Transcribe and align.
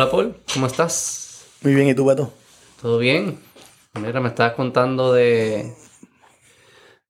Hola 0.00 0.10
Paul, 0.10 0.34
¿cómo 0.54 0.66
estás? 0.66 1.44
Muy 1.60 1.74
bien, 1.74 1.86
¿y 1.88 1.94
tú, 1.94 2.06
Beto? 2.06 2.32
¿Todo 2.80 2.96
bien? 2.96 3.38
Mira, 4.00 4.18
me 4.22 4.28
estabas 4.28 4.54
contando 4.54 5.12
de, 5.12 5.74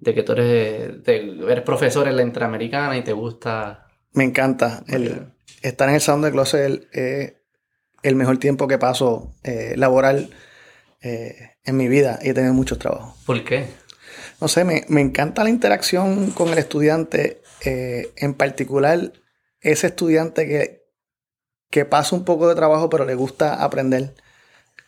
de 0.01 0.13
que 0.13 0.25
tú 0.25 0.33
eres, 0.33 1.05
de- 1.05 1.39
eres 1.49 1.63
profesor 1.63 2.09
en 2.09 2.17
la 2.17 2.23
Interamericana 2.23 2.99
y 2.99 3.05
te 3.05 3.13
gusta... 3.13 3.87
Me 4.13 4.25
encanta. 4.25 4.83
El, 4.89 5.29
estar 5.63 5.89
en 5.89 5.95
el 5.95 6.01
Salón 6.01 6.23
de 6.23 6.33
Closet 6.33 6.89
es 6.91 7.35
el 8.03 8.17
mejor 8.17 8.39
tiempo 8.39 8.67
que 8.67 8.79
paso 8.79 9.37
eh, 9.45 9.75
laboral 9.77 10.31
eh, 11.01 11.53
en 11.63 11.77
mi 11.77 11.87
vida 11.87 12.19
y 12.21 12.31
he 12.31 12.35
tenido 12.35 12.55
muchos 12.55 12.81
trabajos. 12.81 13.15
¿Por 13.25 13.45
qué? 13.45 13.69
No 14.41 14.49
sé, 14.49 14.65
me, 14.65 14.85
me 14.89 15.01
encanta 15.01 15.45
la 15.45 15.51
interacción 15.51 16.33
con 16.33 16.49
el 16.49 16.59
estudiante, 16.59 17.41
eh, 17.65 18.11
en 18.17 18.35
particular 18.35 19.13
ese 19.61 19.87
estudiante 19.87 20.49
que, 20.49 20.80
que 21.71 21.85
pasa 21.85 22.17
un 22.17 22.25
poco 22.25 22.49
de 22.49 22.55
trabajo 22.55 22.91
pero 22.91 23.05
le 23.05 23.15
gusta 23.15 23.63
aprender, 23.63 24.15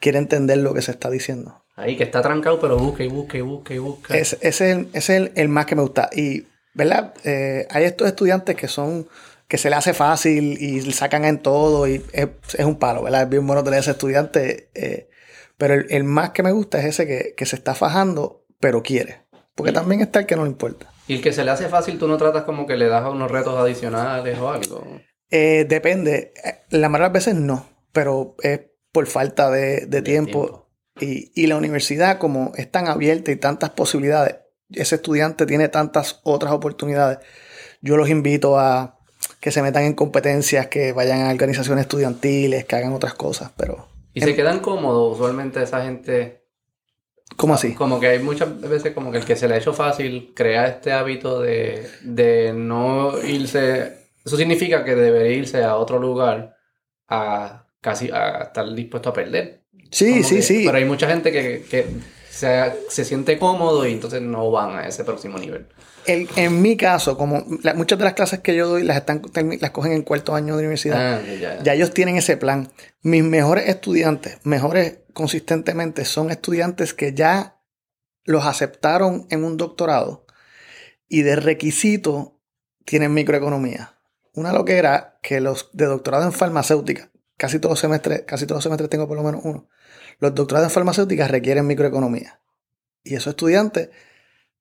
quiere 0.00 0.18
entender 0.18 0.58
lo 0.58 0.74
que 0.74 0.82
se 0.82 0.90
está 0.90 1.10
diciendo. 1.10 1.62
Ahí 1.76 1.96
que 1.96 2.02
está 2.02 2.20
trancado, 2.20 2.60
pero 2.60 2.76
busca 2.76 3.02
y 3.02 3.08
busca 3.08 3.38
y 3.38 3.40
busca 3.40 3.74
y 3.74 3.78
busca. 3.78 4.16
Ese, 4.16 4.36
ese 4.42 4.70
es, 4.70 4.76
el, 4.76 4.88
ese 4.92 4.98
es 5.16 5.20
el, 5.22 5.32
el 5.36 5.48
más 5.48 5.64
que 5.66 5.74
me 5.74 5.82
gusta. 5.82 6.10
Y, 6.12 6.46
¿verdad? 6.74 7.14
Eh, 7.24 7.66
hay 7.70 7.84
estos 7.84 8.06
estudiantes 8.08 8.56
que 8.56 8.68
son, 8.68 9.08
que 9.48 9.56
se 9.56 9.70
le 9.70 9.76
hace 9.76 9.94
fácil 9.94 10.58
y 10.60 10.80
sacan 10.92 11.24
en 11.24 11.38
todo 11.38 11.88
y 11.88 12.04
es, 12.12 12.28
es 12.54 12.64
un 12.66 12.78
palo, 12.78 13.02
¿verdad? 13.02 13.22
Es 13.22 13.28
bien 13.30 13.46
bueno 13.46 13.64
tener 13.64 13.80
ese 13.80 13.92
estudiante. 13.92 14.68
eh, 14.74 15.08
pero 15.56 15.74
el, 15.74 15.86
el 15.90 16.04
más 16.04 16.30
que 16.30 16.42
me 16.42 16.52
gusta 16.52 16.80
es 16.80 16.86
ese 16.86 17.06
que, 17.06 17.34
que 17.36 17.46
se 17.46 17.56
está 17.56 17.74
fajando, 17.74 18.44
pero 18.58 18.82
quiere. 18.82 19.22
Porque 19.54 19.72
también 19.72 20.00
está 20.00 20.20
el 20.20 20.26
que 20.26 20.36
no 20.36 20.44
le 20.44 20.50
importa. 20.50 20.90
Y 21.06 21.14
el 21.14 21.22
que 21.22 21.32
se 21.32 21.44
le 21.44 21.50
hace 21.52 21.68
fácil, 21.68 21.98
tú 21.98 22.08
no 22.08 22.16
tratas 22.16 22.42
como 22.44 22.66
que 22.66 22.76
le 22.76 22.88
das 22.88 23.08
unos 23.08 23.30
retos 23.30 23.56
adicionales 23.58 24.38
o 24.38 24.50
algo. 24.50 24.84
Eh, 25.32 25.64
depende. 25.68 26.32
Eh, 26.44 26.60
La 26.70 26.88
mayoría 26.88 27.08
de 27.08 27.14
veces 27.14 27.34
no, 27.34 27.66
pero 27.90 28.36
es 28.42 28.60
por 28.92 29.06
falta 29.06 29.50
de, 29.50 29.86
de 29.86 30.02
tiempo. 30.02 30.68
Y, 31.00 31.32
y 31.34 31.46
la 31.46 31.56
universidad, 31.56 32.18
como 32.18 32.52
es 32.54 32.70
tan 32.70 32.86
abierta 32.86 33.32
y 33.32 33.36
tantas 33.36 33.70
posibilidades, 33.70 34.36
ese 34.70 34.96
estudiante 34.96 35.46
tiene 35.46 35.68
tantas 35.68 36.20
otras 36.22 36.52
oportunidades. 36.52 37.18
Yo 37.80 37.96
los 37.96 38.10
invito 38.10 38.58
a 38.58 38.98
que 39.40 39.50
se 39.50 39.62
metan 39.62 39.84
en 39.84 39.94
competencias, 39.94 40.66
que 40.68 40.92
vayan 40.92 41.22
a 41.22 41.30
organizaciones 41.30 41.82
estudiantiles, 41.82 42.64
que 42.66 42.76
hagan 42.76 42.92
otras 42.92 43.14
cosas, 43.14 43.50
pero... 43.56 43.88
Y 44.14 44.20
se 44.20 44.36
quedan 44.36 44.60
cómodos 44.60 45.14
usualmente 45.14 45.62
esa 45.62 45.82
gente. 45.82 46.42
¿Cómo 47.36 47.54
así? 47.54 47.72
Como 47.72 47.98
que 47.98 48.08
hay 48.08 48.18
muchas 48.18 48.60
veces 48.60 48.92
como 48.92 49.10
que 49.10 49.18
el 49.18 49.24
que 49.24 49.36
se 49.36 49.48
le 49.48 49.54
ha 49.54 49.56
hecho 49.56 49.72
fácil 49.72 50.32
crea 50.36 50.66
este 50.68 50.92
hábito 50.92 51.40
de, 51.40 51.88
de 52.02 52.52
no 52.52 53.18
irse. 53.22 54.01
Eso 54.24 54.36
significa 54.36 54.84
que 54.84 54.94
debería 54.94 55.36
irse 55.36 55.62
a 55.64 55.76
otro 55.76 55.98
lugar 55.98 56.56
a 57.08 57.66
casi 57.80 58.10
a 58.10 58.42
estar 58.44 58.72
dispuesto 58.74 59.10
a 59.10 59.12
perder. 59.12 59.62
Sí, 59.90 60.12
Como 60.12 60.24
sí, 60.24 60.36
que- 60.36 60.42
sí. 60.42 60.62
Pero 60.64 60.78
hay 60.78 60.84
mucha 60.84 61.08
gente 61.08 61.32
que, 61.32 61.64
que 61.68 61.86
se, 62.30 62.72
se 62.88 63.04
siente 63.04 63.38
cómodo 63.38 63.86
y 63.86 63.92
entonces 63.92 64.22
no 64.22 64.50
van 64.50 64.76
a 64.78 64.86
ese 64.86 65.04
próximo 65.04 65.38
nivel. 65.38 65.66
El- 66.06 66.28
en 66.36 66.62
mi 66.62 66.76
caso, 66.76 67.16
como 67.18 67.44
la- 67.62 67.74
muchas 67.74 67.98
de 67.98 68.04
las 68.04 68.14
clases 68.14 68.40
que 68.40 68.54
yo 68.54 68.68
doy 68.68 68.84
las, 68.84 68.96
están, 68.96 69.22
las 69.60 69.70
cogen 69.72 69.92
en 69.92 70.02
cuarto 70.02 70.34
año 70.34 70.54
de 70.56 70.60
universidad, 70.62 71.16
Ah, 71.18 71.22
ya, 71.26 71.34
ya. 71.34 71.62
Ya 71.62 71.74
ellos 71.74 71.92
tienen 71.92 72.16
ese 72.16 72.36
plan. 72.36 72.70
Mis 73.02 73.22
mejores 73.24 73.68
estudiantes, 73.68 74.38
mejores 74.44 75.00
consistentemente, 75.12 76.04
son 76.04 76.30
estudiantes 76.30 76.94
que 76.94 77.12
ya 77.12 77.58
los 78.24 78.46
aceptaron 78.46 79.26
en 79.30 79.44
un 79.44 79.56
doctorado 79.56 80.26
y 81.08 81.22
de 81.22 81.36
requisito 81.36 82.40
tienen 82.84 83.12
microeconomía. 83.14 83.98
Una 84.34 84.52
loquera 84.52 85.18
que 85.22 85.40
los 85.40 85.68
de 85.72 85.86
doctorado 85.86 86.24
en 86.24 86.32
farmacéutica, 86.32 87.10
casi 87.36 87.58
todos 87.58 87.72
los 87.72 87.80
semestres, 87.80 88.22
casi 88.26 88.46
todos 88.46 88.58
los 88.58 88.64
semestres 88.64 88.88
tengo 88.90 89.06
por 89.06 89.16
lo 89.16 89.22
menos 89.22 89.40
uno. 89.44 89.68
Los 90.20 90.34
doctorados 90.34 90.68
en 90.70 90.74
farmacéutica 90.74 91.28
requieren 91.28 91.66
microeconomía. 91.66 92.40
Y 93.04 93.14
esos 93.14 93.32
estudiantes 93.32 93.90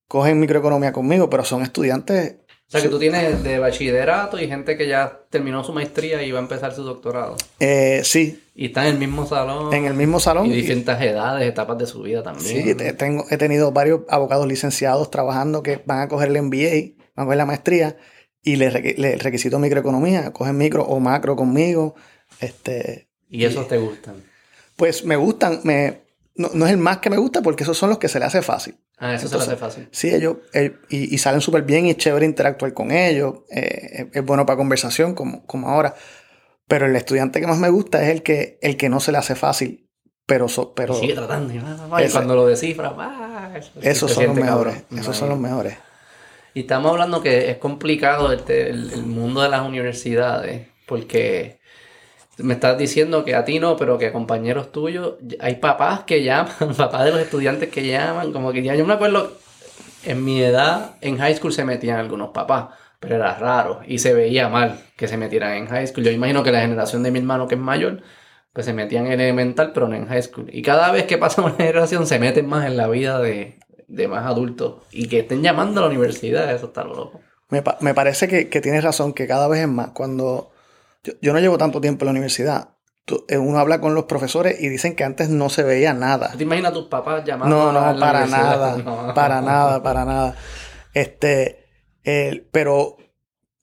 cogen 0.08 0.40
microeconomía 0.40 0.92
conmigo, 0.92 1.30
pero 1.30 1.46
son 1.46 1.62
estudiantes 1.62 2.36
O 2.68 2.72
sea 2.72 2.82
que 2.82 2.90
tú 2.90 3.00
tienes 3.00 3.44
de 3.44 3.59
bachillerato 3.59 4.40
y 4.40 4.48
gente 4.48 4.78
que 4.78 4.88
ya 4.88 5.20
terminó 5.30 5.64
su 5.64 5.72
maestría 5.74 6.22
y 6.24 6.32
va 6.32 6.40
a 6.40 6.42
empezar 6.42 6.74
su 6.74 6.84
doctorado. 6.84 7.38
eh, 7.59 8.02
sí, 8.03 8.44
Y 8.56 8.66
están 8.68 8.88
en 8.88 8.94
el 8.94 9.00
mismo 9.00 9.26
salón. 9.26 9.74
en 9.74 9.86
el 9.86 9.94
mismo 9.94 10.20
salón. 10.20 10.48
Y 10.48 10.52
y- 10.52 10.56
distintas 10.58 11.02
edades, 11.02 11.48
etapas 11.48 11.78
de 11.78 11.86
su 11.86 12.02
vida 12.02 12.24
también. 12.24 12.64
Sí, 12.66 12.76
te- 12.76 12.94
tengo, 12.94 13.26
he 13.30 13.38
tenido 13.38 13.72
varios 13.72 14.02
abogados 14.09 14.48
licenciados 14.48 15.09
trabajando 15.12 15.64
que 15.64 15.82
van 15.86 16.00
a 16.00 16.08
coger 16.09 16.30
el 16.30 16.38
MBA, 16.42 16.96
van 17.16 17.24
a 17.24 17.26
coger 17.26 17.38
la 17.38 17.46
maestría 17.46 17.96
y 18.44 18.56
requ- 18.56 18.97
le 18.97 19.16
requisito 19.18 19.59
microeconomía, 19.59 20.31
cogen 20.34 20.57
micro 20.57 20.84
o 20.84 21.00
macro 21.00 21.35
conmigo. 21.35 21.96
Este, 22.40 23.07
Y 23.29 23.44
esos 23.46 23.68
te 23.68 23.78
gustan. 23.78 24.16
pues 24.75 25.06
me 25.06 25.16
gustan, 25.16 25.59
me, 25.63 26.02
no, 26.35 26.50
no 26.53 26.66
es 26.66 26.72
el 26.72 26.78
más 26.78 26.97
que 27.00 27.09
me 27.09 27.18
gusta 27.18 27.41
porque 27.41 27.63
esos 27.63 27.78
son 27.78 27.90
los 27.90 28.00
que 28.00 28.07
se 28.07 28.19
le 28.19 28.25
hace 28.25 28.41
fácil. 28.41 28.75
Ah, 28.97 29.16
eso 29.16 29.25
Entonces, 29.25 29.46
se 29.46 29.50
le 29.50 29.53
hace 29.56 29.59
fácil. 29.59 29.90
Sí, 29.91 30.09
ellos, 30.13 30.38
eh, 30.53 30.74
y, 30.90 31.13
y 31.13 31.18
salen 31.18 31.41
súper 31.41 31.63
bien 31.63 31.85
y 31.88 31.91
es 31.91 31.97
chévere 31.97 32.25
interactuar 32.25 32.74
con 32.74 32.91
ellos, 32.91 33.40
eh, 33.50 34.07
es, 34.12 34.16
es 34.16 34.25
bueno 34.25 34.46
para 34.46 34.58
conversación 34.58 35.13
como, 35.16 35.46
como 35.46 35.69
ahora. 35.69 35.96
Pero 36.68 36.85
el 36.85 36.96
estudiante 36.96 37.41
que 37.41 37.47
más 37.47 37.58
me 37.58 37.69
gusta 37.69 38.02
es 38.03 38.09
el 38.09 38.23
que, 38.23 38.58
el 38.62 38.78
que 38.78 38.90
no 38.90 39.00
se 39.00 39.12
le 39.12 39.18
hace 39.18 39.35
fácil, 39.35 39.90
pero, 40.25 40.47
so- 40.47 40.73
pero 40.73 40.96
Y 40.97 41.02
sigue 41.02 41.13
tratando. 41.16 41.53
Y, 41.53 41.58
ah, 41.58 41.88
ah, 41.91 42.03
y 42.03 42.09
cuando 42.09 42.35
lo 42.35 42.46
descifra, 42.47 42.94
ah, 42.97 43.52
eso 43.56 43.72
esos 43.81 44.12
son 44.12 44.28
los 44.28 44.35
mejores. 44.35 44.75
cabrón. 44.75 45.00
Esos 45.00 45.18
son 45.18 45.29
los 45.29 45.40
mejores. 45.40 45.78
Y 46.54 46.62
estamos 46.62 46.92
hablando 46.92 47.22
que 47.22 47.50
es 47.52 47.58
complicado 47.58 48.32
este- 48.34 48.70
el, 48.70 48.92
el 48.92 49.04
mundo 49.04 49.42
de 49.42 49.50
las 49.50 49.66
universidades, 49.68 50.68
porque 50.86 51.60
me 52.38 52.54
estás 52.56 52.78
diciendo 52.78 53.26
que 53.26 53.36
a 53.36 53.46
ti 53.46 53.60
no, 53.60 53.78
pero 53.78 53.98
que 53.98 54.08
a 54.08 54.14
compañeros 54.14 54.72
tuyos, 54.72 55.16
hay 55.40 55.56
papás 55.58 56.02
que 56.06 56.24
llaman, 56.24 56.54
papás 56.78 57.06
de 57.06 57.12
los 57.12 57.22
estudiantes 57.22 57.70
que 57.70 57.88
llaman, 57.88 58.34
como 58.34 58.52
que 58.54 58.64
ya 58.64 58.76
yo 58.76 58.86
me 58.86 58.94
acuerdo, 58.94 59.34
en 60.04 60.24
mi 60.26 60.42
edad, 60.42 60.96
en 61.02 61.18
high 61.18 61.36
school 61.36 61.54
se 61.54 61.66
metían 61.66 62.00
algunos 62.00 62.30
papás, 62.32 62.70
pero 63.00 63.16
era 63.16 63.36
raro 63.36 63.82
y 63.88 64.00
se 64.00 64.14
veía 64.14 64.50
mal 64.50 64.80
que 64.98 65.08
se 65.08 65.18
metieran 65.18 65.54
en 65.54 65.68
high 65.68 65.88
school. 65.88 66.04
Yo 66.04 66.12
imagino 66.12 66.44
que 66.44 66.52
la 66.52 66.62
generación 66.62 67.04
de 67.04 67.12
mi 67.12 67.20
hermano 67.20 67.48
que 67.48 67.56
es 67.56 67.62
mayor, 67.62 68.02
pues 68.54 68.66
se 68.66 68.74
metían 68.74 69.08
en 69.08 69.14
elemental, 69.22 69.72
pero 69.74 69.88
no 69.88 69.96
en 69.96 70.08
high 70.08 70.22
school. 70.24 70.50
Y 70.52 70.62
cada 70.62 70.92
vez 70.92 71.06
que 71.06 71.18
pasa 71.18 71.42
una 71.42 71.56
generación 71.58 72.08
se 72.08 72.20
meten 72.20 72.48
más 72.48 72.66
en 72.66 72.78
la 72.78 72.88
vida 72.88 73.20
de, 73.20 73.60
de 73.91 74.07
más 74.07 74.25
adultos 74.25 74.84
y 74.91 75.07
que 75.07 75.19
estén 75.19 75.41
llamando 75.44 75.79
a 75.79 75.84
la 75.84 75.90
universidad, 75.90 76.52
eso 76.53 76.68
está 76.68 76.84
loco. 76.84 77.19
Me, 77.50 77.62
pa- 77.62 77.78
me 77.81 77.94
parece 77.94 78.28
que, 78.28 78.47
que 78.50 78.62
tienes 78.62 78.84
razón, 78.84 79.13
que 79.13 79.28
cada 79.28 79.47
vez 79.47 79.62
es 79.62 79.68
más. 79.68 79.90
Cuando 79.90 80.52
yo, 81.03 81.13
yo 81.22 81.34
no 81.34 81.40
llevo 81.40 81.57
tanto 81.57 81.81
tiempo 81.81 82.03
en 82.03 82.07
la 82.07 82.12
universidad, 82.12 82.69
tú- 83.06 83.25
eh, 83.28 83.38
uno 83.38 83.59
habla 83.59 83.81
con 83.81 83.94
los 83.94 84.06
profesores 84.06 84.62
y 84.62 84.69
dicen 84.69 84.96
que 84.96 85.03
antes 85.03 85.29
no 85.29 85.50
se 85.50 85.63
veía 85.63 85.94
nada. 85.94 86.31
¿Te 86.38 86.44
imaginas 86.44 86.72
a 86.72 86.74
tus 86.75 86.85
papás 86.88 87.24
llamando 87.25 87.56
No, 87.56 87.69
a 87.69 87.74
no, 87.74 87.94
la 87.94 88.00
para 88.00 88.25
nada, 88.25 88.78
No. 88.85 89.13
para 89.13 89.41
nada, 89.41 89.84
para 89.84 90.06
nada. 90.06 90.35
Este, 90.94 91.66
eh, 92.03 92.47
pero 92.52 92.97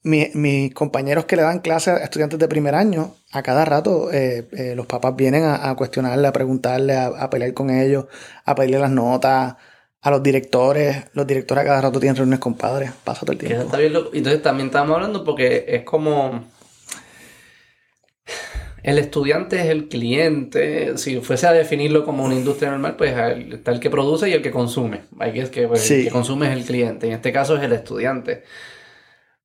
mi- 0.03 0.31
mis 0.35 0.75
compañeros 0.75 1.25
que 1.25 1.37
le 1.37 1.43
dan 1.43 1.61
clases 1.61 1.95
a 1.95 2.05
estudiantes 2.05 2.39
de 2.39 2.49
primer 2.49 2.75
año, 2.75 3.15
a 3.33 3.43
cada 3.43 3.65
rato 3.65 4.13
eh, 4.13 4.49
eh, 4.53 4.75
los 4.75 4.87
papás 4.87 5.17
vienen 5.17 5.45
a, 5.45 5.71
a 5.71 5.75
cuestionarle, 5.77 6.29
a 6.29 6.33
preguntarle, 6.33 6.97
a, 6.97 7.07
a 7.07 7.31
pelear 7.31 7.53
con 7.55 7.71
ellos, 7.71 8.07
a 8.45 8.55
pedirle 8.55 8.79
las 8.81 8.91
notas, 8.91 9.57
a 10.01 10.11
los 10.11 10.23
directores. 10.23 11.05
Los 11.13 11.27
directores 11.27 11.65
a 11.65 11.67
cada 11.67 11.81
rato 11.81 12.01
tienen 12.01 12.17
reuniones 12.17 12.41
con 12.41 12.55
padres, 12.55 12.93
pasa 13.05 13.21
todo 13.21 13.33
el 13.33 13.39
tiempo. 13.39 13.63
está 13.65 13.79
bien 13.79 13.93
loco. 13.93 14.11
Entonces 14.13 14.43
también 14.43 14.69
estamos 14.69 14.95
hablando 14.95 15.25
porque 15.25 15.65
es 15.69 15.83
como 15.83 16.45
el 18.83 18.99
estudiante 18.99 19.61
es 19.61 19.67
el 19.67 19.89
cliente. 19.89 20.97
Si 20.97 21.21
fuese 21.21 21.47
a 21.47 21.53
definirlo 21.53 22.05
como 22.05 22.25
una 22.25 22.35
industria 22.35 22.71
normal, 22.71 22.97
pues 22.97 23.15
está 23.53 23.73
el 23.73 23.81
que 23.81 23.91
produce 23.91 24.29
y 24.29 24.33
el 24.33 24.43
que 24.43 24.51
consume. 24.51 25.03
Hay 25.19 25.33
que 25.33 25.41
es 25.41 25.51
que 25.51 25.69
pues, 25.69 25.91
el 25.91 26.05
que 26.05 26.11
consume 26.11 26.47
es 26.47 26.53
el 26.57 26.65
cliente. 26.65 27.07
En 27.07 27.13
este 27.13 27.33
caso 27.33 27.57
es 27.57 27.63
el 27.63 27.73
estudiante. 27.73 28.45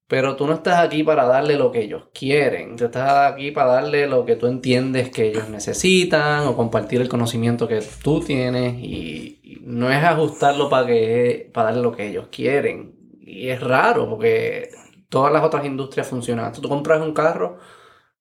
Pero 0.08 0.36
tú 0.36 0.46
no 0.46 0.54
estás 0.54 0.80
aquí 0.80 1.04
para 1.04 1.26
darle 1.26 1.58
lo 1.58 1.72
que 1.72 1.82
ellos 1.82 2.04
quieren. 2.14 2.76
Tú 2.76 2.86
estás 2.86 3.34
aquí 3.34 3.52
para 3.52 3.74
darle 3.74 4.08
lo 4.08 4.26
que 4.26 4.36
tú 4.36 4.48
entiendes 4.48 5.10
que 5.10 5.30
ellos 5.30 5.50
necesitan 5.50 6.46
o 6.46 6.56
compartir 6.56 7.02
el 7.02 7.10
conocimiento 7.10 7.68
que 7.68 7.82
tú 8.04 8.22
tienes. 8.22 8.76
Y 8.80 9.40
no 9.62 9.92
es 9.92 10.04
ajustarlo 10.04 10.70
para, 10.70 10.88
que, 10.88 11.50
para 11.54 11.68
darle 11.68 11.82
lo 11.84 11.92
que 11.92 12.08
ellos 12.08 12.28
quieren. 12.32 12.96
Y 13.22 13.50
es 13.50 13.62
raro 13.62 14.10
porque 14.10 14.70
todas 15.10 15.32
las 15.32 15.44
otras 15.44 15.66
industrias 15.66 16.08
funcionan. 16.08 16.52
Tú 16.54 16.68
compras 16.68 17.02
un 17.02 17.14
carro, 17.14 17.60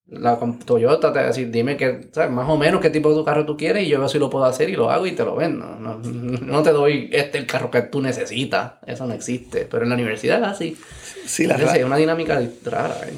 la 0.07 0.39
Toyota 0.65 1.13
te 1.13 1.19
va 1.19 1.25
a 1.25 1.29
decir, 1.29 1.51
dime 1.51 1.77
que, 1.77 2.09
¿sabes? 2.13 2.31
más 2.31 2.49
o 2.49 2.57
menos 2.57 2.81
qué 2.81 2.91
tipo 2.91 3.15
de 3.15 3.25
carro 3.25 3.47
tú 3.47 3.57
quieres 3.57 3.85
y 3.85 3.89
yo 3.89 3.99
veo 3.99 4.09
si 4.09 4.19
lo 4.19 4.29
puedo 4.29 4.45
hacer 4.45 4.69
y 4.69 4.77
lo 4.77 4.91
hago 4.91 5.07
y 5.07 5.13
te 5.13 5.25
lo 5.25 5.37
vendo. 5.37 5.67
No, 5.67 5.99
no 6.03 6.63
te 6.63 6.71
doy 6.71 7.09
este 7.13 7.39
el 7.39 7.47
carro 7.47 7.71
que 7.71 7.83
tú 7.83 8.01
necesitas. 8.01 8.75
Eso 8.87 9.07
no 9.07 9.15
existe. 9.15 9.67
Pero 9.71 9.85
en 9.85 9.89
la 9.89 9.95
universidad 9.95 10.41
es 10.43 10.49
así. 10.49 10.77
Sí, 11.25 11.47
la, 11.47 11.55
Entonces, 11.55 11.79
es 11.79 11.85
una 11.85 11.97
dinámica 11.97 12.43
rara. 12.65 12.97
¿eh? 13.09 13.15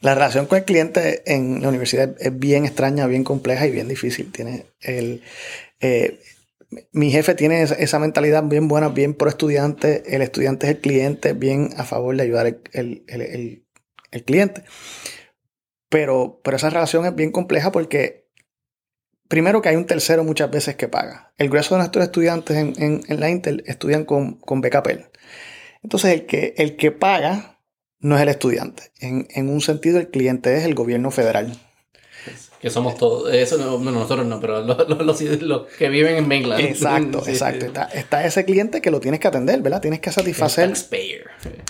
la 0.00 0.14
relación 0.14 0.46
con 0.46 0.58
el 0.58 0.64
cliente 0.64 1.22
en 1.26 1.62
la 1.62 1.68
universidad 1.68 2.14
es 2.20 2.38
bien 2.38 2.64
extraña, 2.64 3.06
bien 3.06 3.24
compleja 3.24 3.66
y 3.66 3.72
bien 3.72 3.88
difícil. 3.88 4.30
Tiene 4.30 4.66
el, 4.80 5.22
eh, 5.80 6.20
mi 6.92 7.10
jefe 7.10 7.34
tiene 7.34 7.62
esa, 7.62 7.98
mentalidad 7.98 8.44
bien 8.44 8.68
buena, 8.68 8.88
bien 8.88 9.14
pro 9.14 9.28
estudiante. 9.28 10.02
El 10.14 10.22
estudiante 10.22 10.66
es 10.66 10.74
el 10.76 10.80
cliente, 10.80 11.32
bien 11.32 11.70
a 11.76 11.84
favor 11.84 12.16
de 12.16 12.22
ayudar 12.22 12.46
el, 12.46 12.60
el- 12.72 13.04
el- 14.10 14.24
cliente. 14.24 14.64
Pero, 15.88 16.40
pero 16.42 16.56
esa 16.56 16.70
relación 16.70 17.04
es 17.06 17.14
bien 17.14 17.30
compleja 17.30 17.70
porque 17.70 18.28
primero 19.28 19.60
que 19.62 19.68
hay 19.68 19.76
un 19.76 19.86
tercero 19.86 20.24
muchas 20.24 20.50
veces 20.50 20.76
que 20.76 20.88
paga. 20.88 21.32
El 21.36 21.48
grueso 21.50 21.74
de 21.74 21.80
nuestros 21.80 22.04
estudiantes 22.04 22.56
en, 22.56 23.02
la 23.20 23.30
Intel 23.30 23.62
estudian 23.66 24.04
con, 24.04 24.34
con 24.40 24.60
BKPL. 24.60 25.10
Entonces 25.82 26.12
el 26.12 26.26
que, 26.26 26.54
el 26.56 26.76
que 26.76 26.92
paga 26.92 27.60
no 28.00 28.16
es 28.16 28.22
el 28.22 28.28
estudiante. 28.28 28.90
En, 29.00 29.26
en 29.30 29.48
un 29.48 29.60
sentido 29.60 29.98
el 29.98 30.10
cliente 30.10 30.56
es 30.56 30.64
el 30.64 30.74
gobierno 30.74 31.10
federal. 31.10 31.52
Que 32.66 32.70
somos 32.70 32.96
todos, 32.96 33.32
eso 33.32 33.58
no, 33.58 33.78
nosotros 33.78 34.26
no, 34.26 34.40
pero 34.40 34.60
los, 34.62 35.66
que 35.78 35.88
viven 35.88 36.16
en 36.16 36.26
mainland. 36.26 36.64
Exacto, 36.64 37.22
exacto. 37.24 37.66
Está, 37.94 38.26
ese 38.26 38.44
cliente 38.44 38.80
que 38.80 38.90
lo 38.90 38.98
tienes 38.98 39.20
que 39.20 39.28
atender, 39.28 39.62
¿verdad? 39.62 39.80
Tienes 39.80 40.00
que 40.00 40.10
satisfacer. 40.10 40.72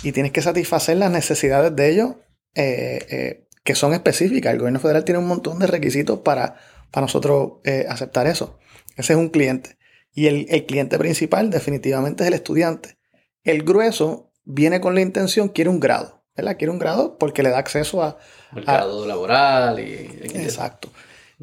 Y 0.02 0.12
tienes 0.12 0.32
que 0.32 0.40
satisfacer 0.40 0.96
las 0.96 1.10
necesidades 1.10 1.76
de 1.76 1.90
ellos 1.90 2.14
eh, 2.54 3.04
eh, 3.10 3.46
que 3.62 3.75
son 3.75 3.93
específicas. 3.93 4.54
El 4.54 4.58
gobierno 4.58 4.81
federal 4.81 5.04
tiene 5.04 5.19
un 5.19 5.28
montón 5.28 5.58
de 5.58 5.66
requisitos 5.66 6.20
para, 6.20 6.56
para 6.90 7.02
nosotros 7.02 7.58
eh, 7.64 7.84
aceptar 7.90 8.26
eso. 8.26 8.58
Ese 8.96 9.12
es 9.12 9.19
un 9.19 9.28
cliente. 9.28 9.76
Y 10.14 10.28
el, 10.28 10.46
el 10.48 10.64
cliente 10.64 10.96
principal 10.98 11.50
definitivamente 11.50 12.22
es 12.22 12.28
el 12.28 12.32
estudiante. 12.32 12.96
El 13.44 13.64
grueso 13.64 14.32
viene 14.46 14.81
con 14.81 14.94
la 14.94 15.02
intención, 15.02 15.50
quiere 15.50 15.69
un 15.69 15.78
grado. 15.78 16.16
¿Verdad? 16.37 16.56
Quiere 16.56 16.71
un 16.71 16.79
grado 16.79 17.19
porque 17.19 17.43
le 17.43 17.50
da 17.50 17.59
acceso 17.59 18.03
a... 18.03 18.19
Mercado 18.53 19.06
laboral 19.06 19.81
y... 19.81 20.21
Exacto. 20.35 20.91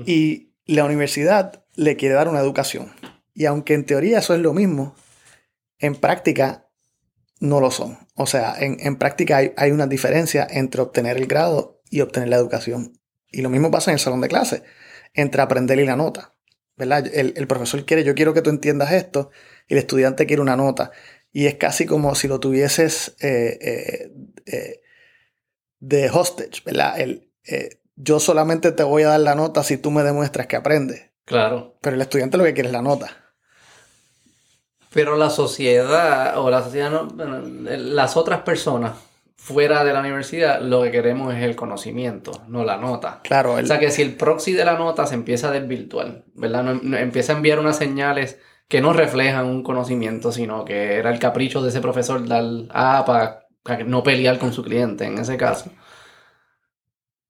Y 0.06 0.54
la 0.66 0.86
universidad 0.86 1.64
le 1.76 1.96
quiere 1.96 2.16
dar 2.16 2.30
una 2.30 2.40
educación. 2.40 2.94
Y 3.34 3.46
aunque 3.46 3.74
en 3.74 3.86
teoría 3.86 4.20
eso 4.20 4.34
es 4.34 4.40
lo 4.40 4.54
mismo, 4.54 4.96
en 5.80 5.96
práctica 5.96 6.70
no 7.40 7.60
lo 7.60 7.72
son. 7.72 7.98
O 8.16 8.26
sea, 8.26 8.56
en, 8.60 8.96
práctica 8.98 9.38
hay, 9.38 9.72
una 9.72 9.88
diferencia 9.88 10.48
entre 10.50 10.82
obtener 10.82 11.18
el 11.18 11.28
grado 11.28 11.82
y 11.90 12.02
obtener 12.02 12.30
la 12.30 12.38
educación. 12.38 13.00
Y 13.32 13.42
lo 13.42 13.50
mismo 13.50 13.72
pasa 13.72 13.92
en 13.92 13.96
el 13.96 14.00
salón 14.00 14.22
de 14.22 14.28
clase, 14.28 14.64
entre 15.14 15.42
aprender 15.42 15.80
y 15.80 15.86
la 15.86 15.96
nota. 15.96 16.36
¿verdad? 16.78 17.08
El, 17.14 17.34
el, 17.36 17.48
profesor 17.48 17.86
quiere, 17.86 18.04
yo 18.04 18.16
quiero 18.16 18.34
que 18.34 18.42
tú 18.42 18.50
entiendas 18.50 18.92
esto, 18.92 19.32
y 19.68 19.74
el 19.74 19.80
estudiante 19.80 20.26
quiere 20.26 20.42
una 20.42 20.56
nota. 20.56 20.92
Y 21.32 21.48
es 21.48 21.56
casi 21.56 21.86
como 21.86 22.14
si 22.14 22.28
lo 22.28 22.40
tuvieses 22.40 23.16
eh, 23.20 23.58
eh, 23.60 24.12
eh, 24.46 24.82
de 25.84 26.10
hostage, 26.10 26.62
¿verdad? 26.66 26.98
El, 26.98 27.30
eh, 27.46 27.82
yo 27.96 28.22
solamente 28.22 28.72
te 28.72 28.84
voy 28.84 29.04
a 29.04 29.10
dar 29.10 29.20
la 29.20 29.36
nota 29.36 29.64
si 29.64 29.78
tú 29.78 29.92
me 29.92 30.04
demuestras 30.04 30.48
que 30.48 30.56
aprendes. 30.56 31.12
Claro. 31.26 31.76
Pero 31.82 31.96
el 31.96 32.02
estudiante 32.02 32.38
lo 32.38 32.46
que 32.46 32.54
quiere 32.54 32.70
es 32.70 32.74
la 32.74 32.82
nota. 32.82 33.10
Pero 34.94 35.18
la 35.18 35.30
sociedad, 35.30 36.38
o 36.38 36.50
la 36.50 36.64
sociedad 36.64 36.90
no, 36.90 37.08
las 37.18 38.16
otras 38.16 38.42
personas 38.42 38.94
fuera 39.36 39.84
de 39.84 39.92
la 39.92 40.00
universidad, 40.00 40.62
lo 40.62 40.84
que 40.84 40.92
queremos 40.92 41.34
es 41.34 41.44
el 41.44 41.56
conocimiento, 41.58 42.32
no 42.48 42.64
la 42.64 42.78
nota. 42.78 43.20
Claro. 43.24 43.56
O 43.56 43.66
sea 43.66 43.80
que 43.80 43.92
si 43.92 44.04
el 44.04 44.16
proxy 44.16 44.54
de 44.54 44.64
la 44.64 44.78
nota 44.78 45.06
se 45.06 45.16
empieza 45.16 45.50
a 45.50 45.52
desvirtuar, 45.52 46.24
¿verdad? 46.34 46.64
No, 46.64 46.98
empieza 46.98 47.34
a 47.34 47.36
enviar 47.36 47.60
unas 47.60 47.78
señales 47.78 48.40
que 48.70 48.80
no 48.80 48.94
reflejan 48.94 49.48
un 49.48 49.64
conocimiento, 49.64 50.32
sino 50.32 50.64
que 50.64 50.96
era 50.96 51.12
el 51.12 51.20
capricho 51.20 51.62
de 51.62 51.70
ese 51.70 51.82
profesor 51.82 52.26
dar 52.26 52.46
A 52.70 53.04
para 53.06 53.43
para 53.64 53.84
no 53.84 54.04
pelear 54.04 54.38
con 54.38 54.54
su 54.54 54.64
cliente 54.64 55.06
en 55.06 55.18
ese 55.18 55.38
caso, 55.38 55.72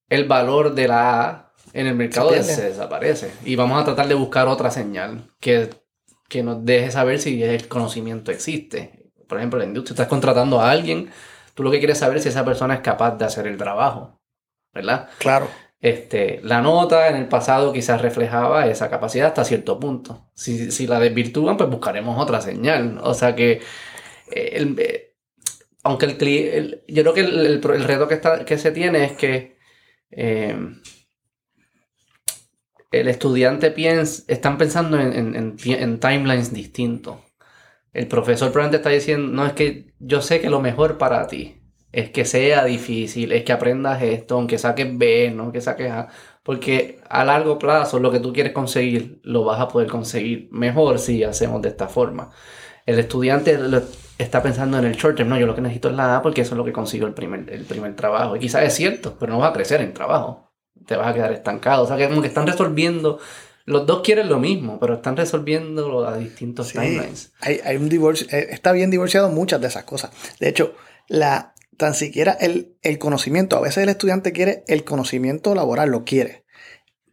el 0.09 0.25
valor 0.27 0.73
de 0.73 0.87
la 0.87 1.21
A 1.21 1.53
en 1.73 1.87
el 1.87 1.95
mercado 1.95 2.31
se, 2.43 2.69
desaparece. 2.69 3.31
Y 3.45 3.55
vamos 3.55 3.81
a 3.81 3.85
tratar 3.85 4.07
de 4.07 4.13
buscar 4.13 4.47
otra 4.47 4.69
señal 4.69 5.31
que, 5.39 5.69
que 6.29 6.43
nos 6.43 6.63
deje 6.63 6.91
saber 6.91 7.19
si 7.19 7.41
el 7.43 7.67
conocimiento 7.67 8.31
existe. 8.31 9.11
Por 9.27 9.39
ejemplo, 9.39 9.59
en 9.59 9.65
la 9.65 9.69
industria 9.69 9.93
estás 9.93 10.07
contratando 10.07 10.59
a 10.59 10.69
alguien, 10.69 11.09
tú 11.55 11.63
lo 11.63 11.71
que 11.71 11.79
quieres 11.79 11.97
saber 11.97 12.17
es 12.17 12.23
si 12.23 12.29
esa 12.29 12.45
persona 12.45 12.75
es 12.75 12.81
capaz 12.81 13.17
de 13.17 13.25
hacer 13.25 13.47
el 13.47 13.57
trabajo. 13.57 14.19
¿Verdad? 14.73 15.09
Claro. 15.17 15.47
Este, 15.79 16.39
la 16.43 16.61
nota 16.61 17.09
en 17.09 17.15
el 17.15 17.27
pasado 17.27 17.73
quizás 17.73 18.01
reflejaba 18.01 18.67
esa 18.67 18.89
capacidad 18.89 19.27
hasta 19.27 19.43
cierto 19.43 19.79
punto. 19.79 20.29
Si, 20.33 20.71
si 20.71 20.87
la 20.87 20.99
desvirtúan, 20.99 21.57
pues 21.57 21.69
buscaremos 21.69 22.21
otra 22.21 22.39
señal. 22.41 22.99
O 23.03 23.13
sea 23.13 23.35
que 23.35 23.61
eh, 24.31 24.49
el, 24.53 24.79
eh, 24.79 25.12
aunque 25.83 26.05
el, 26.05 26.83
yo 26.87 27.03
creo 27.03 27.13
que 27.13 27.21
el, 27.21 27.61
reto 27.61 28.07
que, 28.07 28.15
está, 28.15 28.45
que 28.45 28.57
se 28.57 28.71
tiene 28.71 29.03
es 29.03 29.11
que 29.13 29.57
eh, 30.11 30.55
el 32.91 33.07
estudiante 33.07 33.71
piensa, 33.71 34.23
están 34.27 34.57
pensando 34.57 34.99
en, 34.99 35.57
timelines 35.99 36.53
distintos. 36.53 37.17
El 37.91 38.07
profesor 38.07 38.51
probablemente 38.51 38.77
está 38.77 38.89
diciendo, 38.89 39.31
no 39.31 39.45
es 39.45 39.53
que 39.53 39.93
yo 39.99 40.21
sé 40.21 40.39
que 40.41 40.49
lo 40.49 40.61
mejor 40.61 40.97
para 40.97 41.27
ti 41.27 41.59
es 41.91 42.09
que 42.09 42.25
sea 42.25 42.65
difícil, 42.65 43.31
es 43.31 43.43
que 43.43 43.51
aprendas 43.51 44.01
esto, 44.01 44.35
aunque 44.35 44.57
saques 44.57 44.97
B, 44.97 45.31
no 45.35 45.51
que 45.51 45.61
saques 45.61 45.91
A, 45.91 46.07
porque 46.43 46.99
a 47.09 47.23
largo 47.23 47.59
plazo 47.59 47.99
lo 47.99 48.11
que 48.11 48.19
tú 48.19 48.33
quieres 48.33 48.53
conseguir 48.53 49.19
lo 49.23 49.43
vas 49.43 49.59
a 49.59 49.67
poder 49.67 49.89
conseguir 49.89 50.49
mejor 50.51 50.97
si 50.97 51.23
hacemos 51.23 51.61
de 51.61 51.69
esta 51.69 51.87
forma. 51.87 52.31
El 52.85 52.99
estudiante 52.99 53.57
está 54.17 54.43
pensando 54.43 54.77
en 54.77 54.85
el 54.85 54.95
short 54.95 55.17
term, 55.17 55.29
no, 55.29 55.37
yo 55.37 55.47
lo 55.47 55.55
que 55.55 55.61
necesito 55.61 55.89
es 55.89 55.95
la 55.95 56.17
A 56.17 56.21
porque 56.21 56.41
eso 56.41 56.53
es 56.53 56.57
lo 56.57 56.65
que 56.65 56.71
consigo 56.71 57.07
el 57.07 57.13
primer, 57.13 57.49
el 57.49 57.65
primer 57.65 57.95
trabajo. 57.95 58.35
Y 58.35 58.39
quizás 58.39 58.63
es 58.63 58.73
cierto, 58.73 59.17
pero 59.19 59.33
no 59.33 59.39
vas 59.39 59.51
a 59.51 59.53
crecer 59.53 59.81
en 59.81 59.93
trabajo. 59.93 60.51
Te 60.85 60.95
vas 60.95 61.07
a 61.07 61.13
quedar 61.13 61.31
estancado. 61.31 61.83
O 61.83 61.87
sea, 61.87 61.97
que 61.97 62.07
como 62.07 62.21
que 62.21 62.27
están 62.27 62.47
resolviendo. 62.47 63.19
Los 63.65 63.85
dos 63.85 64.01
quieren 64.03 64.27
lo 64.27 64.39
mismo, 64.39 64.77
pero 64.79 64.95
están 64.95 65.15
resolviendo 65.15 66.05
a 66.05 66.17
distintos 66.17 66.73
timelines. 66.73 67.31
Hay, 67.39 67.61
hay 67.63 67.77
un 67.77 67.87
divorcio, 67.87 68.27
eh, 68.29 68.47
está 68.51 68.73
bien 68.73 68.91
divorciado 68.91 69.29
muchas 69.29 69.61
de 69.61 69.67
esas 69.67 69.85
cosas. 69.85 70.11
De 70.39 70.49
hecho, 70.49 70.75
la, 71.07 71.53
tan 71.77 71.93
siquiera 71.93 72.33
el, 72.33 72.75
el 72.81 72.99
conocimiento, 72.99 73.55
a 73.55 73.61
veces 73.61 73.83
el 73.83 73.89
estudiante 73.89 74.33
quiere 74.33 74.65
el 74.67 74.83
conocimiento 74.83 75.55
laboral, 75.55 75.89
lo 75.89 76.03
quiere. 76.03 76.43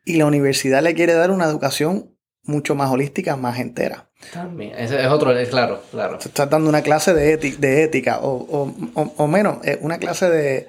Y 0.05 0.17
la 0.17 0.27
universidad 0.27 0.83
le 0.83 0.95
quiere 0.95 1.13
dar 1.13 1.31
una 1.31 1.45
educación 1.45 2.17
mucho 2.51 2.75
más 2.75 2.91
holística, 2.91 3.37
más 3.37 3.59
entera. 3.59 4.11
También, 4.33 4.73
ese 4.77 5.01
es 5.01 5.07
otro, 5.07 5.37
es 5.37 5.49
claro, 5.49 5.83
claro. 5.91 6.19
Estás 6.19 6.51
dando 6.51 6.69
una 6.69 6.83
clase 6.83 7.15
de, 7.15 7.37
de 7.37 7.83
ética 7.83 8.19
o, 8.21 8.75
o, 8.95 9.27
menos, 9.27 9.65
eh, 9.67 9.79
una 9.81 9.99
clase 9.99 10.29
de, 10.29 10.69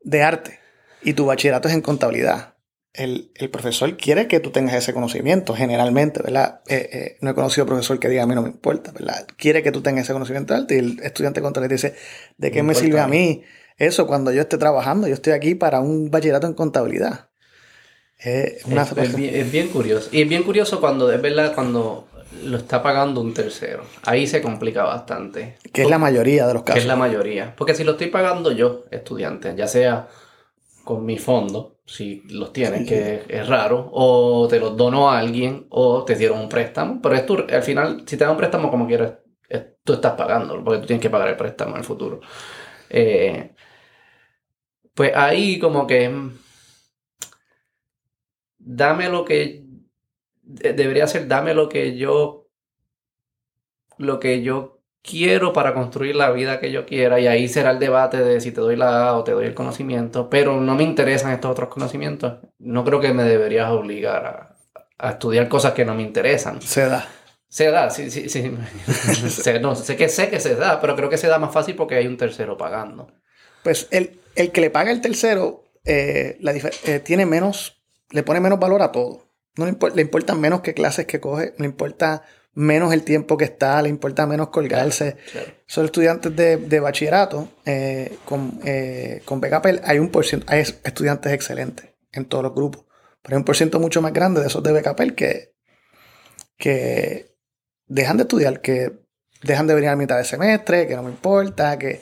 de 0.00 0.22
arte 0.22 0.60
y 1.02 1.14
tu 1.14 1.26
bachillerato 1.26 1.68
es 1.68 1.74
en 1.74 1.80
contabilidad. 1.80 2.54
El, 2.92 3.32
profesor 3.50 3.96
quiere 3.96 4.28
que 4.28 4.38
tú 4.38 4.50
tengas 4.50 4.74
ese 4.74 4.94
conocimiento, 4.94 5.54
generalmente, 5.54 6.22
¿verdad? 6.22 6.60
Eh, 6.68 6.88
eh, 6.92 7.16
no 7.20 7.30
he 7.30 7.34
conocido 7.34 7.66
profesor 7.66 7.98
que 7.98 8.08
diga 8.08 8.22
a 8.22 8.26
mí 8.26 8.36
no 8.36 8.42
me 8.42 8.50
importa, 8.50 8.92
¿verdad? 8.92 9.26
Quiere 9.36 9.64
que 9.64 9.72
tú 9.72 9.82
tengas 9.82 10.04
ese 10.04 10.12
conocimiento 10.12 10.54
de 10.54 10.60
arte 10.60 10.74
y 10.76 10.78
el 10.78 11.00
estudiante 11.02 11.40
contabilidad 11.40 11.74
dice, 11.74 11.96
¿de 12.36 12.52
qué 12.52 12.62
me, 12.62 12.74
sirve 12.76 13.00
a 13.00 13.08
mí 13.08 13.42
eso 13.78 14.06
cuando 14.06 14.30
yo 14.30 14.42
esté 14.42 14.58
trabajando? 14.58 15.08
Yo 15.08 15.14
estoy 15.14 15.32
aquí 15.32 15.56
para 15.56 15.80
un 15.80 16.10
bachillerato 16.10 16.46
en 16.46 16.54
contabilidad. 16.54 17.30
Es, 18.18 18.64
bien, 19.52 19.68
curioso. 19.68 20.08
Y 20.12 20.22
es 20.22 20.28
bien 20.28 20.42
curioso 20.42 20.80
cuando, 20.80 21.12
es 21.12 21.20
verdad, 21.20 21.54
cuando 21.54 22.08
lo 22.44 22.56
está 22.56 22.82
pagando 22.82 23.20
un 23.20 23.34
tercero. 23.34 23.84
Ahí 24.04 24.26
se 24.26 24.40
complica 24.40 24.84
bastante. 24.84 25.56
Que 25.72 25.82
es 25.82 25.90
la 25.90 25.98
mayoría 25.98 26.46
de 26.46 26.54
los 26.54 26.62
casos. 26.62 26.74
Que 26.74 26.80
es 26.80 26.86
la 26.86 26.96
mayoría. 26.96 27.54
Porque 27.56 27.74
si 27.74 27.84
lo 27.84 27.92
estoy 27.92 28.08
pagando 28.08 28.52
yo, 28.52 28.84
estudiante, 28.90 29.54
ya 29.56 29.66
sea 29.66 30.08
con 30.84 31.04
mi 31.04 31.18
fondo, 31.18 31.78
si 31.86 32.22
los 32.28 32.52
tienes, 32.52 32.86
que 32.86 33.22
es, 33.28 33.46
raro, 33.46 33.90
o 33.92 34.46
te 34.48 34.58
los 34.58 34.76
dono 34.76 35.10
a 35.10 35.18
alguien, 35.18 35.66
o 35.70 36.04
te 36.04 36.14
dieron 36.14 36.40
un 36.40 36.48
préstamo, 36.48 37.00
pero 37.02 37.14
es 37.14 37.52
al 37.52 37.62
final, 37.62 38.04
si 38.06 38.16
te 38.16 38.24
dan 38.24 38.32
un 38.32 38.38
préstamo 38.38 38.70
como 38.70 38.86
quieras, 38.86 39.14
tú 39.82 39.94
estás 39.94 40.12
pagando, 40.12 40.62
porque 40.64 40.80
tú 40.80 40.86
tienes 40.86 41.02
que 41.02 41.10
pagar 41.10 41.28
el 41.28 41.36
préstamo 41.36 41.72
en 41.72 41.78
el 41.78 41.84
futuro. 41.84 42.20
Eh, 42.88 43.54
pues 44.94 45.12
ahí 45.14 45.58
como 45.58 45.86
que 45.86 46.10
dame 48.64 49.08
lo 49.08 49.24
que 49.24 49.64
debería 50.42 51.06
ser 51.06 51.28
dame 51.28 51.54
lo 51.54 51.68
que 51.68 51.96
yo 51.96 52.48
lo 53.98 54.18
que 54.18 54.42
yo 54.42 54.80
quiero 55.02 55.52
para 55.52 55.74
construir 55.74 56.16
la 56.16 56.30
vida 56.30 56.58
que 56.58 56.72
yo 56.72 56.86
quiera 56.86 57.20
y 57.20 57.26
ahí 57.26 57.46
será 57.46 57.72
el 57.72 57.78
debate 57.78 58.18
de 58.18 58.40
si 58.40 58.52
te 58.52 58.60
doy 58.60 58.74
la 58.74 59.08
A 59.08 59.16
o 59.16 59.22
te 59.22 59.32
doy 59.32 59.46
el 59.46 59.54
conocimiento, 59.54 60.30
pero 60.30 60.60
no 60.60 60.74
me 60.74 60.82
interesan 60.82 61.32
estos 61.32 61.50
otros 61.50 61.68
conocimientos. 61.68 62.38
No 62.58 62.84
creo 62.84 63.00
que 63.00 63.12
me 63.12 63.22
deberías 63.24 63.70
obligar 63.70 64.56
a, 64.98 65.10
estudiar 65.10 65.48
cosas 65.48 65.74
que 65.74 65.84
no 65.84 65.94
me 65.94 66.02
interesan. 66.02 66.60
Se 66.62 66.86
da. 66.86 67.06
Se 67.48 67.70
da, 67.70 67.90
sí, 67.90 68.10
sí, 68.10 68.28
sí. 68.28 68.50
sé, 69.28 69.60
no, 69.60 69.76
sé 69.76 69.96
que 69.96 70.08
sé 70.08 70.30
que 70.30 70.40
se 70.40 70.56
da, 70.56 70.80
pero 70.80 70.96
creo 70.96 71.10
que 71.10 71.18
se 71.18 71.28
da 71.28 71.38
más 71.38 71.52
fácil 71.52 71.76
porque 71.76 71.96
hay 71.96 72.06
un 72.06 72.16
tercero 72.16 72.56
pagando. 72.56 73.12
Pues 73.62 73.86
el, 73.90 74.18
el 74.34 74.50
que 74.50 74.60
le 74.60 74.70
paga 74.70 74.90
el 74.90 75.00
tercero 75.00 75.64
eh, 75.84 76.38
la 76.40 76.52
eh, 76.52 77.00
tiene 77.00 77.26
menos, 77.26 77.83
le 78.10 78.22
pone 78.22 78.40
menos 78.40 78.58
valor 78.58 78.82
a 78.82 78.92
todo. 78.92 79.30
No 79.56 79.66
le, 79.66 79.70
importa, 79.70 79.96
le 79.96 80.02
importan 80.02 80.40
menos 80.40 80.60
qué 80.62 80.74
clases 80.74 81.06
que 81.06 81.20
coge, 81.20 81.54
le 81.58 81.66
importa 81.66 82.22
menos 82.54 82.92
el 82.92 83.02
tiempo 83.02 83.36
que 83.36 83.44
está, 83.44 83.80
le 83.82 83.88
importa 83.88 84.26
menos 84.26 84.48
colgarse. 84.48 85.16
Son 85.66 85.84
estudiantes 85.84 86.34
de, 86.34 86.80
bachillerato 86.80 87.48
eh, 87.64 88.16
con, 88.24 88.60
eh, 88.64 89.22
con 89.24 89.40
Hay 89.84 89.98
un 89.98 90.10
por 90.10 90.24
hay 90.46 90.60
estudiantes 90.60 91.32
excelentes 91.32 91.90
en 92.12 92.26
todos 92.26 92.44
los 92.44 92.54
grupos. 92.54 92.84
Pero 93.22 93.36
hay 93.36 93.38
un 93.38 93.44
por 93.44 93.56
ciento 93.56 93.80
mucho 93.80 94.02
más 94.02 94.12
grande 94.12 94.40
de 94.40 94.46
esos 94.46 94.62
de 94.62 94.72
BKPL 94.72 95.14
que, 95.14 95.54
que 96.56 97.36
dejan 97.86 98.16
de 98.16 98.22
estudiar, 98.24 98.60
que 98.60 98.92
dejan 99.42 99.66
de 99.66 99.74
venir 99.74 99.90
a 99.90 99.96
mitad 99.96 100.16
de 100.16 100.24
semestre, 100.24 100.86
que 100.86 100.96
no 100.96 101.02
me 101.02 101.10
importa, 101.10 101.78
que 101.78 102.00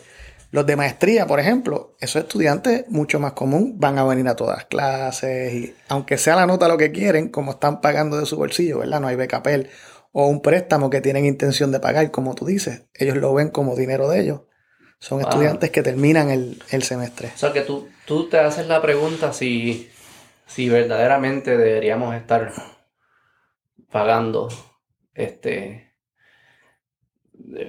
Los 0.52 0.66
de 0.66 0.76
maestría, 0.76 1.26
por 1.26 1.40
ejemplo, 1.40 1.96
esos 1.98 2.24
estudiantes 2.24 2.84
mucho 2.90 3.18
más 3.18 3.32
común 3.32 3.76
van 3.78 3.98
a 3.98 4.04
venir 4.04 4.28
a 4.28 4.36
todas 4.36 4.58
las 4.58 4.66
clases 4.66 5.54
y 5.54 5.74
aunque 5.88 6.18
sea 6.18 6.36
la 6.36 6.46
nota 6.46 6.68
lo 6.68 6.76
que 6.76 6.92
quieren, 6.92 7.30
como 7.30 7.52
están 7.52 7.80
pagando 7.80 8.18
de 8.18 8.26
su 8.26 8.36
bolsillo, 8.36 8.80
¿verdad? 8.80 9.00
No 9.00 9.08
hay 9.08 9.16
becapel 9.16 9.70
o 10.12 10.26
un 10.26 10.42
préstamo 10.42 10.90
que 10.90 11.00
tienen 11.00 11.24
intención 11.24 11.72
de 11.72 11.80
pagar, 11.80 12.10
como 12.10 12.34
tú 12.34 12.44
dices, 12.44 12.84
ellos 12.92 13.16
lo 13.16 13.32
ven 13.32 13.48
como 13.48 13.74
dinero 13.74 14.10
de 14.10 14.20
ellos. 14.20 14.42
Son 14.98 15.22
estudiantes 15.22 15.70
que 15.70 15.82
terminan 15.82 16.30
el, 16.30 16.82
semestre. 16.82 17.32
O 17.34 17.38
sea, 17.38 17.54
que 17.54 17.62
tú, 17.62 17.88
tú 18.04 18.28
te 18.28 18.38
haces 18.38 18.66
la 18.66 18.82
pregunta 18.82 19.32
si, 19.32 19.90
si 20.46 20.68
verdaderamente 20.68 21.56
deberíamos 21.56 22.14
estar 22.14 22.52
pagando, 23.90 24.50
este, 25.14 25.91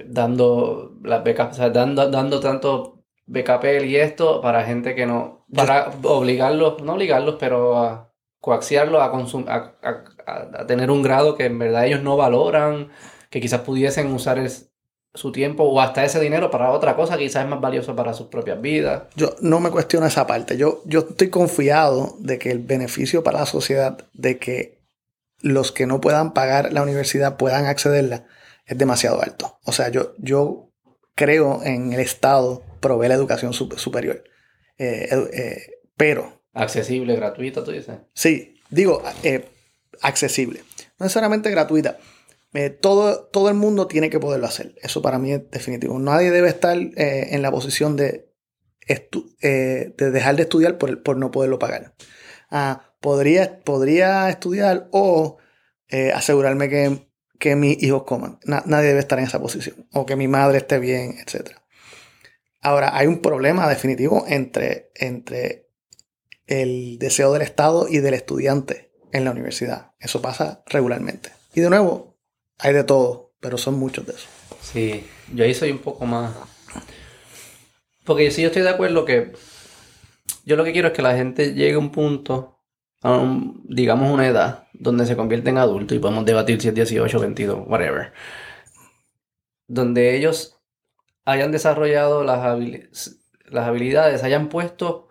dando 0.06 0.94
las 1.02 1.24
becas, 1.24 1.52
o 1.52 1.54
sea, 1.54 1.70
dando, 1.70 2.10
dando 2.10 2.40
tanto 2.40 3.04
becapel 3.26 3.86
y 3.86 3.96
esto 3.96 4.40
para 4.40 4.64
gente 4.64 4.94
que 4.94 5.06
no, 5.06 5.46
para 5.54 5.92
obligarlos, 6.02 6.82
no 6.82 6.94
obligarlos, 6.94 7.36
pero 7.38 7.78
a 7.78 8.10
coaxiarlos 8.40 9.02
a, 9.02 9.10
consum 9.10 9.46
a, 9.48 9.72
a, 10.26 10.66
tener 10.66 10.90
un 10.90 11.02
grado 11.02 11.34
que 11.36 11.46
en 11.46 11.58
verdad 11.58 11.86
ellos 11.86 12.02
no 12.02 12.16
valoran, 12.16 12.90
que 13.30 13.40
quizás 13.40 13.60
pudiesen 13.60 14.12
usar 14.12 14.38
el, 14.38 14.50
su 15.14 15.32
tiempo 15.32 15.64
o 15.64 15.80
hasta 15.80 16.04
ese 16.04 16.20
dinero 16.20 16.50
para 16.50 16.70
otra 16.70 16.96
cosa 16.96 17.16
quizás 17.16 17.44
es 17.44 17.48
más 17.48 17.60
valioso 17.60 17.94
para 17.96 18.12
sus 18.12 18.26
propias 18.26 18.60
vidas. 18.60 19.04
Yo 19.16 19.34
no 19.40 19.60
me 19.60 19.70
cuestiono 19.70 20.06
esa 20.06 20.26
parte. 20.26 20.56
Yo, 20.56 20.82
yo 20.84 21.00
estoy 21.00 21.30
confiado 21.30 22.16
de 22.18 22.38
que 22.38 22.50
el 22.50 22.58
beneficio 22.58 23.22
para 23.22 23.40
la 23.40 23.46
sociedad 23.46 23.98
de 24.12 24.38
que 24.38 24.82
los 25.40 25.72
que 25.72 25.86
no 25.86 26.00
puedan 26.00 26.32
pagar 26.32 26.72
la 26.72 26.82
universidad 26.82 27.36
puedan 27.36 27.66
accederla 27.66 28.24
es 28.66 28.78
demasiado 28.78 29.22
alto. 29.22 29.58
O 29.64 29.72
sea, 29.72 29.88
yo, 29.88 30.14
yo 30.18 30.72
creo 31.14 31.62
en 31.62 31.92
el 31.92 32.00
Estado 32.00 32.62
provee 32.80 33.08
la 33.08 33.14
educación 33.14 33.52
superior. 33.52 34.24
Eh, 34.78 35.08
eh, 35.32 35.62
pero... 35.96 36.42
Accesible, 36.52 37.16
gratuita, 37.16 37.64
tú 37.64 37.72
dices. 37.72 37.96
Sí, 38.14 38.60
digo, 38.70 39.02
eh, 39.22 39.48
accesible. 40.00 40.60
No 40.98 41.04
necesariamente 41.04 41.50
gratuita 41.50 41.98
todo, 42.80 43.24
todo 43.32 43.48
el 43.48 43.56
mundo 43.56 43.88
tiene 43.88 44.10
que 44.10 44.20
poderlo 44.20 44.46
hacer. 44.46 44.76
Eso 44.80 45.02
para 45.02 45.18
mí 45.18 45.32
es 45.32 45.50
definitivo. 45.50 45.98
Nadie 45.98 46.30
debe 46.30 46.48
estar 46.48 46.76
en 46.78 47.42
la 47.42 47.50
posición 47.50 47.96
de, 47.96 48.30
de, 48.86 49.92
dejar 49.96 50.36
de 50.36 50.42
estudiar 50.42 50.78
por, 50.78 51.02
por 51.02 51.16
no 51.16 51.32
poderlo 51.32 51.58
pagar. 51.58 51.96
Ah, 52.50 52.94
podría, 53.00 53.58
podría 53.58 54.30
estudiar 54.30 54.86
o 54.92 55.38
asegurarme 56.14 56.68
que, 56.68 57.08
que, 57.38 57.56
mis 57.56 57.82
hijos 57.82 58.04
coman. 58.04 58.38
nadie 58.44 58.88
debe 58.88 59.00
estar 59.00 59.18
en 59.18 59.26
esa 59.26 59.40
posición. 59.40 59.86
O 59.92 60.06
que 60.06 60.16
mi 60.16 60.28
madre 60.28 60.58
esté 60.58 60.78
bien, 60.78 61.16
etc. 61.18 61.50
Ahora, 62.60 62.96
hay 62.96 63.06
un 63.06 63.20
problema 63.20 63.68
definitivo 63.68 64.24
entre, 64.26 64.90
entre 64.94 65.68
el 66.46 66.98
deseo 66.98 67.32
del 67.32 67.42
Estado 67.42 67.88
y 67.88 67.98
del 67.98 68.14
estudiante 68.14 68.90
en 69.12 69.24
la 69.24 69.30
universidad. 69.30 69.92
Eso 70.00 70.20
pasa 70.22 70.62
regularmente. 70.66 71.30
Y 71.54 71.60
de 71.60 71.70
nuevo, 71.70 72.16
hay 72.58 72.72
de 72.72 72.84
todo, 72.84 73.34
pero 73.40 73.58
son 73.58 73.78
muchos 73.78 74.06
de 74.06 74.12
esos. 74.12 74.28
Sí, 74.60 75.06
yo 75.32 75.44
ahí 75.44 75.54
soy 75.54 75.70
un 75.70 75.78
poco 75.78 76.06
más... 76.06 76.34
Porque 78.04 78.30
sí 78.30 78.42
yo 78.42 78.48
estoy 78.48 78.62
de 78.62 78.70
acuerdo 78.70 79.04
que 79.04 79.32
yo 80.44 80.56
lo 80.56 80.64
que 80.64 80.72
quiero 80.72 80.88
es 80.88 80.94
que 80.94 81.02
la 81.02 81.16
gente 81.16 81.54
llegue 81.54 81.74
a 81.74 81.78
un 81.78 81.90
punto, 81.90 82.60
a 83.02 83.40
digamos 83.64 84.12
una 84.12 84.26
edad, 84.26 84.63
donde 84.74 85.06
se 85.06 85.16
convierte 85.16 85.50
en 85.50 85.58
adulto 85.58 85.94
y 85.94 85.98
podemos 85.98 86.24
debatir 86.24 86.60
si 86.60 86.68
es 86.68 86.74
18, 86.74 87.20
22, 87.20 87.64
whatever. 87.66 88.12
Donde 89.66 90.16
ellos 90.16 90.60
hayan 91.24 91.52
desarrollado 91.52 92.24
las, 92.24 93.18
habilidades, 93.54 94.22
hayan 94.22 94.48
puesto 94.48 95.08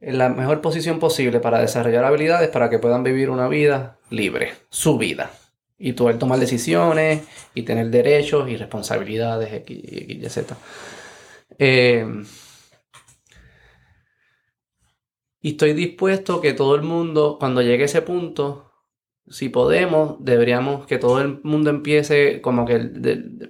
en 0.00 0.18
la 0.18 0.28
mejor 0.28 0.60
posición 0.60 0.98
posible 0.98 1.40
para 1.40 1.60
desarrollar 1.60 2.04
habilidades 2.04 2.48
para 2.48 2.70
que 2.70 2.78
puedan 2.78 3.04
vivir 3.04 3.30
una 3.30 3.48
vida 3.48 3.98
libre, 4.10 4.54
su 4.70 4.98
vida 4.98 5.30
y 5.78 5.92
poder 5.92 6.18
tomar 6.18 6.38
decisiones 6.38 7.22
y 7.54 7.62
tener 7.62 7.90
derechos 7.90 8.48
y 8.48 8.56
responsabilidades, 8.56 9.68
y 9.68 10.28
Z. 10.28 10.56
Eh, 11.58 12.06
y 15.40 15.50
estoy 15.50 15.72
dispuesto 15.72 16.40
que 16.40 16.52
todo 16.52 16.76
el 16.76 16.82
mundo, 16.82 17.36
cuando 17.38 17.62
llegue 17.62 17.82
a 17.82 17.86
ese 17.86 18.00
punto, 18.00 18.71
si 19.28 19.48
podemos, 19.48 20.16
deberíamos 20.20 20.86
que 20.86 20.98
todo 20.98 21.20
el 21.20 21.40
mundo 21.42 21.70
empiece 21.70 22.40
como 22.40 22.66
que 22.66 22.78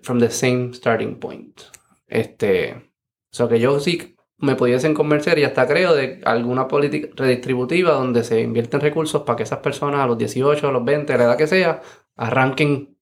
from 0.02 0.18
the 0.18 0.30
same 0.30 0.72
starting 0.74 1.18
point. 1.18 1.60
Este, 2.06 2.74
o 2.74 3.34
sea, 3.34 3.48
que 3.48 3.58
yo 3.58 3.80
sí 3.80 4.16
me 4.38 4.56
pudiesen 4.56 4.94
convencer 4.94 5.38
y 5.38 5.44
hasta 5.44 5.66
creo 5.66 5.94
de 5.94 6.20
alguna 6.24 6.68
política 6.68 7.08
redistributiva 7.14 7.92
donde 7.92 8.24
se 8.24 8.40
invierten 8.40 8.80
recursos 8.80 9.22
para 9.22 9.36
que 9.36 9.44
esas 9.44 9.60
personas 9.60 10.00
a 10.00 10.06
los 10.06 10.18
18, 10.18 10.68
a 10.68 10.72
los 10.72 10.84
20, 10.84 11.12
a 11.12 11.16
la 11.16 11.24
edad 11.24 11.38
que 11.38 11.46
sea, 11.46 11.80
arranquen 12.16 12.98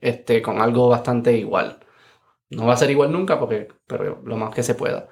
este, 0.00 0.42
con 0.42 0.60
algo 0.60 0.88
bastante 0.88 1.36
igual. 1.36 1.80
No 2.50 2.66
va 2.66 2.74
a 2.74 2.76
ser 2.76 2.90
igual 2.90 3.12
nunca, 3.12 3.38
porque, 3.38 3.68
pero 3.86 4.22
lo 4.24 4.36
más 4.36 4.54
que 4.54 4.62
se 4.62 4.74
pueda. 4.74 5.08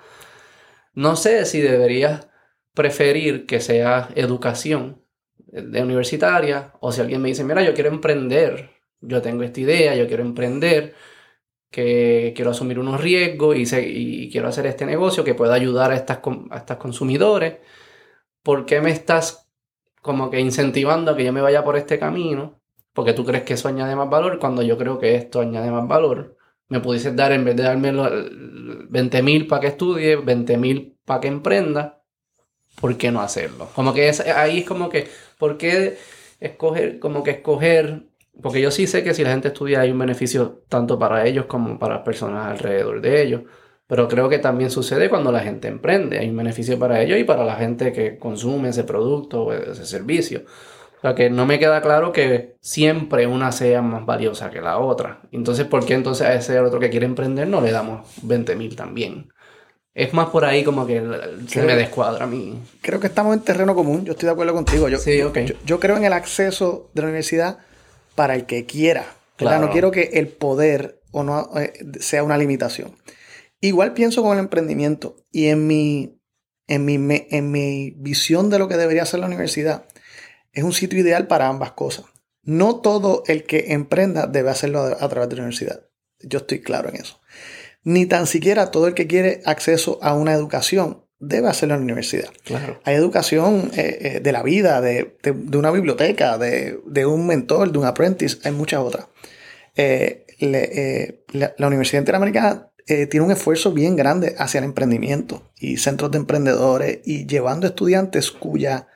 No 0.95 1.17
sé 1.17 1.45
si 1.45 1.61
deberías 1.61 2.29
preferir 2.75 3.47
que 3.47 3.61
sea 3.61 4.09
educación 4.15 5.06
de 5.47 5.83
universitaria 5.83 6.73
o 6.81 6.93
si 6.93 7.01
alguien 7.01 7.23
me 7.23 7.29
dice, 7.29 7.45
mira, 7.45 7.63
yo 7.63 7.75
quiero 7.75 7.91
emprender, 7.91 8.71
yo 9.01 9.23
tengo 9.23 9.43
esta 9.43 9.61
idea, 9.61 9.95
yo 9.95 10.07
quiero 10.07 10.23
emprender, 10.23 10.95
que 11.71 12.33
quiero 12.37 12.53
asumir 12.53 12.79
unos 12.79 13.01
riesgos 13.01 13.57
y, 13.57 13.65
y 14.25 14.31
quiero 14.31 14.49
hacer 14.49 14.67
este 14.67 14.87
negocio 14.87 15.25
que 15.25 15.35
pueda 15.35 15.55
ayudar 15.55 15.91
a 15.91 15.97
estas, 15.97 16.21
a 16.51 16.57
estas 16.57 16.77
consumidores. 16.79 17.59
¿Por 18.43 18.67
qué 18.67 18.81
me 18.81 18.91
estás 18.91 19.49
como 20.03 20.31
que 20.31 20.41
incentivando 20.41 21.11
a 21.13 21.17
que 21.17 21.25
yo 21.25 21.33
me 21.33 21.41
vaya 21.43 21.65
por 21.65 21.77
este 21.77 21.99
camino? 21.99 22.61
porque 22.97 23.13
tú 23.13 23.27
crees 23.27 23.45
que 23.45 23.53
eso 23.53 23.69
añade 23.69 23.95
más 23.95 24.09
valor, 24.09 24.39
cuando 24.39 24.63
yo 24.63 24.79
creo 24.79 24.99
que 24.99 25.17
esto 25.17 25.41
añade 25.41 25.71
más 25.71 25.87
valor. 25.87 26.39
Me 26.69 26.81
pudieses 26.81 27.15
dar, 27.15 27.31
en 27.31 27.45
vez 27.45 27.55
de 27.55 27.63
darme 27.63 27.93
20 27.93 29.23
mil 29.23 29.47
para 29.47 29.61
que 29.61 29.67
estudie, 29.67 30.17
20 30.17 30.57
mil 30.57 30.97
para 31.05 31.21
que 31.21 31.29
emprenda, 31.29 32.03
¿por 32.81 32.97
qué 32.97 33.13
no 33.13 33.21
hacerlo? 33.21 33.69
Como 33.75 33.93
que 33.93 34.09
es, 34.09 34.21
ahí 34.21 34.61
es 34.61 34.65
como 34.65 34.89
que, 34.89 35.09
¿por 35.39 35.59
qué 35.59 35.99
escoger, 36.41 36.99
como 36.99 37.23
que 37.23 37.31
escoger, 37.33 38.05
porque 38.43 38.61
yo 38.61 38.71
sí 38.71 38.87
sé 38.87 39.03
que 39.03 39.15
si 39.15 39.25
la 39.25 39.31
gente 39.31 39.49
estudia 39.49 39.81
hay 39.81 39.91
un 39.91 39.99
beneficio 39.99 40.63
tanto 40.69 40.99
para 40.99 41.27
ellos 41.27 41.47
como 41.47 41.79
para 41.79 41.97
las 41.97 42.05
personas 42.05 42.47
alrededor 42.47 43.01
de 43.01 43.23
ellos, 43.23 43.43
pero 43.87 44.09
creo 44.09 44.29
que 44.29 44.39
también 44.39 44.71
sucede 44.71 45.09
cuando 45.09 45.31
la 45.33 45.41
gente 45.41 45.69
emprende, 45.69 46.19
hay 46.19 46.29
un 46.29 46.37
beneficio 46.37 46.79
para 46.79 47.01
ellos 47.03 47.19
y 47.19 47.25
para 47.25 47.45
la 47.45 47.57
gente 47.57 47.93
que 47.93 48.19
consume 48.19 48.71
ese 48.71 48.85
producto 48.85 49.45
o 49.45 49.53
ese 49.53 49.87
servicio. 49.87 50.45
O 50.99 51.01
sea 51.01 51.15
que 51.15 51.31
no 51.31 51.47
me 51.47 51.59
queda 51.59 51.83
claro 51.83 52.11
que 52.13 52.57
siempre 52.61 53.27
una 53.27 53.53
sea 53.53 53.83
más 53.83 54.07
valiosa 54.07 54.51
que 54.51 54.61
la 54.61 54.79
otra. 54.79 55.21
Entonces, 55.31 55.67
¿por 55.67 55.85
qué 55.85 55.95
entonces 55.95 56.27
a 56.27 56.35
ese 56.35 56.59
otro 56.59 56.81
que 56.81 56.91
quiere 56.91 57.07
emprender 57.07 57.49
no 57.49 57.61
le 57.61 57.71
damos 57.71 58.09
20 58.23 58.57
mil 58.57 58.75
también? 58.77 59.29
Es 59.97 60.13
más 60.13 60.29
por 60.29 60.45
ahí 60.45 60.63
como 60.63 60.87
que 60.87 61.03
se 61.49 61.63
me 61.63 61.75
descuadra 61.75 62.25
a 62.25 62.27
mí. 62.27 62.61
Creo 62.83 63.01
que 63.01 63.07
estamos 63.07 63.35
en 63.35 63.43
terreno 63.43 63.75
común, 63.75 64.05
yo 64.05 64.13
estoy 64.13 64.27
de 64.27 64.33
acuerdo 64.33 64.53
contigo. 64.53 64.91
Yo, 64.91 64.99
sí, 64.99 65.19
yo, 65.65 65.81
creo 65.81 65.97
en 65.97 66.05
el 66.05 66.13
acceso 66.13 66.91
de 66.93 67.01
la 67.01 67.09
universidad 67.09 67.61
para 68.15 68.35
el 68.35 68.45
que 68.45 68.67
quiera. 68.67 69.07
Claro. 69.37 69.65
No 69.65 69.73
quiero 69.73 69.91
que 69.91 70.11
el 70.13 70.29
poder 70.29 71.01
o 71.13 71.23
no 71.23 71.51
eh, 71.59 71.73
sea 71.99 72.23
una 72.23 72.37
limitación. 72.37 72.95
Igual 73.63 73.95
pienso 73.95 74.23
con 74.23 74.35
el 74.35 74.41
emprendimiento 74.41 75.17
y 75.33 75.47
en 75.47 75.67
mi, 75.67 76.21
en 76.67 76.85
mi, 76.85 76.97
en 77.31 77.51
mi 77.51 77.95
visión 77.97 78.51
de 78.51 78.59
lo 78.59 78.69
que 78.69 78.77
debería 78.77 79.07
ser 79.07 79.21
la 79.21 79.27
universidad 79.27 79.87
es 80.53 80.63
un 80.63 80.75
sitio 80.75 80.99
ideal 80.99 81.27
para 81.27 81.49
ambas 81.49 81.73
cosas. 81.73 82.05
No 82.43 82.81
todo 82.81 83.23
el 83.29 83.45
que 83.45 83.73
emprenda 83.73 84.27
debe 84.27 84.51
hacerlo 84.51 84.83
a 84.83 85.09
través 85.09 85.31
de 85.31 85.37
la 85.37 85.43
universidad. 85.45 85.87
Yo 86.21 86.41
estoy 86.41 86.61
claro 86.61 86.91
en 86.91 86.97
eso. 86.97 87.19
Ni 87.87 88.05
tan 88.05 88.27
siquiera 88.27 88.73
todo 88.73 88.89
el 88.89 88.95
que 88.95 89.07
quiere 89.07 89.43
acceso 89.45 90.01
a 90.03 90.13
una 90.13 90.33
educación 90.33 91.05
debe 91.21 91.47
hacerlo 91.47 91.77
en 91.77 91.83
la 91.83 91.85
universidad. 91.85 92.31
Claro. 92.43 92.81
Hay 92.83 92.97
educación 92.97 93.71
eh, 93.77 93.99
eh, 94.01 94.21
de 94.21 94.33
la 94.33 94.43
vida, 94.43 94.81
de, 94.81 95.15
una 95.55 95.71
biblioteca, 95.71 96.37
de, 96.37 97.07
un 97.07 97.29
mentor, 97.29 97.71
de 97.71 97.79
un 97.79 97.85
apprentice, 97.85 98.39
hay 98.43 98.51
muchas 98.51 98.81
otras. 98.81 99.07
Eh, 99.77 100.27
la, 101.33 101.55
la, 101.57 101.67
Universidad 101.69 102.01
Interamericana 102.01 102.73
tiene 102.85 103.21
un 103.21 103.31
esfuerzo 103.31 103.71
bien 103.71 103.95
grande 103.95 104.35
hacia 104.37 104.59
el 104.59 104.65
emprendimiento 104.65 105.53
y 105.57 105.77
centros 105.77 106.11
de 106.11 106.19
emprendedores 106.19 106.99
y 107.05 107.25
llevando 107.29 107.69
estudiantes 107.69 108.33
cuya 108.33 108.89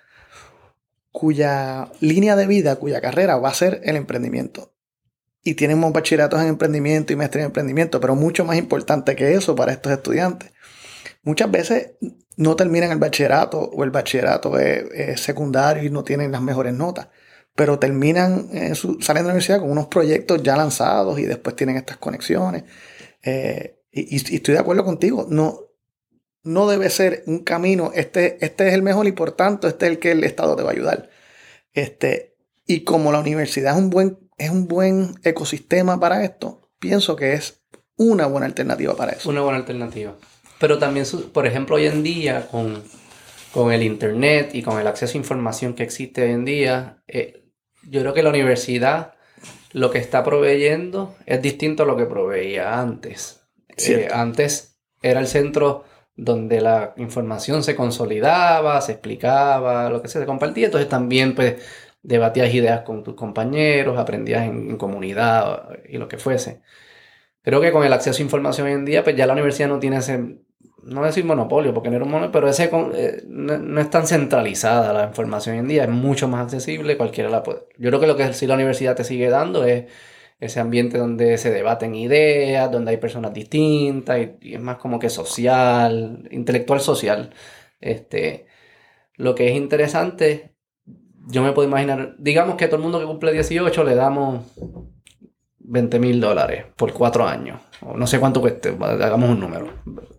cuya 1.13 1.93
línea 2.01 2.35
de 2.35 2.49
vida, 2.49 2.75
cuya 2.77 3.01
carrera 3.01 3.37
va 3.37 3.51
a 3.51 3.55
ser 3.55 3.83
el 3.85 3.95
emprendimiento. 3.95 4.73
Y 5.43 5.55
tenemos 5.55 5.93
bachilleratos 5.93 6.41
en 6.43 6.49
emprendimiento 6.49 7.13
y 7.13 7.17
maestría 7.17 7.45
en 7.45 7.49
emprendimiento, 7.49 8.01
pero 8.01 8.15
mucho 8.15 8.45
más 8.45 8.57
importante 8.59 9.17
que 9.17 9.33
eso 9.35 9.55
para 9.55 9.73
estos 9.73 9.93
estudiantes. 9.93 10.53
Muchas 11.23 11.51
veces 11.51 11.93
no 12.37 12.57
terminan 12.57 12.91
el 12.91 12.99
bachillerato 12.99 13.59
o 13.61 13.85
el 13.85 13.91
bachillerato 13.91 14.59
es, 14.59 15.21
secundario 15.21 15.83
y 15.85 15.91
no 15.91 16.05
tienen 16.05 16.33
las 16.33 16.43
mejores 16.43 16.75
notas, 16.75 17.09
pero 17.55 17.79
terminan, 17.79 18.49
salen 18.75 19.01
de 19.01 19.15
la 19.15 19.21
universidad 19.23 19.61
con 19.61 19.71
unos 19.71 19.87
proyectos 19.89 20.43
ya 20.43 20.57
lanzados 20.57 21.19
y 21.19 21.25
después 21.25 21.57
tienen 21.57 21.77
estas 21.77 21.97
conexiones. 21.99 22.65
Eh, 23.23 23.81
y- 23.93 24.15
y 24.15 24.37
estoy 24.37 24.55
de 24.55 24.61
acuerdo 24.61 24.85
contigo. 24.85 25.27
No, 25.29 25.61
no 26.43 26.69
debe 26.69 26.89
ser 26.91 27.23
un 27.27 27.41
camino. 27.41 27.93
Este, 27.95 28.43
este 28.45 28.69
es 28.69 28.75
el 28.75 28.83
mejor 28.83 29.07
y 29.07 29.13
por 29.13 29.33
tanto 29.33 29.69
este 29.69 29.87
es 29.87 29.93
el 29.93 29.99
que 29.99 30.13
el 30.13 30.25
Estado 30.25 30.57
te 30.57 30.63
va 30.63 30.71
a 30.71 30.73
ayudar. 30.73 31.11
Este, 31.73 32.37
y 32.67 32.85
como 32.85 33.13
la 33.13 33.21
universidad 33.21 33.75
es 33.77 33.83
un 33.83 33.91
buen, 33.91 34.19
es 34.41 34.51
un 34.51 34.67
buen 34.67 35.15
ecosistema 35.23 36.01
para 36.01 36.25
esto, 36.25 36.71
pienso 36.79 37.15
que 37.15 37.35
es 37.35 37.63
una 37.97 38.27
buena 38.27 38.47
alternativa 38.47 38.97
para 38.97 39.13
eso. 39.13 39.29
Una 39.29 39.43
buena 39.43 39.59
alternativa. 39.59 40.17
Pero 40.59 40.79
también, 40.79 41.05
por 41.33 41.47
ejemplo, 41.47 41.77
hoy 41.77 41.87
en 41.87 42.03
día, 42.03 42.49
con, 42.51 42.83
con 43.53 43.71
el 43.71 43.83
Internet 43.83 44.55
y 44.55 44.63
con 44.63 44.81
el 44.81 44.87
acceso 44.87 45.19
a 45.19 45.21
información 45.21 45.75
que 45.75 45.83
existe 45.83 46.23
hoy 46.23 46.31
en 46.31 46.47
día, 46.47 47.03
eh, 47.07 47.45
yo 47.83 48.01
creo 48.01 48.15
que 48.15 48.23
la 48.23 48.31
universidad 48.31 49.13
lo 49.73 49.91
que 49.91 49.99
está 49.99 50.25
proveyendo 50.25 51.15
es 51.27 51.43
distinto 51.43 51.83
a 51.83 51.87
lo 51.87 51.97
que 51.99 52.07
proveía 52.07 52.81
antes. 52.81 53.43
Eh, 53.77 54.09
antes 54.11 54.79
era 55.03 55.21
el 55.21 55.27
centro 55.27 55.85
donde 56.17 56.63
la 56.63 56.95
información 56.97 57.63
se 57.63 57.77
consolidaba, 57.77 58.81
se 58.81 58.93
explicaba, 58.93 59.91
lo 59.91 60.01
que 60.01 60.09
sea, 60.09 60.23
se 60.23 60.27
compartía. 60.27 60.67
Entonces 60.67 60.89
también 60.89 61.35
pues 61.35 61.63
debatías 62.03 62.53
ideas 62.55 62.83
con 62.83 63.03
tus 63.03 63.15
compañeros, 63.15 63.99
aprendías 63.99 64.45
en, 64.45 64.77
comunidad 64.77 65.69
y 65.89 65.99
lo 65.99 66.09
que 66.09 66.19
fuese. 66.19 66.63
Creo 67.43 67.61
que 67.61 67.73
con 67.73 67.85
el 67.85 67.93
acceso 67.93 68.23
a 68.23 68.25
información 68.25 68.67
hoy 68.69 68.75
en 68.75 68.85
día, 68.85 69.05
pues 69.05 69.17
ya 69.17 69.27
la 69.27 69.33
universidad 69.35 69.69
no 69.69 69.79
tiene 69.79 69.99
ese, 69.99 70.39
no 70.83 71.05
decir 71.05 71.25
monopolio, 71.25 71.75
porque 71.75 71.91
no 71.91 71.97
era 71.97 72.05
un 72.05 72.11
monopolio, 72.11 72.33
pero 72.33 72.49
ese 72.49 72.71
eh, 72.95 73.23
no, 73.27 73.59
no 73.59 73.81
es 73.81 73.91
tan 73.91 74.07
centralizada 74.07 74.93
la 74.93 75.05
información 75.09 75.55
hoy 75.57 75.61
en 75.61 75.69
día, 75.69 75.85
es 75.85 75.91
mucho 75.91 76.29
más 76.29 76.45
accesible, 76.45 76.97
cualquiera 76.97 77.31
la 77.31 77.43
puede. 77.43 77.61
Yo 77.79 77.91
creo 77.91 78.01
que 78.01 78.07
lo 78.07 78.17
que 78.17 78.33
sí 78.35 78.47
la 78.47 78.55
universidad 78.55 78.97
te 78.97 79.05
sigue 79.05 79.29
dando 79.31 79.65
es 79.65 79.87
ese 80.41 80.61
ambiente 80.61 80.99
donde 80.99 81.39
se 81.39 81.51
debaten 81.51 81.95
ideas, 81.95 82.71
donde 82.71 82.93
hay 82.93 82.97
personas 82.99 83.35
distintas, 83.35 84.19
y, 84.21 84.51
y 84.51 84.55
es 84.55 84.61
más 84.61 84.79
como 84.79 84.99
que 84.99 85.11
social, 85.11 86.29
intelectual 86.31 86.81
social. 86.81 87.35
Este, 87.81 88.47
lo 89.17 89.35
que 89.35 89.51
es 89.51 89.57
interesante, 89.57 90.55
yo 91.31 91.43
me 91.43 91.53
puedo 91.53 91.69
imaginar, 91.69 92.15
digamos 92.19 92.57
que 92.57 92.65
a 92.65 92.69
todo 92.69 92.77
el 92.77 92.83
mundo 92.83 93.01
que 93.01 93.07
cumple 93.07 93.33
18 93.33 93.85
le 93.85 93.95
damos 93.95 94.45
20 95.59 95.99
mil 95.99 96.21
dólares 96.21 96.65
por 96.77 96.93
cuatro 96.93 97.27
años, 97.27 97.61
o 97.81 97.97
no 97.97 98.07
sé 98.07 98.19
cuánto 98.19 98.41
cueste, 98.41 98.77
hagamos 98.81 99.31
un 99.31 99.41
número. 99.41 99.69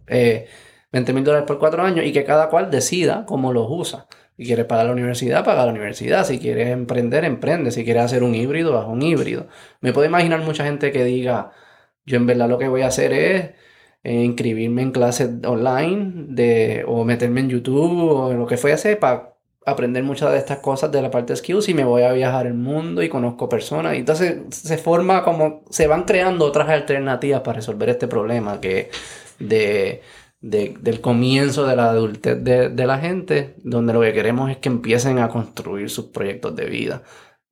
Eh, 0.08 0.48
20 0.92 1.14
mil 1.14 1.24
dólares 1.24 1.48
por 1.48 1.60
cuatro 1.60 1.84
años 1.84 2.06
y 2.06 2.12
que 2.12 2.24
cada 2.24 2.50
cual 2.50 2.70
decida 2.70 3.26
cómo 3.26 3.54
los 3.54 3.68
usa. 3.70 4.08
Si 4.38 4.46
quieres 4.46 4.66
pagar 4.66 4.88
la 4.88 4.92
universidad, 4.94 5.46
paga 5.46 5.66
la 5.66 5.72
universidad. 5.72 6.26
Si 6.26 6.40
quieres 6.40 6.70
emprender, 6.70 7.24
emprende. 7.26 7.72
Si 7.72 7.84
quieres 7.86 8.04
hacer 8.04 8.24
un 8.24 8.34
híbrido, 8.36 8.78
haz 8.80 8.88
un 8.88 9.02
híbrido. 9.02 9.48
Me 9.82 9.94
puedo 9.94 10.08
imaginar 10.08 10.42
mucha 10.42 10.66
gente 10.66 10.92
que 10.92 11.04
diga, 11.04 11.52
yo 12.06 12.18
en 12.18 12.26
verdad 12.26 12.50
lo 12.50 12.58
que 12.58 12.68
voy 12.68 12.82
a 12.82 12.88
hacer 12.88 13.14
es 13.14 13.52
eh, 14.04 14.24
inscribirme 14.24 14.82
en 14.82 14.92
clases 14.92 15.30
online 15.46 16.26
de, 16.30 16.84
o 16.88 17.06
meterme 17.06 17.42
en 17.42 17.50
YouTube 17.50 18.12
o 18.12 18.34
lo 18.34 18.48
que 18.48 18.58
fuese 18.58 18.96
para 18.96 19.31
aprender 19.66 20.04
muchas 20.04 20.32
de 20.32 20.38
estas 20.40 20.60
cosas 20.60 20.92
de 20.92 21.02
la 21.02 21.12
parte 21.12 21.34
de 21.34 21.38
skills 21.38 21.70
y 21.70 21.74
me 21.74 21.84
voy 21.84 22.04
a 22.04 22.14
viajar 22.14 22.48
el 22.48 22.54
mundo 22.56 23.04
y 23.04 23.10
conozco 23.10 23.48
personas. 23.50 23.96
Y 23.96 24.00
entonces 24.00 24.40
se 24.50 24.78
forma 24.78 25.24
como, 25.24 25.64
se 25.70 25.88
van 25.88 26.04
creando 26.06 26.46
otras 26.46 26.70
alternativas 26.70 27.42
para 27.42 27.58
resolver 27.58 27.90
este 27.90 28.08
problema 28.08 28.60
que 28.60 28.90
de, 29.40 30.02
de- 30.42 30.76
del 30.80 31.02
comienzo 31.02 31.66
de 31.68 31.76
la 31.76 31.90
adultez 31.92 32.44
de, 32.44 32.70
de 32.70 32.86
la 32.88 33.00
gente, 33.00 33.56
donde 33.64 33.94
lo 33.94 34.02
que 34.02 34.14
queremos 34.14 34.50
es 34.52 34.58
que 34.58 34.70
empiecen 34.70 35.20
a 35.20 35.30
construir 35.30 35.90
sus 35.90 36.06
proyectos 36.08 36.56
de 36.56 36.66
vida. 36.66 37.04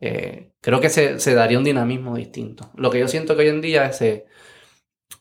Eh, 0.01 0.54
creo 0.62 0.80
que 0.82 0.89
se, 0.89 1.20
se 1.20 1.34
daría 1.36 1.58
un 1.58 1.63
dinamismo 1.66 2.16
distinto. 2.16 2.72
Lo 2.75 2.89
que 2.89 3.00
yo 3.00 3.08
siento 3.08 3.36
que 3.36 3.44
hoy 3.44 3.50
en 3.50 3.62
día 3.62 3.86
es, 3.88 4.01
eh, 4.01 4.25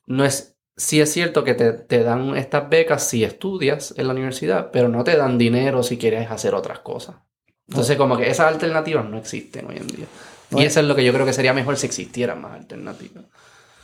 no 0.07 0.25
es, 0.25 0.58
sí 0.79 1.01
es 1.01 1.13
cierto 1.13 1.45
que 1.45 1.55
te, 1.55 1.73
te 1.73 2.03
dan 2.03 2.37
estas 2.37 2.71
becas 2.71 3.07
si 3.07 3.25
estudias 3.25 3.93
en 3.99 4.07
la 4.07 4.15
universidad, 4.15 4.71
pero 4.73 4.89
no 4.89 5.05
te 5.05 5.17
dan 5.17 5.37
dinero 5.37 5.83
si 5.83 5.99
quieres 5.99 6.31
hacer 6.31 6.55
otras 6.55 6.79
cosas. 6.79 7.17
Entonces, 7.69 7.99
como 7.99 8.17
que 8.17 8.31
esas 8.31 8.47
alternativas 8.47 9.05
no 9.05 9.19
existen 9.19 9.67
hoy 9.67 9.77
en 9.77 9.87
día. 9.89 10.07
No. 10.51 10.63
Y 10.63 10.65
eso 10.65 10.81
es 10.81 10.87
lo 10.87 10.97
que 10.97 11.05
yo 11.05 11.13
creo 11.13 11.27
que 11.27 11.35
sería 11.35 11.53
mejor 11.53 11.77
si 11.77 11.87
existieran 11.87 12.41
más 12.41 12.53
alternativas. 12.55 13.25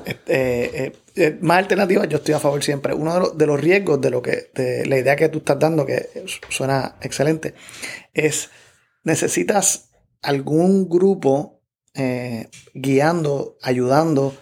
Este, 0.04 0.87
eh, 0.87 0.92
eh, 1.16 1.38
más 1.40 1.59
alternativas, 1.59 2.09
yo 2.09 2.16
estoy 2.16 2.35
a 2.35 2.40
favor 2.40 2.62
siempre. 2.64 2.94
Uno 2.94 3.12
de 3.12 3.20
los, 3.20 3.38
de 3.38 3.46
los 3.46 3.61
riesgos 3.61 4.00
de 4.00 4.11
lo 4.11 4.22
que, 4.22 4.50
de 4.54 4.87
la 4.87 4.98
idea 4.98 5.16
que 5.16 5.28
tú 5.28 5.38
estás 5.38 5.59
dando, 5.59 5.85
que 5.85 6.24
suena 6.48 6.96
excelente, 7.02 7.54
es 8.14 8.50
necesitas 9.02 9.90
algún 10.22 10.88
grupo 10.88 11.61
eh, 11.94 12.48
guiando, 12.72 13.57
ayudando 13.62 14.35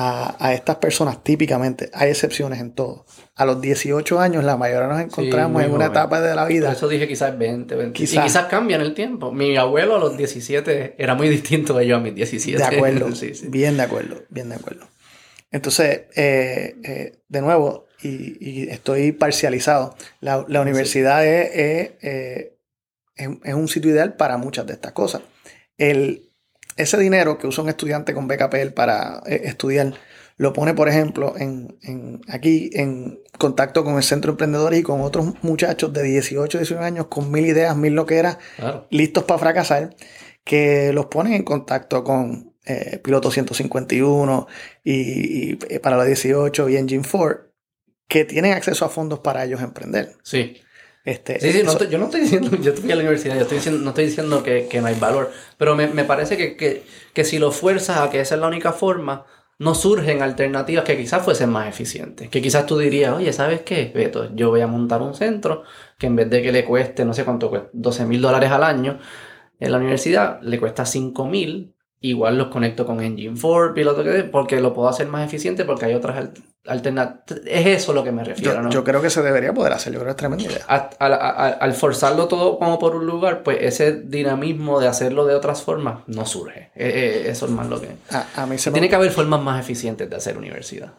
a, 0.00 0.36
a 0.38 0.54
estas 0.54 0.76
personas 0.76 1.24
típicamente. 1.24 1.90
Hay 1.92 2.10
excepciones 2.10 2.60
en 2.60 2.72
todo. 2.72 3.04
A 3.34 3.44
los 3.44 3.60
18 3.60 4.20
años 4.20 4.44
la 4.44 4.56
mayoría 4.56 4.86
nos 4.86 5.00
encontramos 5.00 5.52
muy 5.52 5.64
en 5.64 5.70
una 5.72 5.86
joven. 5.86 5.90
etapa 5.90 6.20
de 6.20 6.34
la 6.36 6.42
Por 6.42 6.52
vida. 6.52 6.72
eso 6.72 6.86
dije 6.88 7.08
quizás 7.08 7.36
20, 7.36 7.74
20. 7.74 7.92
Quizás. 7.96 8.14
Y 8.14 8.20
quizás 8.28 8.46
cambia 8.46 8.76
en 8.76 8.82
el 8.82 8.94
tiempo. 8.94 9.32
Mi 9.32 9.56
abuelo 9.56 9.96
a 9.96 9.98
los 9.98 10.16
17 10.16 10.94
era 10.98 11.14
muy 11.16 11.28
distinto 11.38 11.74
de 11.76 11.86
yo 11.86 11.96
a 11.96 12.00
mis 12.00 12.14
17. 12.14 12.58
De 12.58 12.76
acuerdo, 12.76 13.12
Sí, 13.14 13.34
sí. 13.34 13.48
bien 13.48 13.76
de 13.76 13.82
acuerdo, 13.82 14.22
bien 14.28 14.48
de 14.50 14.54
acuerdo. 14.54 14.86
Entonces, 15.50 16.02
eh, 16.14 16.76
eh, 16.84 17.18
de 17.28 17.40
nuevo, 17.40 17.86
y, 18.02 18.36
y 18.64 18.68
estoy 18.70 19.12
parcializado, 19.12 19.96
la, 20.20 20.44
la 20.46 20.60
universidad 20.60 21.26
es, 21.26 21.50
es, 21.54 21.90
eh, 22.02 22.58
es- 23.16 23.28
es 23.42 23.54
un 23.54 23.66
sitio 23.66 23.90
ideal 23.90 24.14
para 24.14 24.36
muchas 24.36 24.66
de 24.66 24.74
estas 24.74 24.92
cosas. 24.92 25.22
El, 25.76 26.27
ese 26.78 26.96
dinero 26.98 27.36
que 27.38 27.46
usa 27.46 27.62
un 27.64 27.70
estudiante 27.70 28.14
con 28.14 28.26
BKPL 28.28 28.72
para 28.74 29.22
eh, 29.26 29.42
estudiar, 29.44 29.94
lo 30.36 30.52
pone, 30.52 30.72
por 30.74 30.88
ejemplo, 30.88 31.34
en, 31.36 31.76
en- 31.82 32.20
aquí 32.28 32.70
en 32.72 33.20
contacto 33.38 33.84
con 33.84 33.96
el 33.96 34.02
Centro 34.02 34.30
de 34.30 34.34
Emprendedores 34.34 34.80
y 34.80 34.82
con 34.82 35.00
otros 35.00 35.34
muchachos 35.42 35.92
de 35.92 36.02
18, 36.04 36.58
19 36.58 36.86
años 36.86 37.06
con 37.08 37.30
mil 37.30 37.44
ideas, 37.46 37.76
mil 37.76 37.94
loqueras, 37.94 38.38
Claro. 38.56 38.86
listos 38.90 39.24
para 39.24 39.38
fracasar, 39.38 39.94
que 40.44 40.92
los 40.92 41.06
ponen 41.06 41.34
en 41.34 41.42
contacto 41.42 42.04
con 42.04 42.54
eh, 42.64 43.00
Piloto 43.02 43.30
151 43.30 44.46
y, 44.84 44.92
y, 45.52 45.58
eh, 45.68 45.80
para 45.80 45.96
los 45.96 46.06
18 46.06 46.68
y 46.68 46.76
Engine 46.76 47.02
4, 47.10 47.48
que 48.06 48.24
tienen 48.24 48.52
acceso 48.52 48.84
a 48.84 48.88
fondos 48.88 49.18
para 49.20 49.44
ellos 49.44 49.60
emprender. 49.60 50.14
Sí. 50.22 50.56
Este, 51.10 51.40
Sí, 51.40 51.52
sí, 51.52 51.62
no 51.64 51.72
estoy- 51.72 51.88
yo 51.88 51.98
no 51.98 52.04
estoy 52.06 52.20
diciendo, 52.22 52.50
yo 52.60 52.72
fui 52.74 52.90
a 52.92 52.96
la 52.96 53.00
universidad, 53.02 53.34
yo 53.36 53.42
estoy 53.42 53.58
diciendo, 53.58 53.80
no 53.82 53.90
estoy 53.90 54.04
diciendo 54.06 54.42
que, 54.42 54.68
que 54.68 54.80
no 54.80 54.88
hay 54.88 54.94
valor, 54.98 55.30
pero 55.56 55.74
me, 55.74 55.86
me 55.88 56.04
parece 56.04 56.36
que, 56.36 56.56
que, 56.56 56.82
que 57.14 57.24
si 57.24 57.38
lo 57.38 57.50
fuerzas 57.52 57.98
a 57.98 58.10
que 58.10 58.20
esa 58.20 58.34
es 58.34 58.40
la 58.40 58.46
única 58.48 58.72
forma, 58.72 59.24
no 59.58 59.74
surgen 59.74 60.22
alternativas 60.22 60.84
que 60.84 60.96
quizás 60.96 61.22
fuesen 61.24 61.50
más 61.50 61.66
eficientes. 61.68 62.28
Que 62.28 62.42
quizás 62.42 62.66
tú 62.66 62.78
dirías, 62.78 63.14
oye, 63.14 63.32
¿sabes 63.32 63.62
qué? 63.62 63.90
Beto, 63.94 64.34
yo 64.34 64.50
voy 64.50 64.60
a 64.60 64.66
montar 64.66 65.02
un 65.02 65.14
centro 65.14 65.62
que 65.98 66.06
en 66.08 66.16
vez 66.16 66.30
de 66.30 66.42
que 66.42 66.52
le 66.52 66.64
cueste, 66.64 67.04
no 67.04 67.12
sé 67.14 67.24
cuánto 67.24 67.48
cuesta, 67.50 67.68
12 67.72 68.04
mil 68.06 68.20
dólares 68.20 68.50
al 68.50 68.62
año, 68.62 68.98
en 69.60 69.72
la 69.72 69.78
universidad 69.78 70.40
le 70.42 70.58
cuesta 70.60 70.86
5 70.86 71.26
mil, 71.26 71.74
igual 72.00 72.38
los 72.38 72.48
conecto 72.48 72.86
con 72.86 73.00
Engine 73.00 73.36
4, 73.40 73.74
piloto 73.74 74.04
que 74.04 74.22
porque 74.24 74.60
lo 74.60 74.72
puedo 74.72 74.88
hacer 74.88 75.06
más 75.08 75.26
eficiente 75.26 75.64
porque 75.64 75.86
hay 75.86 75.94
otras 75.94 76.28
alternativas. 76.66 77.42
Es 77.46 77.66
eso 77.66 77.92
lo 77.92 78.04
que 78.04 78.12
me 78.12 78.22
refiero, 78.24 78.54
yo, 78.54 78.62
¿no? 78.62 78.70
yo 78.70 78.84
creo 78.84 79.02
que 79.02 79.10
se 79.10 79.22
debería 79.22 79.52
poder 79.52 79.72
hacer, 79.72 79.92
yo 79.92 79.98
creo 79.98 80.06
que 80.06 80.10
es 80.12 80.16
tremenda 80.16 80.44
idea. 80.44 80.64
a- 80.68 80.90
a- 80.98 81.06
a- 81.06 81.48
al 81.48 81.72
forzarlo 81.74 82.28
todo 82.28 82.58
como 82.58 82.78
por 82.78 82.94
un 82.94 83.06
lugar, 83.06 83.42
pues 83.42 83.58
ese 83.60 83.92
dinamismo 83.92 84.78
de 84.80 84.86
hacerlo 84.88 85.26
de 85.26 85.34
otras 85.34 85.62
formas 85.62 86.00
no 86.06 86.24
surge. 86.26 86.70
Eh, 86.76 87.22
eh, 87.24 87.30
eso 87.30 87.46
es 87.46 87.52
más 87.52 87.68
lo 87.68 87.80
que... 87.80 87.88
A, 88.10 88.42
a 88.42 88.46
mí 88.46 88.58
se 88.58 88.70
me... 88.70 88.74
Tiene 88.74 88.88
que 88.88 88.94
haber 88.96 89.10
formas 89.10 89.40
más 89.42 89.60
eficientes 89.60 90.08
de 90.08 90.14
hacer 90.16 90.36
universidad. 90.38 90.92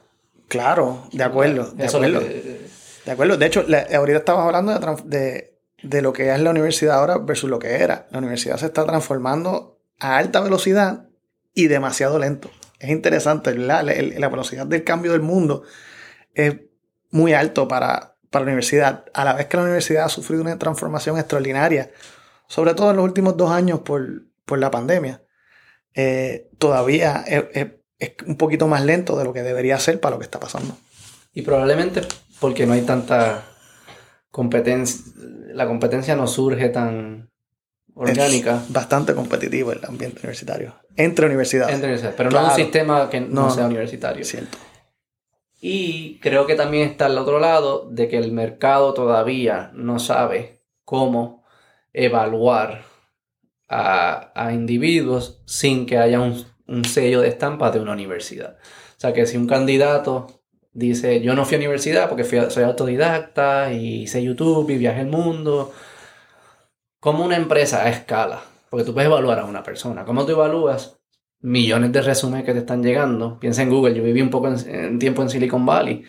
Claro, 0.48 1.04
de 1.14 1.24
acuerdo, 1.24 1.72
de 1.72 1.86
Eso 1.86 1.98
acuerdo. 1.98 2.20
que- 2.22 2.60
De 3.06 3.12
acuerdo. 3.12 3.38
De 3.38 3.46
hecho, 3.46 3.64
la- 3.68 3.86
ahorita 3.94 4.18
estabas 4.20 4.46
hablando 4.46 4.98
de, 5.06 5.54
de 5.84 6.02
lo 6.02 6.12
que 6.12 6.34
es 6.34 6.40
la 6.42 6.50
universidad 6.50 6.96
ahora 7.00 7.18
versus 7.20 7.50
lo 7.50 7.60
que 7.60 7.76
era. 7.76 8.08
La 8.12 8.18
universidad 8.18 8.58
se 8.58 8.66
está 8.66 8.84
transformando 8.86 9.79
a 10.00 10.18
alta 10.18 10.42
velocidad 10.42 11.08
y 11.54 11.68
demasiado 11.68 12.20
lento. 12.20 12.50
Es 12.80 12.90
interesante. 12.90 13.54
La, 13.56 13.82
el- 13.82 14.20
la 14.20 14.30
velocidad 14.30 14.66
del 14.66 14.84
cambio 14.84 15.12
del 15.12 15.22
mundo 15.22 15.64
es 16.34 16.56
muy 17.12 17.34
alto 17.34 17.68
para, 17.68 18.16
para 18.30 18.46
la 18.46 18.50
universidad. 18.52 19.06
A 19.14 19.26
la 19.26 19.34
vez 19.34 19.48
que 19.48 19.58
la 19.58 19.64
universidad 19.64 20.06
ha 20.06 20.10
sufrido 20.10 20.42
una 20.42 20.58
transformación 20.58 21.18
extraordinaria, 21.18 21.92
sobre 22.48 22.74
todo 22.74 22.92
en 22.92 22.98
los 22.98 23.06
últimos 23.06 23.36
dos 23.38 23.52
años 23.52 23.80
por, 23.82 24.24
por 24.46 24.60
la 24.60 24.72
pandemia, 24.72 25.24
eh, 25.96 26.50
todavía 26.58 27.24
es, 27.28 27.46
es- 27.54 27.68
es 28.00 28.12
un 28.26 28.38
poquito 28.38 28.68
más 28.70 28.86
lento 28.86 29.18
de 29.18 29.26
lo 29.26 29.34
que 29.34 29.44
debería 29.44 29.78
ser 29.78 30.00
para 30.00 30.16
lo 30.16 30.20
que 30.20 30.24
está 30.26 30.40
pasando. 30.40 30.78
Y 31.34 31.42
probablemente 31.42 32.02
porque 32.40 32.66
no 32.66 32.72
hay 32.74 32.82
tanta 32.84 33.44
competencia, 34.32 35.12
la 35.54 35.68
competencia 35.68 36.16
no 36.16 36.26
surge 36.28 36.70
tan 36.70 37.29
orgánica 38.00 38.62
Es 38.66 38.74
bastante 38.74 39.14
competitivo 39.14 39.72
el 39.72 39.80
ambiente 39.86 40.20
universitario. 40.20 40.74
Entre 40.96 41.26
universidades. 41.26 41.74
entre 41.74 41.88
universidades, 41.88 42.16
pero 42.18 42.30
no 42.30 42.38
Claro. 42.38 42.50
un 42.54 42.56
sistema 42.56 43.10
que 43.10 43.22
no, 43.22 43.28
No, 43.44 43.50
sea 43.52 43.64
no. 43.64 43.70
universitario. 43.70 44.24
Cierto. 44.26 44.58
Y 45.62 46.20
creo 46.22 46.46
que 46.46 46.56
también 46.56 46.88
está 46.88 47.08
al 47.08 47.18
otro 47.18 47.40
lado 47.40 47.88
de 47.92 48.08
que 48.08 48.18
el 48.18 48.32
mercado 48.32 48.94
todavía 48.94 49.72
no 49.74 50.00
sabe 50.00 50.62
cómo 50.86 51.44
evaluar 51.94 52.84
a, 53.68 54.32
a 54.36 54.54
individuos 54.54 55.42
sin 55.46 55.86
que 55.86 55.98
haya 55.98 56.20
un, 56.22 56.46
un 56.68 56.86
sello 56.86 57.22
de 57.22 57.28
estampa 57.28 57.72
de 57.72 57.80
una 57.80 57.92
universidad. 57.92 58.58
O 58.98 59.00
sea 59.00 59.14
que 59.14 59.26
si 59.26 59.38
un 59.38 59.48
candidato 59.48 60.28
dice, 60.72 61.20
yo 61.22 61.34
no 61.36 61.46
fui 61.46 61.56
a 61.56 61.58
universidad 61.60 62.08
porque 62.10 62.24
soy 62.24 62.64
autodidacta 62.64 63.74
y 63.74 64.04
hice 64.04 64.24
YouTube 64.24 64.70
y 64.70 64.78
viajé 64.78 65.02
el 65.02 65.08
mundo. 65.08 65.74
Como 67.00 67.24
una 67.24 67.38
empresa 67.38 67.84
a 67.84 67.90
escala, 67.90 68.42
porque 68.70 68.86
tú 68.86 68.94
puedes 68.94 69.10
evaluar 69.10 69.40
a 69.40 69.46
una 69.46 69.64
persona. 69.64 70.04
¿Cómo 70.04 70.26
tú 70.26 70.34
evalúas 70.34 71.00
millones 71.40 71.92
de 71.94 72.02
resúmenes 72.02 72.46
que 72.46 72.54
te 72.54 72.60
están 72.60 72.84
llegando? 72.84 73.40
Piensa 73.40 73.62
en 73.62 73.70
Google, 73.70 73.96
yo 73.96 74.04
viví 74.04 74.22
un 74.22 74.30
poco 74.30 74.50
en, 74.50 75.00
tiempo 75.00 75.22
en 75.22 75.30
Silicon 75.30 75.66
Valley. 75.66 76.04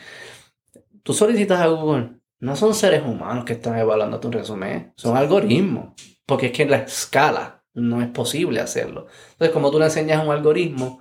Tú 1.03 1.13
solicitas 1.13 1.61
a 1.61 1.69
Google, 1.69 2.21
no 2.41 2.57
son 2.57 2.75
seres 2.75 3.03
humanos 3.05 3.45
que 3.45 3.53
están 3.53 3.79
evaluando 3.79 4.19
tu 4.19 4.31
resumen, 4.31 4.93
son 4.97 5.17
algoritmos, 5.17 5.95
porque 6.27 6.47
es 6.47 6.53
que 6.53 6.65
en 6.65 6.71
la 6.73 6.79
escala 6.79 7.63
no 7.73 8.03
es 8.03 8.09
posible 8.09 8.61
hacerlo. 8.61 9.07
Entonces, 9.33 9.53
como 9.53 9.71
tú 9.71 9.79
le 9.79 9.87
enseñas 9.87 10.25
un 10.25 10.33
algoritmo 10.33 11.01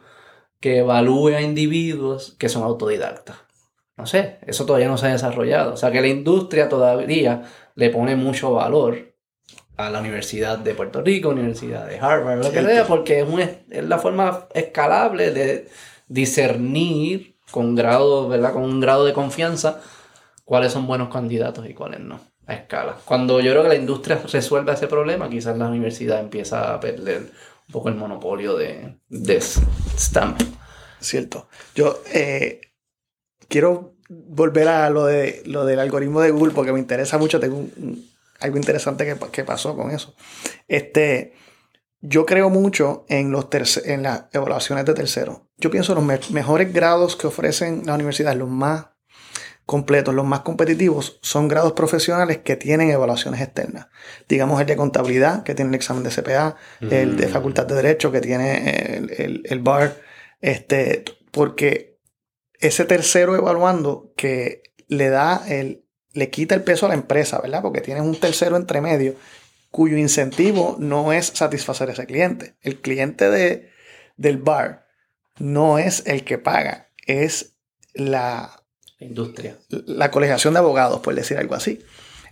que 0.59 0.79
evalúe 0.79 1.29
a 1.29 1.41
individuos 1.41 2.35
que 2.37 2.49
son 2.49 2.63
autodidactas. 2.63 3.37
No 3.97 4.05
sé, 4.05 4.39
eso 4.45 4.65
todavía 4.65 4.87
no 4.87 4.97
se 4.97 5.07
ha 5.07 5.11
desarrollado. 5.11 5.73
O 5.73 5.77
sea 5.77 5.91
que 5.91 6.01
la 6.01 6.07
industria 6.07 6.69
todavía 6.69 7.43
le 7.75 7.89
pone 7.89 8.15
mucho 8.15 8.53
valor 8.53 9.08
a 9.79 9.89
la 9.89 10.01
Universidad 10.01 10.57
de 10.57 10.75
Puerto 10.75 11.01
Rico, 11.01 11.29
Universidad 11.29 11.87
de 11.87 11.97
Harvard, 11.97 12.43
lo 12.43 12.51
que 12.51 12.61
sea, 12.61 12.85
porque 12.85 13.25
es, 13.69 13.85
la 13.85 13.97
forma 13.97 14.47
escalable 14.53 15.31
de 15.31 15.69
discernir 16.09 17.37
con 17.49 17.75
grado, 17.75 18.27
¿verdad? 18.27 18.51
Con 18.51 18.63
un 18.63 18.81
grado 18.81 19.05
de 19.05 19.13
confianza 19.13 19.79
cuáles 20.43 20.73
son 20.73 20.85
buenos 20.85 21.07
candidatos 21.07 21.65
y 21.69 21.73
cuáles 21.73 22.01
no, 22.01 22.19
a 22.45 22.55
escala. 22.55 22.97
Cuando 23.05 23.39
yo 23.39 23.51
creo 23.51 23.63
que 23.63 23.69
la 23.69 23.75
industria 23.75 24.21
resuelva 24.29 24.73
ese 24.73 24.87
problema, 24.87 25.29
quizás 25.29 25.57
la 25.57 25.69
universidad 25.69 26.19
empieza 26.19 26.73
a 26.73 26.79
perder 26.81 27.21
un 27.21 27.71
poco 27.71 27.87
el 27.87 27.95
monopolio 27.95 28.57
de, 28.57 28.97
de 29.07 29.39
Stamp. 29.39 30.41
Cierto. 30.99 31.47
Yo 31.73 32.01
eh, 32.13 32.59
quiero 33.47 33.93
volver 34.09 34.67
a 34.67 34.89
lo, 34.89 35.05
de, 35.05 35.41
lo 35.45 35.63
del 35.63 35.79
algoritmo 35.79 36.19
de 36.19 36.31
Google 36.31 36.51
porque 36.53 36.73
me 36.73 36.79
interesa 36.79 37.17
mucho. 37.17 37.39
Tengo 37.39 37.55
un, 37.59 38.09
algo 38.39 38.57
interesante 38.57 39.17
que, 39.31 39.43
pasó 39.43 39.75
con 39.75 39.91
eso. 39.91 40.15
Este, 40.67 41.33
yo 42.01 42.25
creo 42.25 42.49
mucho 42.49 43.05
en, 43.09 43.31
los 43.31 43.47
en 43.85 44.03
las 44.03 44.25
evaluaciones 44.31 44.85
de 44.85 44.93
terceros. 44.93 45.41
Yo 45.57 45.69
pienso 45.69 45.95
los 45.95 46.31
mejores 46.31 46.73
grados 46.73 47.15
que 47.15 47.27
ofrecen 47.27 47.83
las 47.85 47.95
universidades, 47.95 48.37
los 48.37 48.49
más 48.49 48.87
completos, 49.65 50.15
los 50.15 50.25
más 50.25 50.39
competitivos, 50.39 51.19
son 51.21 51.47
grados 51.47 51.73
profesionales 51.73 52.39
que 52.39 52.55
tienen 52.55 52.89
evaluaciones 52.89 53.39
externas. 53.39 53.87
Digamos 54.27 54.59
el 54.59 54.65
de 54.65 54.75
contabilidad, 54.75 55.43
que 55.43 55.53
tiene 55.53 55.69
el 55.69 55.75
examen 55.75 56.01
de 56.01 56.09
CPA, 56.09 56.55
el 56.81 57.15
de 57.17 57.27
mm. 57.27 57.29
facultad 57.29 57.67
de 57.67 57.75
derecho, 57.75 58.11
que 58.11 58.19
tiene 58.19 58.97
el, 58.97 59.43
el, 59.45 59.59
BAR, 59.59 59.95
este, 60.41 61.03
porque 61.29 61.99
ese 62.59 62.85
tercero 62.85 63.35
evaluando 63.35 64.11
que 64.17 64.63
le 64.87 65.09
da 65.09 65.43
el, 65.47 65.85
le 66.13 66.29
quita 66.29 66.55
el 66.55 66.63
peso 66.63 66.85
a 66.85 66.89
la 66.89 66.95
empresa, 66.95 67.39
¿verdad? 67.41 67.61
Porque 67.61 67.81
tienes 67.81 68.03
un 68.03 68.19
tercero 68.19 68.55
entre 68.55 68.81
medio 68.81 69.15
cuyo 69.71 69.97
incentivo 69.97 70.75
no 70.79 71.13
es 71.13 71.27
satisfacer 71.27 71.89
a 71.89 71.93
ese 71.93 72.07
cliente. 72.07 72.55
El 72.61 72.81
cliente 72.81 73.29
de, 73.29 73.71
del 74.17 74.37
bar 74.37 74.87
no 75.37 75.77
es 75.77 76.03
el 76.07 76.23
que 76.23 76.37
paga, 76.37 76.89
es 77.05 77.55
la, 77.93 78.59
industria. 78.99 79.57
La 79.69 80.11
colegiación 80.11 80.53
de 80.53 80.59
abogados, 80.59 80.99
por 81.01 81.15
decir 81.15 81.37
algo 81.37 81.55
así. 81.55 81.83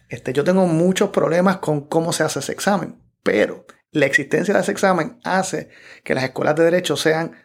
Este, 0.10 0.34
yo 0.34 0.44
tengo 0.44 0.66
muchos 0.68 1.10
problemas 1.10 1.58
con 1.58 1.88
cómo 1.88 2.14
se 2.14 2.24
hace 2.24 2.40
ese 2.40 2.52
examen, 2.52 3.02
pero 3.24 3.66
la 3.92 4.06
existencia 4.06 4.54
de 4.54 4.62
ese 4.62 4.72
examen 4.72 5.20
hace 5.24 5.70
que 6.04 6.14
las 6.14 6.24
escuelas 6.24 6.56
de 6.56 6.64
derecho 6.66 6.96
sean 6.96 7.36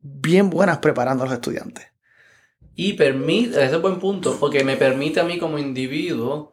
bien 0.00 0.50
buenas 0.50 0.78
preparando 0.78 1.24
a 1.24 1.26
los 1.26 1.34
estudiantes. 1.34 1.86
Y 2.76 2.92
permite, 2.92 3.64
ese 3.64 3.76
es 3.76 3.82
buen 3.82 3.98
punto, 3.98 4.36
porque 4.38 4.62
me 4.62 4.76
permite 4.76 5.20
a 5.20 5.24
mí 5.24 5.38
como 5.38 5.58
individuo 5.58 6.52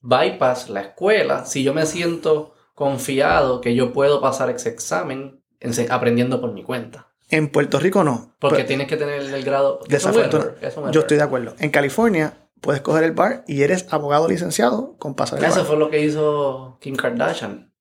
bypass 0.00 0.68
la 0.70 0.80
escuela 0.80 1.46
si 1.46 1.62
yo 1.62 1.72
me 1.74 1.86
siento 1.86 2.54
confiado 2.74 3.60
que 3.60 3.74
yo 3.74 3.92
puedo 3.92 4.20
pasar 4.20 4.50
ese 4.50 4.70
examen 4.70 5.42
aprendiendo 5.90 6.40
por 6.40 6.52
mi 6.52 6.62
cuenta. 6.62 7.08
En 7.28 7.50
Puerto 7.50 7.78
Rico 7.78 8.04
no. 8.04 8.34
Porque 8.38 8.64
tienes 8.64 8.86
que 8.86 8.96
tener 8.96 9.22
el 9.22 9.44
grado. 9.44 9.80
Desafortunadamente. 9.88 10.92
Yo 10.92 11.00
estoy 11.00 11.16
de 11.16 11.22
acuerdo. 11.22 11.54
En 11.58 11.70
California 11.70 12.34
puedes 12.60 12.82
coger 12.82 13.04
el 13.04 13.12
bar 13.12 13.44
y 13.46 13.62
eres 13.62 13.86
abogado 13.90 14.28
licenciado 14.28 14.96
con 14.98 15.14
pasar 15.14 15.38
el 15.38 15.44
Eso 15.44 15.64
fue 15.64 15.76
lo 15.76 15.90
que 15.90 16.00
hizo 16.00 16.78
Kim 16.80 16.96
Kardashian. 16.96 17.72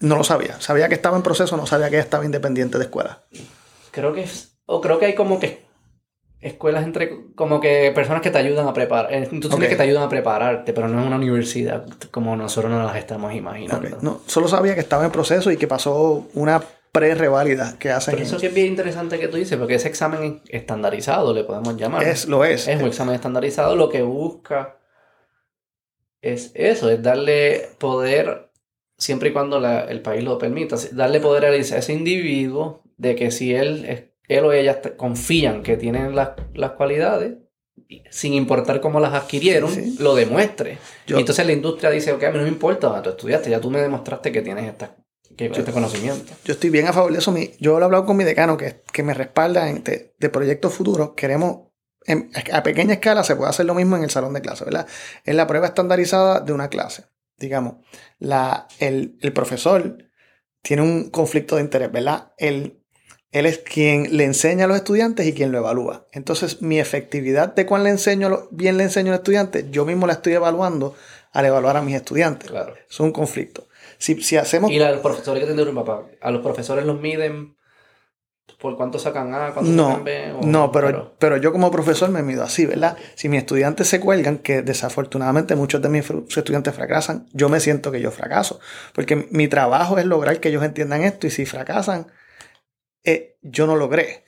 No 0.00 0.16
lo 0.16 0.24
sabía. 0.24 0.60
Sabía 0.60 0.88
que 0.88 0.94
estaba 0.94 1.16
en 1.16 1.22
proceso, 1.22 1.56
no 1.56 1.66
sabía 1.66 1.88
que 1.88 1.98
estaba 1.98 2.24
independiente 2.24 2.76
de 2.76 2.84
escuela. 2.84 3.22
Creo 3.90 4.12
que 4.12 4.22
es. 4.22 4.58
O 4.66 4.80
creo 4.80 4.98
que 4.98 5.06
hay 5.06 5.14
como 5.14 5.38
que 5.38 5.64
escuelas 6.42 6.84
entre 6.84 7.32
como 7.34 7.60
que 7.60 7.92
personas 7.94 8.20
que 8.20 8.30
te 8.30 8.38
ayudan 8.38 8.66
a 8.66 8.74
preparar, 8.74 9.14
eh, 9.14 9.20
instituciones 9.20 9.68
que 9.68 9.76
te 9.76 9.82
ayudan 9.84 10.02
a 10.02 10.08
prepararte, 10.08 10.72
pero 10.72 10.88
no 10.88 11.00
es 11.00 11.06
una 11.06 11.16
universidad 11.16 11.86
como 12.10 12.36
nosotros 12.36 12.70
nos 12.70 12.84
las 12.84 12.96
estamos 12.96 13.32
imaginando. 13.32 13.98
No, 14.02 14.20
solo 14.26 14.48
sabía 14.48 14.74
que 14.74 14.80
estaba 14.80 15.04
en 15.04 15.12
proceso 15.12 15.50
y 15.52 15.56
que 15.56 15.68
pasó 15.68 16.26
una 16.34 16.60
pre-reválida 16.90 17.76
que 17.78 17.90
hacen. 17.90 18.14
Pero 18.14 18.26
eso 18.26 18.38
sí 18.38 18.46
es 18.46 18.54
bien 18.54 18.66
interesante 18.66 19.18
que 19.18 19.28
tú 19.28 19.36
dices, 19.36 19.56
porque 19.56 19.76
ese 19.76 19.88
examen 19.88 20.42
estandarizado, 20.48 21.32
le 21.32 21.44
podemos 21.44 21.76
llamar. 21.76 22.02
Es, 22.02 22.26
lo 22.26 22.44
es. 22.44 22.66
Es 22.66 22.80
un 22.80 22.88
examen 22.88 23.14
estandarizado, 23.14 23.76
lo 23.76 23.88
que 23.88 24.02
busca 24.02 24.78
es 26.20 26.50
eso, 26.54 26.90
es 26.90 27.02
darle 27.02 27.68
poder, 27.78 28.50
siempre 28.98 29.30
y 29.30 29.32
cuando 29.32 29.64
el 29.66 30.02
país 30.02 30.24
lo 30.24 30.38
permita, 30.38 30.76
darle 30.92 31.20
poder 31.20 31.44
a 31.46 31.54
ese 31.54 31.92
individuo 31.92 32.82
de 32.96 33.14
que 33.14 33.30
si 33.30 33.54
él 33.54 33.84
es 33.86 34.11
él 34.28 34.44
o 34.44 34.52
ella 34.52 34.80
confían 34.96 35.62
que 35.62 35.76
tienen 35.76 36.14
las, 36.14 36.30
cualidades, 36.76 37.34
sin 38.10 38.34
importar 38.34 38.80
cómo 38.80 39.00
las 39.00 39.14
adquirieron, 39.14 39.70
lo 39.98 40.14
demuestre. 40.14 40.78
y 41.06 41.14
entonces 41.14 41.44
la 41.46 41.52
industria 41.52 41.90
dice, 41.90 42.12
ok, 42.12 42.22
a 42.24 42.30
mí 42.30 42.38
no 42.38 42.44
me 42.44 42.48
importa, 42.48 43.02
tú 43.02 43.10
estudiaste, 43.10 43.50
ya 43.50 43.60
tú 43.60 43.70
me 43.70 43.80
demostraste 43.80 44.32
que 44.32 44.42
tienes 44.42 44.66
esta, 44.66 44.96
que, 45.36 45.46
este 45.46 45.72
conocimiento. 45.72 46.32
Yo 46.44 46.54
estoy 46.54 46.70
bien 46.70 46.86
a 46.86 46.92
favor 46.92 47.12
de 47.12 47.18
eso. 47.18 47.34
Yo 47.58 47.74
lo 47.74 47.80
he 47.80 47.84
hablado 47.84 48.06
con 48.06 48.16
mi 48.16 48.24
decano, 48.24 48.56
que, 48.56 48.82
que 48.92 49.02
me 49.02 49.14
respalda 49.14 49.68
en, 49.68 49.82
de, 49.82 50.28
proyectos 50.30 50.72
futuros. 50.72 51.12
Queremos, 51.16 51.68
a 52.52 52.62
pequeña 52.62 52.94
escala 52.94 53.24
se 53.24 53.36
puede 53.36 53.50
hacer 53.50 53.66
lo 53.66 53.74
mismo 53.74 53.96
en 53.96 54.04
el 54.04 54.10
salón 54.10 54.32
de 54.34 54.40
clase, 54.40 54.64
¿verdad? 54.64 54.86
Es 55.24 55.34
la 55.34 55.46
prueba 55.46 55.68
estandarizada 55.68 56.40
de 56.40 56.52
una 56.52 56.68
clase. 56.68 57.04
Digamos, 57.38 57.76
la, 58.18 58.68
el, 58.78 59.18
el 59.20 59.32
profesor 59.32 59.98
tiene 60.62 60.82
un 60.82 61.10
conflicto 61.10 61.56
de 61.56 61.62
interés, 61.62 61.90
¿verdad? 61.90 62.32
El, 62.38 62.81
él 63.32 63.46
es 63.46 63.58
quien 63.58 64.14
le 64.16 64.24
enseña 64.24 64.66
a 64.66 64.68
los 64.68 64.76
estudiantes 64.76 65.26
y 65.26 65.32
quien 65.32 65.52
lo 65.52 65.58
evalúa. 65.58 66.06
Entonces, 66.12 66.60
mi 66.60 66.78
efectividad 66.78 67.54
de 67.54 67.64
cuán 67.64 67.82
le 67.82 67.90
enseño, 67.90 68.46
bien 68.50 68.76
le 68.76 68.84
enseño 68.84 69.12
al 69.12 69.18
estudiante, 69.18 69.66
yo 69.70 69.86
mismo 69.86 70.06
la 70.06 70.12
estoy 70.12 70.34
evaluando 70.34 70.94
al 71.32 71.46
evaluar 71.46 71.78
a 71.78 71.82
mis 71.82 71.96
estudiantes. 71.96 72.50
Claro. 72.50 72.74
Es 72.88 73.00
un 73.00 73.10
conflicto. 73.10 73.66
Si, 73.96 74.20
si 74.22 74.36
hacemos... 74.36 74.70
Y 74.70 74.80
a 74.80 74.90
los 74.90 75.00
profesores 75.00 75.44
que 75.44 75.52
un 75.52 75.74
papá, 75.74 76.02
a 76.20 76.30
los 76.30 76.42
profesores 76.42 76.84
los 76.84 77.00
miden 77.00 77.56
por 78.58 78.76
cuánto 78.76 78.98
sacan 78.98 79.34
A, 79.34 79.52
cuánto 79.52 79.72
no, 79.72 79.88
sacan 79.88 80.04
B. 80.04 80.34
no, 80.44 80.70
pero, 80.70 81.14
pero, 81.18 81.36
yo 81.36 81.52
como 81.52 81.70
profesor 81.70 82.10
me 82.10 82.22
mido 82.22 82.44
así, 82.44 82.66
¿verdad? 82.66 82.96
Si 83.14 83.28
mis 83.28 83.40
estudiantes 83.40 83.88
se 83.88 83.98
cuelgan, 83.98 84.38
que 84.38 84.62
desafortunadamente 84.62 85.56
muchos 85.56 85.82
de 85.82 85.88
mis 85.88 86.08
estudiantes 86.08 86.74
fracasan, 86.74 87.26
yo 87.32 87.48
me 87.48 87.60
siento 87.60 87.90
que 87.90 88.00
yo 88.00 88.10
fracaso. 88.10 88.60
Porque 88.94 89.26
mi 89.30 89.48
trabajo 89.48 89.98
es 89.98 90.04
lograr 90.04 90.38
que 90.38 90.50
ellos 90.50 90.62
entiendan 90.62 91.02
esto 91.02 91.26
y 91.26 91.30
si 91.30 91.44
fracasan 91.44 92.06
eh, 93.04 93.36
yo 93.42 93.66
no 93.66 93.76
logré. 93.76 94.24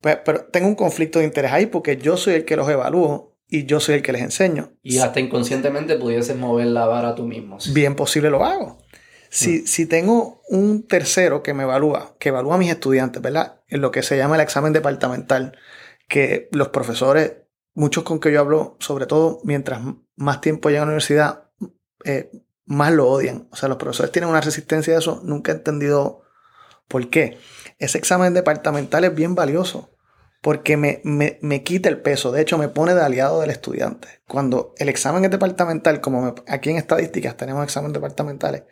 Pues, 0.00 0.18
pero 0.24 0.44
tengo 0.46 0.68
un 0.68 0.74
conflicto 0.74 1.18
de 1.18 1.24
interés 1.24 1.52
ahí 1.52 1.66
porque 1.66 1.96
yo 1.96 2.16
soy 2.16 2.34
el 2.34 2.44
que 2.44 2.56
los 2.56 2.68
evalúo 2.68 3.34
y 3.48 3.66
yo 3.66 3.80
soy 3.80 3.96
el 3.96 4.02
que 4.02 4.12
les 4.12 4.22
enseño. 4.22 4.72
Y 4.82 4.98
hasta 4.98 5.20
inconscientemente 5.20 5.96
pudieses 5.96 6.36
mover 6.36 6.66
la 6.66 6.86
vara 6.86 7.14
tú 7.14 7.24
mismo. 7.24 7.58
Bien 7.72 7.94
posible 7.94 8.30
lo 8.30 8.44
hago. 8.44 8.78
Si, 9.30 9.60
mm. 9.60 9.66
si, 9.66 9.86
tengo 9.86 10.42
un 10.48 10.86
tercero 10.86 11.42
que 11.42 11.54
me 11.54 11.64
evalúa, 11.64 12.16
que 12.18 12.28
evalúa 12.28 12.54
a 12.54 12.58
mis 12.58 12.70
estudiantes, 12.70 13.20
¿verdad? 13.22 13.60
En 13.68 13.80
lo 13.80 13.90
que 13.90 14.02
se 14.02 14.16
llama 14.16 14.36
el 14.36 14.42
examen 14.42 14.72
departamental, 14.72 15.56
que 16.08 16.48
los 16.52 16.68
profesores, 16.68 17.32
muchos 17.74 18.04
con 18.04 18.20
que 18.20 18.32
yo 18.32 18.40
hablo, 18.40 18.76
sobre 18.80 19.06
todo 19.06 19.40
mientras 19.44 19.80
más 20.16 20.40
tiempo 20.40 20.68
llegan 20.68 20.82
a 20.82 20.86
la 20.86 20.92
universidad, 20.92 21.44
eh, 22.04 22.30
más 22.66 22.92
lo 22.92 23.08
odian. 23.08 23.48
O 23.50 23.56
sea, 23.56 23.68
los 23.68 23.78
profesores 23.78 24.12
tienen 24.12 24.30
una 24.30 24.40
resistencia 24.40 24.94
a 24.94 24.98
eso. 24.98 25.20
Nunca 25.24 25.52
he 25.52 25.54
entendido 25.56 26.22
por 26.88 27.08
qué 27.10 27.38
ese 27.78 27.98
examen 27.98 28.34
departamental 28.34 29.04
es 29.04 29.14
bien 29.14 29.34
valioso 29.34 29.94
porque 30.44 30.76
me, 30.76 31.00
me, 31.04 31.62
quita 31.62 31.88
el 31.88 32.02
peso, 32.02 32.30
de 32.30 32.42
hecho 32.42 32.58
me 32.58 32.68
pone 32.68 32.94
de 32.94 33.00
aliado 33.00 33.40
del 33.40 33.48
estudiante. 33.48 34.08
Cuando 34.28 34.74
el 34.76 34.90
examen 34.90 35.24
es 35.24 35.30
departamental, 35.30 36.02
como 36.02 36.34
aquí 36.46 36.68
en 36.68 36.76
estadísticas 36.76 37.38
tenemos 37.38 37.64
exámenes 37.64 37.94
departamentales, 37.94 38.64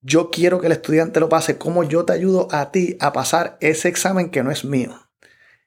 yo 0.00 0.30
quiero 0.30 0.60
que 0.60 0.66
el 0.66 0.72
estudiante 0.72 1.18
lo 1.18 1.28
pase, 1.28 1.58
como 1.58 1.82
yo 1.82 2.04
te 2.04 2.12
ayudo 2.12 2.46
a 2.52 2.70
ti 2.70 2.96
a 3.00 3.12
pasar 3.12 3.58
ese 3.60 3.88
examen 3.88 4.30
que 4.30 4.44
no 4.44 4.52
es 4.52 4.64
mío. 4.64 4.94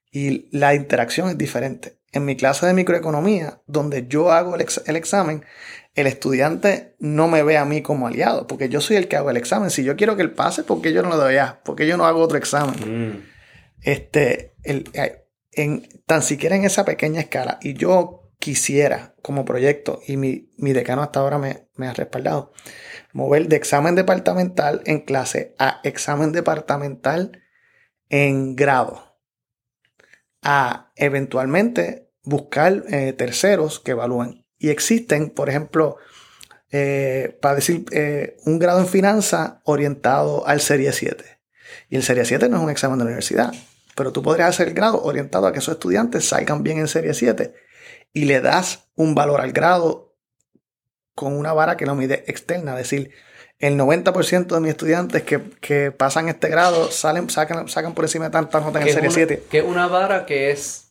Y 0.09 0.47
la 0.57 0.73
interacción 0.73 1.27
es 1.27 1.38
diferente. 1.38 1.99
En 2.13 2.23
mi 2.23 2.38
clase 2.38 2.65
de 2.65 2.73
microeconomía, 2.73 3.62
donde 3.67 4.07
yo 4.07 4.31
hago 4.31 4.55
el, 4.55 4.65
el 4.85 4.95
examen, 4.95 5.43
el 5.99 6.07
estudiante 6.07 6.95
no 6.99 7.27
me 7.27 7.43
ve 7.43 7.57
a 7.57 7.65
mí 7.65 7.81
como 7.81 8.07
aliado, 8.07 8.47
porque 8.47 8.69
yo 8.69 8.79
soy 8.79 8.95
el 8.95 9.07
que 9.07 9.17
hago 9.17 9.29
el 9.29 9.38
examen. 9.38 9.69
Si 9.69 9.83
yo 9.83 9.95
quiero 9.95 10.15
que 10.15 10.21
él 10.21 10.31
pase, 10.31 10.63
¿por 10.63 10.81
qué 10.81 10.93
yo 10.93 11.01
no 11.01 11.09
lo 11.09 11.17
doy 11.17 11.38
a? 11.38 11.62
¿Por 11.63 11.75
qué 11.75 11.88
yo 11.88 11.97
no 11.97 12.05
hago 12.05 12.21
otro 12.21 12.38
examen? 12.38 12.75
Mm. 13.09 13.23
Este, 13.81 14.55
el, 14.63 14.89
eh, 14.93 15.25
en, 15.51 15.88
tan 16.05 16.21
siquiera 16.21 16.55
en 16.55 16.63
esa 16.63 16.85
pequeña 16.85 17.19
escala, 17.19 17.59
y 17.62 17.73
yo 17.73 18.31
quisiera 18.39 19.15
como 19.21 19.43
proyecto, 19.43 19.99
y 20.07 20.15
mi, 20.15 20.51
mi 20.57 20.71
decano 20.71 21.01
hasta 21.01 21.19
ahora 21.19 21.38
me, 21.38 21.67
me 21.75 21.88
ha 21.88 21.93
respaldado, 21.93 22.53
mover 23.12 23.47
de 23.47 23.57
examen 23.57 23.95
departamental 23.95 24.81
en 24.85 25.01
clase 25.01 25.55
a 25.59 25.81
examen 25.83 26.31
departamental 26.31 27.41
en 28.07 28.55
grado, 28.55 29.17
a 30.41 30.91
eventualmente 30.95 32.09
buscar 32.23 32.83
eh, 32.89 33.13
terceros 33.13 33.79
que 33.79 33.91
evalúen. 33.91 34.38
Y 34.60 34.69
existen, 34.69 35.30
por 35.30 35.50
ejemplo, 35.50 35.98
eh, 36.72 37.38
para 37.41 37.56
decir, 37.56 37.86
eh, 37.91 38.38
un 38.45 38.60
grado 38.60 38.80
en 38.80 38.88
finanzas 38.88 39.54
orientado 39.63 40.45
al 40.45 40.62
Serie 40.62 40.93
7. 40.93 41.24
Y 41.89 41.95
el 41.95 42.04
Serie 42.04 42.26
7 42.26 42.50
no 42.50 42.58
es 42.58 42.63
un 42.63 42.69
examen 42.69 43.00
de 43.00 43.06
la 43.06 43.10
universidad, 43.10 43.54
pero 43.95 44.12
tú 44.12 44.22
podrías 44.22 44.50
hacer 44.50 44.67
el 44.67 44.74
grado 44.74 45.02
orientado 45.02 45.48
a 45.48 45.54
que 45.54 45.60
esos 45.60 45.74
estudiantes 45.74 46.28
salgan 46.28 46.62
bien 46.62 46.78
en 46.78 46.88
Serie 46.88 47.13
7 47.13 47.54
y 48.13 48.26
le 48.26 48.41
das 48.41 48.89
un 48.95 49.15
valor 49.15 49.41
al 49.41 49.52
grado 49.52 50.15
con 51.15 51.34
una 51.36 51.54
vara 51.54 51.78
que 51.78 51.86
lo 51.86 51.95
mide 51.95 52.24
externa, 52.28 52.72
es 52.72 52.89
decir, 52.89 53.12
el 53.60 53.78
90% 53.78 54.48
de 54.48 54.60
mis 54.62 54.69
estudiantes 54.69 55.24
que, 55.24 55.91
pasan 55.91 56.30
este 56.30 56.48
grado 56.48 56.91
salen, 56.91 57.30
sacan, 57.30 57.67
sacan 57.67 57.93
por 57.93 58.06
encima 58.06 58.26
de 58.26 58.32
tantas 58.32 58.63
notas 58.63 58.84
en 58.84 58.88
el 58.88 58.93
Serie 58.93 59.12
7. 59.12 59.43
Que 59.52 59.60
es 59.60 59.65
una 59.65 59.88
vara 59.88 60.26
que 60.26 60.52
es 60.52 60.88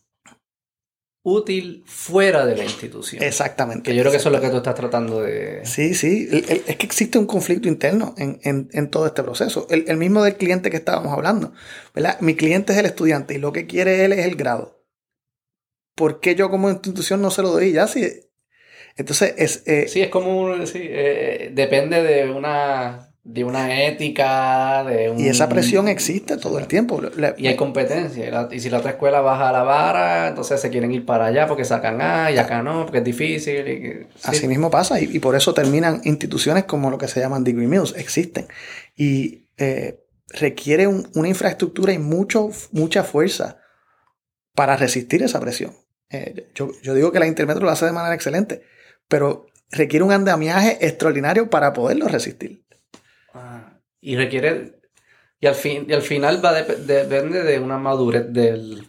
útil 1.23 1.83
fuera 1.85 2.45
de 2.45 2.55
la 2.55 2.63
institución. 2.63 3.21
Exactamente. 3.23 3.89
Que 3.89 3.95
yo 3.95 4.01
creo 4.01 4.11
que 4.11 4.17
eso 4.17 4.29
es 4.29 4.35
lo 4.35 4.41
que 4.41 4.49
tú 4.49 4.57
estás 4.57 4.75
tratando 4.75 5.21
de... 5.21 5.65
Sí, 5.65 5.93
sí. 5.93 6.27
es 6.31 6.75
que 6.77 6.85
existe 6.85 7.17
un 7.17 7.25
conflicto 7.25 7.67
interno 7.67 8.15
en, 8.17 8.89
todo 8.89 9.07
este 9.07 9.23
proceso. 9.23 9.67
El, 9.69 9.97
mismo 9.97 10.23
del 10.23 10.37
cliente 10.37 10.69
que 10.69 10.77
estábamos 10.77 11.13
hablando. 11.13 11.53
¿verdad? 11.93 12.19
Mi 12.21 12.35
cliente 12.35 12.73
es 12.73 12.79
el 12.79 12.85
estudiante 12.85 13.35
y 13.35 13.37
lo 13.37 13.51
que 13.51 13.67
quiere 13.67 14.05
él 14.05 14.13
es 14.13 14.25
el 14.25 14.35
grado. 14.35 14.83
¿Por 15.95 16.21
qué 16.21 16.35
yo 16.35 16.49
como 16.49 16.69
institución 16.69 17.21
no 17.21 17.29
se 17.31 17.41
lo 17.41 17.49
doy? 17.49 17.73
Ya 17.73 17.87
sí. 17.87 18.07
Entonces 18.95 19.33
es... 19.37 19.63
Eh, 19.65 19.87
sí, 19.87 20.01
es 20.01 20.09
como... 20.09 20.65
Sí, 20.65 20.79
eh, 20.81 21.51
depende 21.53 22.01
de 22.01 22.29
una 22.29 23.08
de 23.31 23.43
una 23.43 23.85
ética, 23.85 24.83
de 24.83 25.11
un... 25.11 25.19
Y 25.19 25.27
esa 25.27 25.47
presión 25.47 25.87
existe 25.87 26.35
todo 26.37 26.57
el 26.57 26.65
tiempo. 26.65 26.99
y 27.37 27.45
hay 27.45 27.55
competencia. 27.55 28.49
Y 28.51 28.59
si 28.59 28.71
la 28.71 28.79
otra 28.79 28.91
escuela 28.91 29.21
baja 29.21 29.51
la 29.51 29.61
vara, 29.61 30.29
entonces 30.29 30.59
se 30.59 30.71
quieren 30.71 30.91
ir 30.91 31.05
para 31.05 31.27
allá 31.27 31.45
porque 31.45 31.63
sacan 31.63 32.01
A 32.01 32.31
y 32.31 32.39
acá 32.39 32.63
no, 32.63 32.85
porque 32.85 32.97
es 32.97 33.03
difícil. 33.03 34.07
Así 34.23 34.47
mismo 34.47 34.71
pasa. 34.71 34.99
Y, 34.99 35.19
por 35.19 35.35
eso 35.35 35.53
terminan 35.53 36.01
instituciones 36.05 36.63
como 36.63 36.89
lo 36.89 36.97
que 36.97 37.07
se 37.07 37.19
llaman 37.19 37.43
degree 37.43 37.67
mills. 37.67 37.93
Existen. 37.95 38.47
Y 38.95 39.45
eh, 39.57 39.99
requiere 40.29 40.87
una 40.87 41.27
infraestructura 41.27 41.93
y 41.93 41.99
mucho, 41.99 42.49
mucha 42.71 43.03
fuerza 43.03 43.59
para 44.55 44.75
resistir 44.75 45.21
esa 45.21 45.39
presión. 45.39 45.75
Eh, 46.09 46.47
yo, 46.55 46.71
yo 46.81 46.95
digo 46.95 47.11
que 47.11 47.19
la 47.19 47.27
Intermetro 47.27 47.63
lo 47.63 47.69
hace 47.69 47.85
de 47.85 47.91
manera 47.91 48.15
excelente, 48.15 48.63
pero 49.07 49.45
requiere 49.69 50.03
un 50.03 50.11
andamiaje 50.11 50.83
extraordinario 50.83 51.51
para 51.51 51.73
poderlo 51.73 52.07
resistir. 52.07 52.65
Y 54.01 54.15
requiere. 54.15 54.79
Y 55.39 55.47
al, 55.47 55.55
fin, 55.55 55.85
y 55.87 55.93
al 55.93 56.01
final 56.01 56.43
va 56.43 56.53
depende 56.53 57.43
de 57.43 57.59
una 57.59 57.77
madurez 57.77 58.25
del, 58.29 58.85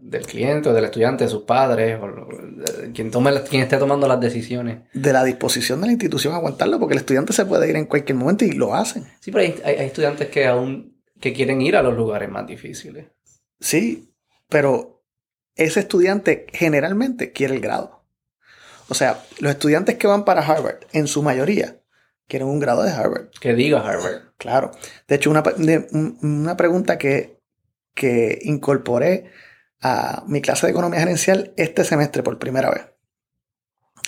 del 0.00 0.26
cliente 0.26 0.68
o 0.68 0.72
del 0.72 0.84
estudiante, 0.84 1.24
de 1.24 1.30
sus 1.30 1.42
padres, 1.42 1.98
o 2.00 2.28
quien, 2.92 3.10
tome, 3.10 3.32
quien 3.42 3.62
esté 3.62 3.76
tomando 3.76 4.08
las 4.08 4.20
decisiones. 4.20 4.80
De 4.92 5.12
la 5.12 5.22
disposición 5.24 5.80
de 5.80 5.86
la 5.86 5.92
institución 5.92 6.34
a 6.34 6.38
aguantarlo, 6.38 6.78
porque 6.78 6.94
el 6.94 7.00
estudiante 7.00 7.32
se 7.32 7.46
puede 7.46 7.68
ir 7.68 7.76
en 7.76 7.86
cualquier 7.86 8.16
momento 8.16 8.44
y 8.44 8.52
lo 8.52 8.74
hacen. 8.74 9.04
Sí, 9.20 9.30
pero 9.30 9.44
hay, 9.44 9.60
hay, 9.64 9.86
estudiantes 9.86 10.28
que 10.28 10.46
aún 10.46 10.98
que 11.20 11.32
quieren 11.32 11.60
ir 11.62 11.76
a 11.76 11.82
los 11.82 11.96
lugares 11.96 12.28
más 12.28 12.46
difíciles. 12.46 13.06
Sí, 13.60 14.14
pero 14.48 15.04
ese 15.56 15.80
estudiante 15.80 16.46
generalmente 16.52 17.32
quiere 17.32 17.54
el 17.54 17.60
grado. 17.60 18.04
O 18.88 18.94
sea, 18.94 19.24
los 19.40 19.52
estudiantes 19.52 19.96
que 19.96 20.06
van 20.06 20.24
para 20.24 20.46
Harvard, 20.46 20.78
en 20.92 21.08
su 21.08 21.22
mayoría, 21.22 21.77
quieren 22.28 22.48
un 22.48 22.60
grado 22.60 22.82
de 22.82 22.90
Harvard. 22.90 23.30
Que 23.40 23.54
diga 23.54 23.80
Harvard. 23.80 24.34
Claro. 24.36 24.70
De 25.08 25.16
hecho, 25.16 25.30
una, 25.30 25.42
una 26.22 26.56
pregunta 26.56 26.98
que, 26.98 27.40
que 27.94 28.38
incorporé 28.42 29.32
a 29.80 30.24
mi 30.26 30.40
clase 30.40 30.66
de 30.66 30.72
economía 30.72 31.00
gerencial 31.00 31.52
este 31.56 31.84
semestre 31.84 32.22
por 32.22 32.38
primera 32.38 32.70
vez. 32.70 32.86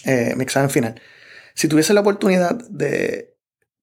Eh, 0.04 0.34
mi 0.36 0.42
examen 0.42 0.70
final. 0.70 1.00
Si 1.54 1.68
tuviese 1.68 1.94
la 1.94 2.00
oportunidad 2.00 2.54
de 2.68 3.36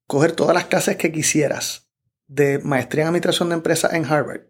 coger 0.06 0.32
todas 0.32 0.56
las 0.56 0.66
clases 0.66 0.96
que 0.96 1.12
quisieras 1.12 1.90
de 2.28 2.60
maestría 2.60 3.04
en 3.04 3.10
administración 3.10 3.50
de 3.50 3.56
empresas 3.56 3.94
en 3.94 4.06
Harvard, 4.06 4.48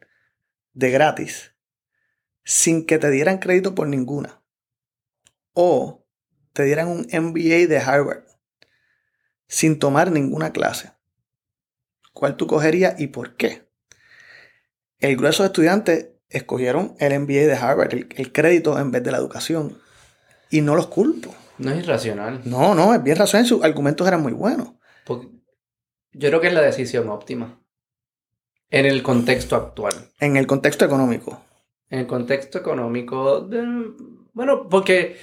de 0.73 0.91
gratis, 0.91 1.55
sin 2.43 2.85
que 2.85 2.97
te 2.97 3.09
dieran 3.09 3.39
crédito 3.39 3.75
por 3.75 3.87
ninguna, 3.87 4.41
o 5.53 6.07
te 6.53 6.63
dieran 6.63 6.87
un 6.87 7.07
MBA 7.11 7.67
de 7.67 7.79
Harvard, 7.79 8.23
sin 9.47 9.79
tomar 9.79 10.11
ninguna 10.11 10.51
clase. 10.51 10.91
¿Cuál 12.13 12.35
tú 12.35 12.47
cogerías 12.47 12.99
y 12.99 13.07
por 13.07 13.35
qué? 13.35 13.67
El 14.99 15.15
grueso 15.15 15.43
de 15.43 15.47
estudiantes 15.47 16.09
escogieron 16.29 16.95
el 16.99 17.19
MBA 17.19 17.45
de 17.45 17.53
Harvard, 17.53 17.93
el, 17.93 18.31
crédito 18.31 18.79
en 18.79 18.91
vez 18.91 19.03
de 19.03 19.11
la 19.11 19.17
educación. 19.17 19.77
Y 20.49 20.61
no 20.61 20.75
los 20.75 20.87
culpo. 20.87 21.35
No 21.57 21.71
es 21.71 21.79
irracional. 21.79 22.41
No, 22.45 22.73
no, 22.73 22.93
es 22.93 23.03
bien 23.03 23.17
racional. 23.17 23.45
Sus 23.45 23.63
argumentos 23.63 24.07
eran 24.07 24.21
muy 24.21 24.33
buenos. 24.33 24.69
yo 25.05 26.29
creo 26.29 26.41
que 26.41 26.47
es 26.47 26.53
la 26.53 26.61
decisión 26.61 27.09
óptima. 27.09 27.61
En 28.69 28.85
el 28.85 29.03
contexto 29.03 29.55
actual. 29.55 29.93
En 30.19 30.37
el 30.37 30.47
contexto 30.47 30.85
económico. 30.85 31.41
En 31.89 31.99
el 31.99 32.07
contexto 32.07 32.57
económico. 32.57 33.47
bueno, 34.33 34.67
porque 34.69 35.17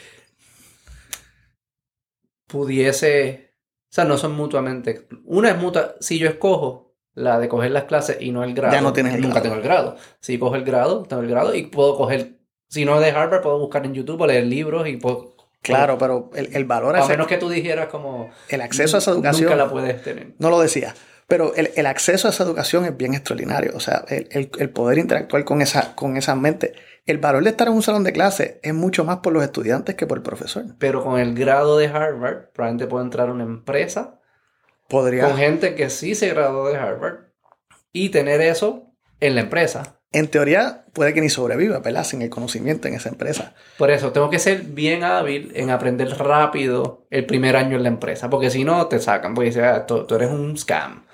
pudiese 2.47 3.44
sea, 3.95 4.05
no 4.05 4.19
son 4.19 4.35
mutuamente. 4.35 5.07
Una 5.25 5.51
es 5.51 5.57
mutua. 5.57 5.95
Si 6.01 6.19
yo 6.19 6.29
escojo 6.29 6.95
la 7.15 7.39
de 7.39 7.49
coger 7.49 7.71
las 7.71 7.85
clases 7.85 8.17
y 8.21 8.33
no 8.33 8.43
el 8.43 8.53
grado, 8.53 8.75
ya 8.75 8.81
no 8.81 8.93
tienes 8.93 9.15
el 9.15 9.21
nunca 9.21 9.41
tengo 9.41 9.55
el 9.55 9.63
grado. 9.63 9.97
Si 10.19 10.37
cojo 10.37 10.57
el 10.57 10.65
grado, 10.65 11.05
tengo 11.05 11.23
el 11.23 11.29
grado 11.29 11.55
y 11.55 11.63
puedo 11.67 11.97
coger. 11.97 12.39
Si 12.69 12.85
no 12.85 12.97
es 12.97 13.05
de 13.05 13.13
Harvard, 13.13 13.41
puedo 13.41 13.59
buscar 13.61 13.87
en 13.87 13.95
YouTube 13.95 14.21
o 14.21 14.27
leer 14.27 14.47
libros 14.47 14.89
y 14.89 14.97
puedo. 14.97 15.37
Claro, 15.63 15.97
pero 15.97 16.31
el, 16.35 16.65
valor 16.65 16.97
es. 16.97 17.05
A 17.05 17.09
menos 17.09 17.29
que 17.29 17.39
tú 17.39 17.49
dijeras 17.49 17.87
como. 17.87 18.31
El 18.49 18.63
acceso 18.63 18.97
a 18.97 18.99
esa 18.99 19.13
educación. 19.13 19.45
Nunca 19.45 19.65
la 19.65 19.71
puedes 19.71 20.03
tener. 20.03 20.35
No 20.39 20.51
lo 20.51 20.61
decía. 20.61 20.95
Pero 21.27 21.55
el, 21.55 21.87
acceso 21.87 22.29
a 22.29 22.33
esa 22.33 22.43
educación 22.45 22.85
es 22.85 22.97
bien 22.97 23.15
extraordinario. 23.15 23.73
O 23.75 23.81
sea, 23.81 24.05
el, 24.09 24.71
poder 24.71 24.99
interactuar 24.99 25.45
con 25.45 25.63
esa, 25.63 25.95
con 25.95 26.17
esa 26.17 26.35
mente. 26.35 26.75
El 27.07 27.19
valor 27.19 27.45
de 27.45 27.51
estar 27.51 27.69
en 27.69 27.75
un 27.75 27.83
salón 27.83 28.03
de 28.03 28.13
clase 28.13 28.61
es 28.63 28.73
mucho 28.73 29.05
más 29.05 29.19
por 29.19 29.33
los 29.33 29.43
estudiantes 29.43 29.95
que 29.95 30.07
por 30.07 30.19
el 30.19 30.23
profesor. 30.23 30.65
Pero 30.79 31.05
con 31.05 31.21
el 31.21 31.35
grado 31.35 31.77
de 31.77 31.89
Harvard, 31.89 32.51
probablemente 32.55 32.87
puedo 32.87 33.05
entrar 33.05 33.29
a 33.29 33.33
una 33.33 33.45
empresa 33.45 34.21
Podría... 34.89 35.27
con 35.27 35.37
gente 35.37 35.75
que 35.75 35.91
sí 35.91 36.15
se 36.15 36.31
graduó 36.31 36.69
de 36.69 36.77
Harvard 36.77 37.27
y 37.93 38.09
tener 38.09 38.41
eso 38.41 38.95
en 39.21 39.35
la 39.35 39.43
empresa. 39.43 40.01
En 40.13 40.29
teoría, 40.29 40.87
puede 40.93 41.13
que 41.13 41.21
ni 41.21 41.29
sobreviva, 41.29 41.81
¿verdad? 41.81 42.05
Sin 42.05 42.23
el 42.23 42.31
conocimiento 42.31 42.89
en 42.89 42.95
esa 42.95 43.09
empresa. 43.09 43.53
Por 43.77 43.91
eso, 43.91 44.13
tengo 44.13 44.31
que 44.31 44.39
ser 44.39 44.63
bien 44.63 45.03
hábil 45.03 45.53
en 45.57 45.71
aprender 45.71 46.09
rápido 46.17 47.07
el 47.11 47.27
primer 47.27 47.57
año 47.57 47.77
en 47.77 47.83
la 47.83 47.89
empresa, 47.89 48.31
porque 48.31 48.49
si 48.49 48.65
no, 48.65 48.87
te 48.87 49.01
sacan, 49.01 49.35
porque 49.35 49.51
dicen, 49.51 49.65
ah, 49.65 49.87
tú, 49.87 50.07
eres 50.15 50.31
un 50.31 50.57
scam. 50.57 51.05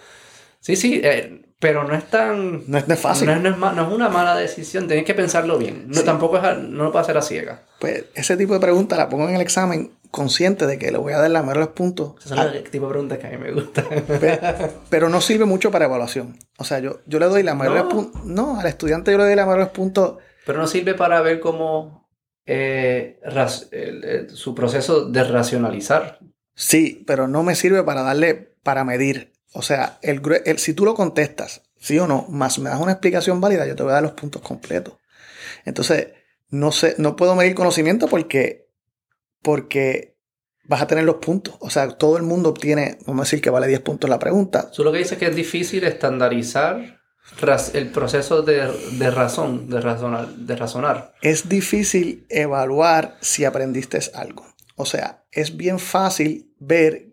Sí, 0.60 0.76
sí, 0.76 1.00
eh, 1.02 1.49
pero 1.60 1.84
no 1.84 1.94
es 1.94 2.04
tan... 2.06 2.64
No 2.68 2.78
es, 2.78 2.98
fácil. 2.98 3.26
No 3.26 3.34
es, 3.34 3.42
no 3.42 3.82
es, 3.82 3.92
una 3.92 4.08
mala 4.08 4.34
decisión, 4.34 4.88
tienes 4.88 5.04
que 5.04 5.12
pensarlo 5.12 5.58
bien. 5.58 5.84
No, 5.88 6.02
Tampoco 6.02 6.38
es, 6.38 6.58
no 6.58 6.84
lo 6.84 6.90
puedes 6.90 7.04
hacer 7.04 7.18
a 7.18 7.22
ciega. 7.22 7.62
Pues 7.78 8.06
ese 8.14 8.38
tipo 8.38 8.54
de 8.54 8.60
preguntas 8.60 8.98
la 8.98 9.10
pongo 9.10 9.28
en 9.28 9.34
el 9.34 9.42
examen 9.42 9.92
consciente 10.10 10.66
de 10.66 10.78
que 10.78 10.90
le 10.90 10.96
voy 10.96 11.12
a 11.12 11.18
dar 11.18 11.30
la 11.30 11.42
mayoría 11.42 11.60
de 11.60 11.66
los 11.66 11.74
puntos. 11.74 12.14
Ese 12.24 12.34
es 12.34 12.40
el 12.40 12.70
tipo 12.70 12.86
de 12.86 12.92
preguntas 12.92 13.18
que 13.18 13.26
a 13.26 13.30
mí 13.30 13.36
me 13.36 13.52
gusta. 13.52 13.84
Pero, 14.90 15.10
no 15.10 15.20
sirve 15.20 15.44
mucho 15.44 15.70
para 15.70 15.84
evaluación. 15.84 16.38
O 16.56 16.64
sea, 16.64 16.78
yo, 16.78 17.00
yo 17.04 17.18
le 17.18 17.26
doy 17.26 17.42
la 17.42 17.54
mayoría 17.54 17.82
de 17.82 17.84
los 17.84 17.94
puntos... 17.94 18.24
No, 18.24 18.58
al 18.58 18.66
estudiante 18.66 19.12
yo 19.12 19.18
le 19.18 19.24
doy 19.24 19.36
la 19.36 19.44
mayoría 19.44 19.66
de 19.66 19.70
los 19.70 19.76
puntos... 19.76 20.16
Pero 20.46 20.58
no 20.58 20.66
sirve 20.66 20.94
para 20.94 21.20
ver 21.20 21.40
cómo... 21.40 22.08
Eh, 22.46 23.20
su 24.32 24.54
proceso 24.54 25.10
de 25.10 25.24
racionalizar. 25.24 26.20
Sí, 26.54 27.04
pero 27.06 27.28
no 27.28 27.42
me 27.42 27.54
sirve 27.54 27.82
para 27.82 28.02
darle, 28.02 28.54
para 28.62 28.82
medir 28.82 29.30
o 29.52 29.62
sea, 29.62 29.98
el, 30.02 30.20
si 30.58 30.74
tú 30.74 30.84
lo 30.84 30.94
contestas, 30.94 31.62
sí 31.78 31.98
o 31.98 32.06
no, 32.06 32.26
más 32.28 32.58
me 32.58 32.70
das 32.70 32.80
una 32.80 32.92
explicación 32.92 33.40
válida, 33.40 33.66
yo 33.66 33.76
te 33.76 33.82
voy 33.82 33.90
a 33.90 33.94
dar 33.94 34.02
los 34.02 34.12
puntos 34.12 34.42
completos. 34.42 34.94
Entonces, 35.64 36.08
no 36.50 36.72
sé, 36.72 36.94
no 36.98 37.16
puedo 37.16 37.34
medir 37.34 37.54
conocimiento 37.54 38.06
porque, 38.08 38.68
porque 39.42 40.16
vas 40.64 40.82
a 40.82 40.86
tener 40.86 41.04
los 41.04 41.16
puntos. 41.16 41.56
O 41.60 41.70
sea, 41.70 41.88
todo 41.88 42.16
el 42.16 42.22
mundo 42.22 42.50
obtiene, 42.50 42.98
vamos 43.06 43.22
a 43.22 43.26
decir 43.26 43.40
que 43.40 43.50
vale 43.50 43.66
10 43.66 43.80
puntos 43.80 44.08
la 44.08 44.18
pregunta. 44.18 44.70
Tú 44.70 44.84
lo 44.84 44.92
que 44.92 44.98
dices 44.98 45.12
es 45.12 45.18
que 45.18 45.26
es 45.26 45.36
difícil 45.36 45.84
estandarizar 45.84 47.00
el 47.74 47.90
proceso 47.90 48.42
de, 48.42 48.66
razón, 49.10 49.68
de 49.68 49.80
razonar, 49.80 50.28
de 50.28 50.56
razonar. 50.56 51.14
Es 51.22 51.48
difícil 51.48 52.26
evaluar 52.28 53.16
si 53.20 53.44
aprendiste 53.44 53.98
algo. 54.14 54.46
O 54.76 54.86
sea, 54.86 55.24
es 55.30 55.56
bien 55.56 55.78
fácil 55.78 56.54
ver 56.58 57.09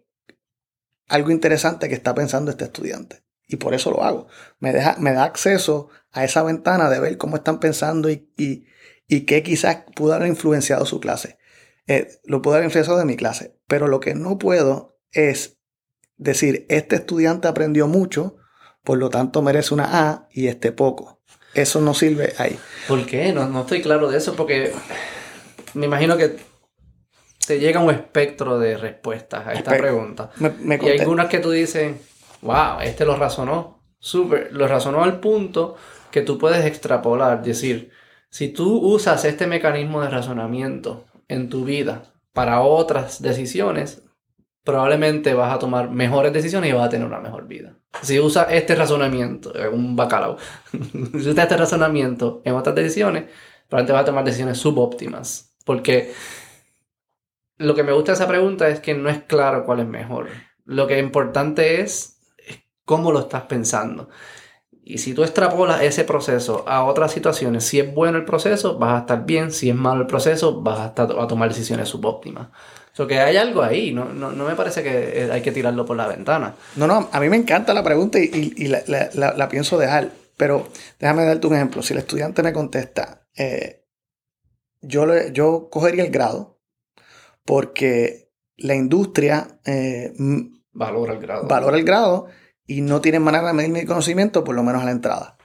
algo 1.07 1.31
interesante 1.31 1.89
que 1.89 1.95
está 1.95 2.13
pensando 2.13 2.51
este 2.51 2.65
estudiante. 2.65 3.23
Y 3.47 3.55
por 3.55 3.73
eso 3.73 3.91
lo 3.91 4.03
hago. 4.03 4.27
Me, 4.59 4.73
deja, 4.73 4.97
me 4.99 5.13
da 5.13 5.23
acceso 5.23 5.89
a 6.11 6.25
esa 6.25 6.43
ventana 6.43 6.89
de 6.89 6.99
ver 6.99 7.17
cómo 7.17 7.37
están 7.37 7.59
pensando 7.59 8.09
y, 8.09 8.29
y 9.07 9.21
qué 9.21 9.41
quizás 9.41 9.85
pudo 9.95 10.13
haber 10.13 10.27
influenciado 10.27 10.85
su 10.85 10.99
clase. 10.99 11.37
Eh, 11.87 12.19
lo 12.25 12.41
pudo 12.41 12.55
haber 12.55 12.65
influenciado 12.65 12.99
de 12.99 13.05
mi 13.05 13.15
clase, 13.15 13.57
pero 13.67 13.87
lo 13.87 14.01
que 14.01 14.13
no 14.13 14.37
puedo 14.37 14.99
es 15.11 15.57
decir, 16.17 16.65
este 16.69 16.97
estudiante 16.97 17.47
aprendió 17.47 17.87
mucho, 17.87 18.37
por 18.83 18.97
lo 18.97 19.09
tanto 19.09 19.41
merece 19.41 19.73
una 19.73 20.09
A 20.09 20.27
y 20.31 20.47
este 20.47 20.71
poco. 20.71 21.21
Eso 21.53 21.79
no 21.79 21.93
sirve 21.93 22.33
ahí. 22.37 22.59
¿Por 22.87 23.05
qué? 23.05 23.31
No, 23.31 23.47
no 23.47 23.61
estoy 23.61 23.81
claro 23.81 24.09
de 24.09 24.17
eso 24.17 24.35
porque 24.35 24.73
me 25.73 25.85
imagino 25.85 26.17
que 26.17 26.37
te 27.47 27.59
llega 27.59 27.79
un 27.79 27.89
espectro 27.91 28.59
de 28.59 28.77
respuestas 28.77 29.47
a 29.47 29.53
esta 29.53 29.71
pregunta. 29.77 30.29
Me, 30.37 30.49
me 30.61 30.75
Y 30.75 30.79
conté- 30.79 30.99
algunas 31.01 31.27
que 31.27 31.39
tú 31.39 31.49
dices, 31.51 31.95
wow, 32.41 32.81
este 32.83 33.05
lo 33.05 33.15
razonó. 33.15 33.81
Súper, 33.99 34.49
lo 34.51 34.67
razonó 34.67 35.03
al 35.03 35.19
punto 35.19 35.75
que 36.11 36.21
tú 36.21 36.37
puedes 36.37 36.65
extrapolar. 36.65 37.41
Decir, 37.41 37.91
si 38.29 38.49
tú 38.49 38.77
usas 38.77 39.23
este 39.25 39.47
mecanismo 39.47 40.01
de 40.01 40.09
razonamiento 40.09 41.05
en 41.27 41.49
tu 41.49 41.63
vida 41.65 42.03
para 42.33 42.61
otras 42.61 43.21
decisiones, 43.21 44.03
probablemente 44.63 45.33
vas 45.33 45.53
a 45.55 45.59
tomar 45.59 45.89
mejores 45.89 46.33
decisiones 46.33 46.69
y 46.69 46.73
vas 46.73 46.85
a 46.85 46.89
tener 46.89 47.07
una 47.07 47.19
mejor 47.21 47.47
vida. 47.47 47.77
Si 48.01 48.19
usas 48.19 48.47
este 48.51 48.75
razonamiento, 48.75 49.55
eh, 49.57 49.69
un 49.69 49.95
bacalao, 49.95 50.37
si 50.71 51.17
usas 51.29 51.37
este 51.39 51.57
razonamiento 51.57 52.41
en 52.43 52.53
otras 52.55 52.75
decisiones, 52.75 53.25
probablemente 53.69 53.93
vas 53.93 54.01
a 54.01 54.05
tomar 54.05 54.25
decisiones 54.25 54.57
subóptimas. 54.57 55.55
Porque 55.65 56.13
lo 57.57 57.75
que 57.75 57.83
me 57.83 57.91
gusta 57.91 58.11
de 58.11 58.15
esa 58.17 58.27
pregunta 58.27 58.67
es 58.69 58.79
que 58.79 58.93
no 58.93 59.09
es 59.09 59.23
claro 59.23 59.65
cuál 59.65 59.79
es 59.79 59.87
mejor. 59.87 60.29
Lo 60.65 60.87
que 60.87 60.97
es 60.99 61.03
importante 61.03 61.81
es, 61.81 62.19
cómo 62.85 63.11
lo 63.11 63.19
estás 63.19 63.43
pensando. 63.43 64.09
Y 64.83 64.99
si 64.99 65.13
tú 65.13 65.23
extrapolas 65.23 65.81
ese 65.81 66.05
proceso 66.05 66.63
a 66.67 66.85
otras 66.85 67.11
situaciones, 67.11 67.65
si 67.65 67.79
es 67.79 67.93
bueno 67.93 68.17
el 68.17 68.25
proceso, 68.25 68.77
vas 68.77 68.93
a 68.95 68.99
estar 68.99 69.25
bien. 69.25 69.51
Si 69.51 69.69
es 69.69 69.75
malo 69.75 70.01
el 70.01 70.07
proceso, 70.07 70.61
vas 70.61 70.79
a, 70.79 70.85
estar, 70.87 71.09
a 71.19 71.27
tomar 71.27 71.49
decisiones 71.49 71.89
subóptimas. 71.89 72.47
O 72.93 72.95
sea, 72.95 73.05
que 73.07 73.19
hay 73.19 73.35
algo 73.37 73.61
ahí. 73.63 73.91
No, 73.91 74.05
no, 74.05 74.31
no 74.31 74.45
me 74.45 74.55
parece 74.55 74.83
que 74.83 75.23
eh, 75.25 75.29
hay 75.31 75.41
que 75.41 75.51
tirarlo 75.51 75.83
por 75.85 75.97
la 75.97 76.07
ventana. 76.07 76.55
No, 76.77 76.87
no, 76.87 77.09
a 77.11 77.19
mí 77.19 77.27
me 77.27 77.35
encanta 77.35 77.73
la 77.73 77.83
pregunta 77.83 78.17
y, 78.19 78.67
la, 78.67 78.81
la- 78.87 79.09
la- 79.13 79.33
la 79.33 79.49
pienso 79.49 79.77
dejar, 79.77 80.11
pero 80.37 80.67
déjame 80.99 81.25
darte 81.25 81.47
un 81.47 81.55
ejemplo. 81.55 81.81
Si 81.81 81.93
el 81.93 81.99
estudiante 81.99 82.41
me 82.41 82.53
contesta, 82.53 83.27
eh, 83.35 83.83
yo, 84.81 85.05
yo 85.33 85.67
cogería 85.69 86.05
el 86.05 86.11
grado 86.11 86.56
porque 87.47 88.29
la 88.57 88.75
industria 88.75 89.47
eh, 89.65 90.13
Valora 90.73 91.13
el 91.13 91.19
grado. 91.19 91.47
valora 91.47 91.77
el 91.77 91.85
grado 91.85 92.27
y 92.67 92.81
no 92.81 92.99
tiene 93.01 93.19
manera 93.19 93.47
de 93.47 93.53
medir 93.53 93.71
mi 93.71 93.85
conocimiento, 93.85 94.43
por 94.43 94.53
lo 94.53 94.61
menos 94.61 94.81
a 94.81 94.85
la 94.85 94.91
entrada. 94.91 95.37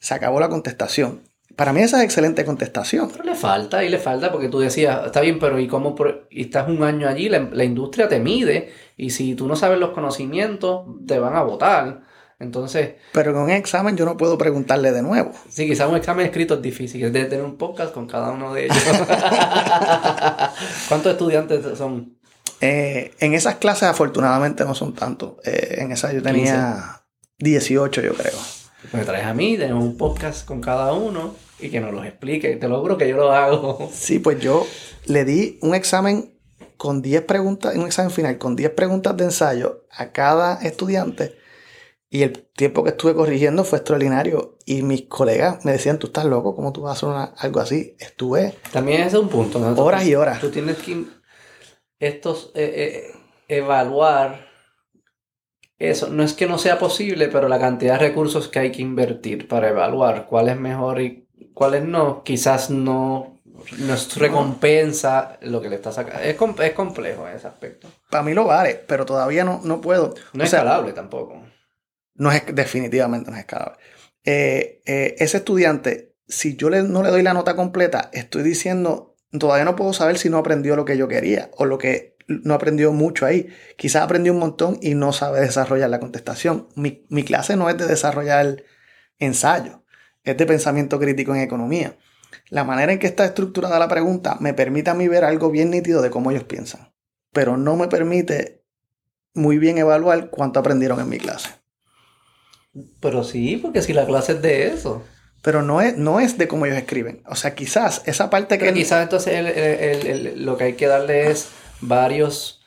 Se 0.00 0.12
acabó 0.12 0.40
la 0.40 0.48
contestación. 0.48 1.22
Para 1.54 1.72
mí 1.72 1.80
esa 1.80 1.98
es 1.98 2.04
excelente 2.04 2.44
contestación. 2.44 3.08
Pero 3.10 3.24
le 3.24 3.34
falta, 3.36 3.84
y 3.84 3.88
le 3.88 3.98
falta, 3.98 4.30
porque 4.32 4.48
tú 4.48 4.58
decías, 4.58 5.06
está 5.06 5.20
bien, 5.20 5.38
pero 5.38 5.58
¿y 5.58 5.68
cómo? 5.68 5.94
Y 6.28 6.42
estás 6.42 6.68
un 6.68 6.82
año 6.82 7.08
allí, 7.08 7.28
la, 7.28 7.48
la 7.52 7.64
industria 7.64 8.08
te 8.08 8.18
mide, 8.18 8.72
y 8.96 9.10
si 9.10 9.34
tú 9.36 9.46
no 9.46 9.54
sabes 9.56 9.78
los 9.78 9.90
conocimientos, 9.90 10.84
te 11.06 11.18
van 11.18 11.36
a 11.36 11.42
votar. 11.42 12.02
Entonces, 12.38 12.96
Pero 13.12 13.30
en 13.30 13.38
un 13.38 13.50
examen 13.50 13.96
yo 13.96 14.04
no 14.04 14.16
puedo 14.16 14.36
preguntarle 14.36 14.92
de 14.92 15.02
nuevo. 15.02 15.32
sí, 15.48 15.66
quizás 15.66 15.88
un 15.88 15.96
examen 15.96 16.26
escrito 16.26 16.54
es 16.54 16.62
difícil, 16.62 17.04
es 17.04 17.12
de 17.12 17.24
tener 17.24 17.44
un 17.44 17.56
podcast 17.56 17.94
con 17.94 18.06
cada 18.06 18.30
uno 18.30 18.52
de 18.52 18.66
ellos. 18.66 18.76
¿Cuántos 20.88 21.12
estudiantes 21.12 21.78
son? 21.78 22.18
Eh, 22.60 23.12
en 23.20 23.34
esas 23.34 23.56
clases 23.56 23.84
afortunadamente 23.84 24.64
no 24.64 24.74
son 24.74 24.94
tantos. 24.94 25.34
Eh, 25.44 25.76
en 25.78 25.92
esa 25.92 26.12
yo 26.12 26.22
tenía 26.22 27.02
18 27.38 28.02
yo 28.02 28.14
creo. 28.14 28.38
Me 28.92 29.04
traes 29.04 29.26
a 29.26 29.34
mí, 29.34 29.56
tenemos 29.56 29.82
un 29.82 29.96
podcast 29.96 30.46
con 30.46 30.60
cada 30.60 30.92
uno, 30.92 31.34
y 31.58 31.70
que 31.70 31.80
nos 31.80 31.92
los 31.92 32.04
explique. 32.04 32.56
Te 32.56 32.68
lo 32.68 32.80
juro 32.80 32.98
que 32.98 33.08
yo 33.08 33.16
lo 33.16 33.32
hago. 33.32 33.90
Sí, 33.92 34.18
pues 34.18 34.40
yo 34.40 34.66
le 35.06 35.24
di 35.24 35.58
un 35.62 35.74
examen 35.74 36.34
con 36.76 37.00
10 37.00 37.22
preguntas, 37.22 37.74
un 37.74 37.86
examen 37.86 38.10
final 38.10 38.38
con 38.38 38.56
10 38.56 38.70
preguntas 38.72 39.16
de 39.16 39.24
ensayo 39.24 39.86
a 39.90 40.12
cada 40.12 40.60
estudiante 40.60 41.34
y 42.16 42.22
el 42.22 42.32
tiempo 42.56 42.82
que 42.82 42.90
estuve 42.90 43.14
corrigiendo 43.14 43.64
fue 43.64 43.78
extraordinario 43.78 44.56
y 44.64 44.82
mis 44.82 45.02
colegas 45.02 45.64
me 45.64 45.72
decían, 45.72 45.98
tú 45.98 46.06
estás 46.08 46.24
loco, 46.24 46.54
¿cómo 46.54 46.72
tú 46.72 46.82
vas 46.82 46.90
a 46.90 46.94
hacer 46.96 47.08
una- 47.08 47.34
algo 47.38 47.60
así? 47.60 47.96
Estuve 47.98 48.54
También 48.72 49.02
ese 49.02 49.16
es 49.16 49.22
un 49.22 49.28
punto. 49.28 49.58
¿no? 49.58 49.72
horas 49.82 50.06
y 50.06 50.14
horas. 50.14 50.40
Tú 50.40 50.50
tienes 50.50 50.76
que 50.78 51.04
estos 51.98 52.52
eh, 52.54 53.12
eh, 53.12 53.18
evaluar 53.48 54.46
eso. 55.78 56.08
No 56.08 56.22
es 56.22 56.32
que 56.34 56.46
no 56.46 56.58
sea 56.58 56.78
posible, 56.78 57.28
pero 57.28 57.48
la 57.48 57.58
cantidad 57.58 57.98
de 57.98 58.08
recursos 58.08 58.48
que 58.48 58.58
hay 58.60 58.72
que 58.72 58.82
invertir 58.82 59.48
para 59.48 59.68
evaluar 59.68 60.26
cuál 60.26 60.48
es 60.48 60.58
mejor 60.58 61.00
y 61.00 61.26
cuáles 61.54 61.84
no, 61.84 62.22
quizás 62.22 62.70
no, 62.70 63.40
no 63.78 63.94
es 63.94 64.16
recompensa 64.16 65.38
lo 65.42 65.60
que 65.60 65.68
le 65.68 65.76
está 65.76 65.92
sacando. 65.92 66.20
Es, 66.22 66.36
com- 66.36 66.54
es 66.62 66.72
complejo 66.72 67.28
en 67.28 67.36
ese 67.36 67.46
aspecto. 67.46 67.88
Para 68.10 68.22
mí 68.22 68.32
lo 68.34 68.44
vale, 68.46 68.82
pero 68.86 69.04
todavía 69.04 69.44
no, 69.44 69.60
no 69.64 69.80
puedo. 69.80 70.14
No 70.32 70.42
O 70.42 70.44
es 70.44 70.50
sea, 70.50 70.60
escalable 70.60 70.92
tampoco. 70.92 71.42
No 72.16 72.32
es 72.32 72.42
definitivamente 72.54 73.30
no 73.30 73.36
es 73.36 73.40
escalable. 73.40 73.78
Eh, 74.24 74.82
eh, 74.86 75.14
ese 75.18 75.38
estudiante, 75.38 76.14
si 76.26 76.56
yo 76.56 76.70
le- 76.70 76.82
no 76.82 77.02
le 77.02 77.10
doy 77.10 77.22
la 77.22 77.34
nota 77.34 77.54
completa, 77.56 78.10
estoy 78.12 78.42
diciendo, 78.42 79.16
todavía 79.38 79.64
no 79.64 79.76
puedo 79.76 79.92
saber 79.92 80.18
si 80.18 80.30
no 80.30 80.38
aprendió 80.38 80.76
lo 80.76 80.84
que 80.84 80.96
yo 80.96 81.08
quería 81.08 81.50
o 81.56 81.64
lo 81.64 81.78
que 81.78 82.16
no 82.28 82.54
aprendió 82.54 82.92
mucho 82.92 83.24
ahí. 83.26 83.48
Quizás 83.76 84.02
aprendió 84.02 84.32
un 84.32 84.40
montón 84.40 84.78
y 84.82 84.94
no 84.94 85.12
sabe 85.12 85.40
desarrollar 85.40 85.90
la 85.90 86.00
contestación. 86.00 86.68
Mi, 86.74 87.06
mi 87.08 87.22
clase 87.22 87.56
no 87.56 87.70
es 87.70 87.76
de 87.78 87.86
desarrollar 87.86 88.64
ensayo, 89.18 89.84
es 90.24 90.36
de 90.36 90.46
pensamiento 90.46 90.98
crítico 90.98 91.34
en 91.34 91.42
economía. 91.42 91.96
La 92.48 92.64
manera 92.64 92.92
en 92.92 92.98
que 92.98 93.06
está 93.06 93.24
estructurada 93.24 93.78
la 93.78 93.88
pregunta 93.88 94.36
me 94.40 94.54
permite 94.54 94.90
a 94.90 94.94
mí 94.94 95.06
ver 95.08 95.24
algo 95.24 95.50
bien 95.50 95.70
nítido 95.70 96.02
de 96.02 96.10
cómo 96.10 96.30
ellos 96.30 96.44
piensan, 96.44 96.92
pero 97.32 97.56
no 97.56 97.76
me 97.76 97.88
permite 97.88 98.64
muy 99.34 99.58
bien 99.58 99.78
evaluar 99.78 100.30
cuánto 100.30 100.60
aprendieron 100.60 100.98
en 101.00 101.08
mi 101.08 101.18
clase. 101.18 101.50
Pero 103.00 103.24
sí, 103.24 103.56
porque 103.56 103.82
si 103.82 103.92
la 103.92 104.06
clase 104.06 104.32
es 104.32 104.42
de 104.42 104.66
eso. 104.68 105.02
pero 105.42 105.62
no 105.62 105.80
es, 105.80 105.96
no 105.96 106.18
es 106.20 106.36
de 106.38 106.48
cómo 106.48 106.66
ellos 106.66 106.78
escriben. 106.78 107.22
O 107.28 107.36
sea, 107.36 107.54
quizás 107.54 108.02
esa 108.06 108.30
parte 108.30 108.58
que... 108.58 108.72
Quizás 108.72 109.02
entonces 109.04 109.34
el- 109.34 109.46
el- 109.46 110.44
lo 110.44 110.56
que 110.56 110.64
hay 110.64 110.72
que 110.74 110.86
darle 110.88 111.30
es 111.30 111.48
varios, 111.80 112.64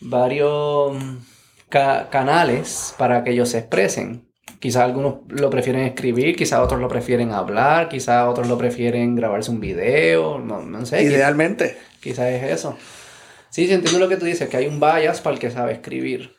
varios 0.00 0.96
ca- 1.68 2.08
canales 2.10 2.94
para 2.98 3.24
que 3.24 3.30
ellos 3.30 3.48
se 3.50 3.58
expresen. 3.58 4.24
Quizás 4.60 4.82
algunos 4.82 5.20
lo 5.28 5.50
prefieren 5.50 5.82
escribir, 5.84 6.34
quizás 6.36 6.58
otros 6.60 6.80
lo 6.80 6.88
prefieren 6.88 7.30
hablar, 7.32 7.88
quizás 7.88 8.26
otros 8.26 8.48
lo 8.48 8.58
prefieren 8.58 9.14
grabarse 9.14 9.50
un 9.50 9.60
video, 9.60 10.38
no, 10.38 10.62
no 10.62 10.84
sé. 10.84 11.02
Idealmente. 11.02 11.78
Quizás 12.00 12.26
es 12.26 12.42
eso. 12.50 12.76
Sí, 13.50 13.66
sí, 13.66 13.72
entiendo 13.72 13.98
lo 14.00 14.08
que 14.08 14.16
tú 14.16 14.24
dices, 14.26 14.48
que 14.48 14.56
hay 14.56 14.66
un 14.66 14.80
bias 14.80 15.20
para 15.20 15.34
el 15.34 15.40
que 15.40 15.50
sabe 15.50 15.72
escribir. 15.72 16.36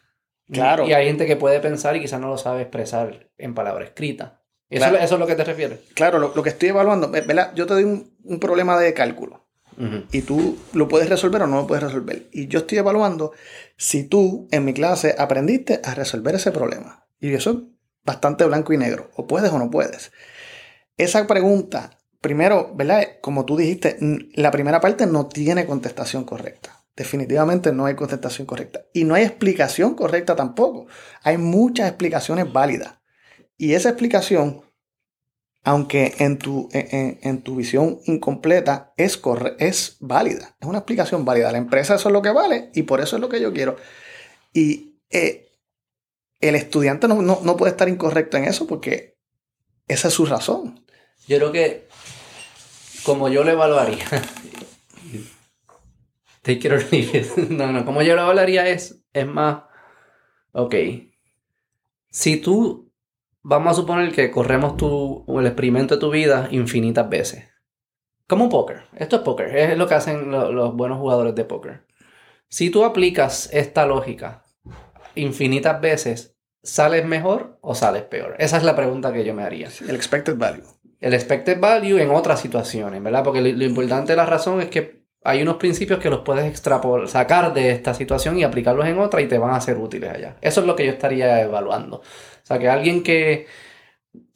Claro. 0.52 0.88
Y 0.88 0.94
hay 0.94 1.08
gente 1.08 1.26
que 1.26 1.36
puede 1.36 1.60
pensar 1.60 1.96
y 1.96 2.02
quizás 2.02 2.20
no 2.20 2.28
lo 2.28 2.38
sabe 2.38 2.62
expresar 2.62 3.30
en 3.38 3.54
palabra 3.54 3.86
escrita. 3.86 4.42
¿Eso, 4.70 4.82
Claro. 4.84 4.98
eso 5.04 5.14
es 5.16 5.20
lo 5.20 5.28
que 5.28 5.36
te 5.36 5.44
refieres? 5.44 5.80
Claro, 5.96 6.20
lo, 6.20 6.34
lo 6.36 6.44
que 6.44 6.50
estoy 6.50 6.70
evaluando, 6.70 7.10
¿verdad? 7.10 7.52
Yo 7.56 7.66
te 7.66 7.74
doy 7.74 7.84
un, 7.84 8.16
un 8.24 8.40
problema 8.40 8.80
de 8.80 8.94
cálculo 8.94 9.46
y 10.12 10.24
tú 10.24 10.58
lo 10.74 10.90
puedes 10.90 11.08
resolver 11.08 11.42
o 11.44 11.48
no 11.48 11.62
lo 11.62 11.68
puedes 11.68 11.84
resolver. 11.86 12.28
Y 12.34 12.48
yo 12.48 12.60
estoy 12.60 12.80
evaluando 12.80 13.32
si 13.78 14.04
tú 14.04 14.48
en 14.52 14.66
mi 14.66 14.74
clase 14.74 15.16
aprendiste 15.18 15.80
a 15.86 15.96
resolver 15.96 16.36
ese 16.36 16.52
problema. 16.52 17.06
Y 17.22 17.34
eso 17.34 17.52
es 17.52 17.58
bastante 18.04 18.44
blanco 18.46 18.74
y 18.74 18.78
negro. 18.78 19.10
O 19.16 19.26
puedes 19.26 19.52
o 19.54 19.58
no 19.58 19.72
puedes. 19.72 20.12
Esa 20.98 21.26
pregunta, 21.28 21.92
primero, 22.20 22.74
¿verdad? 22.76 23.08
Como 23.22 23.46
tú 23.46 23.56
dijiste, 23.56 23.98
la 24.34 24.52
primera 24.52 24.82
parte 24.82 25.06
no 25.06 25.28
tiene 25.28 25.66
contestación 25.66 26.26
correcta. 26.26 26.79
Definitivamente 27.00 27.72
no 27.72 27.86
hay 27.86 27.96
contestación 27.96 28.46
correcta. 28.46 28.82
Y 28.94 29.06
no 29.06 29.16
hay 29.16 29.24
explicación 29.24 29.96
correcta 29.96 30.36
tampoco. 30.36 30.88
Hay 31.24 31.38
muchas 31.38 31.88
explicaciones 31.88 32.52
válidas. 32.52 32.96
Y 33.58 33.72
esa 33.74 33.88
explicación, 33.88 34.64
aunque 35.64 36.14
en 36.20 36.38
tu, 36.38 36.68
en, 36.74 37.18
en- 37.22 37.42
tu 37.42 37.56
visión 37.56 38.02
incompleta, 38.04 38.94
es, 38.98 39.16
corre- 39.18 39.56
es 39.60 39.96
válida. 40.02 40.58
Es 40.60 40.68
una 40.68 40.80
explicación 40.80 41.24
válida. 41.24 41.54
La 41.54 41.58
empresa 41.58 41.96
eso 41.96 42.10
es 42.10 42.14
lo 42.14 42.22
que 42.22 42.32
vale 42.32 42.70
y 42.74 42.84
por 42.84 43.00
eso 43.00 43.16
es 43.16 43.22
lo 43.22 43.30
que 43.30 43.40
yo 43.40 43.54
quiero. 43.54 43.78
Y 44.52 45.00
eh, 45.10 45.48
el 46.42 46.56
estudiante 46.56 47.08
no, 47.08 47.22
no- 47.22 47.40
no 47.42 47.56
puede 47.56 47.72
estar 47.72 47.88
incorrecto 47.88 48.36
en 48.36 48.44
eso 48.44 48.68
porque 48.68 49.16
esa 49.88 50.10
es 50.10 50.14
su 50.14 50.26
razón. 50.26 50.86
Yo 51.30 51.38
creo 51.38 51.54
que 51.54 51.88
como 53.06 53.30
yo 53.30 53.46
lo 53.46 53.52
evaluaría. 53.52 54.04
Take 56.50 56.68
it 56.68 56.72
or 56.74 56.84
leave 56.92 57.14
it. 57.16 57.28
No, 57.52 57.72
no, 57.72 57.86
como 57.86 58.02
yo 58.02 58.16
lo 58.16 58.24
evaluaría 58.24 58.68
es, 58.68 59.04
es 59.14 59.28
más, 59.28 59.64
ok, 60.52 60.76
si 62.10 62.38
tú, 62.38 62.92
vamos 63.42 63.72
a 63.72 63.76
suponer 63.82 64.12
que 64.12 64.32
corremos 64.32 64.78
tu, 64.78 65.26
el 65.40 65.46
experimento 65.46 65.96
de 65.96 66.02
tu 66.02 66.10
vida 66.10 66.48
infinitas 66.52 67.08
veces. 67.10 67.46
Como 68.28 68.46
un 68.46 68.50
póker. 68.50 68.84
Esto 68.96 69.18
es 69.18 69.22
póker. 69.24 69.56
Es 69.56 69.78
lo 69.78 69.88
que 69.88 69.96
hacen 69.96 70.32
lo- 70.32 70.52
los 70.52 70.76
buenos 70.76 71.00
jugadores 71.00 71.36
de 71.36 71.46
póker. 71.46 71.86
Si 72.48 72.70
tú 72.70 72.84
aplicas 72.84 73.50
esta 73.54 73.86
lógica 73.86 74.44
infinitas 75.16 75.80
veces, 75.82 76.36
¿sales 76.64 77.06
mejor 77.06 77.58
o 77.62 77.76
sales 77.76 78.04
peor? 78.04 78.36
Esa 78.40 78.58
es 78.58 78.64
la 78.64 78.76
pregunta 78.76 79.14
que 79.14 79.24
yo 79.24 79.34
me 79.34 79.44
haría. 79.44 79.70
El 79.88 79.96
expected 79.96 80.36
value. 80.38 80.64
el 81.00 81.14
expected 81.14 81.60
value 81.60 81.98
en 82.00 82.10
otras 82.12 82.40
situaciones, 82.42 83.02
¿verdad? 83.02 83.24
Porque 83.24 83.42
lo, 83.42 83.50
lo 83.58 83.64
importante 83.66 84.12
de 84.14 84.18
la 84.18 84.26
razón 84.26 84.62
es 84.62 84.70
que 84.70 84.99
hay 85.30 85.42
unos 85.42 85.58
principios 85.58 86.00
que 86.00 86.10
los 86.10 86.22
puedes 86.22 86.46
extrapolar, 86.46 87.08
sacar 87.08 87.54
de 87.54 87.72
esta 87.72 87.94
situación 87.94 88.38
y 88.38 88.44
aplicarlos 88.44 88.88
en 88.88 89.00
otra 89.00 89.22
y 89.22 89.28
te 89.28 89.38
van 89.38 89.52
a 89.52 89.62
ser 89.62 89.78
útiles 89.78 90.10
allá. 90.10 90.38
Eso 90.42 90.62
es 90.62 90.68
lo 90.68 90.76
que 90.76 90.86
yo 90.86 90.92
estaría 90.92 91.42
evaluando. 91.42 91.98
O 91.98 92.04
sea, 92.44 92.58
que 92.58 92.68
alguien 92.68 93.04
que, 93.04 93.46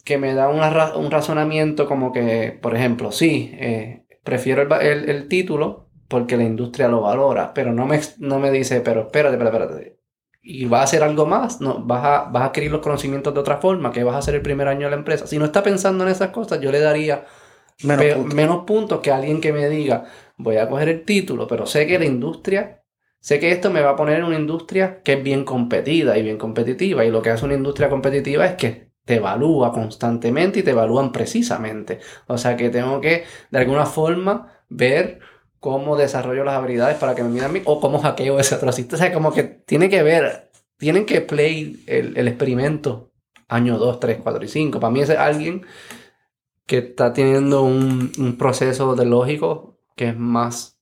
que 0.04 0.18
me 0.18 0.34
da 0.34 0.48
una 0.48 0.94
un 0.96 1.10
razonamiento 1.10 1.86
como 1.86 2.12
que, 2.12 2.58
por 2.60 2.76
ejemplo, 2.76 3.10
sí, 3.12 3.50
eh, 3.58 4.04
prefiero 4.22 4.62
el, 4.80 5.10
el, 5.10 5.28
título 5.28 5.88
porque 6.08 6.36
la 6.36 6.44
industria 6.44 6.88
lo 6.88 7.00
valora, 7.00 7.52
pero 7.54 7.72
no 7.72 7.86
me, 7.86 8.00
no 8.18 8.38
me 8.38 8.50
dice, 8.50 8.80
pero 8.80 9.02
espérate, 9.02 9.36
espérate, 9.36 9.56
espérate. 9.56 9.98
Y 10.42 10.66
vas 10.66 10.80
a 10.82 10.84
hacer 10.84 11.02
algo 11.02 11.26
más, 11.26 11.60
no, 11.60 11.82
vas 11.84 12.04
a, 12.04 12.24
vas 12.30 12.42
a 12.42 12.46
adquirir 12.46 12.70
los 12.70 12.82
conocimientos 12.82 13.34
de 13.34 13.40
otra 13.40 13.56
forma, 13.58 13.92
que 13.92 14.04
vas 14.04 14.14
a 14.14 14.18
hacer 14.18 14.34
el 14.34 14.42
primer 14.42 14.68
año 14.68 14.86
de 14.86 14.90
la 14.90 14.96
empresa. 14.96 15.26
Si 15.26 15.38
no 15.38 15.46
está 15.46 15.62
pensando 15.62 16.04
en 16.04 16.10
esas 16.10 16.30
cosas, 16.30 16.60
yo 16.60 16.70
le 16.70 16.80
daría 16.80 17.24
menos 17.82 18.64
puntos 18.64 19.00
que 19.00 19.10
alguien 19.10 19.40
que 19.40 19.52
me 19.52 19.68
diga, 19.68 20.04
voy 20.36 20.56
a 20.56 20.68
coger 20.68 20.88
el 20.88 21.04
título, 21.04 21.46
pero 21.46 21.66
sé 21.66 21.86
que 21.86 21.98
la 21.98 22.04
industria, 22.04 22.84
sé 23.20 23.38
que 23.40 23.50
esto 23.50 23.70
me 23.70 23.80
va 23.80 23.90
a 23.90 23.96
poner 23.96 24.18
en 24.18 24.24
una 24.24 24.38
industria 24.38 25.02
que 25.02 25.14
es 25.14 25.22
bien 25.22 25.44
competida 25.44 26.18
y 26.18 26.22
bien 26.22 26.38
competitiva. 26.38 27.04
Y 27.04 27.10
lo 27.10 27.22
que 27.22 27.30
hace 27.30 27.44
una 27.44 27.54
industria 27.54 27.88
competitiva 27.88 28.46
es 28.46 28.54
que 28.54 28.92
te 29.04 29.16
evalúa 29.16 29.72
constantemente 29.72 30.60
y 30.60 30.62
te 30.62 30.70
evalúan 30.70 31.12
precisamente. 31.12 32.00
O 32.26 32.38
sea 32.38 32.56
que 32.56 32.70
tengo 32.70 33.00
que, 33.00 33.24
de 33.50 33.58
alguna 33.58 33.86
forma, 33.86 34.52
ver 34.68 35.20
cómo 35.60 35.96
desarrollo 35.96 36.44
las 36.44 36.56
habilidades 36.56 36.96
para 36.98 37.14
que 37.14 37.22
me 37.22 37.30
miren 37.30 37.50
a 37.50 37.52
mí 37.52 37.62
o 37.64 37.80
cómo 37.80 37.98
hackeo 37.98 38.38
ese 38.38 38.54
otro 38.54 38.70
O 38.70 38.72
sea, 38.72 39.12
como 39.12 39.32
que 39.32 39.44
tiene 39.44 39.88
que 39.88 40.02
ver, 40.02 40.50
tienen 40.76 41.06
que 41.06 41.20
play 41.20 41.82
el, 41.86 42.16
el 42.16 42.28
experimento 42.28 43.12
año 43.48 43.78
2, 43.78 44.00
3, 44.00 44.18
4 44.22 44.44
y 44.44 44.48
5. 44.48 44.80
Para 44.80 44.90
mí 44.90 45.00
es 45.00 45.10
alguien 45.10 45.66
que 46.66 46.78
está 46.78 47.12
teniendo 47.12 47.62
un, 47.62 48.10
un 48.18 48.38
proceso 48.38 48.94
de 48.94 49.04
lógico 49.04 49.73
que 49.94 50.08
es 50.08 50.16
más, 50.16 50.78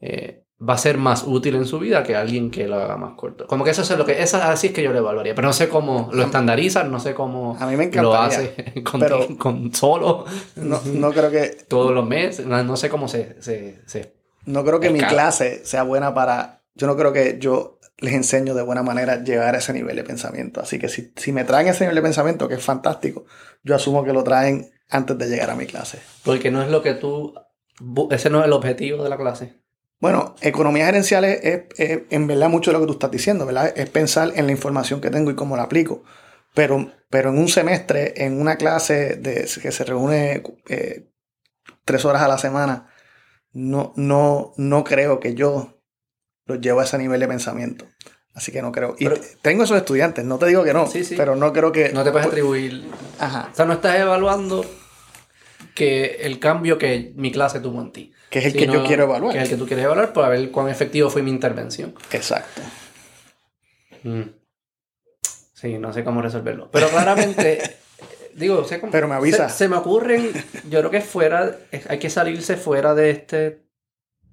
eh, 0.00 0.44
va 0.60 0.74
a 0.74 0.78
ser 0.78 0.98
más 0.98 1.24
útil 1.26 1.54
en 1.54 1.66
su 1.66 1.78
vida 1.78 2.02
que 2.02 2.16
alguien 2.16 2.50
que 2.50 2.66
lo 2.66 2.76
haga 2.76 2.96
más 2.96 3.14
corto. 3.14 3.46
Como 3.46 3.64
que 3.64 3.70
eso 3.70 3.82
es 3.82 3.90
lo 3.90 4.04
que, 4.04 4.22
eso, 4.22 4.36
así 4.38 4.68
es 4.68 4.72
que 4.72 4.82
yo 4.82 4.92
le 4.92 4.98
evaluaría, 4.98 5.34
pero 5.34 5.48
no 5.48 5.52
sé 5.52 5.68
cómo 5.68 6.10
lo 6.12 6.22
estandarizan, 6.22 6.90
no 6.90 7.00
sé 7.00 7.14
cómo 7.14 7.56
a 7.58 7.66
mí 7.66 7.76
me 7.76 7.90
lo 7.90 8.14
hace 8.14 8.82
con, 8.84 9.00
pero 9.00 9.26
con 9.38 9.74
solo, 9.74 10.24
no, 10.56 10.80
no, 10.84 11.12
creo 11.12 11.30
que... 11.30 11.56
Todos 11.68 11.92
los 11.92 12.06
meses, 12.06 12.46
no, 12.46 12.76
sé 12.76 12.88
cómo 12.88 13.08
se... 13.08 13.40
se, 13.42 13.80
se 13.86 14.14
no 14.46 14.64
creo 14.64 14.80
que 14.80 14.90
mi 14.90 15.00
clase 15.00 15.64
sea 15.64 15.82
buena 15.82 16.14
para... 16.14 16.62
Yo 16.74 16.86
no 16.86 16.96
creo 16.96 17.12
que 17.12 17.38
yo 17.38 17.78
les 17.98 18.14
enseño 18.14 18.54
de 18.54 18.62
buena 18.62 18.82
manera 18.82 19.22
llegar 19.22 19.54
a 19.54 19.58
ese 19.58 19.72
nivel 19.72 19.96
de 19.96 20.04
pensamiento. 20.04 20.60
Así 20.60 20.78
que 20.78 20.88
si, 20.88 21.12
si 21.16 21.32
me 21.32 21.44
traen 21.44 21.68
ese 21.68 21.84
nivel 21.84 21.96
de 21.96 22.02
pensamiento, 22.02 22.48
que 22.48 22.54
es 22.54 22.64
fantástico, 22.64 23.26
yo 23.62 23.74
asumo 23.74 24.04
que 24.04 24.12
lo 24.12 24.24
traen 24.24 24.70
antes 24.88 25.16
de 25.18 25.28
llegar 25.28 25.50
a 25.50 25.54
mi 25.54 25.66
clase. 25.66 25.98
Porque 26.24 26.50
no 26.50 26.62
es 26.62 26.70
lo 26.70 26.82
que 26.82 26.94
tú 26.94 27.34
ese 28.10 28.30
no 28.30 28.40
es 28.40 28.46
el 28.46 28.52
objetivo 28.52 29.02
de 29.02 29.10
la 29.10 29.16
clase. 29.16 29.60
Bueno, 30.00 30.34
economía 30.40 30.86
gerencial 30.86 31.24
es, 31.24 31.64
en 31.76 32.26
verdad 32.26 32.48
mucho 32.48 32.70
de 32.70 32.74
lo 32.74 32.80
que 32.80 32.86
tú 32.86 32.92
estás 32.94 33.10
diciendo, 33.10 33.44
¿verdad? 33.44 33.72
Es 33.76 33.90
pensar 33.90 34.32
en 34.34 34.46
la 34.46 34.52
información 34.52 35.00
que 35.00 35.10
tengo 35.10 35.30
y 35.30 35.34
cómo 35.34 35.56
la 35.56 35.64
aplico. 35.64 36.02
Pero, 36.54 36.90
pero 37.10 37.30
en 37.30 37.38
un 37.38 37.48
semestre, 37.48 38.24
en 38.24 38.40
una 38.40 38.56
clase 38.56 39.16
de, 39.16 39.48
que 39.62 39.72
se 39.72 39.84
reúne 39.84 40.42
eh, 40.68 41.10
tres 41.84 42.04
horas 42.06 42.22
a 42.22 42.28
la 42.28 42.38
semana, 42.38 42.90
no, 43.52 43.92
no, 43.96 44.52
no 44.56 44.84
creo 44.84 45.20
que 45.20 45.34
yo 45.34 45.82
los 46.46 46.60
llevo 46.60 46.80
a 46.80 46.84
ese 46.84 46.96
nivel 46.96 47.20
de 47.20 47.28
pensamiento. 47.28 47.86
Así 48.34 48.52
que 48.52 48.62
no 48.62 48.72
creo. 48.72 48.96
Y 48.98 49.06
tengo 49.42 49.64
esos 49.64 49.76
estudiantes, 49.76 50.24
no 50.24 50.38
te 50.38 50.46
digo 50.46 50.64
que 50.64 50.72
no, 50.72 50.86
sí, 50.86 51.04
sí. 51.04 51.14
pero 51.14 51.36
no 51.36 51.52
creo 51.52 51.72
que... 51.72 51.92
No 51.92 52.04
te 52.04 52.10
puedes 52.10 52.26
atribuir... 52.26 52.88
Ajá. 53.18 53.50
O 53.52 53.54
sea, 53.54 53.66
no 53.66 53.74
estás 53.74 53.98
evaluando 53.98 54.64
que 55.74 56.18
el 56.22 56.38
cambio 56.38 56.78
que 56.78 57.12
mi 57.16 57.32
clase 57.32 57.60
tuvo 57.60 57.80
en 57.80 57.92
ti. 57.92 58.12
Que 58.28 58.40
es 58.40 58.44
el 58.46 58.52
que 58.52 58.66
yo 58.66 58.84
quiero 58.84 59.04
evaluar. 59.04 59.32
Que 59.32 59.38
es 59.38 59.44
el 59.44 59.50
que 59.50 59.56
tú 59.56 59.66
quieres 59.66 59.84
evaluar 59.84 60.12
para 60.12 60.28
ver 60.28 60.50
cuán 60.50 60.68
efectivo 60.68 61.10
fue 61.10 61.22
mi 61.22 61.30
intervención. 61.30 61.94
Exacto. 62.12 62.62
Mm. 64.02 64.22
Sí, 65.54 65.78
no 65.78 65.92
sé 65.92 66.04
cómo 66.04 66.22
resolverlo. 66.22 66.70
Pero 66.70 66.88
claramente, 66.88 67.60
digo, 68.34 68.64
sé 68.64 68.80
cómo, 68.80 68.92
Pero 68.92 69.08
me 69.08 69.14
avisa. 69.14 69.48
Se, 69.48 69.68
me 69.68 69.76
ocurren, 69.76 70.32
yo 70.70 70.78
creo 70.78 70.90
que 70.90 71.00
fuera, 71.00 71.58
hay 71.88 71.98
que 71.98 72.08
salirse 72.08 72.56
fuera 72.56 72.94
de 72.94 73.10
este, 73.10 73.66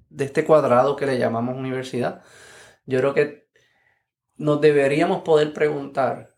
de 0.08 0.24
este 0.24 0.44
cuadrado 0.44 0.96
que 0.96 1.06
le 1.06 1.18
llamamos 1.18 1.56
universidad. 1.56 2.22
Yo 2.86 3.00
creo 3.00 3.14
que 3.14 3.48
nos 4.36 4.60
deberíamos 4.60 5.22
poder 5.22 5.52
preguntar 5.52 6.37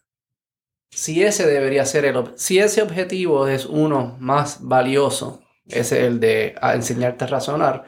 si 0.90 1.22
ese 1.22 1.46
debería 1.46 1.84
ser 1.86 2.04
el 2.04 2.32
si 2.36 2.58
ese 2.58 2.82
objetivo 2.82 3.46
es 3.48 3.66
uno 3.66 4.16
más 4.20 4.58
valioso, 4.62 5.42
es 5.68 5.92
el 5.92 6.20
de 6.20 6.54
enseñarte 6.62 7.24
a 7.24 7.28
razonar, 7.28 7.84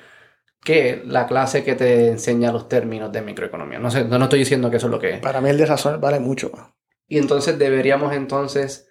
que 0.65 1.03
la 1.05 1.27
clase 1.27 1.65
que 1.65 1.75
te 1.75 2.09
enseña 2.09 2.53
los 2.53 2.69
términos 2.69 3.13
de 3.13 3.23
microeconomía. 3.23 3.79
No 3.79 3.91
sé, 3.91 4.05
no, 4.05 4.23
estoy 4.23 4.39
diciendo 4.39 4.71
que 4.71 4.77
eso 4.77 4.87
es 4.87 4.93
lo 4.93 5.01
que 5.01 5.15
es. 5.15 5.21
Para 5.21 5.41
mí 5.41 5.51
el 5.51 5.59
de 5.59 5.67
razonar 5.67 6.01
vale 6.01 6.21
mucho. 6.21 6.53
Y 7.09 7.19
entonces 7.19 7.59
deberíamos 7.59 8.13
entonces 8.15 8.89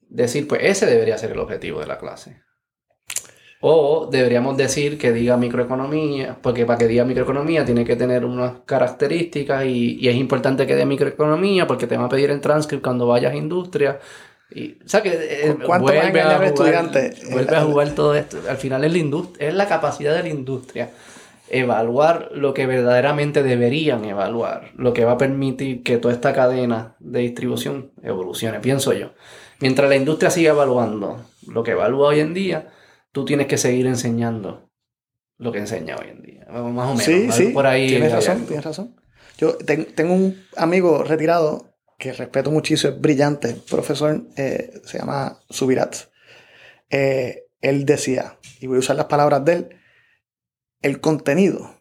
decir, 0.00 0.46
pues 0.46 0.62
ese 0.64 0.86
debería 0.86 1.18
ser 1.18 1.32
el 1.32 1.40
objetivo 1.40 1.80
de 1.80 1.86
la 1.86 1.98
clase. 1.98 2.42
O 3.62 4.08
deberíamos 4.10 4.56
decir 4.56 4.96
que 4.96 5.12
diga 5.12 5.36
microeconomía, 5.36 6.38
porque 6.40 6.64
para 6.64 6.78
que 6.78 6.86
diga 6.86 7.04
microeconomía 7.04 7.64
tiene 7.64 7.84
que 7.84 7.94
tener 7.94 8.24
unas 8.24 8.52
características 8.64 9.66
y, 9.66 10.08
es 10.08 10.16
importante 10.16 10.66
que 10.66 10.74
dé 10.74 10.86
microeconomía 10.86 11.66
porque 11.66 11.86
te 11.86 11.98
va 11.98 12.06
a 12.06 12.08
pedir 12.08 12.30
en 12.30 12.40
transcript 12.40 12.82
cuando 12.82 13.06
vayas 13.06 13.32
a 13.32 13.36
industria. 13.36 14.00
Y, 14.50 14.78
o 14.84 14.88
sea 14.88 15.02
que 15.02 15.10
eh, 15.12 15.56
vuelve, 15.66 16.20
a 16.20 16.36
jugar, 16.36 16.44
estudiantes? 16.44 17.30
vuelve 17.30 17.56
a 17.56 17.62
jugar 17.62 17.90
todo 17.90 18.14
esto. 18.14 18.38
Al 18.48 18.56
final 18.56 18.82
es 18.84 18.92
la, 18.92 18.98
industria, 18.98 19.48
es 19.48 19.54
la 19.54 19.68
capacidad 19.68 20.14
de 20.14 20.22
la 20.22 20.28
industria 20.30 20.88
evaluar 21.50 22.30
lo 22.32 22.54
que 22.54 22.64
verdaderamente 22.66 23.42
deberían 23.42 24.04
evaluar, 24.04 24.70
lo 24.76 24.94
que 24.94 25.04
va 25.04 25.12
a 25.12 25.18
permitir 25.18 25.82
que 25.82 25.98
toda 25.98 26.14
esta 26.14 26.32
cadena 26.32 26.94
de 27.00 27.20
distribución 27.20 27.90
evolucione, 28.02 28.60
pienso 28.60 28.92
yo. 28.92 29.10
Mientras 29.58 29.90
la 29.90 29.96
industria 29.96 30.30
siga 30.30 30.52
evaluando 30.52 31.20
lo 31.46 31.62
que 31.62 31.72
evalúa 31.72 32.08
hoy 32.08 32.20
en 32.20 32.32
día, 32.32 32.68
tú 33.12 33.24
tienes 33.24 33.46
que 33.46 33.58
seguir 33.58 33.86
enseñando 33.86 34.70
lo 35.38 35.52
que 35.52 35.58
enseña 35.58 35.96
hoy 35.96 36.08
en 36.10 36.22
día. 36.22 36.46
Más 36.50 36.60
o 36.60 36.94
menos. 36.94 37.02
Sí, 37.02 37.30
sí. 37.32 37.48
Por 37.48 37.66
ahí. 37.66 37.88
Tienes 37.88 38.12
razón, 38.12 38.46
tienes 38.46 38.64
razón. 38.64 38.96
Yo 39.38 39.56
tengo 39.56 40.12
un 40.12 40.44
amigo 40.56 41.02
retirado 41.02 41.70
que 42.00 42.12
respeto 42.12 42.50
muchísimo, 42.50 42.94
es 42.94 43.00
brillante, 43.00 43.56
profesor, 43.68 44.26
eh, 44.36 44.80
se 44.84 44.98
llama 44.98 45.38
Subirat. 45.50 45.96
Eh, 46.88 47.46
él 47.60 47.84
decía, 47.84 48.38
y 48.58 48.66
voy 48.66 48.76
a 48.76 48.80
usar 48.80 48.96
las 48.96 49.06
palabras 49.06 49.44
de 49.44 49.52
él, 49.52 49.68
el 50.80 51.00
contenido 51.00 51.76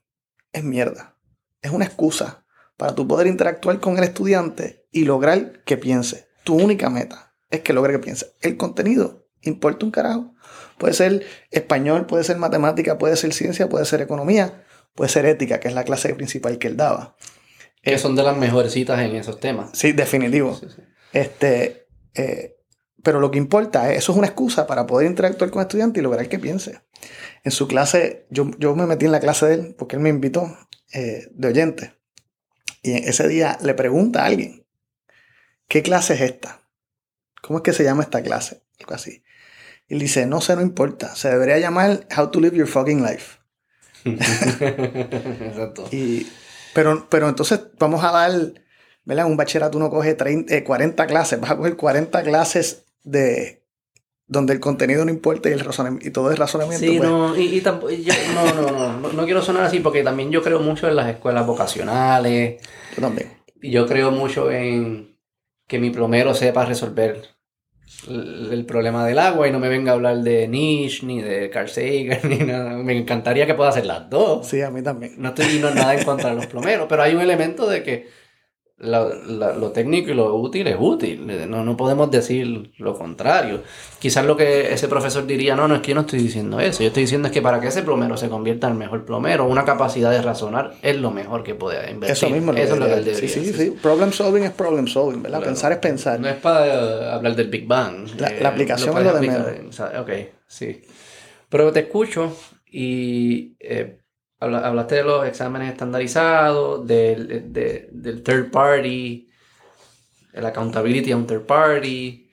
es 0.52 0.64
mierda. 0.64 1.18
Es 1.62 1.72
una 1.72 1.86
excusa 1.86 2.46
para 2.78 2.96
tú 2.96 3.08
poder 3.08 3.28
interactuar 3.28 3.80
con 3.80 3.98
el 3.98 4.04
estudiante 4.04 4.86
y 4.92 5.06
lograr 5.06 5.64
que 5.64 5.78
piense. 5.78 6.28
Tu 6.44 6.56
única 6.56 6.90
meta 6.90 7.34
es 7.50 7.62
que 7.62 7.74
logre 7.74 7.94
que 7.94 8.00
piense. 8.00 8.34
El 8.42 8.58
contenido 8.58 9.28
importa 9.42 9.86
un 9.86 9.92
carajo. 9.92 10.34
Puede 10.80 10.94
ser 10.94 11.26
español, 11.52 12.08
puede 12.08 12.24
ser 12.24 12.38
matemática, 12.38 12.98
puede 12.98 13.16
ser 13.18 13.34
ciencia, 13.34 13.70
puede 13.70 13.86
ser 13.86 14.02
economía, 14.02 14.64
puede 14.96 15.10
ser 15.10 15.26
ética, 15.26 15.60
que 15.60 15.68
es 15.68 15.74
la 15.76 15.84
clase 15.84 16.16
principal 16.16 16.58
que 16.58 16.68
él 16.68 16.78
daba. 16.78 17.16
Que 17.84 17.98
son 17.98 18.16
de 18.16 18.24
las 18.24 18.38
mejores 18.38 18.74
citas 18.74 19.00
en 19.00 19.16
esos 19.16 19.40
temas. 19.40 19.70
Sí, 19.74 19.92
definitivo. 19.92 20.60
Este, 21.14 21.88
eh, 22.16 22.58
pero 23.04 23.20
lo 23.20 23.30
que 23.30 23.38
importa 23.38 23.92
es, 23.92 24.00
eso 24.00 24.14
es 24.14 24.18
una 24.18 24.28
excusa 24.28 24.68
para 24.68 24.88
poder 24.88 25.08
interactuar 25.08 25.52
con 25.52 25.62
el 25.62 25.68
estudiante 25.68 26.00
y 26.00 26.04
lograr 26.04 26.28
que 26.28 26.40
piense. 26.40 26.82
En 27.44 27.52
su 27.52 27.68
clase, 27.68 28.26
yo, 28.30 28.50
yo 28.58 28.76
me 28.76 28.86
metí 28.86 29.06
en 29.06 29.12
la 29.12 29.20
clase 29.20 29.46
de 29.46 29.54
él 29.54 29.76
porque 29.78 29.96
él 29.96 30.02
me 30.02 30.10
invitó 30.10 30.58
eh, 30.94 31.28
de 31.32 31.48
oyente. 31.48 31.94
Y 32.82 32.94
ese 32.94 33.28
día 33.28 33.58
le 33.62 33.74
pregunta 33.74 34.24
a 34.24 34.26
alguien, 34.26 34.66
¿qué 35.68 35.84
clase 35.84 36.14
es 36.14 36.22
esta? 36.22 36.62
¿Cómo 37.42 37.60
es 37.60 37.64
que 37.64 37.74
se 37.74 37.84
llama 37.84 38.04
esta 38.04 38.22
clase? 38.22 38.64
Algo 38.80 38.94
así. 38.94 39.24
Y 39.90 39.98
dice, 39.98 40.28
no 40.28 40.40
sé, 40.40 40.56
no 40.56 40.62
importa. 40.62 41.16
Se 41.16 41.30
debería 41.30 41.58
llamar 41.58 42.08
How 42.16 42.30
to 42.30 42.40
Live 42.40 42.56
Your 42.56 42.68
Fucking 42.68 43.04
Life. 43.04 43.40
Exacto. 44.06 45.88
Y, 45.92 46.28
pero, 46.74 47.08
pero 47.10 47.28
entonces 47.28 47.60
vamos 47.80 48.04
a 48.04 48.12
dar, 48.12 48.32
¿verdad? 49.04 49.26
Un 49.26 49.36
bachillerato 49.36 49.78
uno 49.78 49.90
coge 49.90 50.14
30, 50.14 50.64
40 50.64 51.04
eh, 51.04 51.08
clases, 51.08 51.42
vas 51.42 51.52
a 51.52 51.58
coger 51.58 51.76
40 51.76 52.22
clases 52.24 52.86
de 53.04 53.64
donde 54.28 54.54
el 54.54 54.60
contenido 54.60 55.04
no 55.04 55.12
importa 55.12 55.50
y, 55.50 55.54
el 55.54 55.66
y 56.02 56.12
todo 56.12 56.32
es 56.32 56.38
razonamiento. 56.38 56.86
Sí, 56.86 57.00
pues. 57.00 57.10
no, 57.10 57.36
y, 57.36 57.62
no, 57.66 58.54
no, 58.54 58.72
no, 58.72 59.00
no, 59.00 59.12
no, 59.12 59.26
quiero 59.26 59.42
sonar 59.42 59.64
así 59.64 59.80
porque 59.80 60.04
también 60.04 60.30
yo 60.30 60.44
creo 60.44 60.60
mucho 60.60 60.88
en 60.88 60.96
las 60.96 61.10
escuelas 61.10 61.48
vocacionales. 61.48 62.62
Yo 62.96 63.02
también. 63.02 63.34
Y 63.60 63.72
yo 63.72 63.88
creo 63.88 64.12
mucho 64.12 64.52
en 64.52 65.18
que 65.68 65.80
mi 65.80 65.90
plomero 65.90 66.36
sepa 66.36 66.66
resolver 66.66 67.39
el 68.08 68.66
problema 68.66 69.06
del 69.06 69.20
agua 69.20 69.48
y 69.48 69.52
no 69.52 69.60
me 69.60 69.68
venga 69.68 69.92
a 69.92 69.96
hablar 69.96 70.18
de 70.18 70.48
Nietzsche 70.48 71.06
ni 71.06 71.22
de 71.22 71.50
Carl 71.50 71.70
Sagan 71.70 72.20
ni 72.30 72.38
nada. 72.40 72.78
Me 72.78 72.98
encantaría 72.98 73.46
que 73.46 73.56
pueda 73.56 73.70
hacer 73.70 73.86
las 73.86 74.10
dos. 74.10 74.48
Sí, 74.48 74.62
a 74.62 74.70
mí 74.70 74.82
también. 74.82 75.14
No 75.18 75.30
estoy 75.30 75.46
diciendo 75.46 75.74
nada 75.74 75.96
en 75.96 76.04
contra 76.04 76.30
de 76.30 76.36
los 76.36 76.48
plomeros, 76.48 76.88
pero 76.88 77.04
hay 77.04 77.16
un 77.16 77.22
elemento 77.22 77.68
de 77.68 77.84
que 77.84 78.08
lo 78.80 79.72
técnico 79.72 80.12
y 80.12 80.14
lo 80.14 80.36
útil 80.36 80.68
es 80.68 80.78
útil. 80.80 81.50
No, 81.50 81.64
no 81.64 81.76
podemos 81.78 82.10
decir 82.10 82.72
lo 82.78 82.98
contrario. 82.98 83.62
Quizás 84.00 84.26
lo 84.26 84.38
que 84.38 84.74
ese 84.74 84.88
profesor 84.88 85.26
diría, 85.28 85.56
no, 85.56 85.68
no 85.68 85.76
es 85.76 85.82
que 85.82 85.90
yo 85.90 85.96
no 85.96 86.02
estoy 86.02 86.20
diciendo 86.20 86.60
eso. 86.60 86.82
Yo 86.82 86.88
estoy 86.88 87.04
diciendo 87.04 87.28
es 87.28 87.34
que 87.34 87.42
para 87.42 87.60
que 87.60 87.68
ese 87.68 87.84
plomero 87.84 88.16
se 88.18 88.30
convierta 88.30 88.68
en 88.68 88.74
el 88.74 88.80
mejor 88.80 89.06
plomero, 89.06 89.46
una 89.46 89.66
capacidad 89.66 90.12
de 90.12 90.22
razonar 90.22 90.76
es 90.82 90.98
lo 90.98 91.12
mejor 91.12 91.44
que 91.44 91.56
puede 91.56 91.92
invertir. 91.92 92.12
Eso 92.12 92.30
mismo 92.30 92.54
eso 92.54 92.74
es 92.74 92.80
lo 92.80 92.86
que 92.86 92.94
él 92.94 93.06
debería. 93.06 93.30
Sí, 93.30 93.44
sí, 93.44 93.54
sí. 93.54 93.72
Problem 93.82 94.12
solving 94.12 94.44
es 94.44 94.52
problem 94.52 94.88
solving, 94.88 95.22
¿verdad? 95.22 95.44
Pensar 95.44 95.72
es 95.72 95.80
pensar. 95.80 96.20
No 96.20 96.30
es 96.30 96.36
para 96.36 97.14
hablar 97.14 97.36
del 97.36 97.50
Big 97.50 97.68
Bang. 97.68 98.08
La, 98.18 98.30
la 98.30 98.36
eh, 98.36 98.48
aplicación 98.48 98.98
es 98.98 99.04
lo 99.04 99.14
de 99.14 99.28
menos. 99.28 99.80
Ok, 100.00 100.12
sí. 100.48 100.82
Pero 101.50 101.72
te 101.74 101.82
escucho 101.82 102.32
y 102.72 103.56
eh, 103.60 103.99
hablaste 104.40 104.96
de 104.96 105.04
los 105.04 105.28
exámenes 105.28 105.72
estandarizados, 105.72 106.88
del, 106.88 107.52
del 107.52 108.24
third 108.24 108.52
party, 108.52 109.30
el 110.34 110.46
accountability 110.46 111.12
a 111.12 111.18
un 111.18 111.28
third 111.28 111.46
party, 111.46 112.30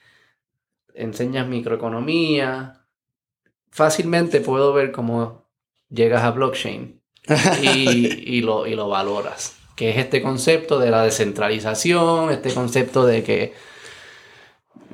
enseñas 0.94 1.46
microeconomía. 1.46 2.84
Fácilmente 3.70 4.40
puedo 4.40 4.72
ver 4.72 4.92
cómo 4.92 5.50
llegas 5.88 6.22
a 6.22 6.30
blockchain 6.30 7.00
y, 7.62 8.40
lo, 8.42 8.66
y 8.66 8.74
lo 8.74 8.88
valoras. 8.88 9.56
Que 9.74 9.90
es 9.90 9.98
este 9.98 10.22
concepto 10.22 10.78
de 10.78 10.90
la 10.90 11.02
descentralización, 11.02 12.30
este 12.30 12.52
concepto 12.54 13.04
de 13.04 13.22
que 13.22 13.52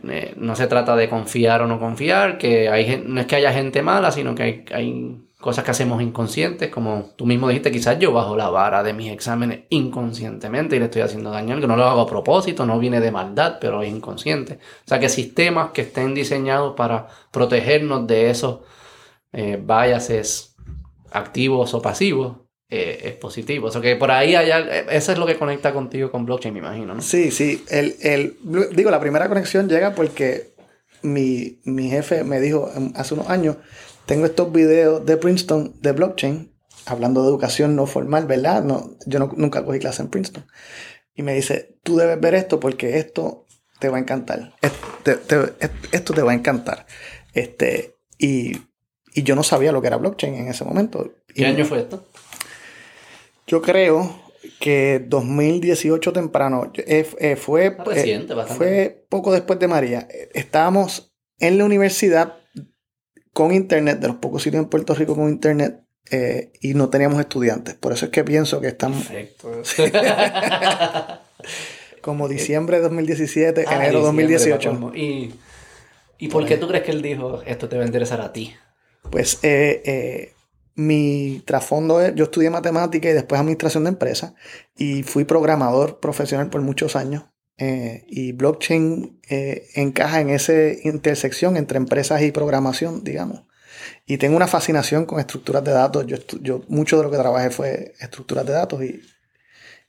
eh, 0.08 0.34
no 0.36 0.56
se 0.56 0.66
trata 0.66 0.96
de 0.96 1.08
confiar 1.08 1.62
o 1.62 1.68
no 1.68 1.78
confiar, 1.78 2.38
que 2.38 2.68
hay, 2.68 3.04
no 3.06 3.20
es 3.20 3.26
que 3.26 3.36
haya 3.36 3.52
gente 3.52 3.82
mala, 3.82 4.10
sino 4.10 4.34
que 4.34 4.42
hay, 4.42 4.64
hay 4.72 5.22
cosas 5.42 5.64
que 5.64 5.72
hacemos 5.72 6.00
inconscientes, 6.00 6.70
como 6.70 7.10
tú 7.16 7.26
mismo 7.26 7.48
dijiste, 7.48 7.72
quizás 7.72 7.98
yo 7.98 8.12
bajo 8.12 8.36
la 8.36 8.48
vara 8.48 8.82
de 8.82 8.94
mis 8.94 9.12
exámenes 9.12 9.64
inconscientemente 9.70 10.76
y 10.76 10.78
le 10.78 10.86
estoy 10.86 11.02
haciendo 11.02 11.30
daño, 11.30 11.60
que 11.60 11.66
no 11.66 11.76
lo 11.76 11.84
hago 11.84 12.00
a 12.00 12.06
propósito, 12.06 12.64
no 12.64 12.78
viene 12.78 13.00
de 13.00 13.10
maldad, 13.10 13.58
pero 13.60 13.82
es 13.82 13.90
inconsciente. 13.90 14.54
O 14.54 14.88
sea 14.88 15.00
que 15.00 15.08
sistemas 15.08 15.72
que 15.72 15.82
estén 15.82 16.14
diseñados 16.14 16.74
para 16.76 17.08
protegernos 17.32 18.06
de 18.06 18.30
esos 18.30 18.60
eh, 19.32 19.60
biases 19.60 20.54
activos 21.10 21.74
o 21.74 21.82
pasivos, 21.82 22.36
eh, 22.70 23.00
es 23.10 23.14
positivo. 23.16 23.66
O 23.66 23.70
sea 23.70 23.82
que 23.82 23.96
por 23.96 24.12
ahí 24.12 24.36
hay, 24.36 24.50
eso 24.90 25.12
es 25.12 25.18
lo 25.18 25.26
que 25.26 25.36
conecta 25.36 25.72
contigo 25.72 26.10
con 26.10 26.24
blockchain, 26.24 26.54
me 26.54 26.60
imagino, 26.60 26.94
¿no? 26.94 27.02
Sí, 27.02 27.32
sí. 27.32 27.64
El, 27.68 27.96
el, 28.00 28.38
digo, 28.74 28.90
la 28.90 29.00
primera 29.00 29.28
conexión 29.28 29.68
llega 29.68 29.94
porque 29.94 30.54
mi, 31.02 31.60
mi 31.64 31.90
jefe 31.90 32.24
me 32.24 32.40
dijo 32.40 32.70
hace 32.94 33.14
unos 33.14 33.28
años, 33.28 33.56
tengo 34.06 34.26
estos 34.26 34.52
videos 34.52 35.04
de 35.06 35.16
Princeton 35.16 35.74
de 35.80 35.92
blockchain, 35.92 36.52
hablando 36.86 37.22
de 37.22 37.28
educación 37.28 37.76
no 37.76 37.86
formal, 37.86 38.26
¿verdad? 38.26 38.62
No, 38.64 38.96
yo 39.06 39.18
no, 39.18 39.30
nunca 39.36 39.64
cogí 39.64 39.78
clase 39.78 40.02
en 40.02 40.08
Princeton. 40.08 40.46
Y 41.14 41.22
me 41.22 41.34
dice, 41.34 41.78
tú 41.82 41.96
debes 41.96 42.20
ver 42.20 42.34
esto 42.34 42.58
porque 42.58 42.98
esto 42.98 43.46
te 43.78 43.88
va 43.88 43.98
a 43.98 44.00
encantar. 44.00 44.54
esto 45.92 46.14
te 46.14 46.22
va 46.22 46.32
a 46.32 46.34
encantar. 46.34 46.86
Este, 47.34 47.96
y, 48.18 48.52
y, 49.14 49.22
yo 49.22 49.34
no 49.34 49.42
sabía 49.42 49.72
lo 49.72 49.80
que 49.80 49.88
era 49.88 49.96
blockchain 49.96 50.34
en 50.34 50.48
ese 50.48 50.64
momento. 50.64 51.12
¿Qué 51.34 51.46
año 51.46 51.64
fue 51.64 51.80
esto? 51.80 52.06
Yo 53.46 53.60
creo 53.60 54.22
que 54.60 55.04
2018 55.06 56.12
temprano 56.12 56.72
eh, 56.74 57.06
eh, 57.18 57.36
fue, 57.36 57.76
eh, 57.94 58.26
fue 58.46 59.06
poco 59.08 59.32
después 59.32 59.58
de 59.58 59.68
María. 59.68 60.08
Estábamos 60.34 61.14
en 61.38 61.58
la 61.58 61.64
universidad 61.64 62.41
con 63.32 63.52
internet, 63.52 63.98
de 63.98 64.08
los 64.08 64.16
pocos 64.16 64.42
sitios 64.42 64.62
en 64.62 64.68
Puerto 64.68 64.94
Rico 64.94 65.14
con 65.14 65.28
internet, 65.28 65.80
y 66.60 66.74
no 66.74 66.90
teníamos 66.90 67.20
estudiantes. 67.20 67.74
Por 67.74 67.92
eso 67.92 68.06
es 68.06 68.10
que 68.10 68.22
pienso 68.24 68.60
que 68.60 68.68
estamos... 68.68 69.06
Perfecto. 69.06 69.62
Como 72.02 72.28
diciembre 72.28 72.78
de 72.78 72.82
2017, 72.82 73.64
ah, 73.66 73.76
enero 73.76 74.00
de 74.00 74.06
2018. 74.06 74.92
¿Y, 74.94 75.34
¿Y 76.18 76.28
por 76.28 76.44
qué 76.44 76.56
tú 76.56 76.68
crees 76.68 76.82
que 76.84 76.90
él 76.90 77.00
dijo 77.00 77.40
esto 77.46 77.68
te 77.68 77.76
va 77.76 77.84
a 77.84 77.86
interesar 77.86 78.20
a 78.20 78.32
ti? 78.32 78.54
Pues 79.10 79.38
eh, 79.42 80.32
mi 80.74 81.42
trasfondo 81.44 82.00
es, 82.00 82.14
yo 82.14 82.24
estudié 82.24 82.50
matemática 82.50 83.10
y 83.10 83.12
después 83.12 83.40
administración 83.40 83.84
de 83.84 83.90
empresas 83.90 84.34
y 84.76 85.02
fui 85.02 85.24
programador 85.24 86.00
profesional 86.00 86.48
por 86.48 86.60
muchos 86.62 86.96
años. 86.96 87.24
Eh, 87.64 88.04
y 88.08 88.32
blockchain 88.32 89.20
eh, 89.28 89.68
encaja 89.74 90.20
en 90.20 90.30
esa 90.30 90.52
intersección 90.82 91.56
entre 91.56 91.78
empresas 91.78 92.22
y 92.22 92.32
programación, 92.32 93.04
digamos. 93.04 93.44
Y 94.04 94.16
tengo 94.18 94.36
una 94.36 94.48
fascinación 94.48 95.06
con 95.06 95.20
estructuras 95.20 95.62
de 95.62 95.70
datos. 95.70 96.06
Yo, 96.06 96.16
yo 96.40 96.64
mucho 96.68 96.96
de 96.96 97.04
lo 97.04 97.10
que 97.10 97.18
trabajé 97.18 97.50
fue 97.50 97.94
estructuras 98.00 98.46
de 98.46 98.52
datos 98.52 98.82
y 98.82 99.00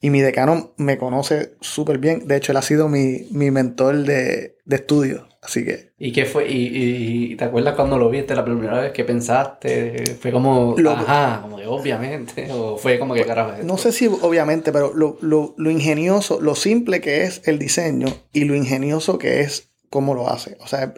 y 0.04 0.10
mi 0.10 0.20
decano 0.20 0.74
me 0.76 0.98
conoce 0.98 1.56
súper 1.62 1.98
bien. 1.98 2.28
De 2.28 2.36
hecho, 2.36 2.52
él 2.52 2.58
ha 2.58 2.62
sido 2.62 2.90
mi, 2.90 3.26
mentor 3.32 4.04
de, 4.04 4.58
estudio. 4.70 5.30
Así 5.42 5.64
que. 5.64 5.93
¿Y 6.06 6.12
qué 6.12 6.26
fue? 6.26 6.46
¿Y, 6.50 7.38
te 7.38 7.46
acuerdas 7.46 7.76
cuando 7.76 7.98
lo 7.98 8.10
viste 8.10 8.36
la 8.36 8.44
primera 8.44 8.82
vez? 8.82 8.92
¿Qué 8.92 9.06
pensaste? 9.06 10.18
¿Fue 10.20 10.34
como. 10.34 10.76
ajá, 10.86 11.40
como 11.42 11.56
que 11.56 11.66
obviamente? 11.66 12.52
¿O 12.52 12.78
fue 12.78 13.00
como 13.00 13.14
que 13.14 13.26
carajo? 13.26 13.54
No 13.64 13.78
sé 13.78 13.94
si 13.94 14.08
obviamente, 14.08 14.74
pero 14.74 14.92
lo, 14.94 15.72
ingenioso, 15.72 16.42
lo 16.42 16.56
simple 16.56 17.00
que 17.00 17.24
es 17.24 17.42
el 17.46 17.58
diseño 17.58 18.10
y 18.34 18.44
lo 18.44 18.54
ingenioso 18.54 19.18
que 19.18 19.40
es 19.40 19.70
cómo 19.90 20.14
lo 20.14 20.28
hace. 20.28 20.58
O 20.60 20.68
sea, 20.68 20.94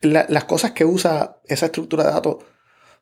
las 0.00 0.44
cosas 0.44 0.70
que 0.70 0.86
usa 0.86 1.42
esa 1.44 1.66
estructura 1.66 2.04
de 2.04 2.12
datos 2.12 2.36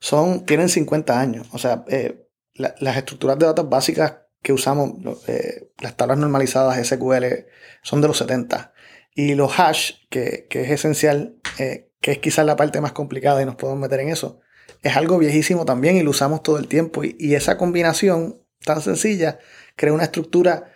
son, 0.01 0.45
tienen 0.45 0.68
50 0.68 1.20
años. 1.20 1.47
O 1.53 1.59
sea, 1.59 1.85
eh, 1.87 2.27
las 2.55 2.97
estructuras 2.97 3.39
de 3.39 3.47
datos 3.47 3.68
básicas 3.68 4.16
que 4.43 4.53
usamos, 4.53 4.93
eh, 5.29 5.70
las 5.79 5.97
tablas 5.97 6.18
normalizadas 6.18 6.85
SQL, 6.85 7.47
son 7.83 8.01
de 8.01 8.09
los 8.09 8.18
70. 8.18 8.74
Y 9.15 9.35
los 9.35 9.59
hash, 9.59 9.93
que, 10.11 10.47
es 10.51 10.71
esencial, 10.71 11.37
eh, 11.59 11.91
que 12.01 12.12
es 12.12 12.19
quizás 12.19 12.45
la 12.45 12.57
parte 12.57 12.81
más 12.81 12.93
complicada 12.93 13.41
y 13.41 13.47
nos 13.47 13.55
podemos 13.55 13.81
meter 13.81 14.01
en 14.01 14.09
eso, 14.09 14.41
es 14.83 14.97
algo 14.97 15.19
viejísimo 15.19 15.65
también 15.65 15.97
y 15.97 16.03
lo 16.03 16.11
usamos 16.11 16.43
todo 16.43 16.59
el 16.59 16.69
tiempo. 16.69 17.03
Y, 17.05 17.35
esa 17.35 17.57
combinación 17.57 18.41
tan 18.65 18.83
sencilla 18.83 19.39
crea 19.77 19.93
una 19.93 20.05
estructura 20.05 20.73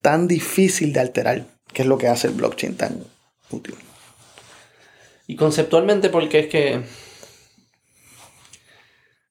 tan 0.00 0.28
difícil 0.28 0.92
de 0.92 1.00
alterar, 1.00 1.46
que 1.72 1.82
es 1.82 1.88
lo 1.88 1.98
que 1.98 2.08
hace 2.08 2.28
el 2.28 2.34
blockchain 2.34 2.76
tan 2.76 3.04
útil. 3.50 3.74
Y 5.26 5.36
conceptualmente, 5.36 6.08
porque 6.10 6.40
es 6.40 6.46
que 6.46 6.82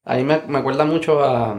a 0.04 0.16
mí 0.16 0.24
me, 0.24 0.42
me 0.48 0.58
acuerda 0.58 0.86
mucho 0.86 1.24
a 1.24 1.58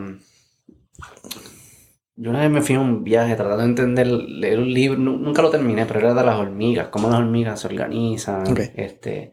yo 2.17 2.31
una 2.31 2.41
vez 2.41 2.51
me 2.51 2.63
fui 2.63 2.77
a 2.77 2.81
un 2.81 3.03
viaje 3.03 3.35
tratando 3.35 3.63
de 3.63 3.69
entender, 3.69 4.07
leer 4.07 4.61
un 4.61 4.73
libro, 4.73 4.99
nunca 4.99 5.43
lo 5.43 5.51
terminé, 5.51 5.85
pero 5.85 6.01
era 6.01 6.15
de 6.15 6.25
las 6.25 6.37
hormigas, 6.37 6.89
cómo 6.89 7.09
las 7.09 7.19
hormigas 7.19 7.61
se 7.61 7.67
organizan. 7.67 8.45
Este, 8.77 9.33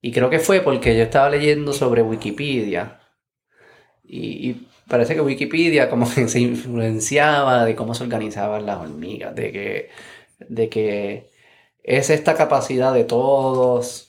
y 0.00 0.12
creo 0.12 0.30
que 0.30 0.38
fue 0.38 0.60
porque 0.60 0.96
yo 0.96 1.02
estaba 1.02 1.28
leyendo 1.28 1.72
sobre 1.72 2.02
Wikipedia. 2.02 3.00
Y, 4.02 4.68
parece 4.88 5.14
que 5.14 5.20
Wikipedia 5.20 5.90
como 5.90 6.08
que 6.12 6.28
se 6.28 6.40
influenciaba 6.40 7.64
de 7.64 7.74
cómo 7.74 7.92
se 7.94 8.04
organizaban 8.04 8.64
las 8.64 8.78
hormigas, 8.78 9.34
de 9.34 9.52
que, 9.52 9.90
de 10.48 10.68
que 10.68 11.30
es 11.82 12.10
esta 12.10 12.34
capacidad 12.34 12.94
de 12.94 13.04
todos 13.04 14.05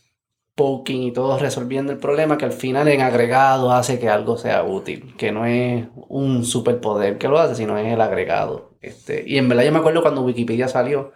poking 0.57 1.03
y 1.03 1.11
todos 1.11 1.39
resolviendo 1.39 1.93
el 1.93 1.99
problema 1.99 2.37
que 2.37 2.45
al 2.45 2.51
final 2.51 2.87
en 2.87 3.01
agregado 3.01 3.71
hace 3.71 3.99
que 3.99 4.09
algo 4.09 4.37
sea 4.37 4.63
útil, 4.63 5.13
que 5.15 5.31
no 5.31 5.45
es 5.45 5.85
un 6.09 6.43
superpoder 6.43 7.19
que 7.19 7.27
lo 7.27 7.37
hace, 7.37 7.53
sino 7.53 7.77
es 7.77 7.93
el 7.93 8.01
agregado. 8.01 8.75
Este, 8.81 9.23
y 9.25 9.37
en 9.37 9.47
verdad 9.47 9.65
yo 9.65 9.71
me 9.71 9.77
acuerdo 9.77 10.01
cuando 10.01 10.23
Wikipedia 10.23 10.67
salió, 10.67 11.13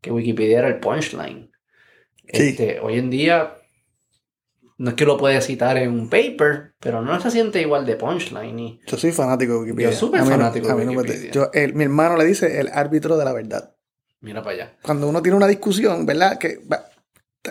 que 0.00 0.10
Wikipedia 0.10 0.60
era 0.60 0.68
el 0.68 0.80
punchline. 0.80 1.52
Este, 2.24 2.80
hoy 2.80 2.98
en 2.98 3.10
día 3.10 3.56
no 4.78 4.90
es 4.90 4.96
que 4.96 5.04
lo 5.04 5.18
puedes 5.18 5.44
citar 5.44 5.76
en 5.76 5.90
un 5.90 6.08
paper, 6.08 6.74
pero 6.80 7.02
no 7.02 7.20
se 7.20 7.30
siente 7.30 7.60
igual 7.60 7.84
de 7.84 7.96
punchline. 7.96 8.80
Yo 8.86 8.96
soy 8.96 9.12
fanático 9.12 9.52
de 9.52 9.58
Wikipedia. 9.60 9.90
Yo 9.90 9.96
súper 9.96 10.24
fanático 10.24 10.66
de 10.66 10.86
Wikipedia. 10.86 11.50
mi 11.74 11.84
hermano 11.84 12.16
le 12.16 12.24
dice 12.24 12.58
el 12.58 12.68
árbitro 12.68 13.18
de 13.18 13.24
la 13.26 13.34
verdad. 13.34 13.74
Mira 14.22 14.42
para 14.42 14.54
allá. 14.54 14.76
Cuando 14.80 15.08
uno 15.08 15.20
tiene 15.20 15.36
una 15.36 15.46
discusión, 15.46 16.06
¿verdad? 16.06 16.38
Que 16.38 16.58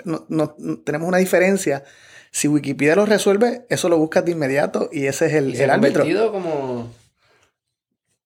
no, 0.06 0.56
tenemos 0.84 1.08
una 1.08 1.18
diferencia. 1.18 1.84
Si 2.32 2.48
Wikipedia 2.48 2.96
lo 2.96 3.06
resuelve, 3.06 3.66
eso 3.70 3.90
lo 3.90 3.98
buscas 3.98 4.26
de 4.26 4.32
inmediato 4.32 4.90
y 4.92 5.06
ese 5.08 5.28
es 5.28 5.34
el, 5.34 5.56
el 5.56 5.70
árbitro. 5.70 6.32
como... 6.32 6.92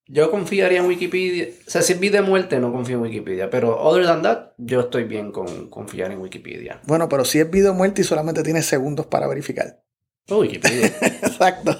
Yo 0.07 0.29
confiaría 0.29 0.79
en 0.79 0.87
Wikipedia. 0.87 1.47
O 1.65 1.69
sea, 1.69 1.81
si 1.81 1.93
es 1.93 2.01
de 2.01 2.21
muerte, 2.21 2.59
no 2.59 2.73
confío 2.73 2.97
en 2.97 3.03
Wikipedia. 3.03 3.49
Pero 3.49 3.79
other 3.79 4.05
than 4.05 4.21
that, 4.23 4.49
yo 4.57 4.81
estoy 4.81 5.05
bien 5.05 5.31
con 5.31 5.69
confiar 5.69 6.11
en 6.11 6.19
Wikipedia. 6.19 6.81
Bueno, 6.85 7.07
pero 7.07 7.23
si 7.23 7.39
es 7.39 7.49
vida 7.49 7.69
de 7.69 7.75
muerte 7.75 8.01
y 8.01 8.03
solamente 8.03 8.43
tienes 8.43 8.65
segundos 8.65 9.05
para 9.05 9.25
verificar. 9.27 9.81
Oh, 10.27 10.39
Wikipedia. 10.39 10.87
Exacto. 11.01 11.79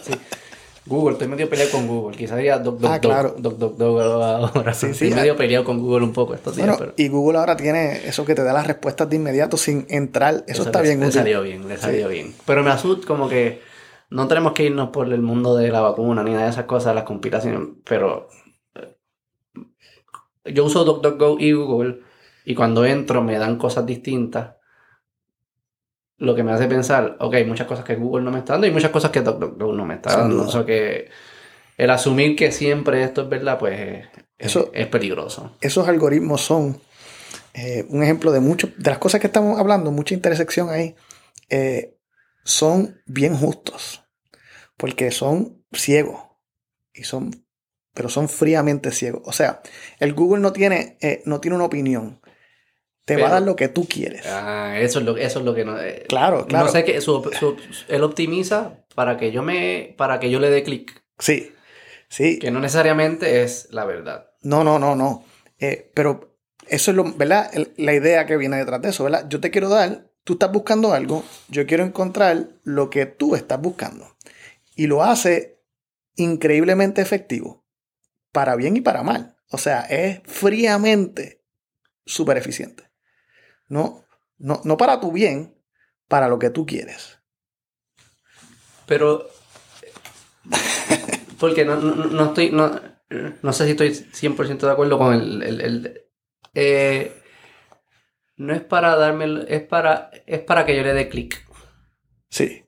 Google, 0.86 1.14
estoy 1.14 1.28
medio 1.28 1.48
peleado 1.48 1.72
con 1.72 1.88
Google. 1.88 2.18
Quizás 2.18 2.38
diría 2.38 2.58
Doc, 2.58 2.80
ah, 2.86 3.00
claro. 3.00 3.36
ahora. 3.40 4.74
Sí, 4.74 4.88
sí, 4.94 5.06
estoy 5.06 5.12
medio 5.12 5.36
peleado 5.36 5.64
con 5.64 5.80
Google 5.80 6.06
un 6.06 6.14
poco 6.14 6.34
estos 6.34 6.56
días. 6.56 6.78
Y 6.98 7.08
Google 7.08 7.38
ahora 7.38 7.56
tiene 7.56 8.08
eso 8.08 8.26
que 8.26 8.34
te 8.34 8.44
da 8.44 8.52
las 8.52 8.66
respuestas 8.66 9.10
de 9.10 9.18
inmediato 9.18 9.58
sin 9.58 9.86
entrar. 9.90 10.44
Eso, 10.48 10.64
está 10.64 10.82
bien. 10.82 11.00
Le 11.00 11.12
salió 11.12 11.44
bien, 11.44 11.68
le 11.68 11.78
salió 11.78 12.08
bien. 12.08 12.34
Pero 12.46 12.64
me 12.64 12.72
asusta 12.72 13.06
como 13.06 13.30
que 13.30 13.62
no 14.10 14.28
tenemos 14.28 14.54
que 14.54 14.64
irnos 14.64 14.90
por 14.90 15.12
el 15.12 15.22
mundo 15.22 15.56
de 15.56 15.70
la 15.70 15.82
vacuna 15.82 16.24
ni 16.24 16.32
nada 16.32 16.46
de 16.46 16.52
esas 16.52 16.66
cosas, 16.66 16.96
las 16.96 17.04
conspiraciones. 17.04 17.62
Pero 17.86 18.28
yo 20.46 20.66
uso 20.66 20.84
DuckDuckGo 20.84 21.38
y 21.40 21.52
Google 21.54 22.00
y 22.44 22.56
cuando 22.56 22.86
entro 22.86 23.22
me 23.22 23.38
dan 23.38 23.58
cosas 23.58 23.86
distintas. 23.86 24.56
Lo 26.22 26.36
que 26.36 26.44
me 26.44 26.52
hace 26.52 26.68
pensar, 26.68 27.18
ok, 27.20 27.34
hay 27.34 27.46
muchas 27.46 27.66
cosas 27.66 27.84
que 27.84 27.96
Google 27.96 28.24
no 28.24 28.30
me 28.32 28.38
está 28.40 28.54
dando 28.54 28.68
y 28.68 28.72
muchas 28.72 28.92
cosas 28.92 29.10
que 29.10 29.22
DuckDuckGo 29.22 29.74
no 29.74 29.86
me 29.86 29.96
está 29.96 30.18
dando. 30.18 30.44
O 30.44 30.52
sea 30.52 30.64
que 30.66 31.10
el 31.78 31.90
asumir 31.90 32.36
que 32.36 32.52
siempre 32.52 33.04
esto 33.04 33.24
es 33.24 33.30
verdad, 33.30 33.58
pues 33.58 34.06
Eso- 34.38 34.70
es, 34.72 34.82
es 34.84 34.88
peligroso. 34.88 35.56
Esos 35.62 35.88
algoritmos 35.88 36.42
son 36.42 36.80
eh, 37.56 37.86
un 37.90 38.04
ejemplo 38.04 38.32
de 38.32 38.40
mucho, 38.40 38.70
de 38.78 38.90
las 38.92 39.00
cosas 39.00 39.20
que 39.20 39.28
estamos 39.28 39.60
hablando, 39.60 39.90
mucha 39.92 40.14
intersección 40.14 40.70
ahí, 40.70 40.96
eh, 41.50 41.98
son 42.44 43.02
bien 43.08 43.36
justos, 43.36 44.04
porque 44.78 45.12
son 45.12 45.64
ciegos, 45.74 46.22
y 46.94 47.04
son, 47.04 47.32
pero 47.94 48.10
son 48.10 48.30
fríamente 48.30 48.92
ciegos. 48.92 49.24
O 49.26 49.32
sea, 49.34 49.62
el 50.00 50.14
Google 50.14 50.42
no 50.42 50.54
tiene, 50.54 50.98
eh, 51.02 51.24
no 51.26 51.42
tiene 51.42 51.56
una 51.56 51.66
opinión, 51.66 52.21
te 53.06 53.18
va 53.18 53.28
a 53.28 53.32
dar 53.32 53.42
lo 53.42 53.56
que 53.56 53.68
tú 53.68 53.88
quieres. 53.88 54.26
Ah, 54.26 54.76
eso 54.80 55.00
es 55.00 55.06
lo, 55.06 55.18
eso 55.18 55.40
es 55.40 55.46
lo 55.46 55.54
que 55.56 55.66
no. 55.66 55.80
eh, 55.82 56.06
Claro, 56.08 56.46
claro. 56.46 56.66
No 56.66 56.72
sé 56.72 56.84
qué. 56.84 57.02
su- 57.02 57.30
su- 57.40 57.58
él 57.88 58.04
optimiza 58.04 58.86
para 58.96 59.18
que 59.18 59.32
yo 59.32 59.42
me. 59.44 59.94
para 59.98 60.20
que 60.20 60.30
yo 60.30 60.40
le 60.40 60.50
dé 60.50 60.64
clic. 60.64 61.04
Sí, 61.20 61.52
sí. 62.10 62.40
Que 62.40 62.52
no 62.52 62.60
necesariamente 62.60 63.44
es 63.44 63.68
la 63.72 63.86
verdad. 63.86 64.32
No, 64.42 64.64
no, 64.64 64.80
no, 64.80 64.96
no. 64.96 65.24
Eh, 65.60 65.92
pero 65.94 66.38
eso 66.68 66.92
es 66.92 66.98
lo, 66.98 67.04
¿verdad? 67.14 67.52
La 67.78 67.94
idea 67.94 68.26
que 68.26 68.38
viene 68.38 68.58
detrás 68.58 68.82
de 68.82 68.90
eso, 68.90 69.04
¿verdad? 69.04 69.26
Yo 69.30 69.40
te 69.40 69.52
quiero 69.52 69.70
dar, 69.70 70.10
tú 70.24 70.34
estás 70.34 70.52
buscando 70.52 70.94
algo, 70.94 71.24
yo 71.50 71.66
quiero 71.68 71.84
encontrar 71.84 72.48
lo 72.64 72.90
que 72.90 73.06
tú 73.06 73.36
estás 73.36 73.60
buscando. 73.62 74.08
Y 74.76 74.88
lo 74.88 75.04
hace 75.04 75.60
increíblemente 76.16 77.02
efectivo, 77.02 77.66
para 78.32 78.56
bien 78.56 78.78
y 78.78 78.82
para 78.82 79.04
mal. 79.04 79.36
O 79.52 79.58
sea, 79.58 79.82
es 79.82 80.22
fríamente 80.26 81.44
súper 82.06 82.38
eficiente. 82.38 82.84
No, 83.72 84.04
no, 84.38 84.60
no 84.66 84.76
para 84.76 85.00
tu 85.00 85.14
bien, 85.14 85.56
para 86.10 86.28
lo 86.28 86.38
que 86.40 86.50
tú 86.50 86.66
quieres. 86.66 87.20
Pero. 88.86 89.30
Porque 91.40 91.64
no, 91.64 91.78
no, 91.78 91.96
no 92.06 92.26
estoy. 92.26 92.52
No, 92.52 92.80
no 93.42 93.54
sé 93.54 93.66
si 93.66 93.72
estoy 93.72 93.90
100% 93.92 94.58
de 94.68 94.72
acuerdo 94.72 94.98
con 94.98 95.14
el. 95.14 95.42
el- 95.42 95.62
el- 95.62 96.02
eh, 96.54 97.22
no 98.36 98.54
es 98.54 98.62
para 98.62 98.98
darme. 98.98 99.46
Es 99.48 99.62
para, 99.64 100.12
es 100.26 100.42
para 100.42 100.66
que 100.66 100.76
yo 100.76 100.84
le 100.84 100.94
dé 100.94 101.08
clic. 101.08 101.42
Sí. 102.30 102.66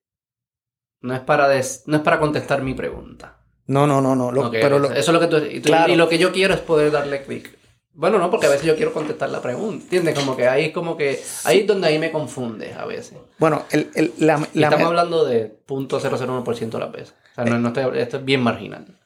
No 1.02 1.14
es 1.14 1.20
para 1.22 1.50
des- 1.50 1.84
no 1.86 1.98
es 1.98 2.02
para 2.04 2.20
contestar 2.20 2.62
mi 2.62 2.74
pregunta. 2.74 3.40
No, 3.68 3.86
no, 3.88 4.02
no, 4.02 4.16
no. 4.16 4.32
lo- 4.32 4.52
pero 4.52 4.80
lo- 4.80 4.92
eso 4.92 5.12
es 5.12 5.14
lo 5.14 5.20
que 5.20 5.28
tú, 5.28 5.38
y, 5.38 5.60
tú- 5.60 5.68
Claro. 5.68 5.92
y 5.92 5.96
lo 5.98 6.08
que 6.08 6.18
yo 6.18 6.32
quiero 6.32 6.54
es 6.54 6.62
poder 6.62 6.92
darle 6.92 7.24
clic. 7.24 7.58
Bueno, 7.96 8.18
no, 8.18 8.32
porque 8.32 8.48
a 8.48 8.50
veces 8.50 8.66
yo 8.66 8.76
quiero 8.76 8.92
contestar 8.92 9.30
la 9.30 9.42
pregunta. 9.42 9.84
¿Entiendes? 9.84 10.16
Como 10.18 10.36
que 10.36 10.48
ahí 10.48 10.66
es 10.66 10.72
como 10.74 10.98
que. 10.98 11.22
Ahí 11.44 11.60
es 11.60 11.68
donde 11.68 11.88
ahí 11.88 12.00
me 12.00 12.12
confunde 12.12 12.74
a 12.74 12.86
veces. 12.86 13.14
bueno, 13.38 13.64
el, 13.72 13.92
el- 13.94 14.14
la, 14.18 14.38
la- 14.54 14.68
estamos 14.68 14.88
hablando 14.88 15.26
de 15.26 15.60
0.001% 15.68 16.70
de 16.72 16.80
las 16.80 16.92
veces. 16.92 17.14
O 17.32 17.36
sea, 17.36 17.46
no, 17.46 17.60
no 17.60 17.68
estoy- 17.70 18.00
esto 18.00 18.18
es 18.18 18.26
bien 18.26 18.42
marginal. 18.42 18.98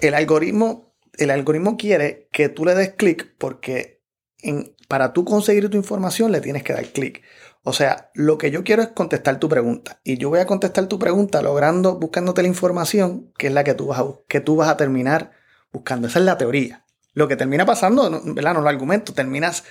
el 0.00 0.14
algoritmo, 0.14 0.92
el 1.16 1.30
algoritmo 1.30 1.76
quiere 1.78 2.28
que 2.32 2.48
tú 2.50 2.64
le 2.66 2.74
des 2.74 2.90
clic 2.94 3.34
porque 3.38 4.02
en- 4.42 4.74
para 4.88 5.12
tú 5.14 5.24
conseguir 5.24 5.68
tu 5.70 5.76
información 5.78 6.30
le 6.30 6.40
tienes 6.42 6.62
que 6.62 6.72
dar 6.74 6.84
clic. 6.86 7.22
O 7.64 7.72
sea, 7.72 8.10
lo 8.14 8.38
que 8.38 8.50
yo 8.52 8.62
quiero 8.62 8.82
es 8.82 8.88
contestar 8.88 9.40
tu 9.40 9.48
pregunta. 9.48 9.98
Y 10.04 10.18
yo 10.18 10.28
voy 10.28 10.38
a 10.38 10.46
contestar 10.46 10.86
tu 10.86 10.98
pregunta 11.00 11.42
logrando, 11.42 11.96
buscándote 11.98 12.42
la 12.42 12.48
información 12.48 13.32
que 13.38 13.48
es 13.48 13.52
la 13.52 13.64
que 13.64 13.74
tú 13.74 13.86
vas 13.86 13.98
a, 13.98 14.04
que 14.28 14.40
tú 14.40 14.54
vas 14.56 14.68
a 14.68 14.76
terminar 14.76 15.32
buscando. 15.72 16.06
Esa 16.06 16.20
es 16.20 16.24
la 16.26 16.38
teoría. 16.38 16.84
Lo 17.16 17.26
que 17.28 17.34
termina 17.36 17.64
pasando, 17.66 18.08
no- 18.10 18.20
¿verdad? 18.34 18.52
No 18.54 18.60
lo 18.60 18.68
argumento, 18.68 19.12
terminas 19.14 19.64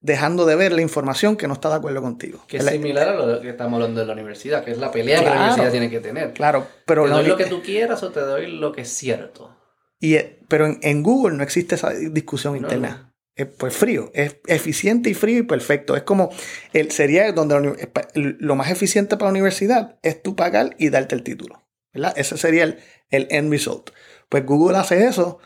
dejando 0.00 0.46
de 0.46 0.56
ver 0.56 0.72
la 0.72 0.82
información 0.82 1.36
que 1.36 1.46
no 1.48 1.54
está 1.54 1.68
de 1.70 1.76
acuerdo 1.76 2.02
contigo. 2.02 2.44
Que 2.48 2.56
es 2.58 2.64
La- 2.64 2.72
similar 2.72 3.08
a 3.08 3.14
lo 3.14 3.40
que 3.40 3.50
estamos 3.50 3.74
hablando 3.76 4.00
de 4.00 4.06
la 4.06 4.12
universidad, 4.14 4.64
que 4.64 4.72
es 4.72 4.78
la 4.78 4.90
pelea 4.90 5.20
que 5.20 5.24
la 5.26 5.36
universidad 5.36 5.70
tiene 5.70 5.90
que 5.90 6.00
tener. 6.00 6.32
Claro, 6.34 6.66
pero, 6.84 7.04
¿Te 7.04 7.10
no- 7.10 7.16
doy 7.18 7.26
lo 7.28 7.36
que 7.36 7.46
tú 7.46 7.62
quieras 7.62 8.02
o 8.02 8.10
te 8.10 8.20
doy 8.20 8.48
lo 8.58 8.72
que 8.72 8.82
es 8.82 8.88
cierto? 8.90 9.54
y, 10.00 10.14
eh, 10.16 10.40
pero 10.48 10.66
en, 10.66 10.78
en 10.82 11.02
Google 11.02 11.36
no 11.36 11.42
existe 11.42 11.74
esa 11.76 11.90
discusión 11.90 12.52
No, 12.54 12.58
interna. 12.60 13.12
Es 13.34 13.46
pues 13.46 13.76
frío, 13.76 14.10
es 14.14 14.38
eficiente 14.48 15.10
y 15.10 15.14
frío 15.14 15.38
y 15.38 15.42
perfecto. 15.44 15.94
Es 15.96 16.02
como, 16.02 16.30
el, 16.72 16.90
sería 16.90 17.30
donde 17.32 17.54
la 17.60 17.72
lo 18.14 18.54
más 18.56 18.70
eficiente 18.70 19.16
para 19.16 19.26
la 19.26 19.30
universidad 19.30 19.96
es 20.02 20.20
tú 20.22 20.34
pagar 20.34 20.74
y 20.78 20.90
darte 20.90 21.14
el 21.14 21.22
título. 21.22 21.64
¿verdad? 21.94 22.14
Ese 22.16 22.36
sería 22.36 22.64
el, 22.64 22.78
el 23.10 23.28
end 23.30 23.50
result. 23.52 23.90
Pues 24.28 24.44
Google 24.44 24.76
hace 24.78 25.06
eso 25.06 25.38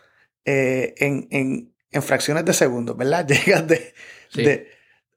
eh, 0.44 0.94
en, 0.98 1.28
en- 1.30 1.74
en 1.90 2.02
fracciones 2.02 2.44
de 2.44 2.52
segundos, 2.52 2.96
¿verdad? 2.96 3.26
Llegas 3.28 3.66
de... 3.68 3.94
Sí. 4.30 4.42
de- 4.44 4.68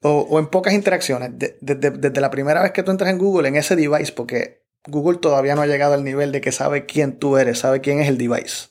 o, 0.01 0.19
o 0.29 0.39
en 0.39 0.47
pocas 0.47 0.73
interacciones. 0.73 1.31
De- 1.39 1.57
de- 1.61 1.75
de- 1.75 1.89
desde 1.91 2.21
la 2.21 2.29
primera 2.29 2.61
vez 2.61 2.71
que 2.71 2.83
tú 2.83 2.91
entras 2.91 3.09
en 3.09 3.17
Google, 3.17 3.47
en 3.47 3.55
ese 3.55 3.75
device, 3.75 4.11
porque 4.11 4.63
Google 4.87 5.17
todavía 5.17 5.55
no 5.55 5.61
ha 5.63 5.67
llegado 5.67 5.93
al 5.95 6.03
nivel 6.03 6.31
de 6.31 6.41
que 6.41 6.51
sabe 6.51 6.85
quién 6.85 7.17
tú 7.17 7.37
eres, 7.37 7.59
sabe 7.59 7.81
quién 7.81 7.99
es 8.01 8.07
el 8.07 8.17
device. 8.17 8.67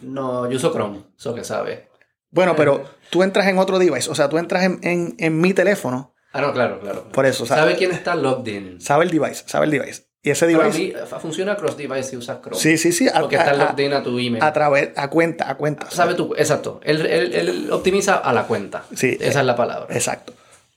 No, 0.00 0.48
yo 0.50 0.56
uso 0.56 0.72
Chrome, 0.72 1.04
eso 1.16 1.34
que 1.34 1.44
sabe. 1.44 1.88
Bueno, 2.30 2.56
pero 2.56 2.82
tú 3.10 3.22
entras 3.22 3.46
en 3.46 3.58
otro 3.58 3.78
device, 3.78 4.10
o 4.10 4.14
sea, 4.14 4.28
tú 4.28 4.38
entras 4.38 4.64
en, 4.64 4.80
en- 4.82 5.14
en 5.18 5.40
mi 5.40 5.52
teléfono, 5.54 6.14
Ah, 6.32 6.40
no, 6.40 6.52
claro, 6.54 6.80
claro. 6.80 7.08
por 7.10 7.26
eso, 7.26 7.44
sabe, 7.44 7.60
¿Sabe 7.60 7.76
quién 7.76 7.90
está 7.92 8.14
logged 8.14 8.50
in? 8.52 8.80
sabe 8.80 9.04
el 9.04 9.10
device, 9.10 9.44
sabe 9.46 9.66
el 9.66 9.70
device. 9.70 10.04
Y 10.24 10.30
ese 10.30 10.46
Para 10.46 10.68
device, 10.70 10.78
mí, 10.78 10.94
funciona 11.20 11.56
cross 11.56 11.76
device 11.76 12.04
si 12.10 12.16
usas 12.16 12.40
Chrome. 12.40 12.56
sí, 12.56 12.78
sí, 12.78 12.92
sí, 12.92 13.08
a, 13.08 13.20
Porque 13.20 13.34
está 13.36 13.50
a- 13.50 13.54
logged 13.56 13.84
in 13.84 13.92
a 13.92 14.02
tu 14.04 14.18
email. 14.20 14.42
a 14.42 14.52
través, 14.52 14.90
a 14.96 15.10
cuenta, 15.10 15.50
a 15.50 15.56
cuenta. 15.56 15.90
Sabe 15.90 16.14
tú, 16.14 16.32
exacto. 16.36 16.80
Él, 16.84 17.04
él- 17.06 17.34
él 17.34 17.70
optimiza 17.72 18.14
a 18.16 18.32
la 18.32 18.44
cuenta. 18.46 18.84
Sí, 18.94 19.16
Esa 19.20 19.40
es 19.40 19.46
la 19.46 19.56
palabra. 19.56 19.92
Exacto. 19.94 20.32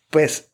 Pues, 0.10 0.50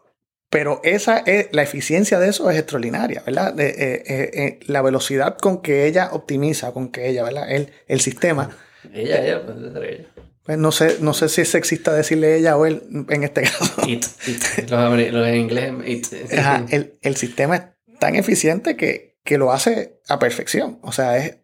pero 0.50 0.82
esa 0.84 1.20
es, 1.20 1.48
la 1.54 1.62
eficiencia 1.64 2.20
de 2.20 2.28
eso 2.30 2.50
es 2.52 2.58
extraordinaria, 2.58 3.24
¿verdad? 3.26 3.54
De, 3.54 3.70
eh, 3.70 4.04
eh, 4.06 4.32
eh, 4.34 4.60
la 4.68 4.82
velocidad 4.82 5.38
con 5.38 5.62
que 5.62 5.86
ella 5.86 6.10
optimiza, 6.12 6.74
con 6.74 6.90
que 6.92 7.08
ella, 7.08 7.24
¿verdad? 7.24 7.50
El, 7.50 7.72
el 7.88 8.02
sistema. 8.02 8.50
Ella, 8.94 9.24
ella, 9.24 9.46
pues 9.46 9.58
ser 9.72 9.84
ella. 9.86 10.06
Pues 10.44 10.58
no 10.58 10.72
sé, 10.74 10.98
no 11.00 11.14
sé 11.14 11.30
si 11.30 11.42
es 11.42 11.50
sexista 11.50 11.94
decirle 11.94 12.36
ella 12.36 12.58
o 12.58 12.66
él 12.66 12.82
en 13.10 13.24
este 13.24 13.44
caso. 13.44 13.84
It, 13.88 14.04
it. 14.28 14.70
Los, 14.70 15.12
los 15.14 15.28
en 15.28 15.36
inglés, 15.36 15.72
it. 15.86 16.08
Ajá, 16.38 16.66
el, 16.72 16.98
el 17.02 17.16
sistema 17.16 17.56
es 17.56 17.62
tan 18.02 18.16
eficiente 18.16 18.76
que, 18.76 19.20
que 19.24 19.38
lo 19.38 19.52
hace 19.52 20.02
a 20.10 20.18
perfección. 20.18 20.80
O 20.82 20.92
sea, 20.92 21.18
es 21.18 21.38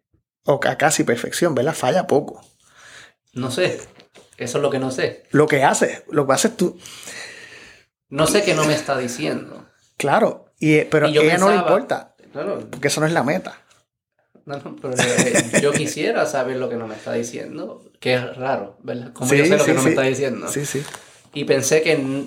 o 0.43 0.59
a 0.65 0.75
casi 0.77 1.03
perfección, 1.03 1.53
¿verdad? 1.53 1.75
Falla 1.75 2.07
poco. 2.07 2.41
No 3.33 3.51
sé. 3.51 3.79
Eso 4.37 4.57
es 4.57 4.61
lo 4.63 4.71
que 4.71 4.79
no 4.79 4.89
sé. 4.89 5.23
Lo 5.29 5.47
que 5.47 5.63
hace, 5.63 6.03
lo 6.09 6.25
que 6.25 6.33
haces 6.33 6.57
tú, 6.57 6.79
No 8.09 8.25
sé 8.25 8.43
qué 8.43 8.55
no 8.55 8.65
me 8.65 8.73
está 8.73 8.97
diciendo. 8.97 9.69
claro, 9.97 10.45
y, 10.59 10.75
eh, 10.75 10.87
pero 10.89 11.05
a 11.05 11.09
ella 11.09 11.37
no 11.37 11.49
le 11.49 11.57
importa, 11.57 12.15
Claro, 12.31 12.67
porque 12.71 12.87
eso 12.87 13.01
no 13.01 13.07
es 13.07 13.13
la 13.13 13.23
meta. 13.23 13.61
no, 14.45 14.57
no, 14.57 14.75
pero 14.81 14.93
eh, 14.95 15.59
yo 15.61 15.71
quisiera 15.73 16.25
saber 16.25 16.57
lo 16.57 16.69
que 16.69 16.75
no 16.77 16.87
me 16.87 16.95
está 16.95 17.13
diciendo, 17.13 17.83
que 17.99 18.15
es 18.15 18.35
raro, 18.37 18.77
¿verdad? 18.81 19.13
Como 19.13 19.29
Sí, 19.29 19.37
yo 19.37 19.45
sé 19.45 19.57
lo 19.57 19.59
sí, 19.59 19.65
que 19.65 19.73
no 19.73 19.79
sí. 19.81 19.85
me 19.85 19.89
está 19.91 20.01
diciendo. 20.03 20.47
Sí, 20.47 20.65
sí. 20.65 20.83
Y 21.33 21.43
pensé 21.45 21.81
que. 21.83 22.25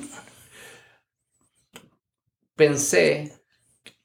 Pensé 2.57 3.40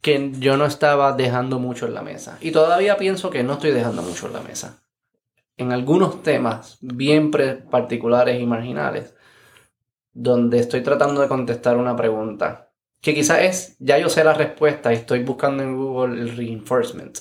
que 0.05 0.33
yo 0.33 0.55
no 0.55 0.67
estaba 0.67 1.13
dejando 1.13 1.57
mucho 1.57 1.87
en 1.87 1.95
la 1.95 2.03
mesa. 2.03 2.37
Y 2.39 2.51
todavía 2.51 2.95
pienso 2.95 3.31
que 3.31 3.41
no 3.41 3.53
estoy 3.53 3.71
dejando 3.71 4.03
mucho 4.03 4.27
en 4.27 4.33
la 4.33 4.41
mesa. 4.41 4.83
En 5.57 5.71
algunos 5.71 6.21
temas 6.21 6.77
bien 6.79 7.31
particulares 7.31 8.39
y 8.39 8.45
marginales, 8.45 9.15
donde 10.13 10.59
estoy 10.59 10.83
tratando 10.83 11.21
de 11.21 11.27
contestar 11.27 11.77
una 11.77 11.95
pregunta, 11.95 12.71
que 13.01 13.15
quizás 13.15 13.39
es, 13.41 13.77
ya 13.79 13.97
yo 13.97 14.07
sé 14.09 14.23
la 14.23 14.35
respuesta 14.35 14.93
y 14.93 14.97
estoy 14.97 15.23
buscando 15.23 15.63
en 15.63 15.75
Google 15.75 16.21
el 16.21 16.37
reinforcement. 16.37 17.17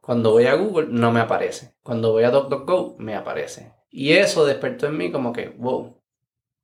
Cuando 0.00 0.30
voy 0.30 0.46
a 0.46 0.54
Google 0.54 0.90
no 0.92 1.10
me 1.10 1.18
aparece. 1.18 1.74
Cuando 1.82 2.12
voy 2.12 2.22
a 2.22 2.30
DuckDuckGo 2.30 2.94
me 3.00 3.16
aparece. 3.16 3.72
Y 3.90 4.12
eso 4.12 4.46
despertó 4.46 4.86
en 4.86 4.98
mí 4.98 5.10
como 5.10 5.32
que, 5.32 5.48
wow, 5.48 6.00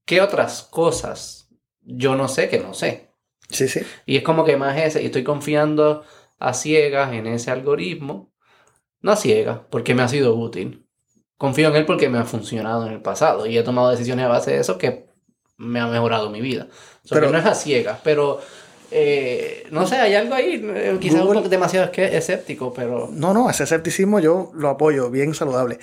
¿qué 0.05 0.21
otras 0.21 0.63
cosas 0.63 1.49
yo 1.81 2.15
no 2.15 2.29
sé 2.29 2.49
que 2.49 2.61
no 2.61 2.73
sé? 2.73 3.14
Sí, 3.51 3.69
sí. 3.69 3.81
Y 4.07 4.17
es 4.17 4.23
como 4.23 4.45
que 4.45 4.57
más 4.57 4.77
ese, 4.79 5.03
y 5.03 5.07
estoy 5.07 5.25
confiando 5.25 6.05
a 6.39 6.55
ciegas 6.55 7.13
en 7.13 7.27
ese 7.27 7.51
algoritmo. 7.51 8.33
No 9.01 9.13
a 9.13 9.17
ciegas, 9.17 9.61
porque 9.71 9.95
me 9.95 10.03
ha 10.03 10.09
sido 10.09 10.35
útil. 10.35 10.87
Confío 11.37 11.69
en 11.69 11.77
él 11.77 11.85
porque 11.87 12.09
me 12.09 12.19
ha 12.19 12.25
funcionado 12.25 12.87
en 12.87 12.93
el 12.93 13.03
pasado 13.03 13.47
y 13.47 13.59
he 13.59 13.63
tomado 13.63 13.91
decisiones 13.91 14.25
a 14.25 14.29
base 14.29 14.53
de 14.53 14.61
eso 14.61 14.79
que 14.79 15.07
me 15.57 15.79
ha 15.81 15.87
mejorado 15.87 16.31
mi 16.31 16.41
vida. 16.41 16.69
Pero- 17.11 17.27
que 17.27 17.33
no 17.33 17.39
es 17.39 17.45
a 17.47 17.55
ciegas, 17.55 18.01
pero 18.03 18.41
eh, 18.97 19.65
no 19.73 19.87
sé, 19.89 19.97
hay 19.97 20.15
algo 20.15 20.35
ahí, 20.35 20.65
eh, 20.65 20.97
quizás 21.01 21.17
un 21.21 21.27
Google- 21.27 21.41
poco 21.41 21.49
demasiado 21.49 21.91
escéptico, 21.93 22.73
pero 22.73 23.09
No, 23.13 23.35
no, 23.35 23.51
ese 23.51 23.65
escepticismo 23.65 24.21
yo 24.21 24.53
lo 24.55 24.69
apoyo, 24.69 25.11
bien 25.11 25.35
saludable. 25.35 25.79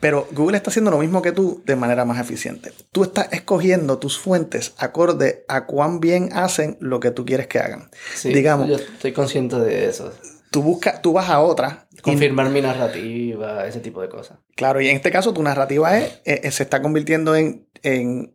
Pero 0.00 0.26
Google 0.32 0.56
está 0.56 0.70
haciendo 0.70 0.90
lo 0.90 0.98
mismo 0.98 1.20
que 1.22 1.32
tú 1.32 1.62
de 1.66 1.76
manera 1.76 2.04
más 2.04 2.18
eficiente. 2.20 2.72
Tú 2.90 3.04
estás 3.04 3.28
escogiendo 3.32 3.98
tus 3.98 4.18
fuentes 4.18 4.72
acorde 4.78 5.44
a 5.48 5.66
cuán 5.66 6.00
bien 6.00 6.30
hacen 6.32 6.76
lo 6.80 7.00
que 7.00 7.10
tú 7.10 7.24
quieres 7.26 7.46
que 7.48 7.58
hagan. 7.58 7.90
sí, 8.14 8.32
Digamos. 8.32 8.68
yo 8.68 8.76
estoy 8.76 9.12
consciente 9.12 9.56
de 9.56 9.86
eso. 9.86 10.12
tú, 10.50 10.62
buscas, 10.62 11.02
tú 11.02 11.12
vas 11.12 11.28
a 11.28 11.40
otra. 11.40 11.86
Confirmar 12.02 12.48
mi 12.50 12.60
narrativa, 12.60 13.66
ese 13.66 13.80
tipo 13.80 14.00
de 14.02 14.08
cosas. 14.08 14.38
Claro, 14.56 14.80
y 14.80 14.88
en 14.88 14.96
este 14.96 15.10
caso 15.10 15.32
tu 15.32 15.42
narrativa 15.42 15.98
es, 15.98 16.20
eh, 16.24 16.40
eh, 16.44 16.50
se 16.50 16.62
está 16.64 16.80
convirtiendo 16.82 17.34
en, 17.36 17.66
en 17.82 18.34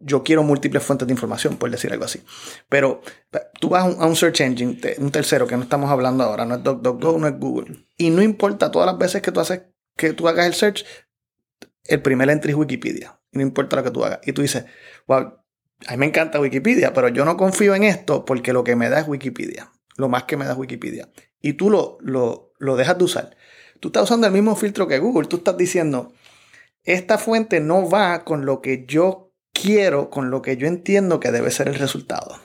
yo 0.00 0.24
quiero 0.24 0.42
múltiples 0.42 0.82
fuentes 0.82 1.06
de 1.06 1.14
información, 1.14 1.56
por 1.56 1.70
decir 1.70 1.92
algo 1.92 2.04
así. 2.04 2.22
Pero 2.68 3.02
tú 3.60 3.68
vas 3.68 3.84
a 3.84 4.06
un, 4.06 4.16
search 4.16 4.40
engine, 4.40 4.78
un 4.98 5.10
tercero 5.10 5.46
que 5.46 5.56
no 5.56 5.62
estamos 5.62 5.90
hablando 5.90 6.24
ahora, 6.24 6.44
no 6.44 6.56
es 6.56 6.62
DuckDuckGo, 6.62 7.18
no 7.18 7.28
es 7.28 7.38
Google. 7.38 7.86
Y 7.96 8.10
no 8.10 8.22
importa 8.22 8.70
todas 8.70 8.86
las 8.86 8.98
veces 8.98 9.22
que 9.22 10.12
tú 10.12 10.28
hagas 10.28 10.46
el 10.46 10.54
search, 10.54 10.84
el 11.84 12.02
primer 12.02 12.30
entry 12.30 12.50
es 12.50 12.56
Wikipedia. 12.56 13.20
Y 13.32 13.38
no 13.38 13.42
importa 13.42 13.76
lo 13.76 13.84
que 13.84 13.90
tú 13.90 14.04
hagas. 14.04 14.20
Y 14.24 14.32
tú 14.32 14.42
dices, 14.42 14.64
wow, 15.06 15.40
a 15.86 15.92
mí 15.92 15.96
me 15.96 16.06
encanta 16.06 16.40
Wikipedia, 16.40 16.92
pero 16.92 17.08
yo 17.08 17.24
no 17.24 17.36
confío 17.36 17.74
en 17.74 17.84
esto 17.84 18.24
porque 18.24 18.52
lo 18.52 18.64
que 18.64 18.76
me 18.76 18.88
da 18.88 19.00
es 19.00 19.08
Wikipedia. 19.08 19.70
Lo 19.96 20.08
más 20.08 20.24
que 20.24 20.36
me 20.36 20.44
da 20.44 20.52
es 20.52 20.58
Wikipedia. 20.58 21.08
Y 21.40 21.54
tú 21.54 21.70
lo, 21.70 21.98
lo, 22.00 22.52
lo 22.58 22.76
dejas 22.76 22.98
de 22.98 23.04
usar. 23.04 23.36
Tú 23.78 23.88
estás 23.88 24.04
usando 24.04 24.26
el 24.26 24.32
mismo 24.32 24.56
filtro 24.56 24.88
que 24.88 24.98
Google. 24.98 25.28
Tú 25.28 25.36
estás 25.38 25.56
diciendo, 25.56 26.12
esta 26.84 27.18
fuente 27.18 27.60
no 27.60 27.88
va 27.88 28.24
con 28.24 28.44
lo 28.44 28.60
que 28.60 28.84
yo 28.86 29.29
quiero 29.60 30.10
con 30.10 30.30
lo 30.30 30.42
que 30.42 30.56
yo 30.56 30.66
entiendo 30.66 31.20
que 31.20 31.30
debe 31.30 31.50
ser 31.50 31.68
el 31.68 31.74
resultado. 31.74 32.36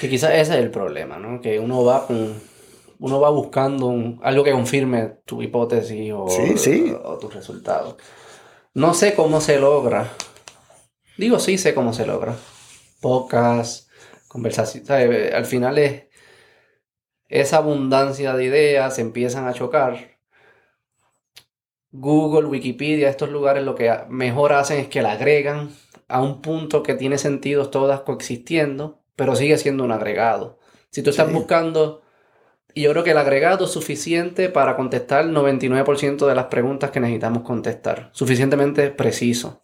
Que 0.00 0.08
quizás 0.08 0.32
ese 0.32 0.54
es 0.54 0.58
el 0.58 0.70
problema, 0.70 1.18
¿no? 1.18 1.40
Que 1.40 1.58
uno 1.58 1.84
va 1.84 2.06
uno 2.98 3.20
va 3.20 3.30
buscando 3.30 4.18
algo 4.22 4.44
que 4.44 4.52
confirme 4.52 5.18
tu 5.24 5.42
hipótesis 5.42 6.12
o, 6.12 6.24
o 6.24 7.18
tus 7.18 7.34
resultados. 7.34 7.96
No 8.74 8.94
sé 8.94 9.14
cómo 9.14 9.40
se 9.40 9.58
logra. 9.58 10.12
Digo, 11.16 11.38
sí 11.38 11.58
sé 11.58 11.74
cómo 11.74 11.92
se 11.92 12.06
logra. 12.06 12.34
Pocas 13.00 13.88
conversaciones. 14.28 15.32
Al 15.32 15.46
final 15.46 15.78
es 15.78 16.04
esa 17.28 17.58
abundancia 17.58 18.34
de 18.34 18.44
ideas 18.44 18.94
se 18.94 19.00
empiezan 19.02 19.48
a 19.48 19.54
chocar. 19.54 20.16
Google, 21.90 22.46
Wikipedia, 22.48 23.08
estos 23.08 23.30
lugares 23.30 23.64
lo 23.64 23.74
que 23.74 23.92
mejor 24.08 24.52
hacen 24.52 24.78
es 24.78 24.88
que 24.88 25.02
la 25.02 25.12
agregan 25.12 25.70
a 26.08 26.22
un 26.22 26.40
punto 26.42 26.82
que 26.82 26.94
tiene 26.94 27.18
sentido 27.18 27.70
todas 27.70 28.00
coexistiendo, 28.00 29.02
pero 29.16 29.34
sigue 29.34 29.58
siendo 29.58 29.84
un 29.84 29.92
agregado. 29.92 30.58
Si 30.90 31.02
tú 31.02 31.10
estás 31.10 31.32
buscando, 31.32 32.02
y 32.74 32.82
yo 32.82 32.92
creo 32.92 33.04
que 33.04 33.10
el 33.10 33.18
agregado 33.18 33.64
es 33.64 33.70
suficiente 33.70 34.48
para 34.48 34.76
contestar 34.76 35.24
el 35.24 35.34
99% 35.34 36.26
de 36.26 36.34
las 36.34 36.46
preguntas 36.46 36.90
que 36.90 37.00
necesitamos 37.00 37.42
contestar, 37.42 38.10
suficientemente 38.12 38.90
preciso. 38.90 39.62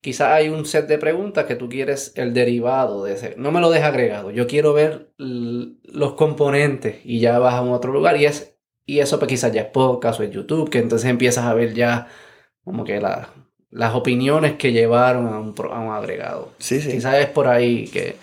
Quizás 0.00 0.28
hay 0.32 0.48
un 0.48 0.64
set 0.64 0.86
de 0.86 0.98
preguntas 0.98 1.46
que 1.46 1.56
tú 1.56 1.68
quieres 1.68 2.12
el 2.14 2.32
derivado 2.32 3.02
de 3.02 3.14
ese. 3.14 3.34
No 3.36 3.50
me 3.50 3.60
lo 3.60 3.68
dejes 3.68 3.88
agregado. 3.88 4.30
Yo 4.30 4.46
quiero 4.46 4.72
ver 4.72 5.12
los 5.16 6.14
componentes 6.14 6.98
y 7.04 7.18
ya 7.18 7.38
vas 7.40 7.54
a 7.54 7.62
un 7.62 7.72
otro 7.72 7.92
lugar. 7.92 8.16
Y, 8.16 8.26
es, 8.26 8.56
y 8.86 9.00
eso 9.00 9.18
pues 9.18 9.28
quizás 9.28 9.52
ya 9.52 9.62
es 9.62 9.70
podcast 9.70 10.20
o 10.20 10.22
es 10.22 10.30
YouTube, 10.30 10.70
que 10.70 10.78
entonces 10.78 11.10
empiezas 11.10 11.46
a 11.46 11.54
ver 11.54 11.74
ya 11.74 12.06
como 12.62 12.84
que 12.84 13.00
la, 13.00 13.47
las 13.70 13.94
opiniones 13.94 14.54
que 14.54 14.72
llevaron 14.72 15.26
a 15.26 15.38
un, 15.38 15.54
a 15.70 15.78
un 15.80 15.92
agregado. 15.92 16.52
Sí, 16.58 16.80
sí. 16.80 16.90
Quizás 16.92 17.16
es 17.16 17.26
por 17.26 17.48
ahí 17.48 17.86
que... 17.88 18.16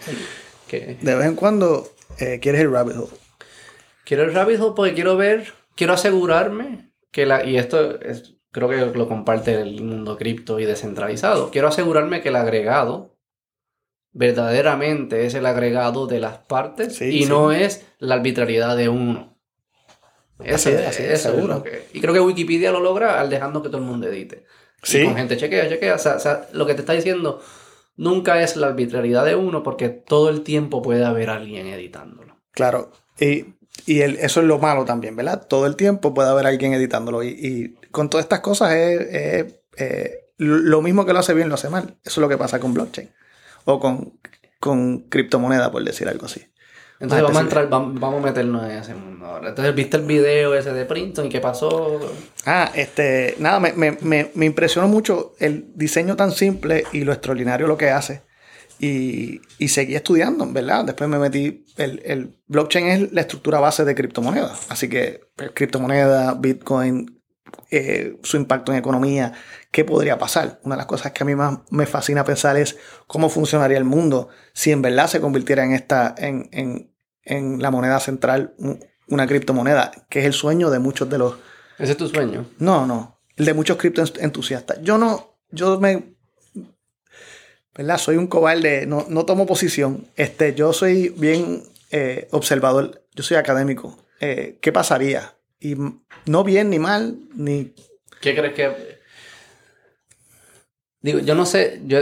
De 0.72 1.16
vez 1.16 1.26
en 1.26 1.36
cuando 1.36 1.88
eh, 2.20 2.40
quieres 2.42 2.62
el 2.62 2.72
rabbit 2.72 2.98
hole. 2.98 3.14
Quiero 4.04 4.24
el 4.24 4.34
rabbit 4.34 4.60
hole 4.60 4.74
porque 4.76 4.94
quiero 4.94 5.16
ver, 5.16 5.54
quiero 5.76 5.94
asegurarme 5.94 6.92
que 7.12 7.26
la... 7.26 7.46
Y 7.46 7.58
esto 7.58 8.00
es, 8.02 8.36
creo 8.52 8.70
que 8.70 8.78
lo 8.78 9.08
comparte 9.08 9.62
el 9.62 9.82
mundo 9.84 10.18
cripto 10.18 10.60
y 10.60 10.66
descentralizado. 10.66 11.52
Quiero 11.52 11.68
asegurarme 11.68 12.22
que 12.22 12.30
el 12.30 12.36
agregado 12.36 13.16
verdaderamente 14.12 15.26
es 15.26 15.34
el 15.34 15.46
agregado 15.46 16.08
de 16.08 16.22
las 16.22 16.38
partes 16.38 17.02
y 17.02 17.26
no 17.26 17.52
es 17.52 17.86
la 18.00 18.16
arbitrariedad 18.16 18.78
de 18.78 18.88
uno. 18.88 19.38
Eso, 20.44 20.70
así 20.88 21.04
es, 21.04 21.22
seguro. 21.22 21.64
y 21.94 22.02
creo 22.02 22.14
que 22.14 22.20
Wikipedia 22.20 22.72
lo 22.72 22.80
logra 22.80 23.20
al 23.20 23.30
dejando 23.30 23.62
que 23.62 23.70
todo 23.70 23.80
el 23.80 23.84
mundo 23.84 24.08
edite. 24.08 24.46
Sí. 24.84 25.04
con 25.04 25.16
gente 25.16 25.38
chequea, 25.38 25.70
chequea. 25.70 25.96
O 25.96 26.00
sea, 26.00 26.48
lo 26.54 26.66
que 26.66 26.74
te 26.74 26.82
está 26.82 26.94
diciendo 26.94 27.42
nunca 27.98 28.42
es 28.42 28.56
la 28.56 28.68
arbitrariedad 28.68 29.26
de 29.26 29.36
uno 29.36 29.64
porque 29.64 29.90
todo 29.90 30.30
el 30.30 30.42
tiempo 30.42 30.82
puede 30.82 31.06
haber 31.06 31.30
alguien 31.30 31.68
editándolo. 31.68 32.38
Claro. 32.52 32.92
Y, 33.20 33.56
y 33.86 34.02
eso 34.02 34.42
es 34.42 34.48
lo 34.48 34.60
malo 34.60 34.86
también, 34.86 35.16
¿verdad? 35.16 35.48
Todo 35.48 35.66
el 35.66 35.76
tiempo 35.76 36.14
puede 36.14 36.30
haber 36.30 36.48
alguien 36.48 36.74
editándolo. 36.74 37.24
Y, 37.24 37.76
con 37.92 38.10
todas 38.10 38.26
estas 38.26 38.42
cosas 38.42 38.74
es, 38.74 39.56
lo 40.38 40.82
mismo 40.82 41.06
que 41.06 41.14
lo 41.14 41.20
hace 41.20 41.34
bien 41.34 41.50
lo 41.50 41.56
hace 41.56 41.70
mal. 41.70 41.98
Eso 42.04 42.20
es 42.20 42.24
lo 42.24 42.30
que 42.30 42.38
pasa 42.38 42.60
con 42.60 42.74
blockchain. 42.74 43.10
O 43.66 43.80
con, 43.80 44.20
con 44.60 45.02
criptomoneda, 45.10 45.72
por 45.72 45.84
decir 45.84 46.08
algo 46.08 46.26
así. 46.26 46.46
Entonces 47.06 47.24
vamos 47.24 47.38
a 47.38 47.42
entrar, 47.42 47.70
vamos, 47.70 48.02
a 48.04 48.26
meternos 48.26 48.64
en 48.66 48.72
ese 48.72 48.96
mundo 48.96 49.26
ahora. 49.26 49.50
Entonces, 49.50 49.76
¿viste 49.76 49.98
el 49.98 50.04
video 50.04 50.56
ese 50.56 50.74
de 50.74 50.86
Princeton 50.86 51.28
y 51.28 51.30
qué 51.30 51.40
pasó? 51.40 52.00
Ah, 52.46 52.72
este, 52.74 53.36
nada, 53.40 53.60
me, 53.60 53.74
me, 53.74 53.98
me, 54.02 54.32
me 54.34 54.46
impresionó 54.46 54.88
mucho 54.88 55.34
el 55.40 55.72
diseño 55.76 56.16
tan 56.16 56.32
simple 56.32 56.86
y 56.92 57.02
lo 57.02 57.14
extraordinario 57.14 57.68
lo 57.68 57.78
que 57.78 57.90
hace. 57.90 58.24
Y, 58.80 59.42
y 59.58 59.70
seguí 59.70 59.96
estudiando, 59.96 60.52
¿verdad? 60.52 60.84
Después 60.84 61.10
me 61.10 61.18
metí, 61.18 61.66
el, 61.78 62.02
el 62.04 62.36
blockchain 62.48 62.88
es 62.88 63.12
la 63.14 63.22
estructura 63.22 63.60
base 63.60 63.86
de 63.86 63.96
criptomonedas. 63.96 64.66
Así 64.70 64.90
que 64.90 65.22
pues, 65.36 65.52
criptomoneda, 65.54 66.34
Bitcoin, 66.34 67.22
eh, 67.72 68.18
su 68.24 68.38
impacto 68.38 68.72
en 68.72 68.78
economía, 68.78 69.34
qué 69.72 69.86
podría 69.86 70.18
pasar. 70.18 70.60
Una 70.64 70.76
de 70.76 70.80
las 70.80 70.86
cosas 70.88 71.12
que 71.12 71.24
a 71.24 71.26
mí 71.26 71.36
más 71.36 71.60
me 71.70 71.86
fascina 71.86 72.24
pensar 72.24 72.58
es 72.58 72.78
cómo 73.08 73.30
funcionaría 73.30 73.78
el 73.78 73.84
mundo 73.84 74.30
si 74.54 74.72
en 74.72 74.82
verdad 74.82 75.08
se 75.08 75.22
convirtiera 75.22 75.64
en 75.64 75.74
esta, 75.74 76.16
en, 76.18 76.50
en, 76.52 76.95
en 77.26 77.62
la 77.62 77.72
moneda 77.72 78.00
central, 78.00 78.54
una 79.08 79.28
criptomoneda, 79.28 79.92
que 80.10 80.20
es 80.20 80.26
el 80.26 80.34
sueño 80.34 80.70
de 80.70 80.80
muchos 80.80 81.10
de 81.10 81.18
los... 81.18 81.36
¿Ese 81.78 81.92
es 81.92 81.98
tu 81.98 82.08
sueño? 82.08 82.46
No, 82.60 82.86
no, 82.86 83.20
el 83.36 83.46
de 83.46 83.54
muchos 83.54 83.78
criptoentusiastas. 83.78 84.82
Yo 84.82 84.98
no, 84.98 85.38
yo 85.52 85.80
me... 85.80 86.16
¿Verdad? 87.76 87.98
Soy 87.98 88.16
un 88.16 88.28
cobarde, 88.28 88.86
no, 88.86 89.06
no 89.10 89.26
tomo 89.26 89.46
posición. 89.46 90.08
Este, 90.16 90.56
yo 90.56 90.72
soy 90.72 91.10
bien 91.10 91.64
eh, 91.92 92.30
observador, 92.32 93.04
yo 93.14 93.24
soy 93.24 93.36
académico. 93.36 93.98
Eh, 94.22 94.58
¿Qué 94.62 94.72
pasaría? 94.72 95.34
Y 95.60 95.76
no 96.26 96.44
bien 96.44 96.70
ni 96.70 96.80
mal, 96.80 97.18
ni... 97.36 97.74
¿Qué 98.22 98.34
crees 98.34 98.54
que 98.54 98.96
Digo, 101.06 101.20
yo 101.20 101.36
no 101.36 101.46
sé, 101.46 101.82
yo 101.86 102.00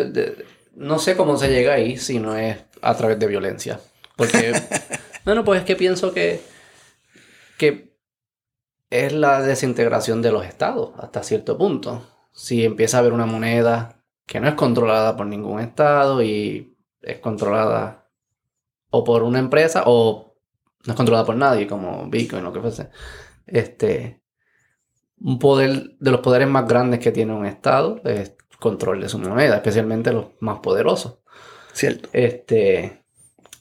no 0.76 0.98
sé 0.98 1.18
cómo 1.18 1.38
se 1.38 1.50
llega 1.50 1.74
ahí 1.74 1.98
si 1.98 2.20
no 2.20 2.38
es 2.38 2.58
a 2.82 2.96
través 2.96 3.20
de 3.20 3.28
violencia. 3.28 3.80
Porque, 4.16 4.54
bueno, 5.26 5.44
pues 5.44 5.60
es 5.60 5.66
que 5.66 5.76
pienso 5.76 6.14
que, 6.14 6.42
que 7.58 7.98
es 8.90 9.14
la 9.14 9.42
desintegración 9.42 10.22
de 10.22 10.32
los 10.32 10.46
estados 10.46 10.92
hasta 10.98 11.24
cierto 11.24 11.58
punto. 11.58 12.06
Si 12.32 12.64
empieza 12.64 12.98
a 12.98 13.00
haber 13.02 13.14
una 13.14 13.26
moneda 13.26 14.04
que 14.26 14.40
no 14.40 14.48
es 14.48 14.56
controlada 14.56 15.16
por 15.16 15.26
ningún 15.28 15.60
estado 15.60 16.22
y 16.22 16.78
es 17.02 17.20
controlada 17.20 18.10
o 18.90 19.04
por 19.04 19.24
una 19.24 19.40
empresa 19.40 19.84
o 19.86 20.36
no 20.86 20.94
es 20.94 20.98
controlada 20.98 21.26
por 21.26 21.36
nadie, 21.36 21.68
como 21.68 22.10
Bitcoin 22.10 22.42
o 22.42 22.46
lo 22.46 22.54
que 22.54 22.62
fuese. 22.62 22.90
Este, 23.46 24.22
un 25.20 25.40
poder 25.40 25.96
de 26.00 26.12
los 26.12 26.22
poderes 26.22 26.48
más 26.48 26.68
grandes 26.68 27.00
que 27.00 27.12
tiene 27.12 27.34
un 27.34 27.46
estado 27.46 28.02
es 28.04 28.36
control 28.60 29.02
de 29.02 29.10
su 29.10 29.20
moneda, 29.20 29.56
especialmente 29.56 30.14
los 30.14 30.28
más 30.40 30.60
poderosos. 30.60 31.20
Cierto. 31.74 32.10
Este, 32.14 33.03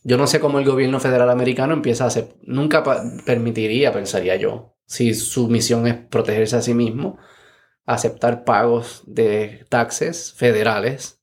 yo 0.04 0.16
no 0.16 0.26
sé 0.26 0.40
cómo 0.40 0.58
el 0.58 0.64
gobierno 0.64 1.00
federal 1.00 1.30
americano 1.30 1.74
empieza 1.74 2.04
a 2.04 2.08
hacer, 2.08 2.34
nunca 2.42 2.82
permitiría, 3.24 3.92
pensaría 3.92 4.36
yo, 4.36 4.76
si 4.86 5.14
su 5.14 5.48
misión 5.48 5.86
es 5.86 5.94
protegerse 5.94 6.56
a 6.56 6.62
sí 6.62 6.74
mismo, 6.74 7.18
aceptar 7.86 8.44
pagos 8.44 9.02
de 9.06 9.64
taxes 9.68 10.32
federales 10.34 11.22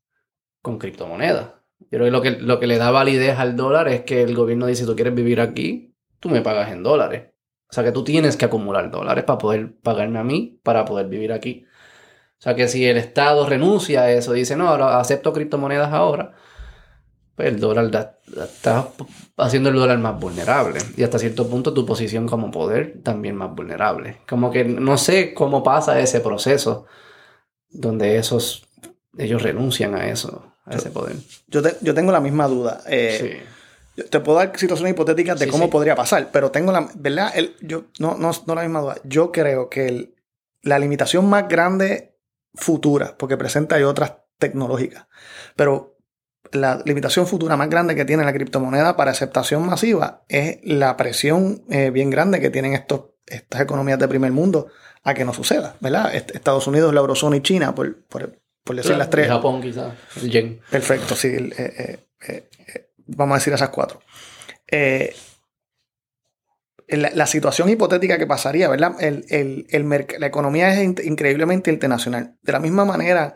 con 0.62 0.78
criptomonedas. 0.80 1.54
Yo 1.92 1.98
creo 1.98 2.06
que 2.06 2.12
lo, 2.12 2.22
que 2.22 2.32
lo 2.32 2.60
que 2.60 2.68
le 2.68 2.78
da 2.78 2.92
validez 2.92 3.38
al 3.38 3.56
dólar 3.56 3.88
es 3.88 4.02
que 4.02 4.22
el 4.22 4.36
gobierno 4.36 4.68
dice, 4.68 4.86
tú 4.86 4.96
quieres 4.96 5.16
vivir 5.16 5.42
aquí, 5.42 5.96
tú 6.20 6.30
me 6.30 6.42
pagas 6.42 6.72
en 6.72 6.84
dólares. 6.84 7.32
O 7.70 7.74
sea 7.74 7.84
que 7.84 7.92
tú 7.92 8.04
tienes 8.04 8.36
que 8.36 8.46
acumular 8.46 8.90
dólares 8.90 9.24
para 9.24 9.38
poder 9.38 9.78
pagarme 9.82 10.20
a 10.20 10.24
mí, 10.24 10.60
para 10.64 10.86
poder 10.86 11.08
vivir 11.08 11.32
aquí. 11.32 11.66
O 12.40 12.42
sea 12.42 12.56
que 12.56 12.68
si 12.68 12.86
el 12.86 12.98
Estado 12.98 13.46
renuncia 13.46 14.02
a 14.04 14.12
eso, 14.12 14.34
dice, 14.34 14.56
no, 14.56 14.68
ahora 14.68 15.00
acepto 15.00 15.34
criptomonedas 15.34 15.94
ahora, 15.94 16.34
pues 17.40 17.54
el 17.54 17.62
dólar 17.62 18.18
está 18.36 18.90
haciendo 19.38 19.70
el 19.70 19.76
dólar 19.78 19.98
más 19.98 20.20
vulnerable. 20.20 20.82
Y 20.98 21.04
hasta 21.04 21.18
cierto 21.18 21.48
punto 21.48 21.74
tu 21.74 21.86
posición 21.86 22.28
como 22.28 22.52
poder 22.52 23.02
también 23.02 23.38
más 23.38 23.56
vulnerable. 23.56 24.18
Como 24.28 24.52
que 24.52 24.66
no 24.66 24.98
sé 24.98 25.34
cómo 25.34 25.64
pasa 25.64 26.02
ese 26.02 26.20
proceso 26.20 26.86
donde 27.70 28.18
esos, 28.18 28.68
ellos 29.18 29.42
renuncian 29.42 29.96
a 29.96 30.10
eso, 30.10 30.52
a 30.66 30.76
ese 30.76 30.90
poder. 30.90 31.16
Yo, 31.48 31.62
yo 31.80 31.94
tengo 31.94 32.12
la 32.12 32.20
misma 32.20 32.50
duda. 32.50 32.82
Eh, 32.88 33.42
te 34.10 34.20
puedo 34.20 34.38
dar 34.38 34.52
situaciones 34.60 34.92
hipotéticas 34.92 35.40
de 35.40 35.48
cómo 35.48 35.70
podría 35.70 35.96
pasar, 35.96 36.32
pero 36.34 36.52
tengo 36.52 36.74
la, 36.74 36.90
¿verdad? 36.96 37.32
El, 37.34 37.56
yo, 37.62 37.86
no, 38.00 38.18
no, 38.18 38.32
no 38.48 38.54
la 38.56 38.64
misma 38.64 38.82
duda. 38.82 38.98
Yo 39.06 39.32
creo 39.32 39.70
que 39.70 40.14
la 40.62 40.78
limitación 40.78 41.30
más 41.30 41.48
grande 41.48 42.18
futuras, 42.54 43.14
porque 43.14 43.38
presenta 43.38 43.78
hay 43.78 43.84
otras 43.84 44.16
tecnológicas. 44.38 45.08
Pero 45.56 45.99
la 46.52 46.82
limitación 46.86 47.28
futura 47.28 47.58
más 47.58 47.70
grande 47.70 47.96
que 47.96 48.06
tiene 48.06 48.24
la 48.24 48.34
criptomoneda 48.34 48.96
para 48.96 49.12
aceptación 49.12 49.66
masiva 49.66 50.24
es 50.28 50.60
la 50.64 50.98
presión 50.98 51.64
eh, 51.70 51.90
bien 51.90 52.10
grande 52.10 52.40
que 52.40 52.50
tienen 52.50 52.74
estos, 52.74 53.12
estas 53.26 53.62
economías 53.62 54.00
de 54.00 54.08
primer 54.08 54.32
mundo 54.32 54.68
a 55.04 55.14
que 55.14 55.26
no 55.26 55.34
suceda, 55.34 55.76
¿verdad? 55.80 56.14
Estados 56.14 56.68
Unidos, 56.68 56.94
la 56.94 57.00
eurozona 57.00 57.38
y 57.38 57.42
China, 57.42 57.74
por, 57.74 58.04
por, 58.06 58.40
por 58.64 58.76
decir 58.76 58.98
las 58.98 59.10
tres. 59.10 59.28
Japón 59.28 59.62
quizás, 59.62 59.94
el 60.22 60.30
yen. 60.30 60.62
Perfecto, 60.70 61.16
sí. 61.16 61.30
Eh, 61.30 62.00
eh, 62.28 62.50
vamos 63.08 63.36
a 63.36 63.40
decir 63.40 63.54
esas 63.54 63.70
cuatro. 63.70 64.02
La, 66.88 67.12
la, 67.14 67.28
situación 67.28 67.70
hipotética 67.70 68.18
que 68.18 68.26
pasaría, 68.26 68.68
¿verdad? 68.68 68.96
El, 69.00 69.26
el, 69.30 69.68
el 69.70 69.88
la 70.20 70.26
economía 70.26 70.74
es 70.74 70.80
increíblemente 71.06 71.72
internacional. 71.72 72.36
De 72.42 72.52
la 72.52 72.60
misma 72.60 72.84
manera 72.84 73.36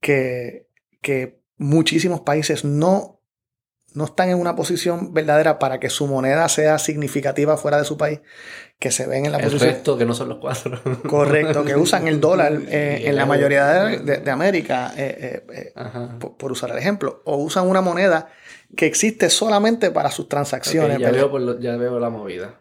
que, 0.00 0.68
que 1.00 1.39
muchísimos 1.60 2.22
países 2.22 2.64
no, 2.64 3.20
no 3.92 4.06
están 4.06 4.30
en 4.30 4.38
una 4.38 4.56
posición 4.56 5.12
verdadera 5.12 5.58
para 5.58 5.78
que 5.78 5.90
su 5.90 6.06
moneda 6.06 6.48
sea 6.48 6.78
significativa 6.78 7.58
fuera 7.58 7.76
de 7.76 7.84
su 7.84 7.98
país, 7.98 8.20
que 8.78 8.90
se 8.90 9.06
ven 9.06 9.26
en 9.26 9.32
la 9.32 9.38
el 9.38 9.44
posición. 9.44 9.70
Resto, 9.70 9.98
que 9.98 10.06
no 10.06 10.14
son 10.14 10.30
los 10.30 10.38
cuatro. 10.38 10.80
Correcto, 11.06 11.62
que 11.62 11.76
usan 11.76 12.08
el 12.08 12.18
dólar 12.18 12.60
eh, 12.68 13.02
en 13.04 13.14
la 13.14 13.26
mayoría 13.26 13.66
de, 13.66 14.16
de, 14.18 14.30
América, 14.30 14.94
eh, 14.96 15.44
eh, 15.52 15.74
por, 16.18 16.38
por, 16.38 16.50
usar 16.50 16.70
el 16.70 16.78
ejemplo, 16.78 17.20
o 17.26 17.36
usan 17.36 17.68
una 17.68 17.82
moneda 17.82 18.30
que 18.74 18.86
existe 18.86 19.28
solamente 19.28 19.90
para 19.90 20.10
sus 20.10 20.28
transacciones. 20.28 20.96
Okay, 20.96 21.06
ya, 21.06 21.12
veo 21.12 21.38
lo, 21.38 21.60
ya, 21.60 21.76
veo 21.76 22.00
la 22.00 22.08
movida. 22.08 22.58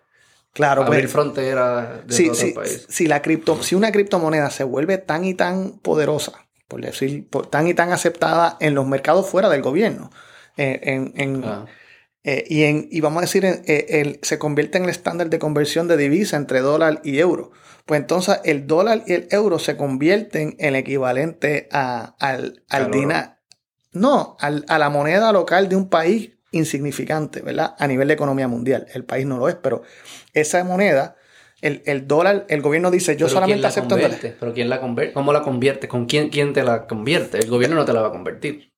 Claro, 0.51 0.83
abrir 0.83 1.03
pues, 1.03 1.13
fronteras 1.13 2.05
de 2.05 2.13
sí, 2.13 2.23
otro 2.29 2.35
sí, 2.35 2.51
país. 2.51 2.85
Si, 2.89 3.07
la 3.07 3.21
cripto, 3.21 3.63
si 3.63 3.75
una 3.75 3.93
criptomoneda 3.93 4.49
se 4.49 4.65
vuelve 4.65 4.97
tan 4.97 5.23
y 5.23 5.35
tan 5.35 5.79
poderosa, 5.79 6.48
por 6.69 6.79
decir, 6.79 7.27
por, 7.27 7.47
tan 7.47 7.67
y 7.67 7.73
tan 7.73 7.91
aceptada 7.91 8.55
en 8.61 8.75
los 8.75 8.87
mercados 8.87 9.27
fuera 9.27 9.49
del 9.49 9.61
gobierno. 9.61 10.11
Eh, 10.55 10.79
en, 10.83 11.13
en, 11.17 11.43
ah. 11.43 11.65
eh, 12.23 12.45
y, 12.47 12.63
en, 12.63 12.87
y 12.89 13.01
vamos 13.01 13.17
a 13.17 13.21
decir, 13.21 13.43
eh, 13.43 13.85
el, 13.89 14.19
se 14.21 14.39
convierte 14.39 14.77
en 14.77 14.85
el 14.85 14.89
estándar 14.91 15.29
de 15.29 15.39
conversión 15.39 15.89
de 15.89 15.97
divisa 15.97 16.37
entre 16.37 16.61
dólar 16.61 17.01
y 17.03 17.19
euro. 17.19 17.51
Pues 17.85 17.99
entonces 17.99 18.39
el 18.45 18.67
dólar 18.67 19.03
y 19.07 19.13
el 19.13 19.27
euro 19.31 19.57
se 19.57 19.75
convierten 19.75 20.55
en 20.59 20.67
el 20.69 20.75
equivalente 20.75 21.67
a, 21.71 22.15
al, 22.19 22.63
al 22.69 22.91
dinar. 22.91 23.39
No, 23.91 24.37
al, 24.39 24.63
a 24.67 24.77
la 24.77 24.89
moneda 24.89 25.31
local 25.31 25.67
de 25.67 25.75
un 25.75 25.89
país 25.89 26.31
insignificante, 26.51 27.41
¿verdad? 27.41 27.75
A 27.79 27.87
nivel 27.87 28.07
de 28.07 28.13
economía 28.13 28.47
mundial. 28.47 28.85
El 28.93 29.05
país 29.05 29.25
no 29.25 29.37
lo 29.37 29.49
es, 29.49 29.55
pero 29.55 29.81
esa 30.33 30.63
moneda 30.63 31.15
el, 31.61 31.81
el, 31.85 32.07
dólar, 32.07 32.45
el 32.49 32.61
gobierno 32.61 32.91
dice, 32.91 33.13
yo 33.13 33.27
¿Pero 33.27 33.29
solamente 33.29 33.67
acepto 33.67 33.89
convierte? 33.89 34.35
¿Pero 34.39 34.53
quién 34.53 34.69
la 34.69 34.79
convierte? 34.79 35.13
¿Cómo 35.13 35.33
la 35.33 35.41
convierte? 35.41 35.87
¿Con 35.87 36.05
quién, 36.05 36.29
quién 36.29 36.53
te 36.53 36.63
la 36.63 36.87
convierte? 36.87 37.39
El 37.39 37.49
gobierno 37.49 37.75
no 37.75 37.85
te 37.85 37.93
la 37.93 38.01
va 38.01 38.07
a 38.07 38.11
convertir. 38.11 38.71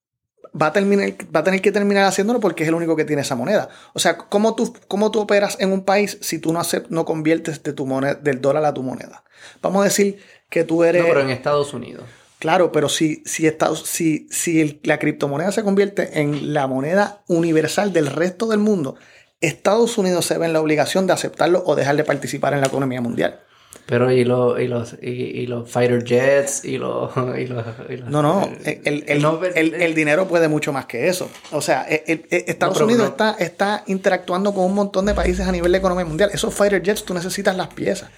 Va 0.60 0.68
a, 0.68 0.74
terminar, 0.74 1.14
va 1.34 1.40
a 1.40 1.44
tener 1.44 1.62
que 1.62 1.72
terminar 1.72 2.06
haciéndolo 2.06 2.42
porque 2.42 2.64
es 2.64 2.70
el 2.70 2.76
único 2.76 2.96
que 2.96 3.06
tiene 3.06 3.22
esa 3.22 3.36
moneda. 3.36 3.70
O 3.94 4.00
sea, 4.00 4.18
¿cómo 4.18 4.56
tú, 4.56 4.74
cómo 4.88 5.10
tú 5.10 5.22
operas 5.22 5.58
en 5.62 5.72
un 5.72 5.86
país 5.86 6.18
si 6.22 6.40
tú 6.40 6.52
no, 6.52 6.60
acept, 6.60 6.90
no 6.90 7.06
conviertes 7.06 7.64
de 7.64 7.72
tu 7.72 7.86
moneda, 7.86 8.16
del 8.16 8.42
dólar 8.42 8.66
a 8.66 8.74
tu 8.74 8.84
moneda? 8.84 9.24
Vamos 9.62 9.82
a 9.82 9.86
decir 9.86 10.20
que 10.50 10.66
tú 10.66 10.84
eres... 10.84 11.04
No, 11.04 11.08
pero 11.08 11.22
en 11.22 11.30
Estados 11.30 11.74
Unidos. 11.74 12.04
Claro, 12.42 12.72
pero 12.72 12.90
si, 12.90 13.22
si, 13.24 13.46
Estados, 13.46 13.84
si, 13.86 14.28
si 14.32 14.60
el, 14.60 14.80
la 14.84 14.98
criptomoneda 14.98 15.52
se 15.52 15.64
convierte 15.64 16.20
en 16.20 16.56
la 16.56 16.66
moneda 16.66 17.22
universal 17.28 17.94
del 17.94 18.08
resto 18.08 18.48
del 18.48 18.60
mundo, 18.60 18.96
Estados 19.42 19.98
Unidos 19.98 20.26
se 20.26 20.38
ve 20.38 20.46
en 20.46 20.54
la 20.54 20.62
obligación 20.62 21.08
de 21.08 21.14
aceptarlo 21.14 21.64
o 21.66 21.76
dejar 21.76 21.98
de 21.98 22.04
participar 22.04 22.54
en 22.54 22.62
la 22.62 22.68
economía 22.68 23.02
mundial. 23.02 23.42
Pero 23.86 24.12
y, 24.12 24.24
lo, 24.24 24.60
y, 24.60 24.68
los, 24.68 24.96
y, 25.02 25.10
y, 25.10 25.48
los 25.48 25.70
fighter 25.70 26.04
jets 26.04 26.64
y 26.64 26.78
los... 26.78 27.12
Y 27.40 27.48
los, 27.48 27.66
no, 28.08 28.22
no, 28.22 28.50
el, 28.64 29.04
el, 29.08 29.26
el, 29.56 29.74
el, 29.74 29.96
dinero 29.96 30.28
puede 30.28 30.48
mucho 30.48 30.72
más 30.72 30.86
que 30.86 31.08
eso. 31.08 31.30
O 31.52 31.62
sea, 31.62 31.86
Estados 31.90 32.80
no, 32.80 32.86
Unidos 32.86 33.04
no. 33.04 33.10
está, 33.10 33.36
está 33.40 33.84
interactuando 33.88 34.54
con 34.54 34.66
un 34.66 34.76
montón 34.76 35.06
de 35.06 35.14
países 35.14 35.48
a 35.48 35.52
nivel 35.52 35.72
de 35.72 35.80
economía 35.80 36.06
mundial. 36.06 36.30
Esos 36.34 36.54
fighter 36.54 36.82
jets 36.82 37.04
tú 37.04 37.14
necesitas 37.14 37.56
las 37.58 37.68
piezas. 37.68 38.10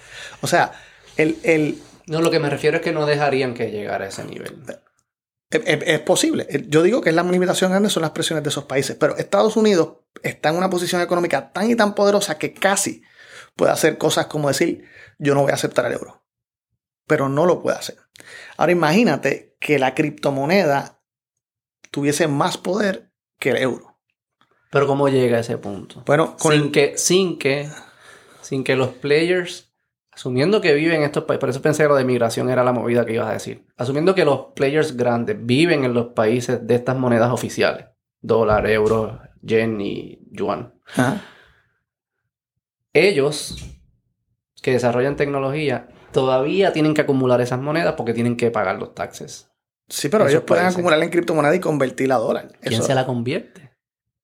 O 0.42 0.46
sea, 0.46 0.72
el... 1.16 1.38
el 1.42 1.78
no, 2.06 2.20
lo 2.20 2.30
que 2.30 2.38
me 2.38 2.50
refiero 2.50 2.76
es 2.76 2.82
que 2.82 2.92
no 2.92 3.06
dejarían 3.06 3.54
que 3.54 3.70
llegara 3.70 4.04
a 4.04 4.08
ese 4.08 4.24
nivel. 4.24 4.54
Es, 5.54 5.62
es, 5.64 5.82
es, 5.86 6.00
posible. 6.00 6.46
Yo 6.68 6.82
digo 6.82 7.00
que 7.00 7.12
la 7.12 7.22
limitación 7.22 7.70
grande 7.70 7.90
son 7.90 8.02
las 8.02 8.10
presiones 8.10 8.42
de 8.42 8.50
esos 8.50 8.64
países, 8.64 8.96
pero 8.98 9.16
Estados 9.16 9.56
Unidos 9.56 9.98
está 10.22 10.48
en 10.48 10.56
una 10.56 10.68
posición 10.68 11.00
económica 11.00 11.52
tan 11.52 11.70
y 11.70 11.76
tan 11.76 11.94
poderosa 11.94 12.38
que 12.38 12.52
casi 12.52 13.02
puede 13.54 13.72
hacer 13.72 13.98
cosas 13.98 14.26
como 14.26 14.48
decir, 14.48 14.84
yo 15.18 15.34
no 15.34 15.42
voy 15.42 15.52
a 15.52 15.54
aceptar 15.54 15.86
el 15.86 15.92
euro. 15.92 16.24
Pero 17.06 17.28
no 17.28 17.46
lo 17.46 17.62
puede 17.62 17.76
hacer. 17.76 17.98
Ahora 18.56 18.72
imagínate 18.72 19.56
que 19.60 19.78
la 19.78 19.94
criptomoneda 19.94 21.02
tuviese 21.90 22.28
más 22.28 22.56
poder 22.56 23.12
que 23.38 23.50
el 23.50 23.58
euro. 23.58 23.98
Pero 24.70 24.86
¿cómo 24.86 25.08
llega 25.08 25.36
a 25.36 25.40
ese 25.40 25.58
punto? 25.58 26.02
Bueno, 26.04 26.36
sin, 26.40 26.52
el... 26.52 26.72
que, 26.72 26.98
sin, 26.98 27.38
que, 27.38 27.70
sin 28.42 28.64
que 28.64 28.74
los 28.74 28.88
players, 28.88 29.72
asumiendo 30.14 30.60
que 30.60 30.74
viven 30.74 30.98
en 30.98 31.02
estos 31.04 31.24
países, 31.24 31.40
por 31.40 31.48
eso 31.50 31.62
pensé 31.62 31.82
que 31.82 31.88
lo 31.88 31.96
de 31.96 32.04
migración 32.04 32.48
era 32.48 32.64
la 32.64 32.72
movida 32.72 33.04
que 33.04 33.14
ibas 33.14 33.28
a 33.28 33.32
decir, 33.32 33.66
asumiendo 33.76 34.14
que 34.14 34.24
los 34.24 34.46
players 34.54 34.96
grandes 34.96 35.36
viven 35.40 35.84
en 35.84 35.94
los 35.94 36.08
países 36.08 36.66
de 36.66 36.74
estas 36.74 36.96
monedas 36.96 37.30
oficiales, 37.30 37.86
dólar, 38.20 38.66
euro, 38.68 39.20
yen 39.42 39.80
y 39.80 40.20
yuan. 40.30 40.74
Ajá. 40.94 41.22
Ellos 42.92 43.56
que 44.62 44.72
desarrollan 44.72 45.16
tecnología 45.16 45.88
todavía 46.12 46.72
tienen 46.72 46.94
que 46.94 47.02
acumular 47.02 47.40
esas 47.40 47.60
monedas 47.60 47.94
porque 47.96 48.14
tienen 48.14 48.36
que 48.36 48.50
pagar 48.50 48.78
los 48.78 48.94
taxes. 48.94 49.50
Sí, 49.88 50.08
pero 50.08 50.26
ellos 50.26 50.44
pueden 50.44 50.64
acumular 50.64 51.02
en 51.02 51.10
criptomoneda 51.10 51.54
y 51.54 51.60
convertirla 51.60 52.14
a 52.14 52.18
dólar. 52.18 52.52
¿Quién 52.60 52.74
Eso. 52.74 52.84
se 52.84 52.94
la 52.94 53.04
convierte? 53.04 53.72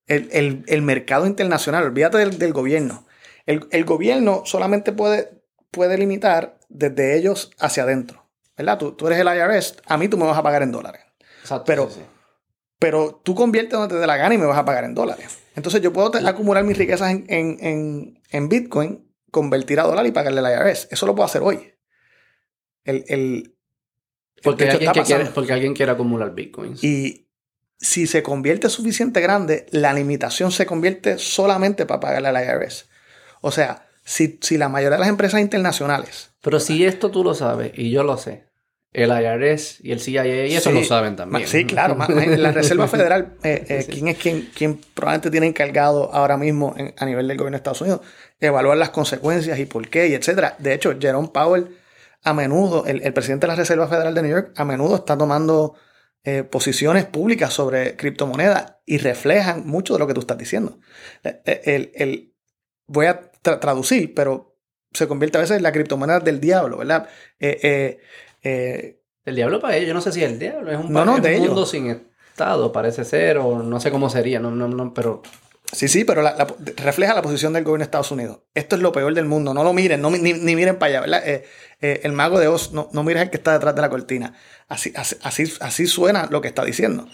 El, 0.07 0.29
el, 0.33 0.65
el, 0.67 0.83
mercado 0.83 1.27
internacional, 1.27 1.85
olvídate 1.85 2.19
del, 2.19 2.39
del 2.39 2.53
gobierno. 2.53 3.07
El, 3.45 3.67
el, 3.71 3.85
gobierno 3.85 4.43
solamente 4.45 4.93
puede, 4.93 5.40
puede 5.71 5.99
limitar 5.99 6.59
desde 6.69 7.17
ellos 7.17 7.51
hacia 7.59 7.85
adentro. 7.85 8.29
¿Verdad? 8.57 8.79
Tú, 8.79 8.93
tú 8.93 9.07
eres 9.07 9.19
el 9.19 9.27
IRS, 9.27 9.77
a 9.87 9.97
mí 9.97 10.09
tú 10.09 10.19
me 10.19 10.27
vas 10.27 10.37
a 10.37 10.43
pagar 10.43 10.63
en 10.63 10.73
dólares. 10.73 11.01
Exacto, 11.41 11.65
pero, 11.65 11.89
sí, 11.89 12.01
sí. 12.01 12.07
pero 12.79 13.21
tú 13.25 13.35
conviertes 13.35 13.73
donde 13.73 13.95
te 13.95 14.01
dé 14.01 14.07
la 14.07 14.19
gana 14.19 14.35
y 14.35 14.39
me 14.39 14.45
vas 14.45 14.59
a 14.59 14.65
pagar 14.65 14.85
en 14.85 14.95
dólares. 14.95 15.39
Entonces 15.57 15.81
yo 15.81 15.93
puedo 15.93 16.11
acumular 16.27 16.65
mis 16.65 16.77
riquezas 16.77 17.11
en, 17.11 17.25
en, 17.29 17.57
en, 17.61 18.23
en, 18.31 18.49
Bitcoin, 18.49 19.11
convertir 19.31 19.81
a 19.81 19.85
dólar 19.85 20.07
y 20.07 20.13
pagarle 20.13 20.41
al 20.41 20.69
IRS. 20.69 20.89
Eso 20.91 21.07
lo 21.07 21.15
puedo 21.15 21.27
hacer 21.27 21.43
hoy. 21.43 21.73
El, 22.85 23.05
el, 23.09 23.57
porque, 24.43 24.65
el 24.65 24.71
alguien 24.71 24.93
que 24.93 25.03
quiere, 25.03 25.27
porque 25.27 25.53
alguien 25.53 25.75
quiere 25.75 25.93
acumular 25.93 26.35
Bitcoins. 26.35 26.85
Y 26.85 27.31
si 27.79 28.07
se 28.07 28.23
convierte 28.23 28.69
suficiente 28.69 29.21
grande, 29.21 29.67
la 29.71 29.95
limitación 29.95 30.53
se 30.53 30.67
convierte 30.67 31.19
solamente 31.19 31.87
para 31.87 32.01
pagarle 32.01 32.29
al 32.29 32.45
IRS. 32.45 32.89
O 33.41 33.51
sea, 33.51 33.90
si, 34.11 34.39
si 34.43 34.59
la 34.59 34.69
mayoría 34.69 34.97
de 34.97 35.01
las 35.01 35.09
empresas 35.09 35.41
internacionales... 35.41 36.31
Pero 36.43 36.59
si 36.59 36.85
esto 36.85 37.11
tú 37.11 37.23
lo 37.23 37.35
sabes 37.35 37.73
y 37.77 37.91
yo 37.91 38.03
lo 38.03 38.17
sé, 38.17 38.47
el 38.93 39.11
IRS 39.11 39.85
y 39.85 39.93
el 39.93 40.01
CIA 40.01 40.47
y 40.47 40.55
eso 40.55 40.71
sí, 40.71 40.75
lo 40.75 40.85
saben 40.85 41.15
también. 41.15 41.47
Sí, 41.47 41.65
claro. 41.65 41.97
la 41.97 42.51
Reserva 42.51 42.89
Federal, 42.89 43.37
eh, 43.45 43.65
eh. 43.69 43.87
¿quién 43.89 44.09
es 44.09 44.17
quien, 44.17 44.51
quien 44.55 44.81
probablemente 44.95 45.31
tiene 45.31 45.47
encargado 45.47 46.13
ahora 46.13 46.37
mismo 46.39 46.75
en, 46.77 46.95
a 46.97 47.05
nivel 47.05 47.29
del 47.29 47.37
gobierno 47.37 47.57
de 47.57 47.59
Estados 47.59 47.83
Unidos? 47.83 48.01
Evaluar 48.41 48.79
las 48.79 48.89
consecuencias 48.89 49.59
y 49.59 49.67
por 49.67 49.87
qué 49.89 50.09
y 50.09 50.15
etcétera. 50.15 50.57
De 50.59 50.73
hecho, 50.73 50.97
Jerome 50.99 51.29
Powell 51.29 51.77
a 52.23 52.33
menudo, 52.33 52.87
el, 52.87 53.03
el 53.03 53.13
presidente 53.13 53.47
de 53.47 53.53
la 53.53 53.57
Reserva 53.57 53.87
Federal 53.87 54.15
de 54.15 54.23
New 54.23 54.31
York, 54.31 54.53
a 54.57 54.65
menudo 54.65 54.97
está 54.97 55.17
tomando 55.17 55.75
eh, 56.25 56.43
posiciones 56.43 57.05
públicas 57.05 57.53
sobre 57.53 57.97
criptomonedas 57.97 58.77
y 58.87 58.99
reflejan 58.99 59.67
mucho 59.67 59.93
de 59.93 60.01
lo 60.01 60.07
que 60.07 60.15
tú 60.15 60.21
estás 60.21 60.39
diciendo. 60.39 60.79
El, 61.45 61.93
el, 61.95 62.35
voy 62.87 63.07
a 63.07 63.30
tra 63.43 63.61
traducir, 63.61 64.15
pero 64.15 64.57
se 64.93 65.07
convierte 65.07 65.39
a 65.39 65.41
veces 65.43 65.57
en 65.57 65.63
la 65.63 65.73
criptomoneda 65.73 66.21
del 66.21 66.41
diablo, 66.41 66.79
¿verdad? 66.79 67.09
Eh, 67.39 68.01
eh, 68.43 69.01
el 69.25 69.37
diablo 69.37 69.61
para 69.61 69.77
ellos, 69.77 69.89
yo 69.89 69.95
no 69.95 70.01
sé 70.01 70.13
si 70.13 70.23
es 70.23 70.31
el 70.31 70.39
diablo, 70.39 70.71
es 70.73 70.79
un, 70.79 70.93
no, 70.93 71.05
no, 71.05 71.17
es 71.17 71.23
de 71.23 71.39
un 71.39 71.47
mundo 71.47 71.67
sin 71.67 72.11
estado, 72.31 72.73
parece 72.73 73.05
ser, 73.05 73.39
o 73.39 73.63
no 73.63 73.81
sé 73.81 73.91
cómo 73.91 74.09
sería, 74.09 74.41
no, 74.41 74.51
no, 74.51 74.67
no, 74.69 74.95
pero... 74.95 75.23
Sí, 75.73 75.87
sí, 75.87 76.05
pero 76.05 76.21
la, 76.21 76.35
la, 76.35 76.49
refleja 76.79 77.15
la 77.15 77.23
posición 77.23 77.53
del 77.53 77.63
gobierno 77.63 77.83
de 77.83 77.85
Estados 77.85 78.11
Unidos. 78.11 78.41
Esto 78.55 78.75
es 78.75 78.83
lo 78.83 78.91
peor 78.91 79.15
del 79.15 79.27
mundo, 79.27 79.55
no 79.55 79.63
lo 79.63 79.73
miren, 79.73 80.01
no, 80.01 80.11
ni, 80.11 80.33
ni 80.33 80.57
miren 80.57 80.79
para 80.81 80.91
allá, 80.91 81.01
¿verdad? 81.03 81.29
Eh, 81.29 81.45
eh, 81.81 82.01
el 82.03 82.13
mago 82.13 82.41
de 82.41 82.49
Oz, 82.49 82.73
no, 82.73 82.89
no 82.93 83.05
mires 83.05 83.23
el 83.23 83.31
que 83.31 83.37
está 83.37 83.53
detrás 83.53 83.77
de 83.77 83.81
la 83.81 83.89
cortina. 83.89 84.35
Así, 84.67 84.93
así, 84.97 85.17
así, 85.23 85.53
así 85.61 85.87
suena 85.87 86.27
lo 86.29 86.41
que 86.41 86.49
está 86.49 86.65
diciendo. 86.65 87.07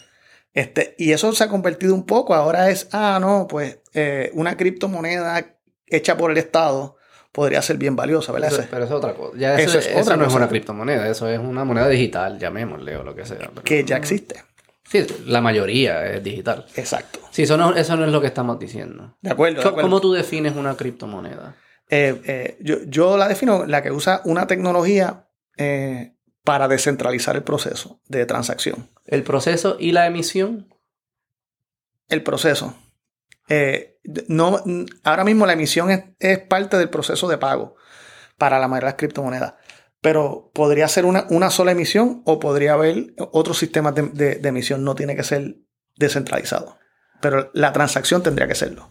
Este, 0.54 0.94
y 0.96 1.12
eso 1.12 1.34
se 1.34 1.44
ha 1.44 1.48
convertido 1.48 1.94
un 1.94 2.06
poco, 2.06 2.34
ahora 2.34 2.70
es, 2.70 2.88
ah, 2.92 3.18
no, 3.20 3.46
pues 3.46 3.80
eh, 3.92 4.30
una 4.32 4.56
criptomoneda 4.56 5.55
hecha 5.86 6.16
por 6.16 6.30
el 6.30 6.38
Estado 6.38 6.96
podría 7.32 7.60
ser 7.62 7.76
bien 7.76 7.96
valiosa, 7.96 8.32
¿verdad? 8.32 8.52
Eso, 8.52 8.64
pero 8.70 8.84
eso 8.84 8.94
es 8.94 8.98
otra 8.98 9.14
cosa. 9.14 9.36
Ya 9.38 9.54
eso, 9.56 9.70
eso, 9.70 9.78
es 9.78 9.86
eso 9.88 10.00
otra 10.00 10.16
no 10.16 10.24
cosa. 10.24 10.36
es 10.36 10.36
una 10.36 10.48
criptomoneda, 10.48 11.08
eso 11.08 11.28
es 11.28 11.38
una 11.38 11.64
moneda 11.64 11.88
digital, 11.88 12.38
llamémosle 12.38 12.96
o 12.96 13.02
lo 13.02 13.14
que 13.14 13.26
sea. 13.26 13.38
Pero 13.38 13.62
que 13.62 13.84
ya 13.84 13.96
existe. 13.96 14.42
Sí, 14.84 15.04
la 15.26 15.40
mayoría 15.40 16.06
es 16.06 16.22
digital. 16.22 16.64
Exacto. 16.76 17.20
Sí, 17.30 17.42
eso 17.42 17.56
no, 17.56 17.74
eso 17.74 17.96
no 17.96 18.04
es 18.04 18.12
lo 18.12 18.20
que 18.20 18.28
estamos 18.28 18.58
diciendo. 18.58 19.16
De 19.20 19.30
acuerdo. 19.30 19.60
De 19.60 19.68
acuerdo. 19.68 19.82
¿Cómo 19.82 20.00
tú 20.00 20.12
defines 20.12 20.54
una 20.56 20.76
criptomoneda? 20.76 21.56
Eh, 21.90 22.20
eh, 22.24 22.56
yo, 22.60 22.76
yo, 22.86 23.16
la 23.16 23.28
defino 23.28 23.66
la 23.66 23.82
que 23.82 23.90
usa 23.90 24.22
una 24.24 24.46
tecnología 24.46 25.28
eh, 25.56 26.14
para 26.44 26.68
descentralizar 26.68 27.36
el 27.36 27.42
proceso 27.42 28.00
de 28.08 28.26
transacción. 28.26 28.88
¿El 29.04 29.24
proceso 29.24 29.76
y 29.78 29.92
la 29.92 30.06
emisión? 30.06 30.68
el 32.08 32.22
proceso. 32.22 32.74
Eh, 33.48 33.98
no, 34.28 34.62
ahora 35.04 35.24
mismo 35.24 35.46
la 35.46 35.52
emisión 35.52 36.14
es, 36.18 36.38
parte 36.40 36.76
del 36.76 36.90
proceso 36.90 37.28
de 37.28 37.38
pago 37.38 37.76
para 38.38 38.58
la 38.58 38.68
mayoría 38.68 38.86
de 38.86 38.92
las 38.92 38.98
criptomonedas. 38.98 39.54
Pero 40.00 40.50
podría 40.54 40.88
ser 40.88 41.04
una, 41.04 41.50
sola 41.50 41.72
emisión 41.72 42.22
o 42.24 42.38
podría 42.38 42.74
haber 42.74 43.14
otros 43.32 43.58
sistemas 43.58 43.94
de, 43.94 44.40
emisión. 44.42 44.84
No 44.84 44.94
tiene 44.94 45.16
que 45.16 45.24
ser 45.24 45.56
descentralizado. 45.96 46.78
Pero 47.20 47.50
la 47.54 47.72
transacción 47.72 48.22
tendría 48.22 48.46
que 48.46 48.54
serlo. 48.54 48.88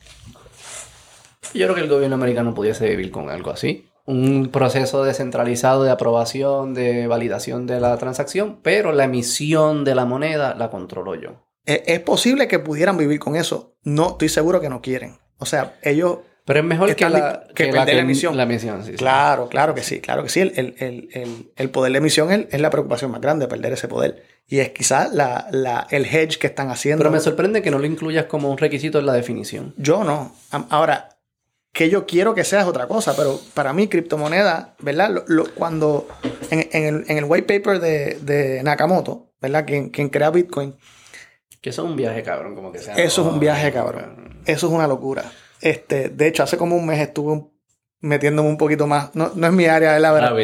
Yo 1.54 1.68
creo 1.68 1.76
que 1.76 1.82
el 1.82 1.90
gobierno 1.90 2.16
americano 2.16 2.54
pudiese 2.54 2.90
vivir 2.90 3.12
con 3.12 3.30
algo 3.30 3.52
así. 3.52 3.88
Un 4.06 4.50
proceso 4.52 5.04
descentralizado 5.04 5.84
de 5.84 5.92
aprobación, 5.92 6.74
de 6.74 7.08
validación 7.08 7.66
de 7.66 7.80
la 7.80 7.98
transacción, 7.98 8.60
pero 8.62 8.92
la 8.92 9.06
emisión 9.06 9.84
de 9.84 9.96
la 9.96 10.06
moneda 10.06 10.54
la 10.56 10.70
controlo 10.70 11.16
yo. 11.16 11.46
Es, 11.66 12.00
posible 12.02 12.48
que 12.48 12.60
pudieran 12.60 12.98
vivir 12.98 13.20
con 13.20 13.36
eso. 13.36 13.76
No, 13.84 14.12
estoy 14.12 14.30
seguro 14.30 14.62
que 14.62 14.70
no 14.70 14.82
quieren. 14.82 15.18
O 15.38 15.46
sea, 15.46 15.78
ellos. 15.82 16.20
Pero 16.46 16.60
es 16.60 16.66
mejor 16.66 16.96
que 16.96 17.10
la, 17.10 17.48
que, 17.56 17.72
la, 17.72 17.84
emisión. 17.92 18.38
La 18.38 18.44
emisión 18.44 18.86
sí, 18.86 18.94
claro, 18.94 19.50
claro 19.50 19.74
que 19.74 19.82
sí, 19.82 20.00
claro 20.00 20.22
que 20.22 20.30
sí. 20.30 20.42
El, 20.42 21.70
poder 21.72 21.92
de 21.92 21.98
emisión 21.98 22.32
es, 22.32 22.62
la 22.62 22.70
preocupación 22.70 23.10
más 23.10 23.20
grande, 23.20 23.48
perder 23.48 23.74
ese 23.74 23.88
poder. 23.88 24.24
Y 24.48 24.60
es 24.60 24.70
quizás 24.70 25.12
la, 25.12 25.88
el 25.90 26.06
hedge 26.06 26.38
que 26.38 26.46
están 26.46 26.70
haciendo. 26.70 27.00
Pero 27.00 27.12
me 27.12 27.20
sorprende 27.20 27.64
que 27.64 27.72
no 27.72 27.80
lo 27.80 27.88
incluyas 27.88 28.26
como 28.26 28.52
un 28.52 28.60
requisito 28.60 29.00
en 29.00 29.08
la 29.08 29.14
definición. 29.14 29.74
Yo 29.78 30.04
no. 30.04 30.36
Ahora, 30.70 31.10
que 31.76 31.90
yo 31.90 32.06
quiero 32.06 32.34
que 32.36 32.46
sea 32.46 32.62
es 32.62 32.68
otra 32.68 32.88
cosa, 32.88 33.16
pero 33.18 33.40
para 33.54 33.74
mí 33.74 33.88
criptomoneda, 33.88 34.76
¿verdad? 34.80 35.26
cuando 35.56 36.08
en, 36.50 37.04
el, 37.08 37.26
white 37.26 37.60
paper 37.60 37.82
de, 37.82 38.62
Nakamoto, 38.64 39.34
¿verdad? 39.42 39.66
Quien, 39.66 39.90
quien 39.90 40.08
crea 40.10 40.30
Bitcoin, 40.30 40.76
que 41.66 41.72
eso 41.72 41.84
es 41.84 41.90
un 41.90 41.96
viaje, 41.96 42.22
cabrón, 42.22 42.54
como 42.54 42.72
que 42.72 42.78
sea. 42.78 42.94
Eso 42.94 43.24
es 43.24 43.34
un 43.34 43.40
viaje, 43.40 43.72
cabrón. 43.72 44.40
Eso 44.46 44.68
es 44.68 44.72
una 44.72 44.86
locura. 44.86 45.32
Este, 45.60 46.10
de 46.10 46.28
hecho, 46.28 46.44
hace 46.44 46.58
como 46.58 46.76
un 46.76 46.86
mes 46.86 47.00
estuve 47.00 47.44
metiéndome 48.02 48.50
un 48.50 48.58
poquito 48.58 48.86
más. 48.86 49.16
No, 49.16 49.32
es 49.34 49.52
mi 49.52 49.66
área, 49.66 49.94
de 49.94 50.00
la 50.00 50.12
verdad. 50.12 50.36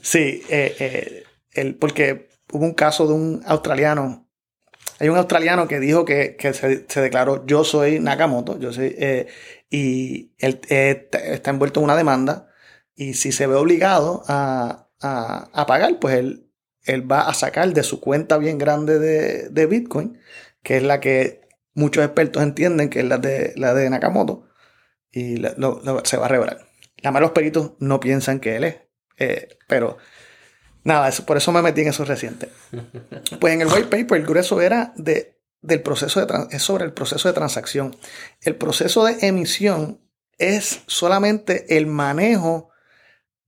Sí, 0.00 0.42
eh, 0.48 0.74
eh, 0.80 1.24
el, 1.52 1.74
porque 1.74 2.30
hubo 2.54 2.64
un 2.64 2.72
caso 2.72 3.06
de 3.06 3.12
un 3.12 3.42
australiano. 3.44 4.30
Hay 4.98 5.10
un 5.10 5.18
australiano 5.18 5.68
que 5.68 5.78
dijo 5.78 6.06
que, 6.06 6.38
se, 6.54 7.02
declaró 7.02 7.44
yo 7.44 7.62
soy 7.62 8.00
Nakamoto, 8.00 8.58
yo 8.58 8.72
soy, 8.72 8.94
eh, 8.96 9.26
y 9.68 10.32
él 10.38 10.58
está 10.70 11.50
envuelto 11.50 11.80
en 11.80 11.84
una 11.84 11.96
demanda. 11.96 12.48
Y 12.94 13.12
si 13.12 13.30
se 13.30 13.46
ve 13.46 13.56
obligado 13.56 14.22
a, 14.26 14.88
a, 15.02 15.66
pagar, 15.66 15.98
pues 16.00 16.14
él, 16.14 16.48
él 16.84 17.12
va 17.12 17.28
a 17.28 17.34
sacar 17.34 17.74
de 17.74 17.82
su 17.82 18.00
cuenta 18.00 18.38
bien 18.38 18.56
grande 18.56 18.98
de, 18.98 19.50
de 19.50 19.66
Bitcoin 19.66 20.18
que 20.66 20.78
es 20.78 20.82
la 20.82 20.98
que 20.98 21.42
muchos 21.74 22.04
expertos 22.04 22.42
entienden 22.42 22.90
que 22.90 22.98
es 22.98 23.04
la 23.04 23.18
de, 23.18 23.52
la 23.54 23.72
de 23.72 23.88
Nakamoto, 23.88 24.48
y 25.12 25.36
se 26.02 26.16
va 26.16 26.26
a 26.26 26.28
revelar. 26.28 26.66
La 26.96 27.12
más 27.12 27.22
los 27.22 27.30
peritos 27.30 27.74
no 27.78 28.00
piensan 28.00 28.40
que 28.40 28.56
él 28.56 28.64
es, 28.64 28.76
eh, 29.16 29.58
pero 29.68 29.96
nada, 30.82 31.08
eso, 31.08 31.24
por 31.24 31.36
eso 31.36 31.52
me 31.52 31.62
metí 31.62 31.82
en 31.82 31.88
eso 31.88 32.04
reciente. 32.04 32.48
Pues 33.40 33.54
en 33.54 33.60
el 33.60 33.68
white 33.68 33.84
paper 33.84 34.18
el 34.18 34.26
grueso 34.26 34.60
era 34.60 34.92
de, 34.96 35.38
del 35.62 35.82
proceso 35.82 36.26
de, 36.26 36.48
es 36.50 36.64
sobre 36.64 36.84
el 36.84 36.92
proceso 36.92 37.28
de 37.28 37.34
transacción. 37.34 37.94
El 38.40 38.56
proceso 38.56 39.04
de 39.04 39.24
emisión 39.24 40.00
es 40.36 40.82
solamente 40.88 41.76
el 41.76 41.86
manejo 41.86 42.70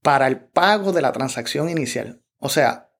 para 0.01 0.27
el 0.27 0.39
pago 0.39 0.93
de 0.93 1.01
la 1.01 1.11
transacción 1.11 1.69
inicial. 1.69 2.23
O 2.37 2.47
sea, 2.47 2.93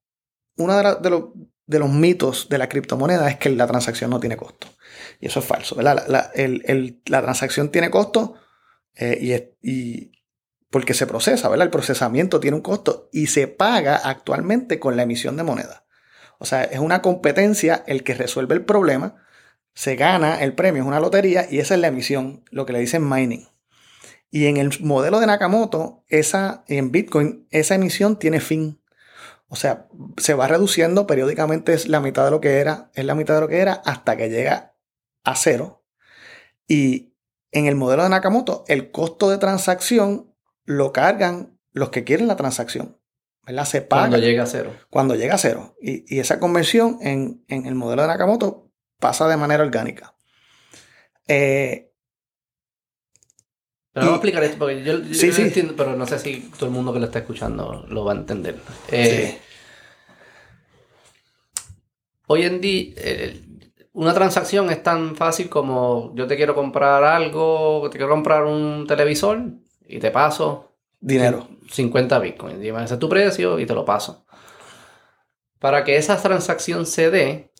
uno 0.57 0.75
de, 0.75 0.95
de, 0.99 1.09
los 1.09 1.23
de 1.69 1.77
los 1.77 1.91
mitos 1.91 2.49
de 2.49 2.57
la 2.57 2.67
criptomoneda 2.67 3.29
es 3.29 3.37
que 3.37 3.51
la 3.51 3.67
transacción 3.67 4.09
no 4.09 4.19
tiene 4.19 4.37
costo. 4.37 4.65
Y 5.19 5.27
eso 5.27 5.39
es 5.39 5.45
falso, 5.45 5.75
¿verdad? 5.75 6.03
La, 6.07 7.21
transacción 7.21 7.69
tiene 7.69 7.91
costo 7.91 8.33
eh, 8.95 9.53
y, 9.61 10.11
porque 10.71 10.95
se 10.95 11.05
procesa, 11.05 11.47
¿verdad? 11.47 11.67
El 11.67 11.71
procesamiento 11.71 12.39
tiene 12.39 12.57
un 12.57 12.63
costo 12.63 13.07
y 13.13 13.27
se 13.27 13.47
paga 13.47 13.97
actualmente 13.97 14.79
con 14.79 14.97
la 14.97 15.03
emisión 15.03 15.37
de 15.37 15.43
moneda. 15.43 15.85
O 16.39 16.45
sea, 16.45 16.63
es 16.63 16.79
una 16.79 17.03
competencia 17.03 17.83
el 17.85 18.03
que 18.03 18.15
resuelve 18.15 18.55
el 18.55 18.65
problema, 18.65 19.23
se 19.75 19.95
gana 19.95 20.41
el 20.41 20.55
premio, 20.55 20.81
es 20.81 20.87
una 20.87 20.99
lotería 20.99 21.45
y 21.51 21.59
esa 21.59 21.75
es 21.75 21.81
la 21.81 21.89
emisión, 21.89 22.43
lo 22.49 22.65
que 22.65 22.73
le 22.73 22.79
dicen 22.79 23.07
mining. 23.07 23.47
Y 24.31 24.47
en 24.47 24.57
el 24.57 24.71
modelo 24.79 25.19
de 25.19 25.27
Nakamoto, 25.27 26.03
en 26.09 26.91
Bitcoin, 26.91 27.47
esa 27.51 27.75
emisión 27.75 28.17
tiene 28.17 28.39
fin. 28.39 28.78
O 29.49 29.55
sea, 29.55 29.87
se 30.17 30.35
va 30.35 30.47
reduciendo 30.47 31.07
periódicamente, 31.07 31.73
es 31.73 31.87
la 31.87 31.99
mitad 31.99 32.23
de 32.25 32.31
lo 32.31 32.39
que 32.39 32.59
era, 32.59 32.91
es 32.93 33.03
la 33.03 33.15
mitad 33.15 33.35
de 33.35 33.41
lo 33.41 33.47
que 33.47 33.59
era, 33.59 33.73
hasta 33.73 34.15
que 34.15 34.29
llega 34.29 34.75
a 35.23 35.35
cero. 35.35 35.83
Y 36.67 37.15
en 37.51 37.65
el 37.65 37.75
modelo 37.75 38.03
de 38.03 38.09
Nakamoto, 38.09 38.63
el 38.67 38.91
costo 38.91 39.29
de 39.29 39.39
transacción 39.39 40.35
lo 40.65 40.93
cargan 40.93 41.59
los 41.71 41.89
que 41.89 42.03
quieren 42.03 42.27
la 42.27 42.35
transacción. 42.35 42.99
¿verdad? 43.45 43.65
Se 43.65 43.81
paga. 43.81 44.03
Cuando 44.03 44.17
llega 44.19 44.43
a 44.43 44.45
cero. 44.45 44.75
Cuando 44.91 45.15
llega 45.15 45.33
a 45.33 45.39
cero. 45.39 45.75
Y, 45.81 46.19
esa 46.19 46.39
conversión 46.39 46.99
en, 47.01 47.43
el 47.47 47.73
modelo 47.73 48.03
de 48.03 48.09
Nakamoto 48.09 48.71
pasa 48.99 49.27
de 49.27 49.37
manera 49.37 49.63
orgánica. 49.63 50.15
Eh, 51.27 51.88
pero 53.99 54.11
vamos 54.11 54.23
a 54.23 54.27
explicar 54.27 54.43
esto 54.43 54.57
porque 54.57 54.81
yo, 54.81 54.97
sí, 55.13 55.33
sí. 55.33 55.41
entiendo, 55.41 55.73
pero 55.75 55.95
no 55.95 56.05
sé 56.05 56.19
si 56.19 56.51
todo 56.57 56.67
el 56.67 56.71
mundo 56.71 56.93
que 56.93 56.99
lo 56.99 57.05
está 57.05 57.19
escuchando 57.19 57.85
lo 57.89 58.05
va 58.05 58.13
a 58.13 58.15
entender. 58.15 58.55
Eh, 58.89 59.37
hoy 62.27 62.43
en 62.43 62.61
día, 62.61 62.93
eh, 62.95 63.41
una 63.91 64.13
transacción 64.13 64.69
es 64.69 64.81
tan 64.81 65.17
fácil 65.17 65.49
como 65.49 66.13
yo 66.15 66.27
te 66.27 66.37
quiero 66.37 66.55
comprar 66.55 67.03
algo, 67.03 67.89
te 67.91 67.97
quiero 67.97 68.09
comprar 68.09 68.45
un 68.45 68.85
televisor 68.87 69.41
y 69.85 69.99
te 69.99 70.11
paso 70.11 70.77
dinero. 71.01 71.49
50 71.69 72.19
bitcoins. 72.19 72.59
Dime 72.61 72.81
ese 72.83 72.93
es 72.93 72.99
tu 72.99 73.09
precio 73.09 73.59
y 73.59 73.65
te 73.65 73.73
lo 73.73 73.83
paso. 73.83 74.25
Para 75.59 75.83
que 75.83 75.97
esa 75.97 76.21
transacción 76.21 76.85
se 76.85 77.11
dé, 77.11 77.51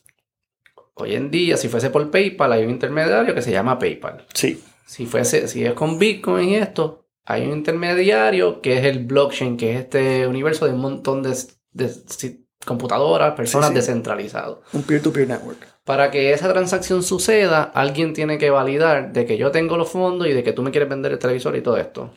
hoy 0.94 1.16
en 1.16 1.32
día, 1.32 1.58
si 1.58 1.68
fuese 1.68 1.90
por 1.90 2.10
PayPal, 2.10 2.54
hay 2.54 2.64
un 2.64 2.70
intermediario 2.70 3.36
que 3.36 3.42
se 3.42 3.52
llama 3.52 3.78
PayPal. 3.78 4.26
Sí. 4.34 4.64
Si, 4.90 5.06
fuese, 5.06 5.48
si 5.48 5.64
es 5.64 5.74
con 5.74 6.00
Bitcoin 6.00 6.50
y 6.50 6.56
esto, 6.56 7.06
hay 7.24 7.46
un 7.46 7.52
intermediario 7.52 8.60
que 8.60 8.80
es 8.80 8.86
el 8.86 9.06
blockchain, 9.06 9.56
que 9.56 9.76
es 9.76 9.82
este 9.82 10.26
universo 10.26 10.66
de 10.66 10.74
un 10.74 10.80
montón 10.80 11.22
de, 11.22 12.40
computadoras, 12.66 13.36
personas 13.36 13.72
descentralizadas. 13.72 14.58
Un 14.74 14.82
peer-to-peer 14.82 15.28
network. 15.28 15.60
Para 15.84 16.10
que 16.10 16.34
esa 16.34 16.52
transacción 16.52 17.04
suceda, 17.04 17.62
alguien 17.62 18.16
tiene 18.16 18.40
que 18.40 18.50
validar 18.50 19.14
de 19.14 19.28
que 19.28 19.38
yo 19.38 19.52
tengo 19.52 19.78
los 19.78 19.92
fondos 19.92 20.28
y 20.28 20.34
de 20.34 20.44
que 20.44 20.54
tú 20.54 20.64
me 20.64 20.72
quieres 20.72 20.90
vender 20.90 21.12
el 21.12 21.20
televisor 21.20 21.56
y 21.56 21.62
todo 21.62 21.78
esto. 21.78 22.12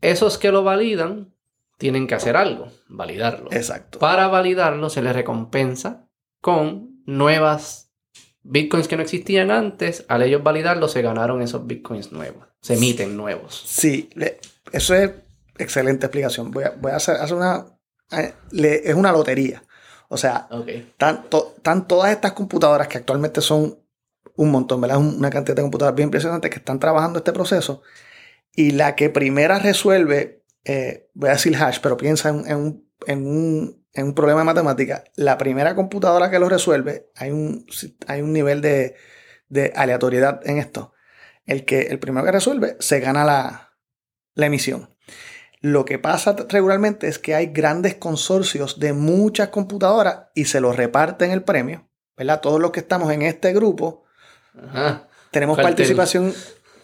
Esos 0.00 0.38
que 0.38 0.52
lo 0.52 0.64
validan 0.64 1.34
tienen 1.76 2.06
que 2.06 2.14
hacer 2.14 2.38
algo, 2.38 2.68
validarlo. 2.88 3.52
Exacto. 3.52 3.98
Para 3.98 4.28
validarlo 4.28 4.88
se 4.88 5.02
les 5.02 5.14
recompensa 5.14 6.08
con 6.40 7.02
nuevas 7.04 7.91
bitcoins 8.42 8.88
que 8.88 8.96
no 8.96 9.02
existían 9.02 9.50
antes, 9.50 10.04
al 10.08 10.22
ellos 10.22 10.42
validarlo, 10.42 10.88
se 10.88 11.02
ganaron 11.02 11.42
esos 11.42 11.66
bitcoins 11.66 12.12
nuevos. 12.12 12.46
Se 12.60 12.74
emiten 12.74 13.16
nuevos. 13.16 13.62
Sí, 13.66 14.10
eso 14.72 14.94
es 14.94 15.10
excelente 15.58 16.06
explicación. 16.06 16.50
Voy 16.50 16.64
a, 16.64 16.70
voy 16.70 16.92
a 16.92 16.96
hacer, 16.96 17.16
una. 17.34 17.66
Eh, 18.10 18.34
es 18.84 18.94
una 18.94 19.12
lotería. 19.12 19.64
O 20.08 20.16
sea, 20.16 20.48
están, 20.66 21.88
todas 21.88 22.12
estas 22.12 22.32
computadoras 22.32 22.86
que 22.86 22.98
actualmente 22.98 23.40
son 23.40 23.78
un 24.36 24.50
montón, 24.50 24.80
¿verdad? 24.80 24.98
Una 24.98 25.30
cantidad 25.30 25.56
de 25.56 25.62
computadoras 25.62 25.96
bien 25.96 26.08
impresionantes 26.08 26.50
que 26.50 26.58
están 26.58 26.78
trabajando 26.78 27.18
este 27.18 27.32
proceso. 27.32 27.82
Y 28.54 28.72
la 28.72 28.94
que 28.94 29.08
primera 29.08 29.58
resuelve, 29.58 30.44
eh, 30.64 31.08
voy 31.14 31.30
a 31.30 31.32
decir 31.32 31.56
hash, 31.56 31.78
pero 31.82 31.96
piensa 31.96 32.28
en 32.28 33.26
un 33.26 33.81
en 33.94 34.06
un 34.06 34.14
problema 34.14 34.40
de 34.40 34.46
matemática, 34.46 35.04
la 35.16 35.38
primera 35.38 35.74
computadora 35.74 36.30
que 36.30 36.38
lo 36.38 36.48
resuelve, 36.48 37.10
hay 37.16 37.30
un, 37.30 37.66
hay 38.06 38.22
un 38.22 38.32
nivel 38.32 38.60
de, 38.60 38.96
aleatoriedad 39.74 40.40
en 40.44 40.58
esto. 40.58 40.92
El, 41.44 41.64
que, 41.64 41.82
el 41.82 41.98
primero 41.98 42.24
que 42.24 42.32
resuelve 42.32 42.76
se 42.78 43.00
gana 43.00 43.24
la, 43.24 43.74
la 44.34 44.46
emisión. 44.46 44.94
Lo 45.60 45.84
que 45.84 45.98
pasa 45.98 46.34
regularmente 46.48 47.08
es 47.08 47.18
que 47.18 47.34
hay 47.34 47.46
grandes 47.46 47.94
consorcios 47.96 48.80
de 48.80 48.92
muchas 48.92 49.48
computadoras 49.48 50.28
y 50.34 50.46
se 50.46 50.60
los 50.60 50.76
reparten 50.76 51.30
el 51.30 51.42
premio. 51.42 51.88
¿verdad? 52.16 52.40
Todos 52.40 52.60
los 52.60 52.70
que 52.70 52.80
estamos 52.80 53.12
en 53.12 53.22
este 53.22 53.52
grupo 53.52 54.04
tenemos 55.30 55.58
participación, 55.58 56.34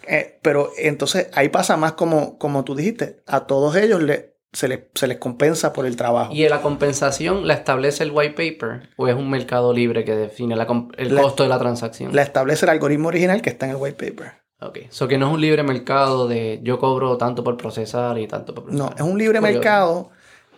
eh, 0.06 0.38
pero 0.42 0.70
entonces 0.78 1.28
ahí 1.34 1.48
pasa 1.48 1.76
más 1.76 1.92
como, 1.92 2.38
como 2.38 2.64
tú 2.64 2.74
dijiste, 2.74 3.22
a 3.26 3.46
todos 3.46 3.76
ellos 3.76 4.02
le, 4.02 4.37
se, 4.52 4.68
les 4.68 5.18
compensa 5.18 5.72
por 5.72 5.86
el 5.86 5.96
trabajo. 5.96 6.32
¿Y 6.32 6.48
la 6.48 6.62
compensación 6.62 7.46
la 7.46 7.54
establece 7.54 8.02
el 8.04 8.10
white 8.12 8.34
paper 8.34 8.90
o 8.96 9.08
es 9.08 9.14
un 9.14 9.30
mercado 9.30 9.72
libre 9.72 10.04
que 10.04 10.14
define 10.14 10.54
el 10.96 11.16
costo 11.16 11.42
de 11.42 11.48
la 11.48 11.58
transacción? 11.58 12.14
La 12.14 12.22
establece 12.22 12.66
el 12.66 12.70
algoritmo 12.70 13.08
original 13.08 13.42
que 13.42 13.50
está 13.50 13.66
en 13.66 13.72
el 13.72 13.76
white 13.76 14.06
paper. 14.06 14.32
Ok, 14.60 14.78
so 14.90 15.06
que 15.06 15.18
no 15.18 15.28
es 15.28 15.34
un 15.34 15.40
libre 15.40 15.62
mercado 15.62 16.26
de 16.26 16.60
yo 16.62 16.80
cobro 16.80 17.16
tanto 17.16 17.44
por 17.44 17.56
procesar 17.56 18.18
y 18.18 18.26
tanto 18.26 18.54
por 18.54 18.64
procesar. 18.64 18.90
No, 18.90 18.96
es 18.96 19.02
un 19.02 19.18
libre 19.18 19.40
mercado. 19.40 20.10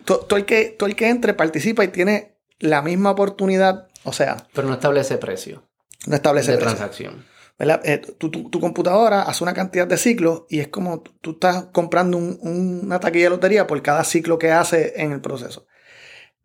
Todo, 0.04 0.36
el 0.36 0.46
que, 0.46 0.74
todo 0.78 0.88
el 0.88 0.96
que 0.96 1.08
entre 1.10 1.34
participa 1.34 1.84
y 1.84 1.88
tiene 1.88 2.38
la 2.58 2.80
misma 2.80 3.10
oportunidad 3.10 3.88
O 4.04 4.12
sea, 4.14 4.46
Pero 4.54 4.66
no 4.66 4.74
establece 4.74 5.18
precio 5.18 5.70
no 6.06 6.16
establece 6.16 6.52
de 6.52 6.58
precio. 6.58 6.76
transacción. 6.76 7.24
¿Verdad? 7.60 7.80
Eh, 7.84 7.98
tu, 7.98 8.30
tu- 8.30 8.50
tu 8.50 8.58
computadora 8.58 9.22
hace 9.22 9.44
una 9.44 9.54
cantidad 9.54 9.86
de 9.86 9.96
ciclos 9.98 10.42
y 10.48 10.58
es 10.58 10.66
como 10.68 11.02
tú- 11.02 11.32
estás 11.32 11.66
comprando 11.66 12.16
un- 12.16 12.38
un- 12.42 12.80
una 12.86 12.98
taquilla 12.98 13.24
de 13.26 13.30
lotería 13.30 13.66
por 13.68 13.80
cada 13.82 14.02
ciclo 14.02 14.38
que 14.38 14.50
hace 14.50 14.94
en 15.00 15.12
el 15.12 15.20
proceso. 15.20 15.66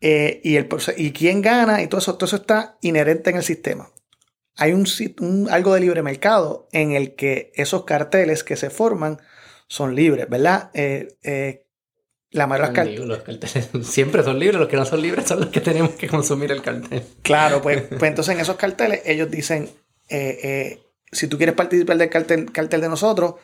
Eh, 0.02 0.42
y, 0.44 0.58
el, 0.58 0.68
y 0.98 1.12
quién 1.14 1.42
gana 1.42 1.82
y 1.82 1.88
todo 1.88 2.00
eso, 2.00 2.16
todo 2.16 2.26
eso 2.28 2.36
está 2.36 2.78
inherente 2.82 3.30
en 3.32 3.38
el 3.38 3.44
sistema. 3.44 3.90
Hay 4.58 4.74
un, 4.74 4.86
un- 5.22 5.48
algo 5.50 5.74
de 5.74 5.80
libre 5.80 6.04
mercado 6.04 6.68
en 6.72 6.92
el 6.92 7.16
que 7.16 7.52
esos 7.56 7.86
carteles 7.86 8.44
que 8.44 8.56
se 8.58 8.70
forman 8.70 9.20
son 9.68 9.96
libres, 9.96 10.30
¿verdad? 10.30 10.70
Eh, 10.74 11.08
eh, 11.24 11.66
la 12.32 12.46
mayoría 12.48 12.70
de 12.70 12.76
carteles. 12.76 13.06
los 13.08 13.24
carteles 13.24 13.70
siempre 13.90 14.22
son 14.24 14.38
libres, 14.38 14.60
los 14.60 14.68
que 14.68 14.76
no 14.76 14.86
son 14.86 15.02
libres 15.02 15.26
son 15.28 15.40
los 15.40 15.50
que 15.50 15.62
tenemos 15.62 15.92
que 15.92 16.08
consumir 16.08 16.52
el 16.52 16.62
cartel. 16.62 17.04
Claro, 17.22 17.62
pues, 17.62 17.82
pues 17.90 18.04
entonces 18.04 18.36
en 18.36 18.42
esos 18.42 18.58
carteles 18.58 19.02
ellos 19.06 19.32
dicen, 19.32 19.70
eh, 20.10 20.40
eh, 20.44 20.82
si 21.12 21.28
tú 21.28 21.38
quieres 21.38 21.56
participar 21.56 21.98
del 21.98 22.10
cartel, 22.10 22.52
cartel 22.52 22.82
de 22.82 22.90
nosotros, 22.90 23.36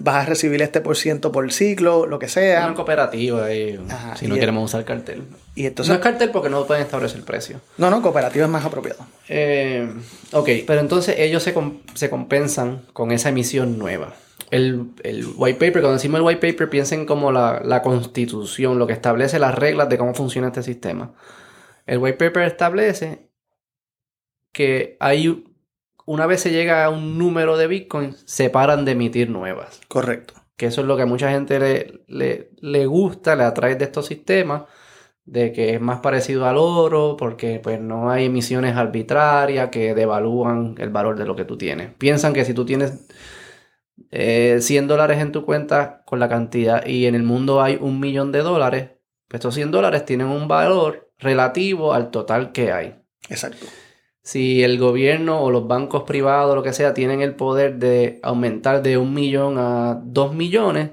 vas 0.00 0.26
a 0.26 0.28
recibir 0.28 0.60
este 0.60 0.80
por 0.82 0.96
ciento 0.96 1.32
por 1.32 1.50
ciclo, 1.52 2.04
lo 2.06 2.18
que 2.18 2.26
Una 2.26 2.32
sea. 2.32 2.74
cooperativa 2.74 3.50
eh, 3.50 3.80
Ajá, 3.90 4.16
si 4.16 4.26
no 4.28 4.34
el- 4.34 4.40
queremos 4.40 4.64
usar 4.64 4.84
cartel. 4.84 5.22
Y 5.54 5.62
no 5.62 5.68
entonces, 5.68 5.94
es 5.94 6.00
cartel 6.00 6.30
porque 6.30 6.50
no 6.50 6.66
pueden 6.66 6.82
establecer 6.84 7.22
precio. 7.22 7.60
no, 7.78 7.88
no, 7.90 8.02
cooperativa 8.02 8.44
es 8.44 8.50
más 8.50 8.64
apropiado. 8.64 9.04
Eh, 9.28 9.88
ok, 10.32 10.48
pero 10.66 10.80
entonces 10.80 11.16
ellos 11.18 11.42
se, 11.42 11.54
se 11.94 12.10
compensan 12.10 12.82
con 12.92 13.12
esa 13.12 13.30
emisión 13.30 13.78
nueva. 13.78 14.14
El, 14.50 14.92
el 15.02 15.26
white 15.36 15.58
paper, 15.58 15.82
cuando 15.82 15.92
decimos 15.94 16.20
el 16.20 16.26
white 16.26 16.46
paper, 16.52 16.70
piensen 16.70 17.04
como 17.04 17.32
la, 17.32 17.60
la 17.64 17.82
constitución, 17.82 18.78
lo 18.78 18.86
que 18.86 18.92
establece 18.94 19.38
las 19.38 19.54
reglas 19.54 19.88
de 19.88 19.98
cómo 19.98 20.14
funciona 20.14 20.48
este 20.48 20.62
sistema. 20.62 21.12
El 21.86 21.98
white 21.98 22.16
paper 22.18 22.44
establece 22.44 23.28
que 24.52 24.96
hay, 25.00 25.44
una 26.08 26.26
vez 26.26 26.40
se 26.40 26.50
llega 26.50 26.86
a 26.86 26.88
un 26.88 27.18
número 27.18 27.58
de 27.58 27.66
bitcoins, 27.66 28.22
se 28.24 28.48
paran 28.48 28.86
de 28.86 28.92
emitir 28.92 29.28
nuevas. 29.28 29.78
Correcto. 29.88 30.32
Que 30.56 30.66
eso 30.66 30.80
es 30.80 30.86
lo 30.86 30.96
que 30.96 31.02
a 31.02 31.06
mucha 31.06 31.30
gente 31.30 31.60
le, 31.60 32.00
le, 32.08 32.50
le 32.60 32.86
gusta, 32.86 33.36
le 33.36 33.44
atrae 33.44 33.76
de 33.76 33.84
estos 33.84 34.06
sistemas, 34.06 34.62
de 35.26 35.52
que 35.52 35.74
es 35.74 35.80
más 35.82 36.00
parecido 36.00 36.46
al 36.46 36.56
oro, 36.56 37.16
porque 37.18 37.60
pues 37.62 37.78
no 37.78 38.10
hay 38.10 38.24
emisiones 38.24 38.74
arbitrarias 38.74 39.68
que 39.68 39.94
devalúan 39.94 40.76
el 40.78 40.88
valor 40.88 41.18
de 41.18 41.26
lo 41.26 41.36
que 41.36 41.44
tú 41.44 41.58
tienes. 41.58 41.92
Piensan 41.98 42.32
que 42.32 42.46
si 42.46 42.54
tú 42.54 42.64
tienes 42.64 43.06
eh, 44.10 44.58
100 44.62 44.88
dólares 44.88 45.20
en 45.20 45.30
tu 45.30 45.44
cuenta 45.44 46.02
con 46.06 46.20
la 46.20 46.30
cantidad 46.30 46.86
y 46.86 47.04
en 47.04 47.16
el 47.16 47.22
mundo 47.22 47.60
hay 47.60 47.76
un 47.78 48.00
millón 48.00 48.32
de 48.32 48.40
dólares, 48.40 48.92
pues 49.28 49.40
estos 49.40 49.54
100 49.54 49.72
dólares 49.72 50.06
tienen 50.06 50.28
un 50.28 50.48
valor 50.48 51.10
relativo 51.18 51.92
al 51.92 52.10
total 52.10 52.52
que 52.52 52.72
hay. 52.72 52.94
Exacto. 53.28 53.66
Si 54.28 54.62
el 54.62 54.78
gobierno 54.78 55.40
o 55.40 55.50
los 55.50 55.66
bancos 55.66 56.02
privados, 56.02 56.54
lo 56.54 56.62
que 56.62 56.74
sea, 56.74 56.92
tienen 56.92 57.22
el 57.22 57.34
poder 57.34 57.76
de 57.78 58.20
aumentar 58.22 58.82
de 58.82 58.98
un 58.98 59.14
millón 59.14 59.56
a 59.56 60.02
dos 60.04 60.34
millones 60.34 60.90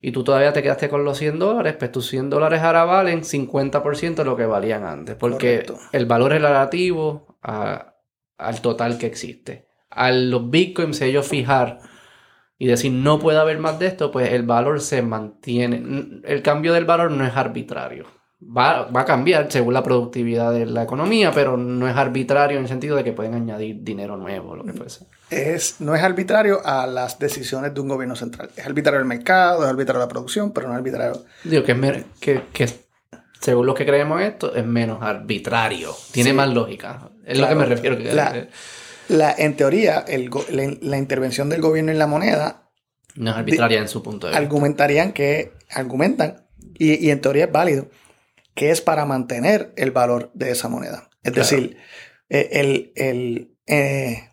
y 0.00 0.10
tú 0.10 0.24
todavía 0.24 0.52
te 0.52 0.60
quedaste 0.60 0.88
con 0.88 1.04
los 1.04 1.18
100 1.18 1.38
dólares, 1.38 1.76
pues 1.78 1.92
tus 1.92 2.08
100 2.08 2.30
dólares 2.30 2.62
ahora 2.62 2.84
valen 2.84 3.22
50% 3.22 4.24
de 4.24 4.24
lo 4.24 4.36
que 4.36 4.46
valían 4.46 4.82
antes, 4.82 5.14
porque 5.14 5.62
Correcto. 5.64 5.78
el 5.92 6.06
valor 6.06 6.32
es 6.32 6.42
relativo 6.42 7.38
a- 7.44 7.94
al 8.38 8.60
total 8.60 8.98
que 8.98 9.06
existe. 9.06 9.68
A 9.88 10.10
los 10.10 10.50
bitcoins, 10.50 11.00
ellos 11.00 11.28
fijar 11.28 11.78
y 12.58 12.66
decir 12.66 12.90
no 12.90 13.20
puede 13.20 13.38
haber 13.38 13.60
más 13.60 13.78
de 13.78 13.86
esto, 13.86 14.10
pues 14.10 14.32
el 14.32 14.42
valor 14.42 14.80
se 14.80 15.00
mantiene. 15.00 16.20
El 16.24 16.42
cambio 16.42 16.72
del 16.72 16.86
valor 16.86 17.12
no 17.12 17.24
es 17.24 17.36
arbitrario. 17.36 18.06
Va, 18.56 18.84
va 18.84 19.00
a 19.00 19.04
cambiar 19.04 19.50
según 19.50 19.74
la 19.74 19.82
productividad 19.82 20.52
de 20.52 20.66
la 20.66 20.82
economía, 20.84 21.32
pero 21.32 21.56
no 21.56 21.88
es 21.88 21.96
arbitrario 21.96 22.58
en 22.58 22.64
el 22.64 22.68
sentido 22.68 22.96
de 22.96 23.02
que 23.02 23.12
pueden 23.12 23.34
añadir 23.34 23.82
dinero 23.82 24.16
nuevo 24.16 24.54
lo 24.54 24.64
que 24.64 24.72
fuese. 24.72 25.06
Es, 25.30 25.80
no 25.80 25.94
es 25.94 26.02
arbitrario 26.02 26.60
a 26.64 26.86
las 26.86 27.18
decisiones 27.18 27.74
de 27.74 27.80
un 27.80 27.88
gobierno 27.88 28.14
central. 28.16 28.50
Es 28.56 28.64
arbitrario 28.66 29.00
el 29.00 29.06
mercado, 29.06 29.64
es 29.64 29.68
arbitrario 29.70 30.00
la 30.00 30.08
producción, 30.08 30.52
pero 30.52 30.68
no 30.68 30.74
es 30.74 30.78
arbitrario. 30.78 31.24
Digo 31.42 31.64
que, 31.64 31.72
es 31.72 32.04
que, 32.20 32.42
que 32.52 32.68
según 33.40 33.66
lo 33.66 33.74
que 33.74 33.86
creemos 33.86 34.20
esto, 34.22 34.54
es 34.54 34.64
menos 34.64 35.02
arbitrario. 35.02 35.92
Tiene 36.12 36.30
Sí. 36.30 36.36
más 36.36 36.48
lógica. 36.48 37.10
Es 37.26 37.38
Claro. 37.38 37.54
lo 37.54 37.60
que 37.60 37.68
me 37.68 37.74
refiero. 37.74 37.96
que- 37.98 38.12
La- 38.14 38.46
La, 39.08 39.34
en 39.36 39.54
teoría, 39.56 40.04
el 40.08 40.30
la, 40.50 40.72
la 40.80 40.96
intervención 40.98 41.48
del 41.50 41.60
gobierno 41.60 41.90
en 41.92 41.98
la 41.98 42.06
moneda 42.06 42.70
no 43.16 43.30
es 43.32 43.36
arbitraria 43.36 43.78
en 43.80 43.88
su 43.88 44.02
punto 44.02 44.26
de 44.26 44.30
vista. 44.32 44.42
argumentarían 44.42 45.12
que, 45.12 45.52
argumentan, 45.70 46.46
y, 46.78 47.06
y 47.06 47.10
en 47.10 47.20
teoría 47.20 47.44
es 47.46 47.52
válido, 47.52 47.86
que 48.54 48.70
es 48.70 48.80
para 48.80 49.04
mantener 49.04 49.72
el 49.76 49.90
valor 49.90 50.30
de 50.34 50.50
esa 50.50 50.68
moneda. 50.68 51.10
Es 51.22 51.32
Claro. 51.32 51.48
decir, 51.48 51.76
eh, 52.28 52.48
el, 52.52 52.92
el, 52.96 53.56
eh, 53.66 54.28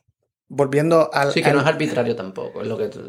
volviendo 0.48 1.10
al... 1.14 1.32
Sí, 1.32 1.42
que 1.42 1.50
al- 1.50 1.56
no 1.56 1.62
es 1.62 1.68
arbitrario 1.68 2.16
tampoco, 2.16 2.62
es 2.62 2.68
lo 2.68 2.78
que 2.78 2.88
tú- 2.88 3.02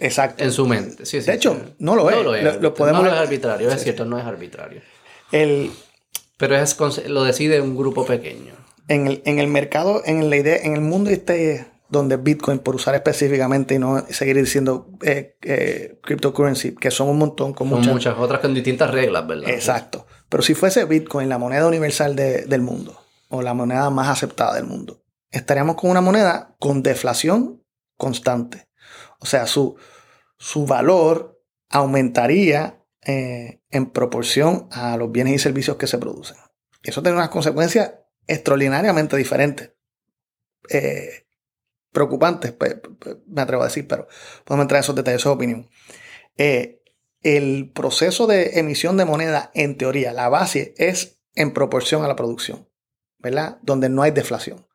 Exacto. 0.00 0.42
en 0.44 0.52
su 0.52 0.66
mente. 0.66 1.06
Sí, 1.06 1.20
sí, 1.20 1.26
De 1.26 1.34
hecho, 1.36 1.54
sí. 1.54 1.74
no 1.78 1.94
lo 1.96 2.10
es. 2.10 2.16
No 2.16 2.22
lo 2.22 2.34
es. 2.34 2.44
Lo- 2.44 2.60
lo 2.60 2.74
podemos- 2.74 3.02
No 3.02 3.08
lo 3.08 3.14
es 3.14 3.20
arbitrario, 3.20 3.70
es 3.70 3.82
cierto, 3.82 4.04
no 4.04 4.18
es 4.18 4.24
arbitrario. 4.24 4.80
El, 5.30 5.70
Pero 6.36 6.56
es, 6.56 6.76
lo 7.08 7.24
decide 7.24 7.60
un 7.60 7.76
grupo 7.76 8.04
pequeño. 8.04 8.52
en, 8.88 9.06
el, 9.06 9.22
en 9.24 9.38
el 9.38 9.46
mercado, 9.46 10.02
en 10.04 10.28
la 10.28 10.36
idea, 10.36 10.56
en 10.56 10.74
el 10.74 10.80
mundo 10.80 11.10
este 11.10 11.66
donde 11.88 12.16
Bitcoin, 12.16 12.58
por 12.58 12.74
usar 12.74 12.94
específicamente 12.94 13.74
y 13.74 13.78
no 13.78 14.02
seguir 14.08 14.34
diciendo 14.36 14.88
eh, 15.02 15.36
eh, 15.42 15.98
cryptocurrency, 16.02 16.74
que 16.74 16.90
son 16.90 17.08
un 17.10 17.18
montón 17.18 17.52
con 17.52 17.68
Con 17.68 17.78
muchas... 17.80 17.92
muchas 17.92 18.14
otras 18.18 18.40
con 18.40 18.54
distintas 18.54 18.90
reglas, 18.90 19.26
¿verdad? 19.26 19.50
Exacto. 19.50 20.06
Pero 20.32 20.42
si 20.42 20.54
fuese 20.54 20.86
Bitcoin 20.86 21.28
la 21.28 21.36
moneda 21.36 21.66
universal 21.66 22.16
de- 22.16 22.46
del 22.46 22.62
mundo, 22.62 22.98
o 23.28 23.42
la 23.42 23.52
moneda 23.52 23.90
más 23.90 24.08
aceptada 24.08 24.54
del 24.54 24.64
mundo, 24.64 25.04
estaríamos 25.30 25.76
con 25.76 25.90
una 25.90 26.00
moneda 26.00 26.56
con 26.58 26.82
deflación 26.82 27.62
constante. 27.98 28.68
O 29.20 29.26
sea, 29.26 29.46
su, 29.46 29.76
su 30.38 30.64
valor 30.64 31.38
aumentaría 31.68 32.82
eh, 33.04 33.60
en 33.70 33.90
proporción 33.90 34.68
a 34.72 34.96
los 34.96 35.12
bienes 35.12 35.34
y 35.34 35.38
servicios 35.38 35.76
que 35.76 35.86
se 35.86 35.98
producen. 35.98 36.38
Y 36.82 36.88
eso 36.90 37.02
tiene 37.02 37.18
unas 37.18 37.28
consecuencias 37.28 37.92
extraordinariamente 38.26 39.16
diferentes. 39.18 39.72
Eh, 40.70 41.26
preocupantes, 41.92 42.52
pues, 42.52 42.76
pues, 42.98 43.16
me 43.26 43.42
atrevo 43.42 43.62
a 43.62 43.66
decir, 43.66 43.86
pero 43.86 44.08
podemos 44.44 44.64
entrar 44.64 44.78
en 44.78 44.84
esos 44.84 44.94
detalles, 44.96 45.20
eso 45.20 45.30
es 45.30 45.36
opinión. 45.36 45.68
Eh, 46.38 46.81
el 47.22 47.70
proceso 47.72 48.26
de 48.26 48.58
emisión 48.58 48.96
de 48.96 49.04
moneda, 49.04 49.50
en 49.54 49.76
teoría, 49.76 50.12
la 50.12 50.28
base 50.28 50.74
es 50.76 51.20
en 51.34 51.52
proporción 51.52 52.04
a 52.04 52.08
la 52.08 52.16
producción, 52.16 52.68
¿verdad? 53.18 53.58
Donde 53.62 53.88
no 53.88 54.02
hay 54.02 54.10
deflación. 54.10 54.58
Eso 54.58 54.66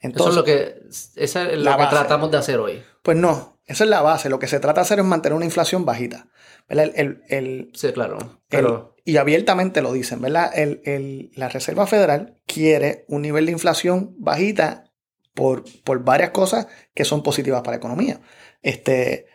Entonces, 0.00 0.30
es 0.30 0.36
lo 0.36 0.44
que, 0.44 0.74
esa 1.16 1.50
es 1.50 1.58
lo 1.58 1.64
La 1.64 1.76
que 1.76 1.82
base. 1.84 1.96
tratamos 1.96 2.30
de 2.30 2.38
hacer 2.38 2.58
hoy. 2.58 2.82
pues 3.02 3.16
no, 3.16 3.60
esa 3.66 3.84
es 3.84 3.90
la 3.90 4.02
base. 4.02 4.28
Lo 4.28 4.38
que 4.38 4.48
se 4.48 4.58
trata 4.58 4.80
de 4.80 4.86
hacer 4.86 4.98
es 4.98 5.04
mantener 5.04 5.36
una 5.36 5.44
inflación 5.44 5.84
bajita, 5.84 6.28
¿verdad? 6.68 6.86
El- 6.86 6.92
el- 6.96 7.22
el, 7.28 7.70
Sí, 7.74 7.92
claro. 7.92 8.40
Pero 8.48 8.96
y 9.04 9.16
abiertamente 9.16 9.80
lo 9.82 9.92
dicen, 9.92 10.20
¿verdad? 10.20 10.52
La 11.34 11.48
Reserva 11.48 11.86
Federal 11.86 12.40
quiere 12.46 13.04
un 13.08 13.22
nivel 13.22 13.46
de 13.46 13.52
inflación 13.52 14.14
bajita 14.18 14.92
por, 15.34 15.64
por 15.84 16.04
varias 16.04 16.30
cosas 16.30 16.66
que 16.94 17.04
son 17.04 17.22
positivas 17.22 17.60
para 17.62 17.72
la 17.72 17.78
economía. 17.78 18.20
Este, 18.62 19.26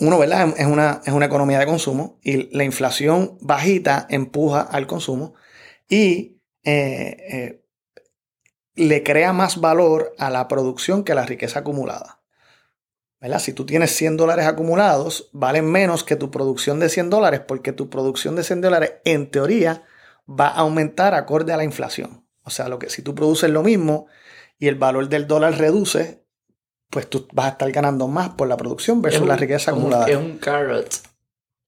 uno, 0.00 0.18
¿verdad? 0.18 0.54
Es 0.56 0.66
una, 0.66 1.02
es 1.04 1.12
una 1.12 1.26
economía 1.26 1.58
de 1.58 1.66
consumo 1.66 2.18
y 2.22 2.54
la 2.56 2.64
inflación 2.64 3.38
bajita 3.40 4.06
empuja 4.08 4.62
al 4.62 4.86
consumo 4.86 5.34
y 5.88 6.40
eh, 6.64 7.16
eh, 7.30 7.64
le 8.74 9.02
crea 9.02 9.32
más 9.32 9.60
valor 9.60 10.14
a 10.18 10.30
la 10.30 10.48
producción 10.48 11.04
que 11.04 11.12
a 11.12 11.14
la 11.14 11.26
riqueza 11.26 11.60
acumulada. 11.60 12.22
¿verdad? 13.20 13.38
Si 13.38 13.52
tú 13.52 13.64
tienes 13.66 13.94
100 13.94 14.16
dólares 14.16 14.46
acumulados, 14.46 15.30
valen 15.32 15.66
menos 15.70 16.04
que 16.04 16.16
tu 16.16 16.30
producción 16.30 16.80
de 16.80 16.88
100 16.88 17.10
dólares 17.10 17.40
porque 17.46 17.72
tu 17.72 17.88
producción 17.88 18.36
de 18.36 18.44
100 18.44 18.62
dólares, 18.62 18.94
en 19.04 19.30
teoría, 19.30 19.82
va 20.28 20.48
a 20.48 20.60
aumentar 20.60 21.14
acorde 21.14 21.52
a 21.52 21.56
la 21.56 21.64
inflación. 21.64 22.26
O 22.42 22.50
sea, 22.50 22.68
lo 22.68 22.78
que 22.78 22.90
si 22.90 23.02
tú 23.02 23.14
produces 23.14 23.50
lo 23.50 23.62
mismo 23.62 24.06
y 24.58 24.68
el 24.68 24.74
valor 24.74 25.08
del 25.08 25.26
dólar 25.26 25.58
reduce, 25.58 26.23
pues 26.90 27.08
tú 27.10 27.26
vas 27.32 27.46
a 27.46 27.48
estar 27.50 27.70
ganando 27.72 28.06
más 28.08 28.30
por 28.30 28.48
la 28.48 28.56
producción 28.56 29.02
versus 29.02 29.22
es 29.22 29.26
la 29.26 29.34
un- 29.34 29.40
riqueza 29.40 29.70
acumulada. 29.72 30.06
Es 30.08 30.16
un 30.16 30.38
carrot. 30.38 30.88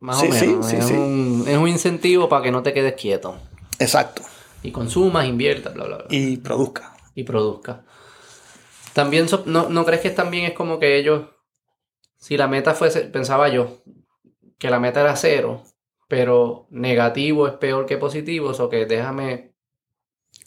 Más 0.00 0.20
Sí, 0.20 0.26
o 0.26 0.30
menos. 0.30 0.66
sí, 0.66 0.76
es, 0.76 0.84
sí. 0.86 0.92
Un, 0.94 1.44
es 1.48 1.56
un 1.56 1.68
incentivo 1.68 2.28
para 2.28 2.42
que 2.42 2.50
no 2.52 2.62
te 2.62 2.72
quedes 2.72 2.94
quieto. 2.94 3.36
Exacto. 3.78 4.22
Y 4.62 4.70
consumas, 4.72 5.26
inviertas, 5.26 5.74
bla, 5.74 5.84
bla, 5.84 5.96
bla. 5.98 6.06
Y 6.10 6.36
produzca. 6.38 6.94
y 7.14 7.24
produzca. 7.24 7.84
También, 8.92 9.28
so- 9.28 9.42
no, 9.46 9.68
¿no 9.68 9.84
crees 9.84 10.00
que 10.02 10.10
también 10.10 10.44
es 10.44 10.52
como 10.52 10.78
que 10.78 10.98
ellos, 10.98 11.26
si 12.18 12.36
la 12.36 12.46
meta 12.48 12.74
fuese, 12.74 13.02
pensaba 13.02 13.48
yo, 13.48 13.78
que 14.58 14.70
la 14.70 14.80
meta 14.80 15.00
era 15.00 15.16
cero, 15.16 15.62
pero 16.08 16.66
negativo 16.70 17.46
es 17.46 17.54
peor 17.54 17.84
que 17.86 17.96
positivo, 17.98 18.50
o 18.58 18.68
que 18.68 18.86
déjame, 18.86 19.54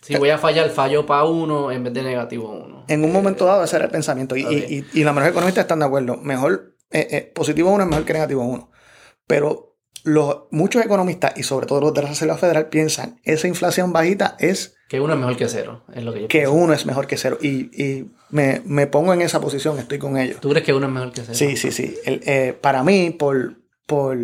si 0.01 0.15
voy 0.15 0.29
a 0.29 0.37
fallar, 0.37 0.69
fallo 0.69 1.05
para 1.05 1.25
uno 1.25 1.71
en 1.71 1.83
vez 1.83 1.93
de 1.93 2.03
negativo 2.03 2.49
uno. 2.51 2.85
En 2.87 3.03
un 3.03 3.11
momento 3.11 3.45
dado 3.45 3.63
ese 3.63 3.75
era 3.75 3.85
el 3.85 3.91
pensamiento. 3.91 4.35
Y, 4.35 4.45
Ok. 4.45 4.51
y, 4.51 4.55
y, 4.75 4.85
y 4.93 5.03
la 5.03 5.13
mejor 5.13 5.29
economistas 5.31 5.63
están 5.63 5.79
de 5.79 5.85
acuerdo. 5.85 6.17
Mejor, 6.17 6.75
eh, 6.91 7.07
eh, 7.11 7.31
positivo 7.35 7.71
uno 7.71 7.83
es 7.83 7.89
mejor 7.89 8.05
que 8.05 8.13
negativo 8.13 8.43
uno. 8.43 8.71
Pero 9.27 9.77
los, 10.03 10.43
muchos 10.51 10.83
economistas 10.83 11.33
y 11.37 11.43
sobre 11.43 11.67
todo 11.67 11.81
los 11.81 11.93
de 11.93 12.01
la 12.01 12.09
Reserva 12.09 12.37
Federal 12.37 12.67
piensan 12.69 13.19
esa 13.23 13.47
inflación 13.47 13.91
bajita 13.93 14.35
es 14.39 14.75
Que 14.87 14.99
uno 15.01 15.13
es 15.13 15.19
mejor 15.19 15.35
que 15.35 15.47
cero, 15.49 15.83
es 15.93 16.03
lo 16.03 16.13
que 16.13 16.21
yo 16.21 16.27
que 16.29 16.39
pienso. 16.39 16.53
uno 16.55 16.73
es 16.73 16.85
mejor 16.85 17.05
que 17.05 17.17
cero. 17.17 17.37
Y, 17.41 17.69
y 17.83 18.11
me, 18.29 18.61
me 18.65 18.87
pongo 18.87 19.13
en 19.13 19.21
esa 19.21 19.41
posición, 19.41 19.77
estoy 19.77 19.99
con 19.99 20.17
ellos. 20.17 20.39
¿Tú 20.39 20.49
crees 20.49 20.65
que 20.65 20.73
uno 20.73 20.87
es 20.87 20.91
mejor 20.93 21.11
que 21.11 21.21
cero? 21.21 21.33
Sí, 21.35 21.57
sí, 21.57 21.71
sí. 21.71 21.95
El, 22.05 22.21
eh, 22.25 22.57
para 22.59 22.81
mí, 22.83 23.09
por, 23.11 23.57
por, 23.85 24.17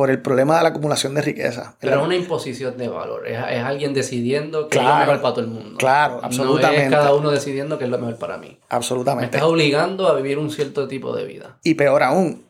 por 0.00 0.08
el 0.10 0.22
problema 0.22 0.56
de 0.56 0.62
la 0.62 0.70
acumulación 0.70 1.14
de 1.14 1.20
riqueza. 1.20 1.76
Pero 1.78 2.00
es 2.00 2.02
una 2.06 2.16
imposición 2.16 2.78
de 2.78 2.88
valor. 2.88 3.28
Es, 3.28 3.36
es 3.50 3.62
alguien 3.62 3.92
decidiendo 3.92 4.66
que 4.66 4.78
es 4.78 4.82
Claro, 4.82 4.94
lo 5.00 5.06
mejor 5.12 5.20
para 5.20 5.34
todo 5.34 5.44
el 5.44 5.50
mundo. 5.50 5.76
claro, 5.76 6.14
No 6.14 6.20
absolutamente. 6.24 6.84
es 6.86 6.90
cada 6.90 7.14
uno 7.14 7.30
decidiendo 7.30 7.76
que 7.76 7.84
es 7.84 7.90
lo 7.90 7.98
mejor 7.98 8.16
para 8.16 8.38
mí. 8.38 8.48
Me 8.48 8.58
Absolutamente. 8.70 9.36
estás 9.36 9.42
obligando 9.42 10.08
a 10.08 10.14
vivir 10.14 10.38
un 10.38 10.50
cierto 10.50 10.88
tipo 10.88 11.14
de 11.14 11.26
vida. 11.26 11.58
Y 11.64 11.74
peor 11.74 12.02
aún, 12.02 12.46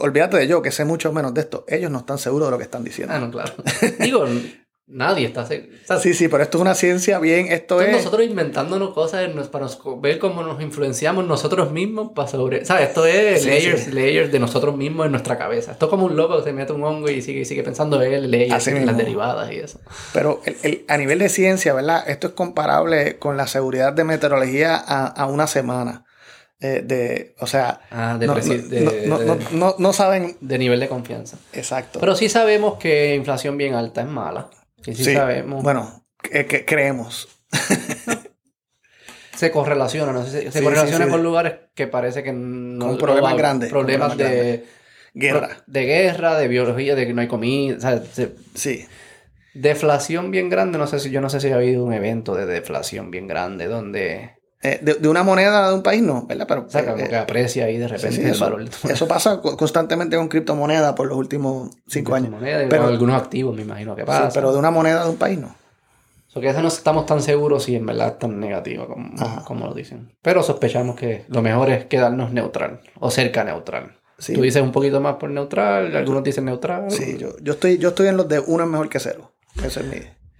olvídate 0.00 0.36
de 0.36 0.46
yo, 0.46 0.62
que 0.62 0.70
sé 0.70 0.84
mucho 0.84 1.12
menos 1.12 1.34
de 1.34 1.40
esto. 1.40 1.64
Ellos 1.66 1.90
no 1.90 1.98
están 1.98 2.18
seguros 2.18 2.46
de 2.46 2.52
lo 2.52 2.58
que 2.58 2.64
están 2.64 2.84
diciendo. 2.84 3.12
Ah, 3.12 3.18
no, 3.18 3.28
claro. 3.32 3.52
Digo, 3.98 4.24
nadie 4.92 5.26
está 5.26 5.44
seguro. 5.46 5.72
Sea, 5.86 5.98
Sí, 5.98 6.14
sí, 6.14 6.28
pero 6.28 6.42
esto 6.42 6.58
es 6.58 6.62
una 6.62 6.74
ciencia 6.74 7.18
bien, 7.18 7.46
esto 7.50 7.80
es... 7.80 7.90
nosotros 7.92 8.24
inventándonos 8.24 8.92
cosas 8.94 9.28
para 9.48 9.66
ver 10.00 10.18
cómo 10.18 10.42
nos 10.42 10.60
influenciamos 10.62 11.26
nosotros 11.26 11.72
mismos 11.72 12.12
para 12.14 12.28
sobre... 12.28 12.64
¿Sabes? 12.64 12.88
Esto 12.88 13.06
es 13.06 13.42
Sí, 13.42 13.48
layers, 13.48 13.80
sí. 13.84 13.90
layers 13.92 14.30
de 14.32 14.38
nosotros 14.38 14.76
mismos 14.76 15.06
en 15.06 15.12
nuestra 15.12 15.38
cabeza. 15.38 15.72
Esto 15.72 15.86
es 15.86 15.90
como 15.90 16.06
un 16.06 16.16
loco 16.16 16.36
que 16.38 16.44
se 16.44 16.52
mete 16.52 16.72
un 16.72 16.84
hongo 16.84 17.08
y 17.10 17.22
sigue, 17.22 17.40
y 17.40 17.44
sigue 17.44 17.62
pensando 17.62 18.00
él, 18.02 18.30
layers, 18.30 18.66
en 18.68 18.86
las 18.86 18.96
derivadas 18.96 19.50
y 19.50 19.56
eso. 19.56 19.80
Pero 20.12 20.40
el- 20.44 20.56
el- 20.62 20.84
a 20.88 20.96
nivel 20.98 21.18
de 21.18 21.28
ciencia, 21.28 21.72
¿verdad? 21.74 22.04
Esto 22.08 22.28
es 22.28 22.32
comparable 22.34 23.18
con 23.18 23.36
la 23.36 23.46
seguridad 23.46 23.92
de 23.92 24.04
meteorología 24.04 24.76
a, 24.76 25.06
a 25.06 25.26
una 25.26 25.46
semana. 25.46 26.04
Eh, 26.64 26.80
de, 26.84 27.34
o 27.40 27.46
sea, 27.48 27.80
Ah, 27.90 28.16
de, 28.20 28.28
no 29.78 29.92
saben 29.92 30.36
de 30.40 30.58
nivel 30.58 30.78
de 30.78 30.88
confianza. 30.88 31.36
exacto. 31.52 31.98
Pero 31.98 32.14
sí 32.14 32.28
sabemos 32.28 32.78
que 32.78 33.14
inflación 33.16 33.56
bien 33.56 33.74
alta 33.74 34.02
es 34.02 34.06
mala. 34.06 34.48
Que 34.82 34.94
sí, 34.94 35.04
Sí, 35.04 35.14
sabemos. 35.14 35.62
Bueno, 35.62 36.04
que, 36.22 36.46
que 36.46 36.64
creemos. 36.64 37.28
se 39.36 39.50
correlaciona, 39.50 40.12
no 40.12 40.24
sé 40.24 40.40
si- 40.42 40.46
se 40.52 40.58
Sí, 40.58 40.64
correlaciona 40.64 41.06
sí, 41.06 41.10
con 41.10 41.22
lugares 41.22 41.54
que 41.74 41.86
parece 41.86 42.22
que 42.22 42.32
no... 42.32 42.86
Con 42.88 42.98
problemas 42.98 43.32
no- 43.32 43.36
grandes, 43.38 43.70
con 43.70 43.80
Problemas 43.80 44.16
de... 44.16 44.64
Guerra. 45.14 45.62
De 45.66 45.84
guerra, 45.84 46.38
de 46.38 46.48
biología, 46.48 46.94
de 46.94 47.06
que 47.06 47.12
no 47.12 47.20
hay 47.20 47.28
comida. 47.28 47.76
o 47.76 47.80
sea, 47.80 48.02
se- 48.02 48.34
Sí. 48.54 48.86
deflación 49.54 50.30
bien 50.30 50.48
grande, 50.48 50.78
no 50.78 50.86
sé 50.86 51.00
si 51.00 51.10
yo 51.10 51.20
no 51.20 51.28
sé 51.28 51.40
si 51.40 51.50
ha 51.50 51.56
habido 51.56 51.84
un 51.84 51.92
evento 51.92 52.34
de 52.34 52.46
deflación 52.46 53.10
bien 53.10 53.26
grande 53.26 53.66
donde 53.66 54.36
Eh, 54.64 54.78
de, 54.80 54.94
de 54.94 55.08
una 55.08 55.24
moneda 55.24 55.68
de 55.68 55.74
un 55.74 55.82
país 55.82 56.02
no, 56.02 56.24
¿verdad? 56.26 56.46
Pero 56.46 56.66
o 56.68 56.70
sea, 56.70 56.84
como 56.84 57.04
eh, 57.04 57.08
que 57.08 57.16
aprecia 57.16 57.64
ahí 57.64 57.78
de 57.78 57.86
sí, 57.88 57.92
repente 57.94 58.16
sí, 58.16 58.22
el 58.22 58.30
eso, 58.30 58.44
valor 58.44 58.64
de 58.68 58.92
eso 58.92 59.08
pasa 59.08 59.40
co- 59.40 59.56
constantemente 59.56 60.16
con 60.16 60.28
criptomonedas 60.28 60.92
por 60.94 61.08
los 61.08 61.18
últimos 61.18 61.70
cinco 61.88 62.14
años. 62.14 62.32
y 62.40 62.44
Pero- 62.68 62.82
con 62.84 62.92
algunos 62.92 63.20
activos, 63.20 63.56
me 63.56 63.62
imagino 63.62 63.96
que 63.96 64.02
Sí, 64.02 64.06
pasa. 64.06 64.30
pero 64.32 64.52
de 64.52 64.58
una 64.60 64.70
moneda 64.70 65.02
de 65.04 65.10
un 65.10 65.16
país 65.16 65.38
no. 65.38 65.54
So 66.28 66.40
que 66.40 66.48
eso 66.48 66.62
no 66.62 66.68
estamos 66.68 67.06
tan 67.06 67.20
seguros 67.20 67.64
si 67.64 67.74
en 67.76 67.84
verdad 67.84 68.08
es 68.08 68.18
tan 68.20 68.38
negativo 68.40 68.86
como, 68.86 69.10
como 69.44 69.66
lo 69.66 69.74
dicen. 69.74 70.16
Pero 70.22 70.42
sospechamos 70.44 70.94
que 70.96 71.24
lo 71.28 71.42
mejor 71.42 71.68
es 71.70 71.84
quedarnos 71.86 72.32
neutral 72.32 72.80
o 73.00 73.10
cerca 73.10 73.42
neutral. 73.44 73.96
Sí. 74.18 74.32
Tú 74.32 74.42
dices 74.42 74.62
un 74.62 74.70
poquito 74.70 75.00
más 75.00 75.16
por 75.16 75.28
neutral, 75.30 75.94
algunos 75.96 76.22
dicen 76.22 76.44
neutral. 76.44 76.88
Sí, 76.90 77.16
yo, 77.18 77.30
yo, 77.42 77.54
estoy, 77.54 77.78
yo 77.78 77.88
estoy 77.88 78.06
en 78.06 78.16
los 78.16 78.28
de 78.28 78.38
uno 78.38 78.62
es 78.62 78.70
mejor 78.70 78.88
que 78.88 79.00
cero. 79.00 79.32
Ese 79.62 79.80
es 79.80 79.86
mi. 79.86 79.96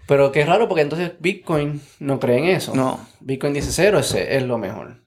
Pero 0.07 0.33
qué 0.33 0.45
raro 0.45 0.69
porque 0.69 0.83
entonces 0.83 1.13
Bitcoin 1.21 1.81
no 2.01 2.19
cree 2.21 2.39
en 2.39 2.45
eso. 2.47 2.75
No. 2.75 3.07
Bitcoin 3.21 3.53
dice 3.55 3.71
cero 3.73 3.99
es, 3.99 4.15
es 4.15 4.43
lo 4.43 4.59
mejor. 4.59 5.05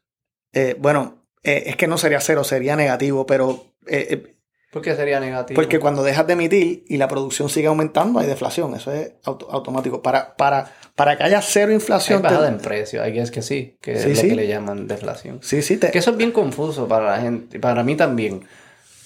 Eh, 0.53 0.76
bueno, 0.80 1.26
eh, 1.43 1.63
es 1.67 1.76
que 1.76 1.88
no 1.88 1.97
sería 1.97 2.19
cero, 2.22 2.43
sería 2.43 2.76
negativo, 2.76 3.26
pero 3.26 3.65
eh, 3.88 4.07
eh, 4.09 4.35
¿Por 4.72 4.81
qué 4.81 4.95
sería 4.95 5.19
negativo? 5.19 5.55
porque 5.55 5.80
cuando 5.80 6.01
dejas 6.03 6.26
de 6.27 6.34
emitir 6.34 6.84
y 6.88 6.97
la 6.97 7.07
producción 7.07 7.49
sigue 7.49 7.67
aumentando, 7.67 8.19
hay 8.19 8.27
deflación. 8.27 8.73
Eso 8.76 8.91
es 8.91 9.11
auto- 9.23 9.49
automático. 9.51 10.01
Para, 10.01 10.35
para, 10.35 10.72
para 10.95 11.17
que 11.17 11.23
haya 11.23 11.41
cero 11.41 11.69
Hay 11.69 11.76
inflación. 11.76 12.22
te- 12.22 12.27
bajada 12.30 12.47
en 12.47 12.57
precio, 12.57 13.01
hay 13.03 13.13
que 13.13 13.19
es 13.22 13.31
que 13.31 13.41
sí, 13.41 13.77
que 13.81 13.97
Sí, 13.99 14.11
es 14.11 14.23
lo 14.23 14.30
que 14.30 14.35
le 14.35 14.47
llaman 14.47 14.88
deflación. 14.88 15.39
Sí, 15.41 15.61
sí, 15.61 15.77
te, 15.77 15.91
Que 15.91 15.99
eso 15.99 16.11
es 16.11 16.17
bien 16.17 16.31
confuso 16.31 16.88
para 16.88 17.11
la 17.11 17.22
gente, 17.22 17.59
para 17.59 17.84
mí 17.84 17.95
también. 17.95 18.45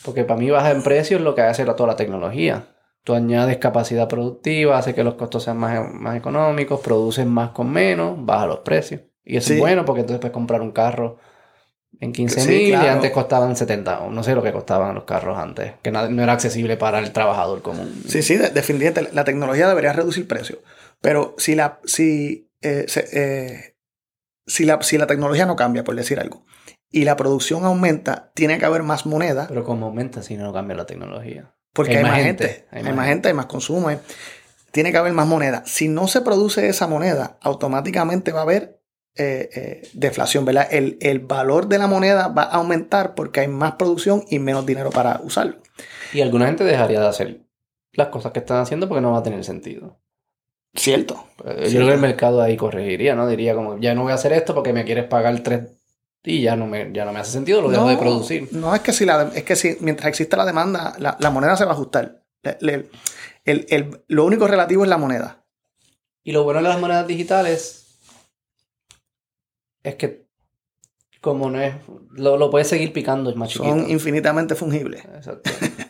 Porque 0.04 0.24
para 0.24 0.40
mí 0.40 0.50
baja 0.50 0.72
en 0.72 0.82
precio 0.82 1.18
es 1.18 1.24
lo 1.24 1.36
que 1.36 1.42
hace 1.42 1.66
la- 1.66 1.76
toda 1.76 1.88
la 1.90 1.96
tecnología. 1.96 2.68
Tú 3.04 3.14
añades 3.16 3.58
capacidad 3.58 4.08
productiva, 4.08 4.78
hace 4.78 4.94
que 4.94 5.04
los 5.04 5.16
costos 5.16 5.44
sean 5.44 5.58
más, 5.58 5.92
más 5.94 6.16
económicos, 6.18 6.82
produces 6.82 7.26
más 7.26 7.52
con 7.52 7.72
menos, 7.72 8.14
baja 8.26 8.46
los 8.46 8.60
precios. 8.60 9.02
Y 9.24 9.38
eso 9.38 9.48
Sí. 9.50 9.54
es 9.56 9.60
bueno 9.60 9.86
porque 9.86 10.02
entonces 10.02 10.20
puedes 10.20 10.34
comprar 10.34 10.62
un 10.62 10.72
carro 10.72 11.18
en 12.00 12.14
15 12.14 12.42
Sí, 12.42 12.50
mil 12.52 12.70
y 12.70 12.74
antes 12.88 13.12
costaban 13.12 13.56
70, 13.56 14.02
o 14.02 14.12
no 14.12 14.24
sé 14.24 14.36
lo 14.36 14.44
que 14.44 14.52
costaban 14.52 14.94
los 14.96 15.04
carros 15.06 15.38
antes, 15.38 15.74
que 15.82 15.92
no 15.92 16.24
era 16.24 16.34
accesible 16.34 16.78
para 16.78 17.00
el 17.00 17.12
trabajador 17.12 17.62
común. 17.62 18.04
Sí, 18.08 18.22
sí, 18.22 18.38
de- 18.38 18.50
definitivamente 18.50 19.14
la 19.14 19.24
tecnología 19.24 19.68
debería 19.68 19.92
reducir 19.94 20.28
precios. 20.28 20.60
Pero 21.02 21.36
si 21.38 21.56
la, 21.56 21.80
si, 21.86 22.50
eh, 22.62 22.86
se- 22.88 23.08
eh, 23.12 23.76
si, 24.46 24.66
la, 24.66 24.82
si 24.82 24.98
la 24.98 25.08
tecnología 25.08 25.46
no 25.46 25.56
cambia, 25.56 25.84
por 25.84 25.96
decir 25.96 26.20
algo, 26.20 26.46
y 26.92 27.04
la 27.06 27.16
producción 27.18 27.66
aumenta, 27.66 28.32
tiene 28.34 28.58
que 28.60 28.66
haber 28.66 28.84
más 28.84 29.06
moneda, 29.06 29.46
Pero 29.48 29.64
como 29.64 29.88
aumenta 29.88 30.22
si 30.24 30.38
no 30.38 30.54
cambia 30.54 30.76
la 30.78 30.86
tecnología. 30.86 31.54
Porque 31.86 31.98
hay, 31.98 32.04
más 32.04 32.22
gente, 32.24 32.66
hay, 32.72 32.84
más 32.94 33.08
gente, 33.08 33.28
hay 33.30 33.34
más 33.34 33.46
consumo, 33.48 33.88
hay- 33.90 34.00
tiene 34.72 34.92
que 34.92 34.98
haber 34.98 35.14
más 35.14 35.26
moneda. 35.28 35.64
Si 35.66 35.88
no 35.88 36.08
se 36.08 36.22
produce 36.22 36.68
esa 36.70 36.88
moneda, 36.88 37.38
automáticamente 37.42 38.32
va 38.32 38.40
a 38.40 38.44
haber 38.44 38.80
eh, 39.16 39.50
eh, 39.54 39.90
deflación, 39.94 40.46
¿verdad? 40.46 40.68
El, 40.72 40.98
el 41.02 41.20
valor 41.20 41.68
de 41.68 41.78
la 41.80 41.88
moneda 41.88 42.28
va 42.28 42.44
a 42.44 42.56
aumentar 42.56 43.16
porque 43.16 43.40
hay 43.42 43.48
más 43.48 43.74
producción 43.74 44.24
y 44.30 44.40
menos 44.40 44.66
dinero 44.66 44.92
para 44.92 45.20
usarlo. 45.24 45.58
Y 46.14 46.22
alguna 46.22 46.46
gente 46.46 46.64
dejaría 46.64 47.00
de 47.02 47.08
hacer 47.08 47.42
las 47.94 48.08
cosas 48.10 48.32
que 48.32 48.40
están 48.40 48.60
haciendo 48.62 48.88
porque 48.88 49.02
no 49.02 49.12
va 49.12 49.20
a 49.20 49.24
tener 49.24 49.44
sentido. 49.44 50.00
Cierto. 50.76 51.26
Eh, 51.46 51.66
Yo 51.72 51.78
creo 51.80 51.88
que 51.88 51.94
el 51.96 52.00
mercado 52.00 52.42
ahí 52.42 52.56
corregiría, 52.56 53.16
¿no? 53.16 53.28
Diría 53.28 53.56
como, 53.56 53.80
ya 53.80 53.96
no 53.96 54.04
voy 54.04 54.12
a 54.12 54.16
hacer 54.16 54.32
esto 54.34 54.54
porque 54.54 54.72
me 54.72 54.86
quieres 54.86 55.06
pagar 55.06 55.40
tres 55.40 55.62
y 56.24 56.42
ya 56.42 56.56
no 56.56 56.68
me, 56.68 56.92
ya 56.94 57.06
no 57.06 57.14
me 57.14 57.20
hace 57.20 57.32
sentido, 57.32 57.62
lo 57.62 57.70
dejo 57.70 57.88
de 57.88 57.98
producir. 57.98 58.50
No 58.52 58.74
es 58.76 58.82
que 58.82 58.92
si 58.94 59.06
la 59.06 59.32
es 59.34 59.44
que 59.44 59.56
si 59.56 59.78
mientras 59.80 60.10
exista 60.10 60.36
la 60.38 60.46
demanda, 60.46 60.94
la, 61.00 61.18
la 61.20 61.30
moneda 61.30 61.56
se 61.56 61.66
va 61.66 61.72
a 61.72 61.74
ajustar. 61.74 62.24
Le- 62.44 62.58
le- 62.62 62.90
el- 63.46 63.66
el- 63.70 64.04
lo 64.08 64.26
único 64.26 64.48
relativo 64.48 64.84
es 64.84 64.90
la 64.90 64.98
moneda. 64.98 65.46
Y 66.24 66.32
lo 66.32 66.44
bueno 66.44 66.62
de 66.62 66.68
las 66.70 66.80
monedas 66.80 67.08
digitales 67.08 67.86
es 69.84 69.96
que 69.96 70.28
como 71.22 71.50
no 71.50 71.60
es, 71.62 71.74
lo, 72.12 72.38
lo 72.38 72.50
puedes 72.50 72.68
seguir 72.70 72.94
picando, 72.94 73.30
es 73.30 73.36
más 73.36 73.50
chiquito. 73.50 73.70
Son 73.72 73.90
infinitamente 73.90 74.56
fungibles. 74.56 75.04
Exacto. 75.04 75.50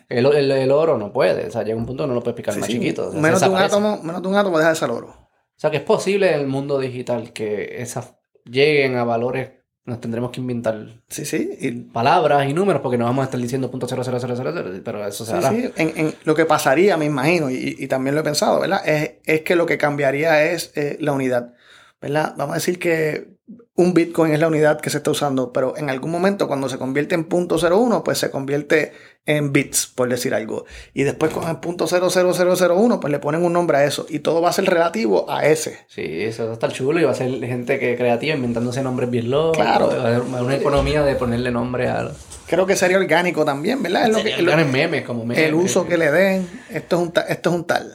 El, 0.09 0.25
el- 0.25 0.51
el 0.51 0.71
oro 0.71 0.97
no 0.97 1.13
puede, 1.13 1.47
o 1.47 1.51
sea, 1.51 1.61
llega 1.63 1.77
un 1.77 1.85
punto 1.85 2.03
que 2.03 2.07
no 2.07 2.15
lo 2.15 2.21
puedes 2.23 2.35
picar 2.35 2.53
Sí, 2.55 2.59
más 2.61 2.67
sí. 2.67 2.73
chiquito. 2.73 3.09
o 3.09 3.11
sea, 3.11 3.21
menos, 3.21 3.39
de 3.39 3.49
un 3.49 3.57
átomo, 3.57 3.99
menos 4.01 4.21
de 4.23 4.27
un 4.27 4.35
átomo 4.35 4.57
deja 4.57 4.69
de 4.71 4.75
ser 4.75 4.89
oro. 4.89 5.09
O 5.09 5.29
sea, 5.61 5.69
que 5.69 5.77
es 5.77 5.83
posible 5.83 6.33
en 6.33 6.39
el 6.39 6.47
mundo 6.47 6.79
digital 6.79 7.31
que 7.31 7.81
esas 7.81 8.15
lleguen 8.45 8.95
a 8.95 9.03
valores, 9.03 9.51
nos 9.89 9.99
tendremos 9.99 10.31
que 10.31 10.39
inventar 10.39 10.87
Sí, 11.09 11.25
sí. 11.25 11.49
y- 11.59 11.71
palabras 11.71 12.47
y 12.49 12.53
números 12.53 12.81
porque 12.81 12.97
no 12.97 13.05
vamos 13.05 13.23
a 13.23 13.25
estar 13.25 13.39
diciendo 13.39 13.69
punto 13.69 13.87
cero, 13.89 14.01
cero, 14.05 14.17
cero, 14.21 14.33
cero, 14.37 14.51
cero, 14.55 14.81
pero 14.85 15.05
eso 15.05 15.25
se 15.25 15.33
hará. 15.33 15.49
sí. 15.49 15.69
En, 15.75 15.91
en 15.97 16.13
lo 16.23 16.35
que 16.35 16.45
pasaría, 16.45 16.95
me 16.97 17.05
imagino, 17.05 17.49
y, 17.49 17.75
y 17.77 17.87
también 17.87 18.15
lo 18.15 18.21
he 18.21 18.23
pensado, 18.23 18.59
¿verdad? 18.59 18.81
Es, 18.87 19.11
es 19.25 19.41
que 19.41 19.55
lo 19.55 19.65
que 19.65 19.77
cambiaría 19.77 20.51
es 20.51 20.71
eh, 20.75 20.97
la 21.01 21.11
unidad. 21.13 21.53
¿Verdad? 22.01 22.33
Vamos 22.37 22.53
a 22.53 22.55
decir 22.59 22.79
que 22.79 23.37
un 23.75 23.93
Bitcoin 23.93 24.31
es 24.33 24.39
la 24.39 24.47
unidad 24.47 24.79
que 24.79 24.89
se 24.89 24.97
está 24.97 25.11
usando, 25.11 25.51
pero 25.51 25.75
en 25.77 25.89
algún 25.89 26.11
momento 26.11 26.47
cuando 26.47 26.69
se 26.69 26.77
convierte 26.77 27.15
en 27.15 27.27
.01, 27.27 28.03
pues 28.03 28.17
se 28.19 28.29
convierte 28.29 28.93
en 29.25 29.51
bits, 29.51 29.87
por 29.87 30.07
decir 30.09 30.33
algo. 30.33 30.65
Y 30.93 31.03
después 31.03 31.31
con 31.31 31.47
el 31.49 31.57
.00001, 31.57 32.99
pues 32.99 33.11
le 33.11 33.19
ponen 33.19 33.43
un 33.43 33.53
nombre 33.53 33.77
a 33.77 33.85
eso. 33.85 34.05
Y 34.09 34.19
todo 34.19 34.41
va 34.41 34.49
a 34.49 34.53
ser 34.53 34.65
relativo 34.65 35.29
a 35.29 35.45
ese. 35.45 35.79
Sí, 35.87 36.03
eso 36.23 36.45
va 36.45 36.51
a 36.51 36.53
estar 36.53 36.71
chulo 36.71 36.99
y 36.99 37.03
va 37.03 37.11
a 37.11 37.15
ser 37.15 37.31
gente 37.45 37.79
que 37.79 37.95
creativa 37.97 38.35
inventándose 38.35 38.81
nombres 38.83 39.09
bien 39.09 39.29
locos. 39.29 39.57
Claro. 39.57 39.87
Va 39.87 39.93
a 40.03 40.07
haber 40.07 40.21
una 40.21 40.55
economía 40.55 41.03
de 41.03 41.15
ponerle 41.15 41.51
nombre 41.51 41.87
a... 41.89 42.11
Creo 42.47 42.65
que 42.65 42.75
sería 42.75 42.97
orgánico 42.97 43.45
también, 43.45 43.81
¿verdad? 43.83 44.07
Es 44.07 44.09
lo 44.15 44.23
que, 44.23 44.41
lo- 44.41 44.55
memes 44.71 45.03
como 45.03 45.25
memes. 45.25 45.43
el 45.43 45.53
uso 45.53 45.87
que 45.87 45.97
le 45.97 46.11
den. 46.11 46.47
Esto 46.69 46.95
es 46.97 47.01
un, 47.01 47.11
ta- 47.11 47.21
esto 47.21 47.49
es 47.49 47.55
un 47.55 47.65
tal. 47.65 47.93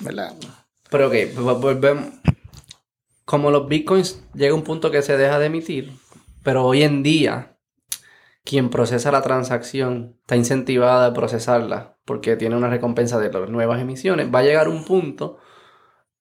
¿Verdad? 0.00 0.32
Pero 0.90 1.08
ok, 1.08 1.14
vol- 1.36 1.60
volvemos. 1.60 2.06
Como 3.24 3.50
los 3.50 3.68
bitcoins 3.68 4.22
llega 4.34 4.54
un 4.54 4.62
punto 4.64 4.90
que 4.90 5.02
se 5.02 5.16
deja 5.16 5.38
de 5.38 5.46
emitir, 5.46 5.92
pero 6.42 6.64
hoy 6.64 6.82
en 6.82 7.02
día 7.02 7.56
quien 8.44 8.68
procesa 8.68 9.10
la 9.10 9.22
transacción 9.22 10.18
está 10.20 10.36
incentivada 10.36 11.06
a 11.06 11.12
procesarla 11.14 11.96
porque 12.04 12.36
tiene 12.36 12.56
una 12.56 12.68
recompensa 12.68 13.18
de 13.18 13.32
las 13.32 13.48
nuevas 13.48 13.80
emisiones, 13.80 14.28
va 14.34 14.40
a 14.40 14.42
llegar 14.42 14.68
un 14.68 14.84
punto 14.84 15.38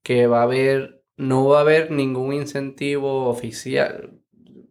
que 0.01 0.27
va 0.27 0.39
a 0.39 0.43
haber, 0.43 1.03
no 1.17 1.45
va 1.45 1.57
a 1.57 1.61
haber 1.61 1.91
ningún 1.91 2.33
incentivo 2.33 3.25
oficial. 3.27 4.21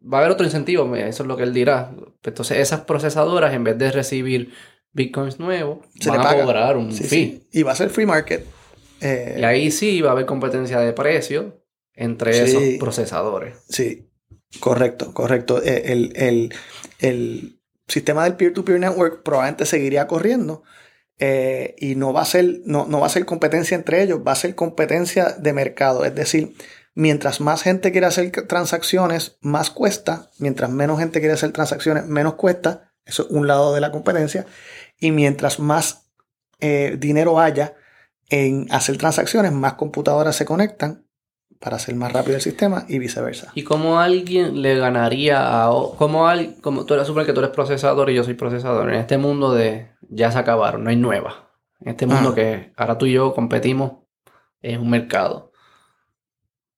Va 0.03 0.19
a 0.19 0.21
haber 0.23 0.33
otro 0.33 0.47
incentivo, 0.47 0.97
eso 0.97 1.23
es 1.23 1.27
lo 1.29 1.37
que 1.37 1.43
él 1.43 1.53
dirá. 1.53 1.95
Entonces 2.25 2.59
esas 2.59 2.81
procesadoras 2.83 3.53
en 3.55 3.65
vez 3.65 3.77
de 3.79 3.93
recibir 3.93 4.53
bitcoins 4.93 5.39
nuevos, 5.39 5.79
Se 6.01 6.09
van 6.09 6.21
le 6.21 6.25
a 6.25 6.29
paga. 6.31 6.45
cobrar 6.45 6.77
un 6.79 6.91
Sí, 6.93 7.05
fee. 7.05 7.09
sí. 7.09 7.49
Y 7.53 7.63
va 7.63 7.73
a 7.73 7.77
ser 7.77 7.91
free 7.91 8.07
market. 8.07 8.47
Eh, 9.03 9.37
Y 9.41 9.45
ahí 9.45 9.71
sí 9.71 10.01
va 10.01 10.09
a 10.11 10.13
haber 10.13 10.25
competencia 10.27 10.81
de 10.81 10.93
precio 10.95 11.62
entre 11.95 12.33
Sí. 12.35 12.41
esos 12.41 12.63
procesadores. 12.79 13.57
Sí, 13.69 14.09
correcto, 14.61 15.13
correcto. 15.15 15.63
Eh, 15.63 15.93
El, 15.93 16.13
el, 16.17 16.55
el- 17.01 17.59
sistema 17.89 18.25
del 18.25 18.37
peer-to-peer 18.37 18.81
network 18.81 19.23
probablemente 19.23 19.67
seguiría 19.67 20.07
corriendo 20.07 20.63
eh, 21.19 21.75
y 21.79 21.95
no 21.95 22.13
va, 22.15 22.23
a 22.23 22.25
ser, 22.25 22.61
no, 22.65 22.87
no 22.87 23.01
va 23.01 23.07
a 23.07 23.11
ser 23.11 23.27
competencia 23.27 23.75
entre 23.75 24.03
ellos, 24.03 24.21
va 24.27 24.33
a 24.33 24.37
ser 24.37 24.55
competencia 24.55 25.31
de 25.39 25.53
mercado. 25.53 26.05
Es 26.07 26.15
decir, 26.15 26.55
mientras 26.95 27.41
más 27.41 27.63
gente 27.63 27.93
quiere 27.93 28.07
hacer 28.07 28.31
transacciones, 28.49 29.37
más 29.41 29.69
cuesta. 29.71 30.31
Mientras 30.39 30.71
menos 30.71 31.01
gente 31.01 31.21
quiere 31.21 31.35
hacer 31.35 31.53
transacciones, 31.53 32.07
menos 32.07 32.35
cuesta. 32.35 32.93
Eso 33.05 33.25
es 33.25 33.31
un 33.31 33.47
lado 33.47 33.75
de 33.75 33.81
la 33.83 33.91
competencia. 33.91 34.47
Y 34.99 35.11
mientras 35.11 35.59
más 35.59 36.07
eh, 36.61 36.97
dinero 36.99 37.41
haya 37.41 37.75
en 38.31 38.69
hacer 38.71 38.97
transacciones, 38.97 39.53
más 39.53 39.75
computadoras 39.75 40.37
se 40.37 40.47
conectan 40.47 41.05
para 41.63 41.77
hacer 41.77 41.95
más 41.95 42.13
rápido 42.13 42.35
el 42.35 42.43
sistema 42.43 42.85
y 42.89 42.99
viceversa. 42.99 43.53
¿Y 43.55 43.63
cómo 43.63 44.01
alguien 44.01 44.63
le 44.63 44.77
ganaría 44.77 45.65
a... 45.65 45.71
Como, 45.97 46.27
al, 46.27 46.57
como 46.61 46.85
tú 46.85 46.95
eres 46.95 47.07
super 47.07 47.25
que 47.25 47.33
tú 47.33 47.39
eres 47.39 47.53
procesador 47.53 48.11
y 48.11 48.15
yo 48.15 48.25
soy 48.25 48.35
procesador, 48.35 48.89
en 48.89 48.97
este 48.97 49.17
mundo 49.17 49.55
de 49.55 49.93
ya 50.09 50.33
se 50.33 50.39
acabaron, 50.39 50.83
no 50.83 50.91
hay 50.91 50.97
nuevas. 50.97 51.35
En 51.81 51.91
este 51.91 52.07
mundo 52.07 52.35
que 52.35 52.73
ahora 52.77 52.99
tú 52.99 53.07
y 53.07 53.13
yo 53.13 53.33
competimos 53.33 53.93
es 54.61 54.77
un 54.77 54.91
mercado. 54.91 55.53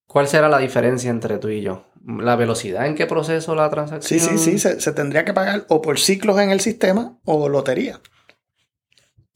¿Cuál 0.06 0.28
será 0.28 0.48
la 0.50 0.58
diferencia 0.58 1.10
entre 1.10 1.38
tú 1.38 1.48
y 1.48 1.62
yo? 1.62 1.86
¿La 2.06 2.36
velocidad 2.36 2.86
en 2.86 2.94
qué 2.94 3.06
proceso 3.06 3.54
la 3.54 3.70
transacción? 3.70 4.20
Sí, 4.20 4.26
sí, 4.26 4.38
sí, 4.38 4.58
se, 4.58 4.80
se 4.80 4.92
tendría 4.92 5.24
que 5.24 5.32
pagar 5.32 5.64
o 5.68 5.80
por 5.80 5.98
ciclos 5.98 6.38
en 6.38 6.50
el 6.50 6.60
sistema 6.60 7.18
o 7.24 7.48
lotería. 7.48 8.00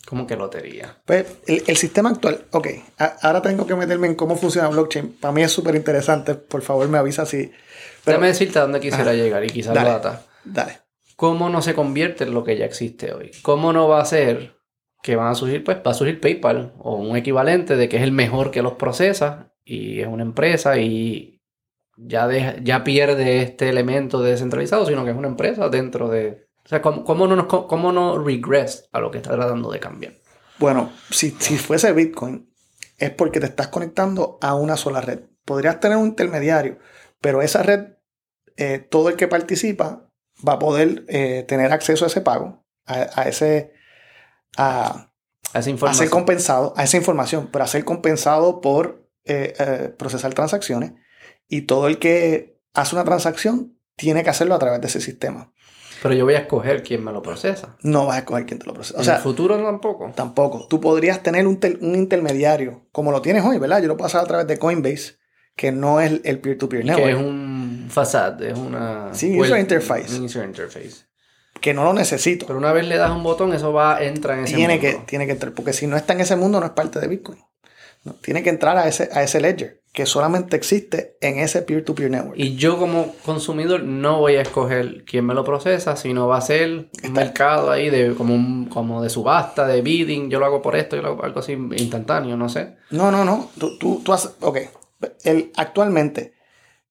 ¿Cómo 0.09 0.27
que 0.27 0.37
lotería? 0.37 0.97
Pues 1.05 1.27
el, 1.47 1.77
sistema 1.77 2.09
actual, 2.09 2.47
ok, 2.53 2.69
ahora 3.21 3.43
tengo 3.43 3.67
que 3.67 3.75
meterme 3.75 4.07
en 4.07 4.15
cómo 4.15 4.37
funciona 4.37 4.69
blockchain. 4.69 5.19
Para 5.21 5.33
mí 5.33 5.43
es 5.43 5.53
súper 5.53 5.75
interesante, 5.75 6.35
por 6.35 6.63
favor 6.63 6.89
me 6.89 6.97
avisa 6.97 7.27
si... 7.27 7.37
Pero, 7.47 7.53
Déjame 8.17 8.29
decirte 8.29 8.59
a 8.59 8.63
dónde 8.63 8.81
quisiera 8.81 9.13
llegar 9.13 9.45
y 9.45 9.49
quizás 9.49 9.75
dale, 9.75 9.91
lo 9.91 9.95
data. 9.97 10.23
Dale. 10.45 10.79
¿Cómo 11.15 11.51
no 11.51 11.61
se 11.61 11.75
convierte 11.75 12.25
en 12.25 12.33
lo 12.33 12.43
que 12.43 12.57
ya 12.57 12.65
existe 12.65 13.13
hoy? 13.13 13.33
¿Cómo 13.43 13.71
no 13.75 13.87
va 13.87 14.01
a 14.01 14.07
ser 14.07 14.57
que 15.03 15.15
van 15.15 15.27
a 15.27 15.35
surgir? 15.35 15.63
Pues 15.63 15.77
va 15.87 15.91
a 15.91 15.95
surgir 15.95 16.21
PayPal 16.21 16.73
o 16.79 16.95
un 16.95 17.15
equivalente 17.15 17.77
de 17.77 17.91
que 17.91 17.99
es 17.99 18.03
el 18.03 18.13
mejor 18.13 18.51
que 18.51 18.63
los 18.63 18.73
procesa 18.73 19.53
y 19.63 20.01
es 20.01 20.07
una 20.07 20.23
empresa 20.23 20.79
y 20.79 21.43
ya, 21.99 22.57
ya 22.63 22.83
pierde 22.83 23.43
este 23.43 23.69
elemento 23.69 24.23
de 24.23 24.31
descentralizado, 24.31 24.87
sino 24.87 25.05
que 25.05 25.11
es 25.11 25.17
una 25.19 25.29
empresa 25.29 25.69
dentro 25.69 26.09
de, 26.09 26.48
o 26.69 26.71
sea, 26.71 26.83
¿cómo, 26.83 27.27
no, 27.27 27.49
cómo 27.49 27.93
no 27.93 28.23
regress 28.23 28.91
a 28.93 29.01
lo 29.01 29.11
que 29.11 29.17
está 29.17 29.31
tratando 29.31 29.71
de 29.71 29.81
cambiar? 29.81 30.13
Bueno, 30.59 30.93
si, 31.11 31.31
si 31.31 31.57
fuese 31.57 31.95
Bitcoin, 31.95 32.53
es 32.99 33.11
porque 33.11 33.41
te 33.41 33.47
estás 33.47 33.69
conectando 33.69 34.37
a 34.43 34.55
una 34.55 34.77
sola 34.77 35.01
red. 35.01 35.21
Podrías 35.47 35.81
tener 35.81 35.97
un 35.97 36.09
intermediario, 36.09 36.79
pero 37.23 37.41
esa 37.41 37.63
red, 37.63 37.95
eh, 38.59 38.81
todo 38.81 39.09
el 39.09 39.17
que 39.17 39.29
participa 39.29 40.11
va 40.47 40.53
a 40.53 40.59
poder 40.59 41.07
eh, 41.09 41.47
tener 41.49 41.73
acceso 41.73 42.05
a 42.05 42.09
ese 42.09 42.21
pago, 42.21 42.67
a, 42.85 43.23
ese... 43.23 43.73
A, 44.59 45.11
a, 45.55 45.59
esa 45.61 45.71
información. 45.71 46.03
a 46.03 46.05
ser 46.05 46.11
compensado, 46.11 46.75
a 46.77 46.85
esa 46.85 46.99
información, 46.99 47.49
pero 47.51 47.65
a 47.65 47.69
ser 47.69 47.87
compensado 47.87 48.61
por 48.61 49.09
eh, 49.25 49.95
procesar 49.97 50.35
transacciones. 50.35 50.93
Y 51.49 51.63
todo 51.63 51.87
el 51.87 51.99
que 51.99 52.61
hace 52.75 52.95
una 52.95 53.05
transacción 53.05 53.79
tiene 53.97 54.23
que 54.23 54.29
hacerlo 54.29 54.55
a 54.55 54.59
través 54.59 54.83
de 54.83 54.89
ese 54.89 55.01
sistema. 55.01 55.51
Pero 56.03 56.15
yo 56.15 56.25
voy 56.25 56.35
a 56.35 56.39
escoger 56.39 56.83
quién 56.83 57.03
me 57.03 57.13
lo 57.13 57.23
procesa. 57.23 57.77
No 57.83 58.07
vas 58.07 58.17
a 58.17 58.19
escoger 58.21 58.47
quién 58.47 58.59
te 58.59 58.67
lo 58.67 58.75
procesa. 58.75 59.01
O 59.01 59.05
sea, 59.05 59.15
¿En 59.15 59.19
el 59.19 59.23
futuro 59.23 59.63
tampoco? 59.63 60.13
Tampoco. 60.15 60.67
Tú 60.69 60.81
podrías 60.81 61.23
tener 61.23 61.47
un, 61.47 61.59
intermediario, 61.81 62.87
como 62.93 63.11
lo 63.11 63.21
tienes 63.21 63.45
hoy, 63.45 63.59
¿verdad? 63.59 63.83
Yo 63.83 63.89
lo 63.89 63.97
puedo 63.97 64.07
hacer 64.07 64.21
a 64.21 64.25
través 64.25 64.47
de 64.47 64.59
Coinbase, 64.59 65.17
que 65.57 65.73
no 65.73 66.01
es 66.01 66.21
el 66.25 66.39
peer-to-peer 66.39 66.85
network. 66.85 67.05
Que 67.05 67.11
es 67.11 67.19
un 67.19 67.89
facade, 67.91 68.51
es 68.51 68.59
una... 68.59 69.13
Sí, 69.13 69.39
user 69.39 69.59
interface. 69.59 70.21
User 70.21 70.45
interface. 70.45 71.07
Que 71.61 71.75
no 71.75 71.83
lo 71.83 71.93
necesito. 71.93 72.47
Pero 72.47 72.59
una 72.59 72.73
vez 72.73 72.87
le 72.87 72.97
das 72.97 73.11
un 73.11 73.25
botón, 73.25 73.53
eso 73.53 73.73
va, 73.73 74.01
entra 74.03 74.39
en 74.39 74.45
ese 74.45 74.55
tiene 74.55 74.75
mundo. 74.75 74.99
Que, 75.01 75.05
tiene 75.07 75.27
que 75.27 75.33
entrar, 75.33 75.53
porque 75.53 75.73
si 75.73 75.89
no 75.89 75.97
está 75.97 76.13
en 76.13 76.21
ese 76.21 76.37
mundo, 76.37 76.61
no 76.61 76.67
es 76.67 76.73
parte 76.73 77.01
de 77.01 77.09
Bitcoin. 77.09 77.39
tiene 78.23 78.45
que 78.45 78.51
entrar 78.51 78.77
a 78.79 78.87
ese, 78.87 79.09
a 79.13 79.25
ese 79.25 79.41
ledger 79.41 79.83
que 79.99 80.07
solamente 80.07 80.55
existe 80.55 81.19
en 81.21 81.41
ese 81.41 81.61
peer-to-peer 81.63 82.09
network. 82.09 82.39
Y 82.39 82.55
yo 82.55 82.79
como 82.79 83.17
consumidor 83.25 83.83
no 83.83 84.21
voy 84.21 84.37
a 84.37 84.43
escoger 84.43 85.05
quién 85.05 85.27
me 85.27 85.35
lo 85.35 85.43
procesa, 85.43 85.97
sino 85.97 86.29
va 86.29 86.37
a 86.37 86.41
ser 86.41 86.89
un 87.03 87.13
mercado 87.13 87.73
ahí 87.73 87.91
de 87.91 88.15
como, 88.15 88.33
un, 88.33 88.67
como 88.67 89.03
de 89.03 89.11
subasta, 89.11 89.67
de 89.67 89.83
bidding, 89.83 90.31
yo 90.31 90.39
lo 90.39 90.47
hago 90.47 90.63
por 90.63 90.77
esto, 90.77 90.95
yo 90.95 91.03
lo 91.03 91.09
hago 91.09 91.25
algo 91.25 91.41
así 91.41 91.55
instantáneo, 91.55 92.37
no 92.37 92.49
sé. 92.49 92.77
No, 92.91 93.11
no, 93.11 93.25
no, 93.25 93.51
tú, 93.59 93.77
tú, 93.77 94.01
tú 94.05 94.13
haces, 94.13 94.37
ok, 94.41 94.59
el, 95.25 95.51
actualmente 95.57 96.35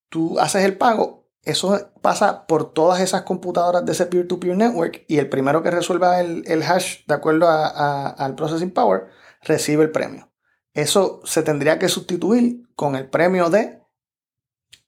tú 0.10 0.38
haces 0.38 0.66
el 0.66 0.76
pago, 0.76 1.30
eso 1.44 1.94
pasa 2.02 2.46
por 2.46 2.74
todas 2.74 3.00
esas 3.00 3.22
computadoras 3.22 3.86
de 3.86 3.94
ese 3.94 4.08
peer-to-peer 4.08 4.58
network 4.58 5.06
y 5.08 5.20
el 5.20 5.30
primero 5.30 5.64
que 5.64 5.72
resuelva 5.72 6.20
el, 6.20 6.44
el 6.46 6.62
hash 6.62 7.06
de 7.08 7.14
acuerdo 7.14 7.48
a, 7.48 8.10
al 8.10 8.36
processing 8.36 8.72
power 8.72 9.06
recibe 9.44 9.86
el 9.86 9.92
premio. 9.92 10.30
Eso 10.78 11.22
se 11.24 11.42
tendría 11.42 11.80
que 11.80 11.90
sustituir 11.90 12.62
con 12.76 12.96
el 12.96 13.08
premio 13.10 13.50
de... 13.50 13.82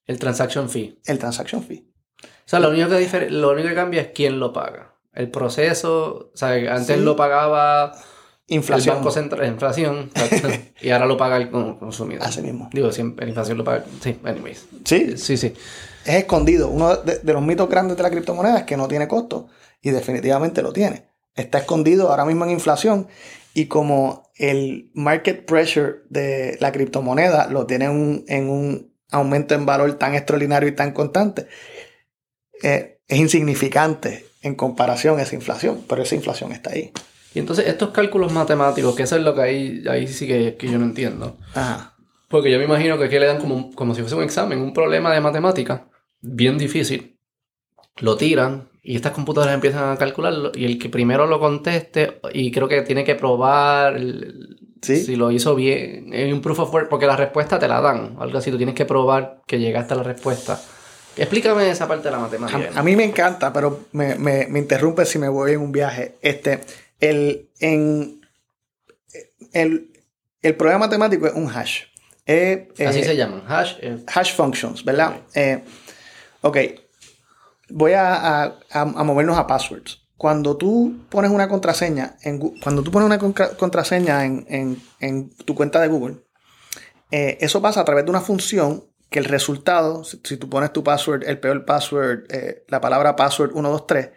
El 0.06 0.20
transaction 0.20 0.70
fee. 0.70 1.02
El 1.04 1.18
transaction 1.18 1.64
fee. 1.64 1.92
O 2.24 2.28
sea, 2.46 2.60
lo 2.60 2.70
único 2.70 2.90
que, 2.90 3.32
lo 3.32 3.50
único 3.50 3.70
que 3.70 3.74
cambia 3.74 4.02
es 4.02 4.10
quién 4.14 4.40
lo 4.40 4.54
paga. 4.54 5.00
El 5.14 5.32
proceso, 5.32 6.30
o 6.32 6.38
sea, 6.38 6.50
antes 6.76 7.00
lo 7.00 7.16
pagaba 7.16 7.92
inflación. 8.46 8.98
el 8.98 9.00
Banco 9.00 9.12
Central, 9.12 9.48
inflación, 9.48 10.12
y 10.82 10.92
ahora 10.92 11.08
lo 11.08 11.18
paga 11.18 11.38
el 11.38 11.50
consumidor. 11.50 12.24
Así 12.24 12.44
mismo. 12.44 12.70
Digo, 12.72 12.92
siempre, 12.92 13.26
la 13.26 13.30
inflación 13.30 13.58
lo 13.58 13.64
paga. 13.64 13.84
Sí, 14.00 14.20
anyways. 14.24 14.68
Sí. 14.86 15.18
Sí, 15.18 15.38
sí. 15.38 15.56
Es 16.06 16.16
escondido. 16.18 16.68
Uno 16.70 16.98
de, 16.98 17.18
de 17.18 17.34
los 17.34 17.42
mitos 17.42 17.68
grandes 17.68 17.98
de 17.98 18.04
la 18.04 18.12
criptomoneda 18.12 18.60
es 18.60 18.64
que 18.66 18.78
no 18.78 18.88
tiene 18.88 19.08
costo. 19.08 19.48
Y 19.82 19.90
definitivamente 19.90 20.62
lo 20.62 20.72
tiene. 20.72 21.10
Está 21.34 21.58
escondido 21.58 22.12
ahora 22.12 22.26
mismo 22.26 22.46
en 22.46 22.52
inflación. 22.52 23.08
Y 23.56 23.66
como 23.66 24.29
el 24.40 24.90
market 24.94 25.46
pressure 25.46 25.98
de 26.10 26.58
la 26.60 26.72
criptomoneda 26.72 27.48
lo 27.52 27.68
tiene 27.68 27.86
en 27.86 28.50
un 28.50 28.94
aumento 29.12 29.54
en 29.54 29.66
valor 29.66 29.94
tan 29.96 30.16
extraordinario 30.16 30.70
y 30.70 30.72
tan 30.72 30.94
constante, 30.94 31.48
eh, 32.64 33.02
es 33.08 33.20
insignificante 33.20 34.26
en 34.42 34.56
comparación 34.56 35.20
a 35.20 35.24
esa 35.24 35.36
inflación, 35.36 35.84
pero 35.88 36.04
esa 36.04 36.16
inflación 36.16 36.54
está 36.54 36.72
ahí. 36.72 36.92
Y 37.34 37.40
entonces 37.40 37.68
estos 37.68 37.90
cálculos 37.90 38.32
matemáticos, 38.32 38.96
que 38.96 39.04
eso 39.04 39.18
es 39.18 39.24
lo 39.24 39.36
que 39.36 39.42
ahí, 39.42 39.84
ahí 39.90 40.08
sí 40.08 40.26
que, 40.26 40.56
que 40.56 40.70
yo 40.70 40.80
no 40.80 40.86
entiendo. 40.86 41.38
Porque 42.30 42.50
yo 42.50 42.60
me 42.60 42.66
imagino 42.66 42.98
que 42.98 43.06
aquí 43.06 43.20
le 43.20 43.26
dan 43.26 43.40
como, 43.40 43.74
como 43.74 43.94
si 43.94 44.02
fuese 44.02 44.16
un 44.16 44.24
examen, 44.24 44.60
un 44.60 44.74
problema 44.74 45.14
de 45.14 45.20
matemática, 45.20 45.90
bien 46.22 46.58
difícil, 46.58 47.20
lo 47.98 48.16
tiran, 48.16 48.69
y 48.82 48.96
estas 48.96 49.12
computadoras 49.12 49.54
empiezan 49.54 49.92
a 49.92 49.98
calcularlo 49.98 50.52
y 50.56 50.66
el 50.66 50.80
que 50.80 50.90
primero 50.90 51.28
lo 51.28 51.40
conteste 51.40 52.20
y 52.34 52.52
creo 52.52 52.68
que 52.68 52.82
tiene 52.82 53.04
que 53.04 53.16
probar 53.16 54.00
si 54.82 55.16
lo 55.16 55.32
hizo 55.32 55.56
bien. 55.56 56.14
Es 56.14 56.32
un 56.32 56.42
proof 56.42 56.60
of 56.60 56.74
work 56.74 56.90
porque 56.90 57.06
la 57.06 57.16
respuesta 57.16 57.60
te 57.60 57.68
la 57.68 57.82
dan. 57.82 58.16
Algo 58.20 58.38
así, 58.38 58.52
tú 58.52 58.58
tienes 58.58 58.76
que 58.76 58.86
probar 58.86 59.42
que 59.46 59.60
llegaste 59.60 59.94
a 59.94 59.98
la 59.98 60.04
respuesta. 60.04 60.60
Explícame 61.18 61.70
esa 61.70 61.88
parte 61.88 62.06
de 62.06 62.12
la 62.12 62.20
matemática. 62.20 62.80
A, 62.80 62.84
mí 62.84 62.96
me 62.96 63.04
encanta, 63.04 63.52
pero 63.52 63.88
me, 63.92 64.16
me, 64.16 64.48
me, 64.48 64.60
interrumpe 64.60 65.06
si 65.06 65.20
me 65.20 65.28
voy 65.28 65.52
en 65.52 65.60
un 65.60 65.72
viaje. 65.72 66.16
Este, 66.22 66.62
el, 67.02 67.50
en, 67.60 68.22
el, 69.52 69.92
el 70.42 70.56
problema 70.56 70.80
matemático 70.80 71.28
es 71.28 71.34
un 71.34 71.50
hash. 71.50 71.84
así 72.26 73.04
se 73.04 73.18
llaman, 73.18 73.44
hash. 73.48 73.76
Hash 74.08 74.34
functions, 74.34 74.86
¿verdad? 74.86 75.18
Eh, 75.34 75.62
ok, 76.42 76.58
voy 77.70 77.94
a, 77.96 78.60
movernos 79.04 79.38
a 79.38 79.48
passwords. 79.48 80.02
Cuando 80.18 80.58
tú 80.58 81.06
pones 81.10 81.32
una 81.32 81.48
contraseña, 81.48 82.18
en, 82.24 82.40
cuando 82.60 82.84
tú 82.84 82.92
pones 82.92 83.06
una 83.06 83.18
contraseña 83.58 84.26
en, 84.26 85.32
tu 85.46 85.56
cuenta 85.56 85.80
de 85.80 85.88
Google, 85.88 86.18
eh, 87.12 87.38
eso 87.42 87.62
pasa 87.62 87.82
a 87.82 87.86
través 87.86 88.06
de 88.06 88.12
una 88.12 88.22
función 88.22 88.84
que 89.10 89.20
el 89.20 89.26
resultado, 89.26 90.04
si, 90.04 90.38
tú 90.38 90.50
pones 90.50 90.72
tu 90.72 90.84
password, 90.84 91.24
el 91.28 91.40
peor 91.40 91.66
password, 91.66 92.26
eh, 92.30 92.64
la 92.68 92.80
palabra 92.80 93.16
password 93.16 93.54
123, 93.54 94.12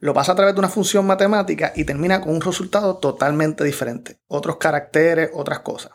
lo 0.00 0.12
pasa 0.12 0.32
a 0.32 0.34
través 0.34 0.54
de 0.54 0.58
una 0.58 0.68
función 0.68 1.06
matemática 1.06 1.72
y 1.74 1.84
termina 1.84 2.20
con 2.20 2.34
un 2.34 2.40
resultado 2.40 2.98
totalmente 2.98 3.64
diferente. 3.64 4.18
Otros 4.26 4.58
caracteres, 4.58 5.30
otras 5.32 5.60
cosas. 5.60 5.92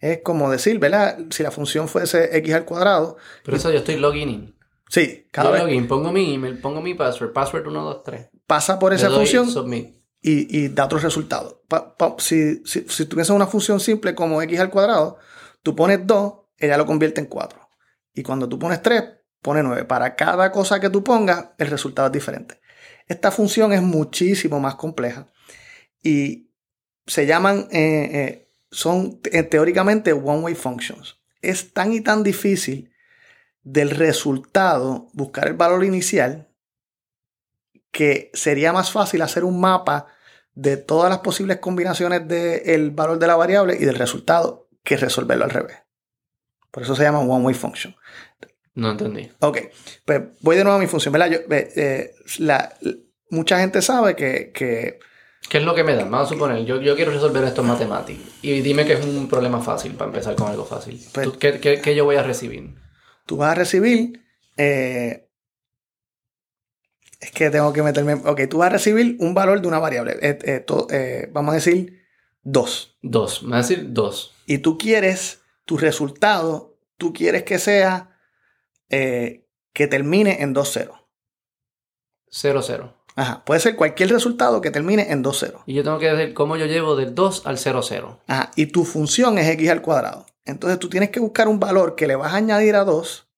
Es 0.00 0.22
como 0.22 0.50
decir, 0.50 0.78
¿verdad? 0.78 1.18
Si 1.30 1.42
la 1.42 1.50
función 1.50 1.88
fuese 1.88 2.36
x 2.36 2.54
al 2.54 2.64
cuadrado. 2.64 3.16
Pero 3.44 3.56
eso 3.56 3.70
yo 3.70 3.78
estoy 3.78 3.96
logging 3.96 4.28
in. 4.28 4.53
Sí, 4.88 5.26
cada 5.30 5.50
vez. 5.50 5.62
Login, 5.62 5.88
pongo 5.88 6.12
mi 6.12 6.34
email, 6.34 6.58
pongo 6.58 6.80
mi 6.80 6.94
password, 6.94 7.32
password 7.32 7.64
123. 7.64 8.30
Pasa 8.46 8.78
por 8.78 8.92
esa 8.92 9.10
función 9.10 9.48
y, 10.20 10.58
y, 10.58 10.68
da 10.68 10.86
otro 10.86 10.98
resultado. 10.98 11.62
si, 12.18 12.62
si, 12.64 12.86
si 12.88 13.06
tuviese 13.06 13.32
una 13.32 13.46
función 13.46 13.80
simple 13.80 14.14
como 14.14 14.40
x 14.42 14.60
al 14.60 14.70
cuadrado, 14.70 15.18
tú 15.62 15.74
pones 15.74 16.06
2, 16.06 16.34
ella 16.58 16.76
lo 16.76 16.86
convierte 16.86 17.20
en 17.20 17.26
4. 17.26 17.60
Y 18.14 18.22
cuando 18.22 18.48
tú 18.48 18.58
pones 18.58 18.80
3, 18.82 19.04
pone 19.42 19.62
9. 19.62 19.84
Para 19.84 20.14
cada 20.16 20.50
cosa 20.52 20.80
que 20.80 20.90
tú 20.90 21.04
pongas, 21.04 21.50
el 21.58 21.68
resultado 21.68 22.06
es 22.06 22.12
diferente. 22.12 22.60
Esta 23.06 23.30
función 23.30 23.72
es 23.72 23.82
muchísimo 23.82 24.60
más 24.60 24.76
compleja 24.76 25.26
y 26.02 26.50
se 27.06 27.26
llaman, 27.26 27.68
eh, 27.70 28.10
eh, 28.12 28.50
son 28.70 29.20
eh, 29.30 29.42
teóricamente 29.42 30.12
one-way 30.12 30.54
functions. 30.54 31.20
Es 31.42 31.74
tan 31.74 31.92
y 31.92 32.00
tan 32.00 32.22
difícil 32.22 32.93
del 33.64 33.90
resultado 33.90 35.08
buscar 35.12 35.48
el 35.48 35.54
valor 35.54 35.84
inicial 35.84 36.48
que 37.90 38.30
sería 38.34 38.72
más 38.72 38.90
fácil 38.90 39.22
hacer 39.22 39.44
un 39.44 39.60
mapa 39.60 40.06
de 40.54 40.76
todas 40.76 41.10
las 41.10 41.18
posibles 41.20 41.58
combinaciones 41.58 42.26
del 42.28 42.90
valor 42.90 43.18
de 43.18 43.26
la 43.26 43.36
variable 43.36 43.76
y 43.78 43.84
del 43.84 43.96
resultado 43.96 44.68
que 44.82 44.96
resolverlo 44.96 45.44
al 45.44 45.50
revés. 45.50 45.78
Por 46.70 46.82
eso 46.82 46.94
se 46.94 47.02
llama 47.04 47.20
one 47.20 47.44
way 47.44 47.54
function. 47.54 47.94
No 48.74 48.90
entendí. 48.90 49.30
Ok, 49.40 49.58
pues 50.04 50.22
voy 50.40 50.56
de 50.56 50.64
nuevo 50.64 50.76
a 50.78 50.80
mi 50.80 50.86
función. 50.88 51.12
¿verdad? 51.12 51.30
Yo, 51.30 51.38
eh, 51.50 52.14
la, 52.38 52.74
mucha 53.30 53.58
gente 53.60 53.80
sabe 53.82 54.16
que, 54.16 54.50
que, 54.52 54.98
¿Qué 55.48 55.58
es 55.58 55.64
lo 55.64 55.74
que 55.74 55.84
me 55.84 55.94
da? 55.94 56.04
Vamos 56.04 56.26
a 56.30 56.32
suponer, 56.34 56.64
yo, 56.64 56.80
yo 56.80 56.96
quiero 56.96 57.12
resolver 57.12 57.44
esto 57.44 57.60
en 57.60 57.68
matemáticas. 57.68 58.26
Y 58.42 58.60
dime 58.62 58.84
que 58.84 58.94
es 58.94 59.04
un 59.04 59.28
problema 59.28 59.60
fácil 59.60 59.94
para 59.94 60.08
empezar 60.10 60.34
con 60.34 60.48
algo 60.48 60.64
fácil. 60.64 61.00
Pues- 61.12 61.26
¿Tú- 61.32 61.38
¿Qué, 61.38 61.60
qué, 61.60 61.80
qué 61.80 61.94
yo 61.94 62.04
voy 62.04 62.16
a 62.16 62.22
recibir? 62.24 62.74
Tú 63.26 63.36
vas 63.36 63.52
a 63.52 63.54
recibir. 63.54 64.22
eh, 64.56 65.28
es 67.20 67.30
que 67.30 67.50
tengo 67.50 67.72
que 67.72 67.82
meterme. 67.82 68.14
Ok, 68.14 68.42
tú 68.50 68.58
vas 68.58 68.66
a 68.66 68.72
recibir 68.72 69.16
un 69.20 69.34
valor 69.34 69.60
de 69.60 69.68
una 69.68 69.78
variable. 69.78 70.16
eh, 70.20 70.38
eh, 70.44 70.60
to- 70.60 70.86
eh, 70.90 71.28
vamos 71.32 71.52
a 71.52 71.54
decir 71.56 72.02
2. 72.42 72.96
Dos. 73.00 73.42
Me 73.42 73.50
va 73.52 73.56
a 73.56 73.60
decir 73.62 73.92
dos. 73.92 74.34
Y 74.46 74.58
tú 74.58 74.76
quieres 74.76 75.40
tu 75.64 75.78
resultado, 75.78 76.76
tú 76.98 77.12
quieres 77.14 77.42
que 77.44 77.58
sea 77.58 78.10
eh, 78.90 79.46
que 79.72 79.86
termine 79.86 80.42
en 80.42 80.54
2-0. 80.54 80.92
Cero, 82.28 82.60
cero. 82.62 82.94
Ajá, 83.16 83.44
puede 83.44 83.60
ser 83.60 83.76
cualquier 83.76 84.10
resultado 84.10 84.60
que 84.60 84.70
termine 84.70 85.10
en 85.10 85.22
2-0. 85.24 85.62
Y 85.66 85.74
yo 85.74 85.82
tengo 85.84 85.98
que 85.98 86.12
decir 86.12 86.34
cómo 86.34 86.56
yo 86.56 86.66
llevo 86.66 86.94
del 86.96 87.14
2 87.14 87.46
al 87.46 87.58
0, 87.58 87.80
0. 87.82 88.20
Ajá, 88.26 88.50
y 88.56 88.66
tu 88.66 88.84
función 88.84 89.38
es 89.38 89.48
x 89.48 89.70
al 89.70 89.80
cuadrado. 89.82 90.26
Entonces 90.44 90.78
tú 90.78 90.88
tienes 90.88 91.10
que 91.10 91.20
buscar 91.20 91.48
un 91.48 91.58
valor 91.60 91.94
que 91.94 92.06
le 92.06 92.16
vas 92.16 92.32
a 92.32 92.36
añadir 92.36 92.76
a 92.76 92.84
2 92.84 93.28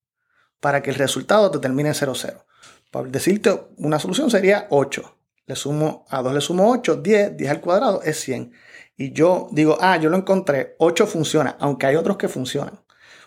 para 0.61 0.83
que 0.83 0.91
el 0.91 0.97
resultado 0.97 1.51
te 1.51 1.59
termine 1.59 1.91
en 1.91 1.95
0, 1.95 2.13
0. 2.15 2.45
Para 2.91 3.09
decirte 3.09 3.59
una 3.77 3.99
solución 3.99 4.31
sería 4.31 4.67
8. 4.71 5.13
Le 5.47 5.55
sumo, 5.55 6.05
a 6.09 6.23
2 6.23 6.35
le 6.35 6.41
sumo 6.41 6.71
8, 6.71 6.97
10, 6.97 7.37
10 7.37 7.51
al 7.51 7.61
cuadrado 7.61 8.03
es 8.03 8.19
100. 8.21 8.53
Y 8.97 9.13
yo 9.13 9.49
digo, 9.53 9.77
ah, 9.81 9.97
yo 9.99 10.09
lo 10.11 10.17
encontré, 10.17 10.75
8 10.79 11.07
funciona, 11.07 11.57
aunque 11.61 11.87
hay 11.87 11.97
otros 11.97 12.17
que 12.17 12.29
funcionan. 12.29 12.81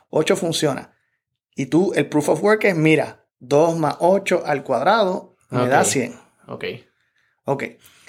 8 0.10 0.36
funciona. 0.36 0.94
Y 1.56 1.68
tú, 1.68 1.94
el 1.96 2.10
proof 2.10 2.30
of 2.30 2.44
work 2.44 2.66
es, 2.66 2.76
mira, 2.76 3.26
2 3.40 3.78
más 3.78 3.96
8 4.00 4.44
al 4.46 4.64
cuadrado 4.64 5.36
me 5.50 5.68
da 5.68 5.82
Ok. 5.82 5.86
100. 5.88 6.20
Ok. 6.48 6.66
Ok. 7.46 7.64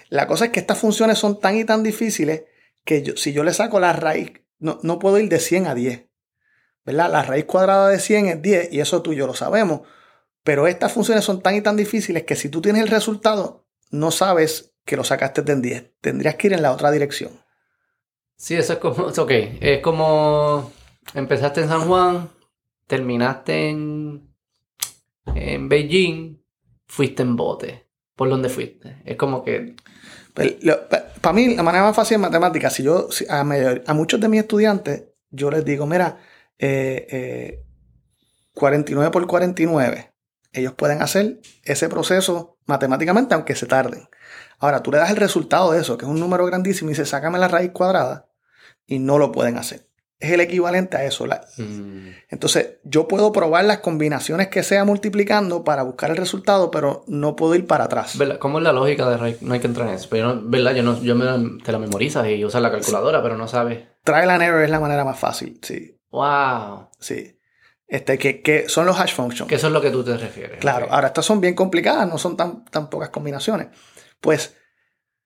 La 0.08 0.26
cosa 0.26 0.46
es 0.46 0.50
que 0.50 0.60
estas 0.60 0.78
funciones 0.78 1.18
son 1.18 1.38
tan 1.38 1.56
y 1.56 1.64
tan 1.64 1.82
difíciles 1.84 2.44
que 2.84 3.02
yo- 3.02 3.16
si 3.16 3.32
yo 3.32 3.44
le 3.44 3.52
saco 3.52 3.78
la 3.78 3.92
raíz, 3.92 4.32
no, 4.60 4.78
no 4.82 4.98
puedo 4.98 5.18
ir 5.18 5.28
de 5.28 5.40
100 5.40 5.66
a 5.66 5.74
10. 5.74 6.06
¿Verdad? 6.84 7.10
La 7.10 7.22
raíz 7.22 7.44
cuadrada 7.44 7.88
de 7.88 7.98
100 7.98 8.26
es 8.26 8.42
10 8.42 8.72
y 8.72 8.80
eso 8.80 9.02
tú 9.02 9.12
y 9.12 9.16
yo 9.16 9.26
lo 9.26 9.34
sabemos. 9.34 9.80
Pero 10.44 10.66
estas 10.66 10.92
funciones 10.92 11.24
son 11.24 11.42
tan 11.42 11.54
y 11.56 11.60
tan 11.60 11.76
difíciles 11.76 12.24
que 12.24 12.36
si 12.36 12.48
tú 12.48 12.62
tienes 12.62 12.82
el 12.82 12.88
resultado, 12.88 13.66
no 13.90 14.10
sabes 14.10 14.72
que 14.84 14.96
lo 14.96 15.04
sacaste 15.04 15.42
de 15.42 15.56
10. 15.56 15.92
Tendrías 16.00 16.36
que 16.36 16.46
ir 16.48 16.52
en 16.54 16.62
la 16.62 16.72
otra 16.72 16.90
dirección. 16.90 17.32
Sí, 18.36 18.54
eso 18.54 18.72
es 18.72 18.78
como. 18.78 19.06
Ok. 19.18 19.30
Es 19.60 19.80
como. 19.80 20.72
Empezaste 21.14 21.60
en 21.60 21.68
San 21.68 21.82
Juan, 21.82 22.30
terminaste 22.86 23.68
en. 23.68 24.34
En 25.34 25.68
Beijing, 25.68 26.42
fuiste 26.86 27.22
en 27.22 27.36
bote. 27.36 27.86
¿Por 28.16 28.30
dónde 28.30 28.48
fuiste? 28.48 29.02
Es 29.04 29.16
como 29.16 29.44
que. 29.44 29.76
Para 30.34 31.32
mí, 31.32 31.54
la 31.54 31.62
manera 31.62 31.84
más 31.84 31.96
fácil 31.96 32.16
en 32.16 32.20
matemáticas, 32.22 32.72
si 32.72 32.82
yo 32.82 33.08
a, 33.28 33.94
muchos 33.94 34.20
de 34.20 34.28
mis 34.28 34.40
estudiantes, 34.40 35.04
yo 35.30 35.50
les 35.50 35.64
digo, 35.64 35.86
mira, 35.86 36.18
eh, 36.58 37.06
eh, 37.10 37.64
49 38.54 39.10
por 39.10 39.26
49, 39.26 40.12
ellos 40.52 40.72
pueden 40.74 41.02
hacer 41.02 41.40
ese 41.64 41.88
proceso 41.88 42.58
matemáticamente, 42.66 43.34
aunque 43.34 43.54
se 43.54 43.66
tarden. 43.66 44.08
Ahora, 44.58 44.82
tú 44.82 44.90
le 44.90 44.98
das 44.98 45.10
el 45.10 45.16
resultado 45.16 45.72
de 45.72 45.80
eso, 45.80 45.96
que 45.96 46.04
es 46.04 46.10
un 46.10 46.20
número 46.20 46.44
grandísimo, 46.46 46.90
y 46.90 46.92
dices, 46.92 47.08
sácame 47.08 47.38
la 47.38 47.48
raíz 47.48 47.72
cuadrada, 47.72 48.28
y 48.86 48.98
no 48.98 49.18
lo 49.18 49.32
pueden 49.32 49.56
hacer. 49.56 49.89
Es 50.20 50.30
el 50.32 50.40
equivalente 50.40 50.96
a 50.98 51.04
eso. 51.04 51.26
La- 51.26 51.46
mm, 51.56 52.08
entonces, 52.28 52.74
yo 52.84 53.08
puedo 53.08 53.32
probar 53.32 53.64
las 53.64 53.78
combinaciones 53.78 54.48
que 54.48 54.62
sea 54.62 54.84
multiplicando 54.84 55.64
para 55.64 55.82
buscar 55.82 56.10
el 56.10 56.16
resultado, 56.18 56.70
pero 56.70 57.04
no 57.08 57.34
puedo 57.36 57.54
ir 57.54 57.66
para 57.66 57.84
atrás. 57.84 58.18
¿verdad? 58.18 58.38
¿Cómo 58.38 58.58
es 58.58 58.64
la 58.64 58.72
lógica 58.74 59.08
de 59.08 59.16
raíz? 59.16 59.40
No 59.40 59.54
hay 59.54 59.60
que 59.60 59.66
entrar 59.66 59.88
en 59.88 59.94
eso. 59.94 60.08
Pero 60.10 60.28
yo 60.28 60.34
no- 60.34 60.50
¿verdad? 60.50 60.74
Yo, 60.74 60.82
no, 60.82 61.02
yo 61.02 61.14
me, 61.14 61.62
te 61.64 61.72
la 61.72 61.78
memorizas 61.78 62.28
y 62.28 62.44
usas 62.44 62.60
la 62.60 62.70
calculadora, 62.70 63.22
pero 63.22 63.36
no 63.38 63.48
sabes. 63.48 63.84
Trial 64.04 64.28
and 64.30 64.42
error 64.42 64.62
es 64.62 64.70
la 64.70 64.78
manera 64.80 65.04
más 65.04 65.18
fácil, 65.18 65.58
sí. 65.62 65.96
¡Wow! 66.10 66.88
Sí. 66.98 67.36
Este, 67.86 68.18
que, 68.18 68.42
que 68.42 68.68
son 68.68 68.86
los 68.86 69.00
hash 69.00 69.14
functions. 69.14 69.48
Que 69.48 69.54
eso 69.56 69.66
es 69.68 69.72
lo 69.72 69.80
que 69.80 69.90
tú 69.90 70.04
te 70.04 70.16
refieres. 70.16 70.58
Claro, 70.60 70.86
ahora 70.90 71.08
estas 71.08 71.24
son 71.24 71.40
bien 71.40 71.54
complicadas, 71.54 72.06
no 72.08 72.18
son 72.18 72.36
tan, 72.36 72.64
tan 72.66 72.88
pocas 72.90 73.08
combinaciones. 73.08 73.68
Pues 74.20 74.54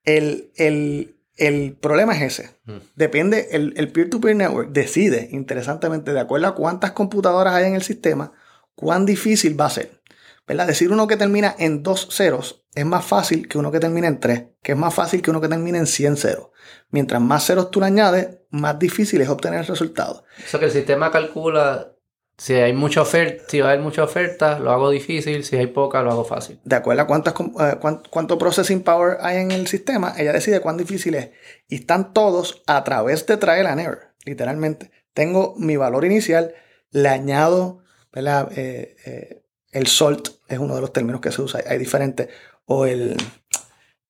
el, 0.05 0.51
el- 0.57 1.17
el 1.37 1.77
problema 1.77 2.17
es 2.17 2.23
ese. 2.23 2.57
Mm. 2.65 2.77
Depende, 2.95 3.49
el, 3.53 3.75
el 3.77 3.91
peer-to-peer 3.91 4.37
network 4.37 4.71
decide, 4.71 5.29
interesantemente, 5.33 6.13
de 6.13 6.21
acuerdo 6.21 6.47
a 6.47 6.55
cuántas 6.55 6.93
computadoras 6.93 7.55
hay 7.55 7.67
en 7.67 7.75
el 7.75 7.83
sistema, 7.83 8.33
cuán 8.75 9.07
difícil 9.07 9.59
va 9.61 9.67
a 9.67 9.71
ser. 9.71 10.01
¿Verdad? 10.47 10.67
Decir 10.67 10.93
uno 10.93 11.07
que 11.07 11.17
termina 11.17 11.55
en 11.59 11.83
dos 11.83 12.09
ceros 12.11 12.65
es 12.75 12.85
más 12.85 13.05
fácil 13.05 13.49
que 13.49 13.57
uno 13.57 13.71
que 13.71 13.81
termina 13.81 14.09
en 14.09 14.21
tres, 14.21 14.45
que 14.63 14.73
es 14.73 14.79
más 14.79 14.93
fácil 14.93 15.23
que 15.23 15.31
uno 15.31 15.41
que 15.41 15.49
termina 15.49 15.79
en 15.79 15.87
100 15.87 16.17
ceros. 16.17 16.49
Mientras 16.91 17.23
más 17.23 17.47
ceros 17.47 17.71
tú 17.71 17.81
le 17.81 17.87
añades, 17.87 18.39
más 18.51 18.79
difícil 18.79 19.21
es 19.21 19.29
obtener 19.29 19.61
el 19.61 19.67
resultado. 19.67 20.25
O 20.45 20.49
sea 20.49 20.61
que 20.61 20.67
el 20.67 20.73
sistema 20.73 21.11
calcula 21.11 21.94
si 22.37 22.55
hay 22.55 22.73
mucha 22.73 23.03
oferta, 23.03 23.45
si 23.49 23.61
va 23.61 23.69
a 23.69 23.73
haber 23.73 23.83
mucha 23.85 24.03
oferta, 24.03 24.59
lo 24.59 24.73
hago 24.73 24.91
difícil, 24.91 25.45
si 25.45 25.57
hay 25.57 25.69
poca, 25.69 26.03
lo 26.03 26.11
hago 26.11 26.25
fácil. 26.25 26.61
de 26.65 26.77
acuerdo 26.77 27.03
a 27.03 27.07
cuántas, 27.07 27.35
eh, 27.35 27.77
cuán- 27.81 28.03
cuánto 28.11 28.39
processing 28.39 28.83
power 28.83 29.19
hay 29.21 29.39
en 29.39 29.51
el 29.53 29.67
sistema, 29.69 30.15
ella 30.19 30.33
decide 30.33 30.61
cuán 30.61 30.77
difícil 30.77 31.15
es. 31.15 31.31
Y 31.69 31.77
están 31.77 32.13
todos 32.13 32.63
a 32.67 32.83
través 32.85 33.25
de 33.27 33.37
trial 33.37 33.67
and 33.67 33.81
error, 33.81 34.15
literalmente. 34.25 34.91
Tengo 35.13 35.55
mi 35.59 35.77
valor 35.77 36.05
inicial, 36.05 36.55
le 36.91 37.09
añado. 37.09 37.83
Eh, 38.17 38.97
eh, 39.07 39.45
el 39.73 39.87
salt 39.89 40.29
es 40.49 40.59
uno 40.59 40.75
de 40.77 40.81
los 40.81 40.93
términos 40.93 41.21
que 41.21 41.33
se 41.33 41.43
usa, 41.43 41.61
hay 41.67 41.79
diferentes, 41.79 42.29
o 42.65 42.87
el, 42.87 43.17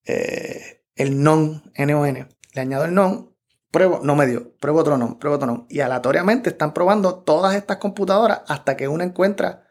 eh, 0.06 0.82
el 0.94 1.22
non, 1.22 1.62
N-O-N, 1.74 2.28
le 2.54 2.60
añado 2.60 2.84
el 2.84 2.94
non, 2.94 3.33
pruebo, 3.74 4.00
no 4.04 4.14
me 4.14 4.28
dio, 4.28 4.54
pruebo 4.58 4.78
otro 4.78 4.96
non, 4.96 5.18
pruebo 5.18 5.34
otro 5.34 5.46
non. 5.48 5.66
Y 5.68 5.80
aleatoriamente 5.80 6.48
están 6.48 6.72
probando 6.72 7.24
todas 7.24 7.56
estas 7.56 7.78
computadoras 7.78 8.42
hasta 8.46 8.76
que 8.76 8.86
uno 8.86 9.02
encuentra 9.02 9.66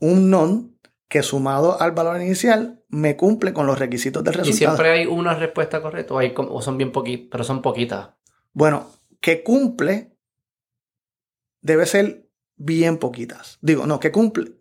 un 0.00 0.30
non 0.30 0.80
que 1.06 1.22
sumado 1.22 1.78
al 1.82 1.92
valor 1.92 2.20
inicial 2.22 2.82
me 2.88 3.14
cumple 3.14 3.52
con 3.52 3.66
los 3.66 3.78
requisitos 3.78 4.24
del 4.24 4.34
Y 4.34 4.38
resultado. 4.38 4.76
siempre 4.76 4.90
hay 4.90 5.06
una 5.06 5.34
respuesta 5.34 5.82
correcta 5.82 6.14
o, 6.14 6.18
hay, 6.18 6.32
o 6.34 6.62
son 6.62 6.78
bien 6.78 6.92
poquitas, 6.92 7.28
pero 7.30 7.44
son 7.44 7.60
poquitas. 7.60 8.08
Bueno, 8.54 8.90
que 9.20 9.42
cumple 9.42 10.16
debe 11.60 11.84
ser 11.84 12.30
bien 12.56 12.96
poquitas. 12.96 13.58
Digo, 13.60 13.86
no, 13.86 14.00
que 14.00 14.12
cumple. 14.12 14.52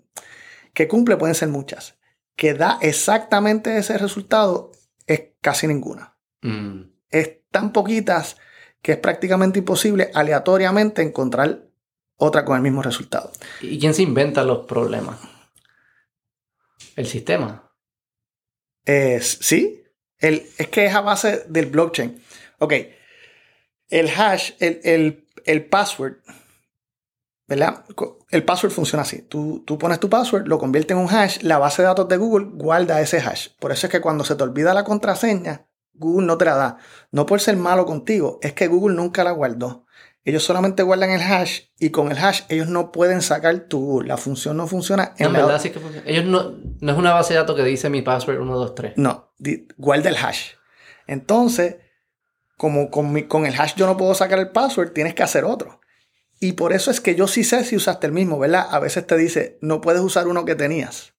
Que 0.74 0.90
cumple 0.90 1.16
pueden 1.16 1.36
ser 1.36 1.48
muchas. 1.48 1.98
Que 2.36 2.54
da 2.54 2.78
exactamente 2.82 3.78
ese 3.78 3.98
resultado 3.98 4.72
es 5.08 5.30
casi 5.40 5.66
ninguna. 5.66 6.18
Mm. 6.42 6.92
Es 7.10 7.43
tan 7.54 7.72
poquitas 7.72 8.36
que 8.82 8.92
es 8.92 8.98
prácticamente 8.98 9.60
imposible 9.60 10.12
aleatoriamente 10.14 11.02
encontrar 11.02 11.62
otra 12.18 12.44
con 12.44 12.58
el 12.58 12.62
mismo 12.62 12.82
resultado. 12.82 13.32
¿Y 13.62 13.80
quién 13.80 13.94
se 13.94 14.02
inventa 14.02 14.44
los 14.44 14.66
problemas? 14.66 15.20
El 16.98 17.08
sistema. 17.08 17.72
Es, 18.84 19.38
sí, 19.40 19.86
el, 20.18 20.46
es 20.58 20.68
que 20.68 20.86
es 20.86 20.94
a 20.94 21.00
base 21.00 21.46
del 21.48 21.68
blockchain. 21.68 22.22
Ok, 22.60 22.74
el 23.88 24.10
hash, 24.10 24.52
el, 24.60 24.82
el, 24.84 25.28
el 25.46 25.66
password, 25.66 26.16
¿verdad? 27.48 27.86
El 28.30 28.44
password 28.44 28.74
funciona 28.74 29.04
así. 29.04 29.22
Tú, 29.22 29.64
tú 29.66 29.78
pones 29.78 30.00
tu 30.00 30.10
password, 30.10 30.48
lo 30.48 30.60
convierte 30.60 30.94
en 30.94 31.00
un 31.00 31.10
hash, 31.10 31.42
la 31.42 31.58
base 31.58 31.82
de 31.82 31.88
datos 31.88 32.10
de 32.10 32.18
Google 32.18 32.48
guarda 32.52 33.00
ese 33.00 33.20
hash. 33.20 33.50
Por 33.60 33.72
eso 33.72 33.88
es 33.88 33.92
que 33.92 34.02
cuando 34.02 34.26
se 34.26 34.36
te 34.36 34.44
olvida 34.44 34.74
la 34.74 34.84
contraseña, 34.84 35.68
Google 35.94 36.26
no 36.28 36.38
te 36.38 36.46
la 36.46 36.56
da. 36.56 36.78
No 37.12 37.26
por 37.26 37.40
ser 37.42 37.56
malo 37.58 37.86
contigo, 37.86 38.40
es 38.42 38.54
que 38.54 38.68
Google 38.68 38.96
nunca 38.96 39.24
la 39.24 39.32
guardó. 39.32 39.86
Ellos 40.26 40.44
solamente 40.44 40.84
guardan 40.84 41.12
el 41.12 41.22
hash 41.22 41.64
y 41.78 41.90
con 41.90 42.10
el 42.10 42.18
hash 42.18 42.44
ellos 42.48 42.68
no 42.70 42.92
pueden 42.94 43.22
sacar 43.22 43.60
tu 43.68 43.80
Google. 43.82 44.08
La 44.08 44.16
función 44.18 44.56
no 44.56 44.68
funciona 44.68 45.08
No, 45.08 45.14
en 45.20 45.26
en 45.28 45.34
la 45.34 45.40
verdad 45.46 45.62
sí 45.62 45.70
que 45.70 45.80
funciona. 45.82 46.08
Ellos 46.10 46.26
no, 46.26 46.52
no 46.80 46.92
es 46.94 46.98
una 46.98 47.14
base 47.14 47.34
de 47.34 47.40
datos 47.40 47.56
que 47.58 47.64
dice 47.64 47.90
mi 47.90 48.02
password 48.02 48.38
123. 48.38 48.94
No, 48.98 49.34
guarda 49.78 50.10
el 50.10 50.16
hash. 50.16 50.52
Entonces, 51.08 51.76
como 52.58 52.90
con, 52.90 53.12
mi- 53.12 53.24
con 53.28 53.46
el 53.46 53.54
hash 53.60 53.76
yo 53.76 53.86
no 53.86 53.98
puedo 53.98 54.16
sacar 54.16 54.40
el 54.40 54.50
password, 54.52 54.92
tienes 54.94 55.14
que 55.14 55.24
hacer 55.24 55.44
otro. 55.44 55.82
Y 56.40 56.54
por 56.54 56.72
eso 56.74 56.90
es 56.92 57.02
que 57.02 57.16
yo 57.16 57.28
sí 57.28 57.44
sé 57.44 57.64
si 57.66 57.76
usaste 57.76 58.08
el 58.08 58.14
mismo, 58.14 58.40
¿verdad? 58.40 58.68
A 58.72 58.80
veces 58.80 59.06
te 59.06 59.18
dice, 59.18 59.58
no 59.62 59.82
puedes 59.82 60.02
usar 60.02 60.28
uno 60.28 60.46
que 60.46 60.56
tenías. 60.56 61.14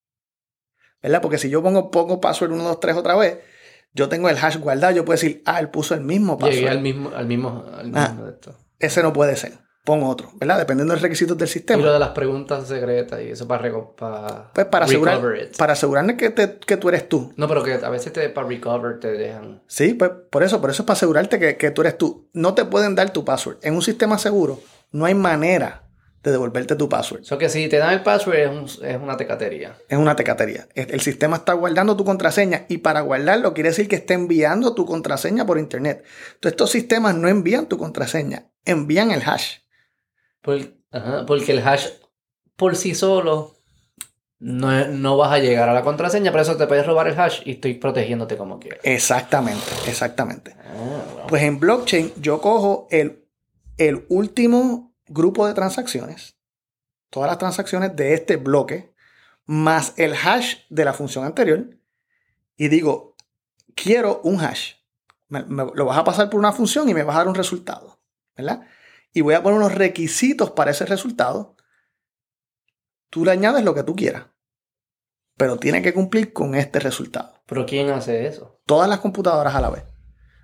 ¿Verdad? 1.02 1.20
Porque 1.20 1.38
si 1.38 1.50
yo 1.50 1.62
pongo 1.62 1.90
poco 1.90 2.20
password 2.20 2.52
1, 2.52 2.64
2, 2.64 2.80
3 2.80 2.96
otra 2.96 3.14
vez, 3.16 3.38
yo 3.94 4.08
tengo 4.08 4.28
el 4.28 4.36
hash 4.36 4.58
guardado, 4.58 4.94
yo 4.94 5.04
puedo 5.04 5.14
decir, 5.14 5.42
ah, 5.46 5.60
él 5.60 5.70
puso 5.70 5.94
el 5.94 6.02
mismo 6.02 6.36
password. 6.36 6.54
Llegué 6.56 6.68
al 6.68 6.80
mismo, 6.82 7.10
al 7.14 7.26
mismo, 7.26 7.64
al 7.76 7.84
mismo 7.86 8.00
Ah. 8.00 8.22
de 8.24 8.30
esto. 8.30 8.54
Ese 8.78 9.02
no 9.02 9.12
puede 9.12 9.36
ser. 9.36 9.52
pon 9.84 10.02
otro, 10.02 10.30
¿verdad? 10.40 10.56
Dependiendo 10.58 10.92
de 10.92 10.96
los 10.96 11.02
requisitos 11.02 11.36
del 11.36 11.46
sistema. 11.46 11.82
Y 11.82 11.84
lo 11.84 11.92
de 11.92 11.98
las 11.98 12.08
preguntas 12.10 12.66
secretas 12.66 13.20
y 13.20 13.28
eso 13.30 13.46
para, 13.46 13.70
para, 13.94 14.50
pues 14.54 14.66
para, 14.66 14.86
asegurar, 14.86 15.20
para 15.58 15.74
asegurarme 15.74 16.16
que, 16.16 16.32
que 16.32 16.76
tú 16.78 16.88
eres 16.88 17.06
tú. 17.06 17.34
No, 17.36 17.46
pero 17.48 17.62
que 17.62 17.74
a 17.74 17.90
veces 17.90 18.10
te, 18.12 18.28
para 18.30 18.48
recover 18.48 18.98
te 18.98 19.12
dejan. 19.12 19.62
Sí, 19.66 19.92
pues 19.92 20.10
por 20.30 20.42
eso, 20.42 20.58
por 20.62 20.70
eso 20.70 20.82
es 20.82 20.86
para 20.86 20.94
asegurarte 20.96 21.38
que, 21.38 21.58
que 21.58 21.70
tú 21.70 21.82
eres 21.82 21.98
tú. 21.98 22.30
No 22.32 22.54
te 22.54 22.64
pueden 22.64 22.94
dar 22.94 23.10
tu 23.10 23.26
password. 23.26 23.58
En 23.60 23.74
un 23.74 23.82
sistema 23.82 24.16
seguro 24.16 24.58
no 24.90 25.04
hay 25.04 25.14
manera 25.14 25.83
de 26.24 26.30
devolverte 26.30 26.74
tu 26.74 26.88
password. 26.88 27.20
Eso 27.20 27.36
que 27.36 27.50
si 27.50 27.68
te 27.68 27.76
dan 27.76 27.92
el 27.92 28.02
password 28.02 28.36
es, 28.36 28.78
es, 28.82 28.96
una 28.96 29.16
tecatería. 29.16 29.76
Es 29.88 29.98
una 29.98 30.16
tecatería. 30.16 30.66
El 30.74 31.00
sistema 31.02 31.36
está 31.36 31.52
guardando 31.52 31.96
tu 31.96 32.04
contraseña 32.04 32.64
y 32.68 32.78
para 32.78 33.02
guardarlo 33.02 33.52
quiere 33.52 33.68
decir 33.68 33.88
que 33.88 33.96
está 33.96 34.14
enviando 34.14 34.74
tu 34.74 34.86
contraseña 34.86 35.44
por 35.44 35.58
internet. 35.58 36.02
Entonces 36.34 36.52
estos 36.52 36.70
sistemas 36.70 37.14
no 37.14 37.28
envían 37.28 37.66
tu 37.66 37.76
contraseña, 37.76 38.46
envían 38.64 39.10
el 39.10 39.20
hash. 39.20 39.58
porque 40.40 41.52
el 41.52 41.58
hash 41.66 41.88
por 42.56 42.74
sí 42.74 42.94
solo 42.94 43.56
no, 44.38 44.86
no, 44.88 45.16
vas 45.18 45.32
a 45.32 45.38
llegar 45.38 45.68
a 45.68 45.74
la 45.74 45.82
contraseña, 45.82 46.30
por 46.30 46.40
eso 46.40 46.56
te 46.56 46.66
puedes 46.66 46.86
robar 46.86 47.08
el 47.08 47.18
hash 47.18 47.42
y 47.44 47.52
estoy 47.52 47.74
protegiéndote 47.74 48.36
como 48.36 48.58
quieras. 48.58 48.80
Exactamente, 48.82 49.64
exactamente. 49.86 50.56
Ah, 50.58 51.26
pues 51.28 51.42
en 51.42 51.60
blockchain 51.60 52.12
yo 52.20 52.40
cojo 52.40 52.86
el, 52.90 53.26
el 53.76 54.06
último 54.08 54.93
grupo 55.06 55.46
de 55.46 55.54
transacciones, 55.54 56.36
todas 57.10 57.28
las 57.28 57.38
transacciones 57.38 57.94
de 57.96 58.14
este 58.14 58.36
bloque, 58.36 58.94
más 59.46 59.92
el 59.96 60.14
hash 60.14 60.56
de 60.70 60.84
la 60.84 60.92
función 60.92 61.24
anterior, 61.24 61.78
y 62.56 62.68
digo, 62.68 63.16
quiero 63.74 64.20
un 64.22 64.40
hash. 64.40 64.74
lo 65.28 65.84
vas 65.84 65.98
a 65.98 66.04
pasar 66.04 66.30
por 66.30 66.38
una 66.38 66.52
función 66.52 66.88
y 66.88 66.94
me 66.94 67.02
vas 67.02 67.16
a 67.16 67.18
dar 67.20 67.28
un 67.28 67.34
resultado, 67.34 68.00
¿verdad? 68.36 68.66
Y 69.12 69.20
voy 69.20 69.34
a 69.34 69.42
poner 69.42 69.58
unos 69.58 69.74
requisitos 69.74 70.50
para 70.50 70.70
ese 70.70 70.86
resultado. 70.86 71.56
Tú 73.10 73.24
le 73.24 73.30
añades 73.30 73.64
lo 73.64 73.74
que 73.74 73.84
tú 73.84 73.94
quieras, 73.94 74.26
pero 75.36 75.58
tiene 75.58 75.82
que 75.82 75.94
cumplir 75.94 76.32
con 76.32 76.54
este 76.54 76.80
resultado. 76.80 77.42
¿Pero 77.46 77.66
quién 77.66 77.90
hace 77.90 78.26
eso? 78.26 78.60
Todas 78.66 78.88
las 78.88 79.00
computadoras 79.00 79.54
a 79.54 79.60
la 79.60 79.70
vez. 79.70 79.84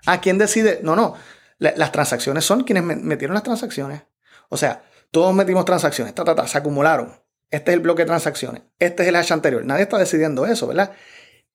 ¿A 0.07 0.20
quién 0.20 0.39
decide? 0.39 0.81
No, 0.82 0.95
no. 0.95 1.15
las 1.59 1.93
transacciones 1.93 2.45
son 2.45 2.65
quienes 2.65 2.85
metieron 2.85 3.35
las 3.35 3.43
transacciones. 3.43 4.03
O 4.51 4.59
sea, 4.59 4.85
todos 5.11 5.35
metimos 5.35 5.65
transacciones, 5.65 6.13
se 6.47 6.59
acumularon. 6.59 7.19
Este 7.51 7.71
es 7.71 7.77
el 7.77 7.83
bloque 7.83 8.03
de 8.03 8.07
transacciones. 8.07 8.63
Este 8.79 9.03
es 9.03 9.09
el 9.09 9.17
hash 9.17 9.33
anterior. 9.33 9.65
Nadie 9.65 9.85
está 9.85 9.99
decidiendo 9.99 10.45
eso, 10.47 10.67
¿verdad? 10.67 10.93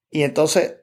Y 0.10 0.24
entonces 0.24 0.78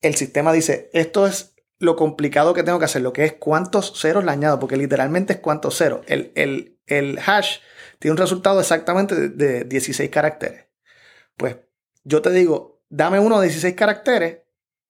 el 0.00 0.14
sistema 0.14 0.52
dice, 0.52 0.90
esto 0.92 1.26
es 1.26 1.54
lo 1.78 1.96
complicado 1.96 2.54
que 2.54 2.62
tengo 2.62 2.78
que 2.78 2.84
hacer, 2.84 3.02
lo 3.02 3.12
que 3.12 3.24
es 3.24 3.32
cuántos 3.34 4.00
ceros 4.00 4.24
le 4.24 4.30
añado, 4.30 4.58
porque 4.58 4.76
literalmente 4.76 5.34
es 5.34 5.38
cuántos 5.40 5.76
ceros. 5.76 6.00
El, 6.06 6.32
el, 6.86 7.18
hash 7.24 7.58
tiene 7.98 8.12
un 8.12 8.18
resultado 8.18 8.60
exactamente 8.60 9.14
de, 9.14 9.28
de 9.28 9.64
16 9.64 10.10
caracteres. 10.10 10.66
Pues 11.36 11.56
yo 12.04 12.22
te 12.22 12.30
digo, 12.30 12.82
dame 12.88 13.20
uno 13.20 13.40
de 13.40 13.46
16 13.46 13.74
caracteres, 13.74 14.40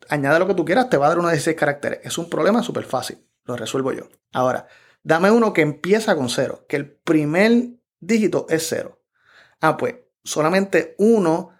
añade 0.08 0.38
lo 0.38 0.46
que 0.46 0.54
tú 0.54 0.64
quieras, 0.64 0.88
te 0.88 0.96
va 0.96 1.06
a 1.06 1.08
dar 1.10 1.18
uno 1.18 1.28
de 1.28 1.34
16 1.34 1.56
caracteres. 1.56 2.00
Es 2.04 2.16
un 2.16 2.30
problema 2.30 2.62
súper 2.62 2.84
fácil, 2.84 3.26
lo 3.44 3.56
resuelvo 3.56 3.92
yo. 3.92 4.08
Ahora, 4.32 4.66
Dame 5.08 5.30
uno 5.30 5.54
que 5.54 5.62
empieza 5.62 6.14
con 6.16 6.28
cero, 6.28 6.66
que 6.68 6.76
el 6.76 6.86
primer 6.86 7.70
dígito 7.98 8.44
es 8.50 8.68
cero. 8.68 9.00
Ah, 9.58 9.78
pues 9.78 9.94
solamente 10.22 10.96
uno 10.98 11.52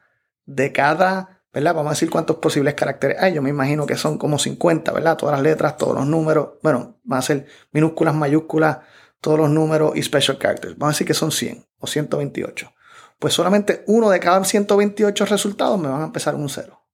de 0.45 0.71
cada, 0.71 1.41
¿verdad? 1.51 1.75
Vamos 1.75 1.93
a 1.93 1.95
decir 1.95 2.11
cuántos 2.11 2.37
posibles 2.37 2.75
caracteres 2.75 3.17
hay. 3.23 3.33
Yo 3.33 3.41
me 3.41 3.49
imagino 3.49 3.87
que 3.87 3.97
son 3.97 4.19
como 4.19 4.39
50, 4.39 4.93
¿verdad? 4.93 5.17
Todas 5.17 5.37
las 5.37 5.43
letras, 5.43 5.79
todos 5.79 5.95
los 5.95 6.07
números. 6.07 6.59
Bueno, 6.63 7.01
van 7.05 7.21
a 7.21 7.23
ser 7.23 7.47
minúsculas, 7.73 8.15
mayúsculas, 8.15 8.81
todos 9.19 9.39
los 9.39 9.49
números 9.49 9.93
y 9.97 10.03
special 10.03 10.37
characters. 10.39 10.77
Vamos 10.77 10.93
a 10.93 10.95
decir 10.97 11.07
que 11.07 11.15
son 11.15 11.33
100 11.33 11.67
o 11.79 11.87
128. 11.87 12.71
Pues 13.19 13.33
solamente 13.33 13.83
uno 13.87 14.11
de 14.11 14.21
cada 14.21 14.45
128 14.45 15.25
resultados 15.25 15.81
me 15.81 15.89
van 15.89 16.03
a 16.03 16.05
empezar 16.05 16.35
un 16.35 16.51
cero. 16.51 16.85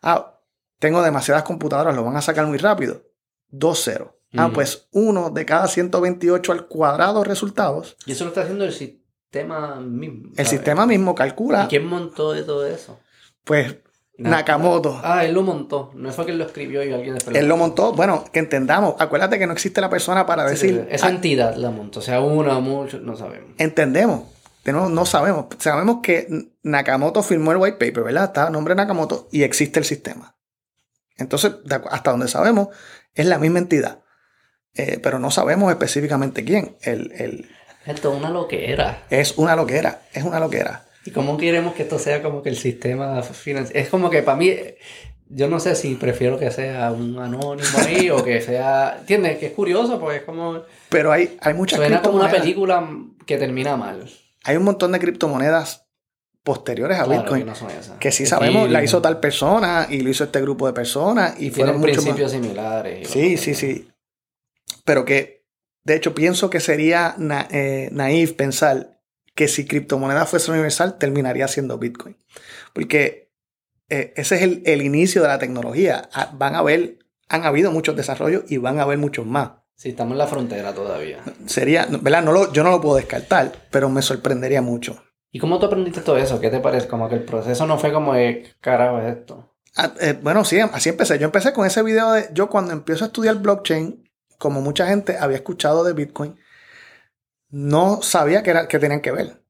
Ah, 0.00 0.40
tengo 0.78 1.02
demasiadas 1.02 1.42
computadoras, 1.42 1.94
lo 1.94 2.04
van 2.04 2.16
a 2.16 2.22
sacar 2.22 2.46
muy 2.46 2.56
rápido. 2.56 3.02
Dos 3.48 3.84
ceros. 3.84 4.15
Ah, 4.36 4.50
pues 4.52 4.88
uno 4.92 5.30
de 5.30 5.44
cada 5.44 5.68
128 5.68 6.52
al 6.52 6.66
cuadrado 6.66 7.24
resultados. 7.24 7.96
Y 8.06 8.12
eso 8.12 8.24
lo 8.24 8.28
está 8.28 8.42
haciendo 8.42 8.64
el 8.64 8.72
sistema 8.72 9.80
mismo. 9.80 10.30
El 10.36 10.46
sistema 10.46 10.86
mismo 10.86 11.14
calcula. 11.14 11.64
¿Y 11.64 11.68
quién 11.68 11.86
montó 11.86 12.32
de 12.32 12.42
todo 12.42 12.66
eso? 12.66 12.98
Pues 13.44 13.76
Nakamoto. 14.18 14.98
Ah, 15.02 15.24
él 15.24 15.34
lo 15.34 15.42
montó. 15.42 15.90
No 15.94 16.10
fue 16.10 16.24
que 16.26 16.32
él 16.32 16.38
lo 16.38 16.46
escribió 16.46 16.82
y 16.82 16.92
alguien 16.92 17.14
después 17.14 17.36
Él 17.36 17.46
lo 17.46 17.56
montó. 17.56 17.92
Bueno, 17.92 18.24
que 18.32 18.38
entendamos. 18.38 18.94
Acuérdate 18.98 19.38
que 19.38 19.46
no 19.46 19.52
existe 19.52 19.80
la 19.80 19.90
persona 19.90 20.26
para 20.26 20.44
decir. 20.44 20.86
esa 20.90 21.08
entidad 21.08 21.54
la 21.56 21.70
montó. 21.70 22.00
O 22.00 22.02
sea, 22.02 22.20
uno 22.20 22.56
o 22.56 22.60
muchos, 22.60 23.02
no 23.02 23.16
sabemos. 23.16 23.50
Entendemos. 23.58 24.24
No, 24.64 24.88
no 24.88 25.06
sabemos. 25.06 25.46
Sabemos 25.58 25.98
que 26.02 26.50
Nakamoto 26.62 27.22
firmó 27.22 27.52
el 27.52 27.58
white 27.58 27.76
paper, 27.76 28.04
¿verdad? 28.04 28.24
Está 28.24 28.46
el 28.46 28.52
nombre 28.52 28.74
Nakamoto 28.74 29.28
y 29.30 29.42
existe 29.42 29.78
el 29.78 29.84
sistema. 29.84 30.36
Entonces, 31.16 31.52
hasta 31.90 32.10
donde 32.10 32.28
sabemos, 32.28 32.68
es 33.14 33.26
la 33.26 33.38
misma 33.38 33.58
entidad. 33.58 34.00
Eh, 34.76 34.98
pero 35.02 35.18
no 35.18 35.30
sabemos 35.30 35.70
específicamente 35.70 36.44
quién. 36.44 36.76
El, 36.82 37.48
Esto 37.86 38.12
es 38.12 38.18
una 38.18 38.30
loquera. 38.30 39.04
Es 39.10 39.38
una 39.38 39.56
loquera, 39.56 40.02
es 40.12 40.22
una 40.22 40.38
loquera. 40.38 40.84
¿Y 41.04 41.10
cómo 41.12 41.36
queremos 41.36 41.74
que 41.74 41.84
esto 41.84 41.98
sea 41.98 42.22
como 42.22 42.42
que 42.42 42.50
el 42.50 42.56
sistema 42.56 43.22
financiero? 43.22 43.80
Es 43.80 43.88
como 43.88 44.10
que 44.10 44.22
para 44.22 44.36
mí, 44.36 44.54
yo 45.28 45.48
no 45.48 45.60
sé 45.60 45.76
si 45.76 45.94
prefiero 45.94 46.38
que 46.38 46.50
sea 46.50 46.90
un 46.90 47.18
anónimo 47.18 47.78
ahí 47.78 48.10
o 48.10 48.22
que 48.24 48.40
sea... 48.40 48.96
¿Entiendes? 49.00 49.38
Que 49.38 49.46
es 49.46 49.52
curioso 49.52 50.00
porque 50.00 50.18
es 50.18 50.22
como... 50.24 50.62
Pero 50.88 51.12
hay, 51.12 51.36
hay 51.40 51.54
muchas 51.54 51.78
Suena 51.78 52.02
como 52.02 52.16
una 52.16 52.30
película 52.30 52.86
que 53.24 53.38
termina 53.38 53.76
mal. 53.76 54.10
Hay 54.44 54.56
un 54.56 54.64
montón 54.64 54.92
de 54.92 54.98
criptomonedas 54.98 55.86
posteriores 56.42 56.98
a 56.98 57.06
Bitcoin. 57.06 57.46
Que, 58.00 58.10
sí 58.10 58.26
sabemos, 58.26 58.68
la 58.68 58.82
hizo 58.82 59.00
tal 59.00 59.20
persona 59.20 59.86
y 59.88 60.00
lo 60.00 60.10
hizo 60.10 60.24
este 60.24 60.40
grupo 60.40 60.66
de 60.66 60.72
personas 60.72 61.40
y 61.40 61.50
fueron 61.50 61.80
principios 61.80 62.32
similares. 62.32 63.08
Sí, 63.08 63.36
sí, 63.36 63.54
sí 63.54 63.88
pero 64.86 65.04
que 65.04 65.44
de 65.84 65.96
hecho 65.96 66.14
pienso 66.14 66.48
que 66.48 66.60
sería 66.60 67.14
na, 67.18 67.46
eh, 67.50 67.90
naif 67.92 68.32
pensar 68.32 69.02
que 69.34 69.48
si 69.48 69.66
criptomoneda 69.66 70.24
fuese 70.24 70.50
universal 70.50 70.96
terminaría 70.96 71.46
siendo 71.46 71.76
Bitcoin. 71.76 72.16
Porque 72.72 73.30
eh, 73.90 74.14
ese 74.16 74.36
es 74.36 74.42
el, 74.64 74.82
inicio 74.82 75.20
de 75.20 75.28
la 75.28 75.38
tecnología. 75.38 76.08
Ah, 76.14 76.32
van 76.32 76.54
a 76.54 76.60
haber, 76.60 77.00
han 77.28 77.44
habido 77.44 77.70
muchos 77.70 77.94
desarrollos 77.94 78.44
y 78.48 78.56
van 78.56 78.78
a 78.78 78.82
haber 78.82 78.96
muchos 78.96 79.26
más. 79.26 79.50
Sí, 79.74 79.90
estamos 79.90 80.12
en 80.12 80.18
la 80.18 80.26
frontera 80.26 80.72
todavía. 80.72 81.22
Sería, 81.44 81.86
¿verdad? 82.00 82.22
No 82.22 82.32
lo, 82.32 82.50
yo 82.52 82.64
no 82.64 82.70
lo 82.70 82.80
puedo 82.80 82.96
descartar, 82.96 83.52
pero 83.70 83.90
me 83.90 84.00
sorprendería 84.00 84.62
mucho. 84.62 85.02
¿Y 85.30 85.38
cómo 85.38 85.58
tú 85.58 85.66
aprendiste 85.66 86.00
todo 86.00 86.16
eso? 86.16 86.40
¿Qué 86.40 86.48
te 86.48 86.60
parece? 86.60 86.88
Como 86.88 87.10
que 87.10 87.16
el 87.16 87.24
proceso 87.24 87.66
no 87.66 87.78
fue 87.78 87.92
como 87.92 88.14
de 88.14 88.54
carajo 88.62 89.00
esto. 89.00 89.52
Ah, 89.76 89.92
eh, 90.00 90.18
bueno, 90.22 90.46
sí, 90.46 90.58
así 90.58 90.88
empecé. 90.88 91.18
Yo 91.18 91.26
empecé 91.26 91.52
con 91.52 91.66
ese 91.66 91.82
video 91.82 92.12
de 92.12 92.30
yo 92.32 92.48
cuando 92.48 92.72
empiezo 92.72 93.04
a 93.04 93.08
estudiar 93.08 93.36
blockchain, 93.36 94.05
como 94.38 94.60
mucha 94.60 94.86
gente 94.86 95.16
había 95.18 95.36
escuchado 95.36 95.84
de 95.84 95.92
Bitcoin, 95.92 96.36
no 97.50 98.02
sabía 98.02 98.42
que, 98.42 98.50
era, 98.50 98.68
que 98.68 98.78
tenían 98.78 99.00
que 99.00 99.12
ver. 99.12 99.42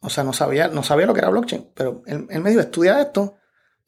O 0.00 0.10
sea, 0.10 0.24
no 0.24 0.32
sabía, 0.32 0.68
no 0.68 0.82
sabía 0.82 1.06
lo 1.06 1.14
que 1.14 1.20
era 1.20 1.30
blockchain, 1.30 1.70
pero 1.74 2.02
él, 2.06 2.26
me 2.28 2.50
dijo, 2.50 2.60
estudia 2.60 3.00
esto. 3.00 3.36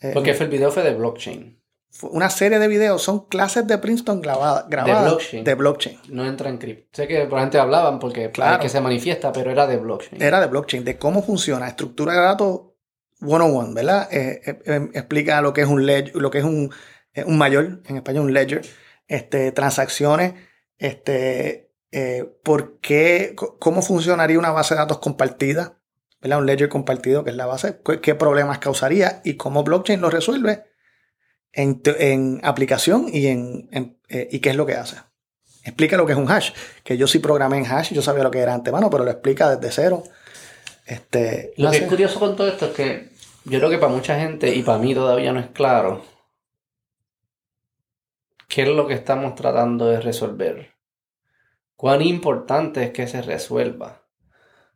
Eh, 0.01 0.11
Porque 0.13 0.31
el 0.31 0.49
video 0.49 0.71
fue 0.71 0.83
de 0.83 0.95
blockchain. 0.95 1.61
una 2.03 2.31
serie 2.31 2.59
de 2.59 2.69
videos, 2.69 3.03
son 3.03 3.27
clases 3.27 3.67
de 3.67 3.79
Princeton 3.79 4.21
grabadas, 4.21 4.69
de, 4.69 5.55
blockchain. 5.55 5.99
No 6.11 6.25
entra 6.25 6.51
en 6.51 6.59
cripto. 6.59 6.89
Sé 6.93 7.09
que 7.09 7.27
por 7.27 7.41
gente 7.41 7.59
hablaban 7.59 7.99
porque 7.99 8.31
claro, 8.31 8.61
que 8.61 8.69
se 8.69 8.81
manifiesta, 8.81 9.33
pero 9.33 9.51
era 9.51 9.67
de 9.67 9.77
blockchain. 9.77 10.23
Era 10.23 10.41
de 10.41 10.47
blockchain, 10.47 10.85
de 10.85 10.99
cómo 10.99 11.23
funciona, 11.23 11.67
estructura 11.67 12.13
de 12.13 12.21
datos 12.21 12.61
101, 13.19 13.75
¿verdad? 13.75 14.09
Eh, 14.13 14.41
eh, 14.45 14.89
explica 14.95 15.41
lo 15.41 15.53
que 15.53 15.63
es 15.63 15.69
un 15.69 15.85
ledger, 15.85 16.15
lo 16.15 16.31
que 16.31 16.39
es 16.39 16.45
un, 16.45 16.73
un 17.27 17.39
mayor, 17.39 17.81
en 17.87 17.97
español 17.97 18.27
un 18.27 18.35
ledger 18.35 18.63
este, 19.09 19.53
transacciones, 19.53 20.35
este, 20.79 21.73
eh, 21.93 22.25
por 22.43 22.81
qué, 22.81 23.35
cómo 23.37 23.83
funcionaría 23.83 24.39
una 24.39 24.51
base 24.51 24.75
de 24.75 24.81
datos 24.81 24.99
compartida, 24.99 25.79
¿verdad? 26.21 26.39
un 26.39 26.47
ledger 26.47 26.69
compartido, 26.69 27.25
que 27.25 27.31
es 27.31 27.37
la 27.37 27.47
base, 27.47 27.81
qué 28.03 28.15
problemas 28.15 28.59
causaría 28.59 29.21
y 29.25 29.35
cómo 29.35 29.63
blockchain 29.63 30.01
lo 30.01 30.11
resuelve 30.11 30.65
en, 31.53 32.41
aplicación 32.43 33.07
y, 33.13 33.27
en, 33.29 33.69
eh, 34.09 34.29
y 34.31 34.41
qué 34.41 34.51
es 34.51 34.57
lo 34.57 34.67
que 34.67 34.75
hace. 34.75 34.97
Explica 35.63 35.97
lo 35.97 36.05
que 36.05 36.13
es 36.13 36.19
un 36.19 36.31
hash, 36.31 36.51
que 36.83 36.99
yo 36.99 37.07
sí 37.07 37.21
programé 37.21 37.59
en 37.59 37.67
hash, 37.67 37.93
yo 37.93 38.03
sabía 38.03 38.25
lo 38.25 38.31
que 38.31 38.41
era 38.41 38.53
antemano, 38.53 38.91
pero 38.91 39.05
lo 39.05 39.11
explica 39.11 39.55
desde 39.55 39.73
cero. 39.73 40.03
Este, 40.85 41.55
lo 41.57 41.71
que 41.71 41.79
es 41.79 41.85
curioso 41.85 42.19
con 42.19 42.37
todo 42.37 42.49
esto 42.49 42.67
es 42.67 42.73
que 42.73 43.09
yo 43.45 43.59
creo 43.59 43.71
que 43.71 43.79
para 43.79 43.93
mucha 43.93 44.19
gente 44.19 44.55
y 44.55 44.63
para 44.63 44.79
mí 44.79 44.95
todavía 44.95 45.33
no 45.33 45.41
es 45.41 45.47
claro 45.47 46.05
¿Qué 48.55 48.63
es 48.63 48.69
lo 48.69 48.87
que 48.87 48.95
estamos 48.95 49.35
tratando 49.35 49.87
de 49.87 50.01
resolver? 50.01 50.75
¿Cuán 51.75 52.03
importante 52.03 52.85
es 52.85 52.91
que 52.93 53.09
se 53.09 53.21
resuelva? 53.21 54.03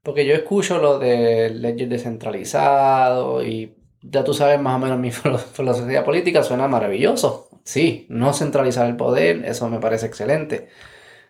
Porque 0.02 0.26
yo 0.26 0.34
escucho 0.34 0.78
lo 0.78 0.98
de 0.98 1.50
leyes 1.50 1.88
descentralizado 1.88 3.40
y 3.44 3.76
ya 4.02 4.24
tú 4.24 4.34
sabes 4.34 4.60
más 4.60 4.74
o 4.74 4.78
menos 4.80 4.98
mi 4.98 5.12
filosofía 5.52 6.02
política, 6.02 6.42
suena 6.42 6.66
maravilloso. 6.66 7.50
Sí, 7.62 8.04
no 8.08 8.32
centralizar 8.32 8.88
el 8.88 8.96
poder, 8.96 9.44
eso 9.44 9.70
me 9.70 9.78
parece 9.78 10.06
excelente. 10.06 10.70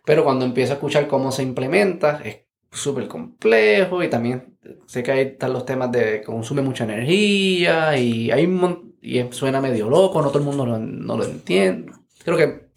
Pero 0.07 0.25
cuando 0.25 0.47
empiezo 0.47 0.73
a 0.73 0.77
escuchar 0.77 1.07
cómo 1.07 1.33
se 1.33 1.43
implementa, 1.43 2.23
es 2.25 2.47
súper 2.73 3.09
complejo 3.09 4.03
y 4.03 4.09
también 4.09 4.57
sé 4.87 5.03
que 5.03 5.13
ahí 5.13 5.21
están 5.21 5.53
los 5.53 5.67
temas 5.67 5.93
de 5.93 6.23
consume 6.23 6.63
mucha 6.63 6.85
energía 6.85 7.95
y 7.99 8.31
hay 8.31 8.47
y 9.03 9.23
suena 9.33 9.61
medio 9.61 9.91
loco, 9.91 10.23
no 10.23 10.29
todo 10.29 10.39
el 10.39 10.45
mundo 10.47 10.65
no 10.65 11.17
lo 11.19 11.25
entiende. 11.25 11.93
Creo 12.25 12.37
que 12.37 12.71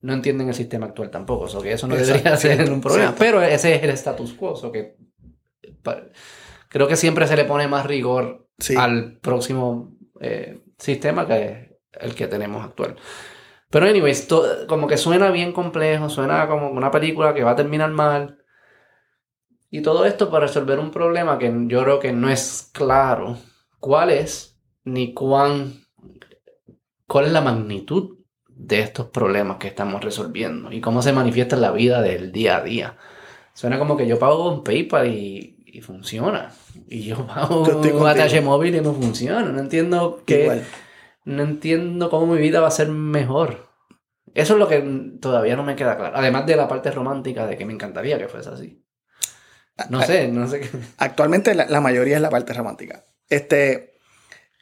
no 0.00 0.12
entienden 0.12 0.48
el 0.48 0.54
sistema 0.54 0.86
actual 0.86 1.10
tampoco, 1.10 1.44
o 1.44 1.62
que 1.62 1.72
eso 1.72 1.86
no 1.86 1.96
debería 1.96 2.36
ser 2.36 2.70
un 2.70 2.80
problema. 2.80 3.14
Pero 3.18 3.42
ese 3.42 3.74
es 3.74 3.82
el 3.82 3.90
status 3.90 4.34
quo, 4.34 4.52
o 4.52 4.72
que 4.72 4.96
creo 6.68 6.88
que 6.88 6.96
siempre 6.96 7.26
se 7.26 7.36
le 7.36 7.44
pone 7.44 7.66
más 7.68 7.86
rigor 7.86 8.48
al 8.76 9.18
próximo 9.18 9.96
eh, 10.20 10.60
sistema 10.76 11.26
que 11.26 11.78
el 11.92 12.14
que 12.14 12.28
tenemos 12.28 12.64
actual. 12.64 12.96
Pero 13.70 13.86
anyways, 13.86 14.28
como 14.66 14.86
que 14.86 14.96
suena 14.96 15.30
bien 15.30 15.52
complejo, 15.52 16.08
suena 16.08 16.46
como 16.48 16.70
una 16.70 16.90
película 16.90 17.34
que 17.34 17.44
va 17.44 17.52
a 17.52 17.56
terminar 17.56 17.90
mal. 17.90 18.38
Y 19.70 19.82
todo 19.82 20.06
esto 20.06 20.30
para 20.30 20.46
resolver 20.46 20.78
un 20.78 20.90
problema 20.90 21.38
que 21.38 21.52
yo 21.66 21.82
creo 21.82 21.98
que 21.98 22.12
no 22.12 22.30
es 22.30 22.70
claro 22.72 23.36
cuál 23.78 24.10
es, 24.10 24.58
ni 24.84 25.12
cuán, 25.12 25.84
cuál 27.06 27.26
es 27.26 27.32
la 27.32 27.42
magnitud 27.42 28.17
de 28.58 28.80
estos 28.80 29.06
problemas 29.06 29.56
que 29.58 29.68
estamos 29.68 30.02
resolviendo 30.02 30.72
y 30.72 30.80
cómo 30.80 31.00
se 31.00 31.12
manifiesta 31.12 31.54
en 31.54 31.62
la 31.62 31.70
vida 31.70 32.02
del 32.02 32.32
día 32.32 32.56
a 32.56 32.62
día. 32.62 32.96
Suena 33.54 33.78
como 33.78 33.96
que 33.96 34.06
yo 34.06 34.18
pago 34.18 34.44
con 34.44 34.64
PayPal 34.64 35.06
y, 35.06 35.62
y 35.64 35.80
funciona. 35.80 36.52
Y 36.88 37.04
yo 37.04 37.26
pago 37.34 37.64
con 37.64 38.08
ATH 38.08 38.42
móvil 38.42 38.74
y 38.74 38.80
no 38.80 38.92
funciona. 38.92 39.42
No 39.42 39.60
entiendo 39.60 40.22
qué. 40.26 40.62
No 41.24 41.42
entiendo 41.42 42.10
cómo 42.10 42.34
mi 42.34 42.40
vida 42.40 42.60
va 42.60 42.68
a 42.68 42.72
ser 42.72 42.88
mejor. 42.88 43.68
Eso 44.34 44.54
es 44.54 44.58
lo 44.58 44.68
que 44.68 44.80
todavía 45.20 45.56
no 45.56 45.62
me 45.62 45.76
queda 45.76 45.96
claro. 45.96 46.16
Además 46.16 46.46
de 46.46 46.56
la 46.56 46.68
parte 46.68 46.90
romántica 46.90 47.46
de 47.46 47.56
que 47.56 47.64
me 47.64 47.72
encantaría 47.72 48.18
que 48.18 48.28
fuese 48.28 48.50
así. 48.50 48.84
No 49.88 50.02
sé, 50.02 50.28
no 50.28 50.48
sé 50.48 50.60
qué. 50.60 50.70
Actualmente 50.98 51.54
la, 51.54 51.66
la 51.66 51.80
mayoría 51.80 52.16
es 52.16 52.22
la 52.22 52.30
parte 52.30 52.52
romántica. 52.52 53.04
Este, 53.28 53.97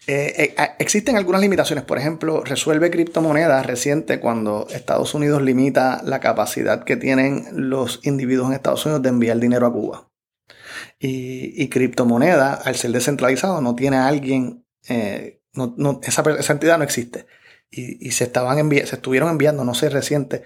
eh, 0.08 0.54
eh, 0.56 0.68
existen 0.78 1.16
algunas 1.16 1.40
limitaciones. 1.40 1.84
Por 1.84 1.98
ejemplo, 1.98 2.42
resuelve 2.44 2.90
criptomonedas 2.90 3.66
reciente 3.66 4.20
cuando 4.20 4.68
Estados 4.70 5.14
Unidos 5.14 5.42
limita 5.42 6.00
la 6.04 6.20
capacidad 6.20 6.84
que 6.84 6.96
tienen 6.96 7.46
los 7.52 8.00
individuos 8.04 8.48
en 8.48 8.54
Estados 8.54 8.86
Unidos 8.86 9.02
de 9.02 9.08
enviar 9.08 9.38
dinero 9.38 9.66
a 9.66 9.72
Cuba. 9.72 10.08
Y, 11.00 11.60
y 11.60 11.68
criptomoneda, 11.68 12.54
al 12.54 12.76
ser 12.76 12.92
descentralizado, 12.92 13.60
no 13.60 13.74
tiene 13.74 13.96
a 13.96 14.06
alguien, 14.06 14.64
eh, 14.88 15.40
esa, 16.02 16.52
entidad 16.52 16.78
no 16.78 16.84
existe. 16.84 17.26
Y, 17.68 18.12
se, 18.12 18.24
estaban 18.24 18.70
se 18.70 18.94
estuvieron 18.94 19.28
enviando, 19.28 19.64
no 19.64 19.74
sé, 19.74 19.90
reciente, 19.90 20.44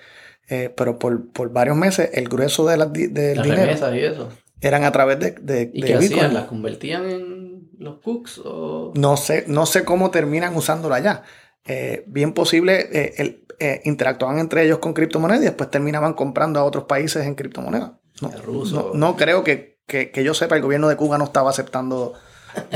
pero 0.74 0.98
por, 0.98 1.52
varios 1.52 1.76
meses 1.76 2.10
el 2.14 2.28
grueso 2.28 2.66
de 2.66 2.76
las, 2.78 2.92
del 2.92 3.42
dinero 3.42 3.70
y 3.94 3.98
eso. 4.00 4.30
eran 4.60 4.84
a 4.84 4.90
través 4.90 5.20
de, 5.20 5.32
de, 5.32 5.70
¿Y 5.72 5.82
qué 5.82 5.94
hacían? 5.94 6.34
¿Las 6.34 6.46
convertían 6.46 7.08
en 7.08 7.39
los 7.80 7.98
cooks? 8.00 8.40
O... 8.44 8.92
No, 8.94 9.16
sé, 9.16 9.44
no 9.48 9.66
sé 9.66 9.84
cómo 9.84 10.10
terminan 10.10 10.54
usándolo 10.54 10.94
allá. 10.94 11.24
Eh, 11.64 12.04
bien 12.06 12.32
posible, 12.32 12.88
eh, 12.92 13.14
el, 13.18 13.46
eh, 13.58 13.80
interactuaban 13.84 14.38
entre 14.38 14.64
ellos 14.64 14.78
con 14.78 14.92
criptomonedas 14.92 15.42
y 15.42 15.46
después 15.46 15.70
terminaban 15.70 16.14
comprando 16.14 16.60
a 16.60 16.64
otros 16.64 16.84
países 16.84 17.26
en 17.26 17.34
criptomonedas. 17.34 17.92
No, 18.20 18.92
no, 18.94 19.16
creo 19.16 19.42
que, 19.42 19.78
yo 20.14 20.34
sepa, 20.34 20.56
el 20.56 20.62
gobierno 20.62 20.88
de 20.88 20.96
Cuba 20.96 21.18
no 21.18 21.24
estaba 21.24 21.50
aceptando 21.50 22.14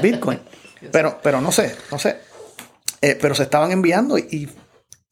Bitcoin. 0.02 0.40
pero, 0.92 1.18
pero 1.22 1.40
no 1.40 1.52
sé, 1.52 1.74
no 1.90 1.98
sé. 1.98 2.18
pero 3.00 3.34
se 3.34 3.42
estaban 3.42 3.72
enviando 3.72 4.16
y... 4.18 4.50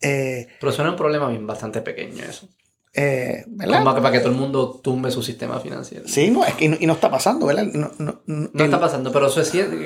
pero 0.01 0.73
suena 0.73 0.91
un 0.91 0.97
problema 0.97 1.29
bien 1.29 1.47
bastante 1.47 1.83
pequeño 1.83 2.25
eso. 2.25 2.49
Eh, 2.95 3.45
Como 3.47 3.95
para 3.95 4.13
que 4.13 4.19
todo 4.19 4.31
el 4.31 4.37
mundo 4.37 4.81
tumbe 4.83 5.11
su 5.11 5.23
sistema 5.23 5.59
financiero. 5.61 6.07
Sí, 6.07 6.31
no, 6.31 6.45
es 6.45 6.55
que 6.55 6.77
y 6.79 6.87
no, 6.87 6.93
está 6.93 7.11
pasando, 7.11 7.47
¿verdad? 7.47 7.65
No, 7.65 8.65
está 8.65 8.81
pasando, 8.81 9.13
pero 9.13 9.29
eso 9.29 9.41
es 9.41 9.51
cierto. 9.51 9.77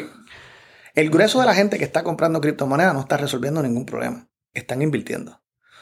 El 0.95 1.11
grueso 1.11 1.41
de 1.41 1.47
la 1.47 1.55
gente 1.55 1.78
que 1.78 1.85
está 1.85 2.03
comprando 2.03 2.41
criptomonedas 2.41 2.95
no 2.95 3.01
está 3.01 3.16
resolviendo 3.16 3.62
ningún 3.62 3.87
problema. 3.87 4.28
Están 4.55 4.83
invirtiendo. 4.83 5.41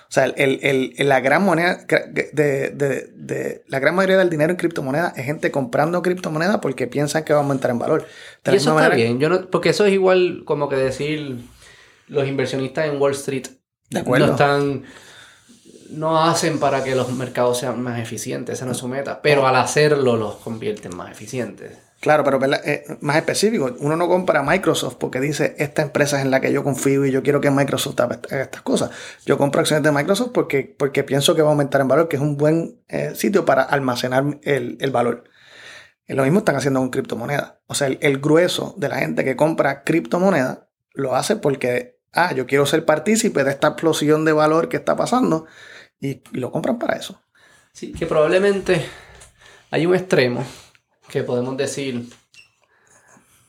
O 0.08 0.12
sea, 0.14 0.26
el, 0.26 0.94
la 0.98 1.20
gran 1.20 1.42
moneda 1.42 1.86
de, 2.32 3.64
la 3.66 3.78
gran 3.78 3.94
mayoría 3.94 4.18
del 4.18 4.28
dinero 4.28 4.50
en 4.50 4.56
criptomonedas 4.56 5.16
es 5.16 5.24
gente 5.24 5.50
comprando 5.50 6.02
criptomonedas 6.02 6.58
porque 6.58 6.86
piensan 6.86 7.24
que 7.24 7.32
va 7.32 7.40
a 7.40 7.42
aumentar 7.42 7.70
en 7.70 7.78
valor. 7.78 8.06
y 8.44 8.54
eso 8.54 8.78
está 8.78 8.94
bien, 8.94 9.18
yo 9.18 9.28
no, 9.30 9.50
porque 9.50 9.70
eso 9.70 9.86
es 9.86 9.92
igual 9.92 10.42
como 10.44 10.68
que 10.68 10.76
decir 10.76 11.38
los 12.06 12.28
inversionistas 12.28 12.86
en 12.86 13.00
Wall 13.00 13.12
Street 13.12 13.46
de 13.90 14.00
acuerdo. 14.00 14.26
no 14.26 14.32
están 14.32 14.84
no 15.90 16.22
hacen 16.22 16.58
para 16.58 16.82
que 16.82 16.94
los 16.94 17.12
mercados 17.12 17.58
sean 17.58 17.82
más 17.82 17.98
eficientes, 17.98 18.56
esa 18.56 18.66
no 18.66 18.72
es 18.72 18.78
su 18.78 18.88
meta, 18.88 19.20
pero 19.22 19.46
al 19.46 19.56
hacerlo 19.56 20.16
los 20.16 20.36
convierten 20.36 20.96
más 20.96 21.10
eficientes. 21.10 21.72
Claro, 22.04 22.22
pero 22.22 22.38
eh, 22.64 22.84
más 23.00 23.16
específico, 23.16 23.74
uno 23.78 23.96
no 23.96 24.08
compra 24.08 24.42
Microsoft 24.42 24.96
porque 24.96 25.20
dice, 25.20 25.54
esta 25.56 25.80
empresa 25.80 26.18
es 26.18 26.24
en 26.26 26.30
la 26.30 26.40
que 26.40 26.52
yo 26.52 26.62
confío 26.62 27.06
y 27.06 27.10
yo 27.10 27.22
quiero 27.22 27.40
que 27.40 27.50
Microsoft 27.50 27.98
haga 27.98 28.20
estas 28.42 28.60
cosas. 28.60 28.90
Yo 29.24 29.38
compro 29.38 29.62
acciones 29.62 29.82
de 29.84 29.90
Microsoft 29.90 30.32
porque, 30.34 30.74
porque 30.78 31.02
pienso 31.02 31.34
que 31.34 31.40
va 31.40 31.48
a 31.48 31.52
aumentar 31.52 31.80
en 31.80 31.88
valor, 31.88 32.08
que 32.08 32.16
es 32.16 32.22
un 32.22 32.36
buen 32.36 32.78
eh, 32.88 33.12
sitio 33.14 33.46
para 33.46 33.62
almacenar 33.62 34.38
el, 34.42 34.90
valor. 34.90 35.24
lo 36.06 36.24
mismo 36.24 36.40
están 36.40 36.56
haciendo 36.56 36.80
con 36.80 36.90
criptomonedas. 36.90 37.54
O 37.68 37.74
sea, 37.74 37.86
el, 37.86 37.98
el, 38.02 38.18
grueso 38.18 38.74
de 38.76 38.90
la 38.90 38.96
gente 38.96 39.24
que 39.24 39.34
compra 39.34 39.82
criptomonedas 39.82 40.58
lo 40.92 41.16
hace 41.16 41.36
porque, 41.36 42.00
ah, 42.12 42.34
yo 42.34 42.44
quiero 42.44 42.66
ser 42.66 42.84
partícipe 42.84 43.44
de 43.44 43.50
esta 43.52 43.68
explosión 43.68 44.26
de 44.26 44.32
valor 44.32 44.68
que 44.68 44.76
está 44.76 44.94
pasando 44.94 45.46
y, 46.04 46.22
lo 46.32 46.52
compran 46.52 46.78
para 46.78 46.96
eso. 46.96 47.20
Sí, 47.72 47.92
que 47.92 48.06
probablemente 48.06 48.84
hay 49.70 49.86
un 49.86 49.94
extremo 49.94 50.44
que 51.08 51.22
podemos 51.22 51.56
decir 51.56 52.08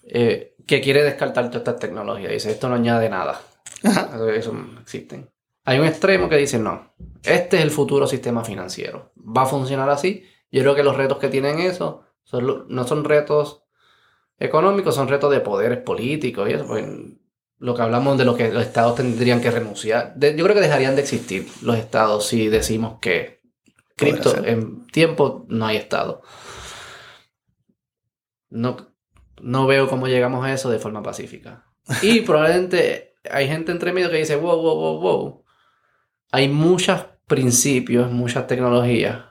eh, 0.03 0.55
que 0.65 0.81
quiere 0.81 1.03
descartar 1.03 1.47
toda 1.47 1.59
esta 1.59 1.75
tecnología. 1.75 2.29
Dice, 2.29 2.51
esto 2.51 2.69
no 2.69 2.75
añade 2.75 3.09
nada. 3.09 3.41
Eso, 3.83 4.29
eso 4.29 4.55
existen. 4.81 5.29
Hay 5.65 5.79
un 5.79 5.85
extremo 5.85 6.29
que 6.29 6.37
dice, 6.37 6.59
no, 6.59 6.93
este 7.23 7.57
es 7.57 7.63
el 7.63 7.71
futuro 7.71 8.07
sistema 8.07 8.43
financiero. 8.43 9.11
Va 9.15 9.43
a 9.43 9.47
funcionar 9.47 9.89
así. 9.89 10.23
Yo 10.51 10.61
creo 10.61 10.75
que 10.75 10.83
los 10.83 10.95
retos 10.95 11.17
que 11.17 11.27
tienen 11.27 11.59
eso 11.59 12.05
no 12.69 12.87
son 12.87 13.03
retos 13.03 13.63
económicos, 14.39 14.95
son 14.95 15.07
retos 15.07 15.31
de 15.31 15.41
poderes 15.41 15.79
políticos 15.79 16.49
y 16.49 16.53
eso. 16.53 16.67
Pues, 16.67 16.85
lo 17.57 17.75
que 17.75 17.81
hablamos 17.81 18.17
de 18.17 18.25
lo 18.25 18.35
que 18.35 18.51
los 18.51 18.63
estados 18.63 18.95
tendrían 18.95 19.41
que 19.41 19.51
renunciar. 19.51 20.15
yo 20.17 20.43
creo 20.43 20.53
que 20.53 20.61
dejarían 20.61 20.95
de 20.95 21.01
existir 21.01 21.47
los 21.61 21.77
estados 21.77 22.27
si 22.27 22.47
decimos 22.47 22.99
que 22.99 23.41
cripto 23.95 24.43
en 24.43 24.85
tiempo 24.87 25.45
no 25.47 25.65
hay 25.65 25.77
estado. 25.77 26.21
No, 28.49 28.93
no 29.41 29.67
veo 29.67 29.87
cómo 29.87 30.07
llegamos 30.07 30.45
a 30.45 30.53
eso 30.53 30.69
de 30.69 30.79
forma 30.79 31.01
pacífica. 31.01 31.65
Y 32.01 32.21
probablemente 32.21 33.15
hay 33.29 33.47
gente 33.47 33.71
entre 33.71 33.93
medio 33.93 34.09
que 34.09 34.17
dice, 34.17 34.35
wow, 34.35 34.61
wow, 34.61 34.75
wow, 34.75 34.99
wow. 34.99 35.43
Hay 36.31 36.49
muchos 36.49 37.05
principios, 37.27 38.11
muchas 38.11 38.47
tecnologías 38.47 39.25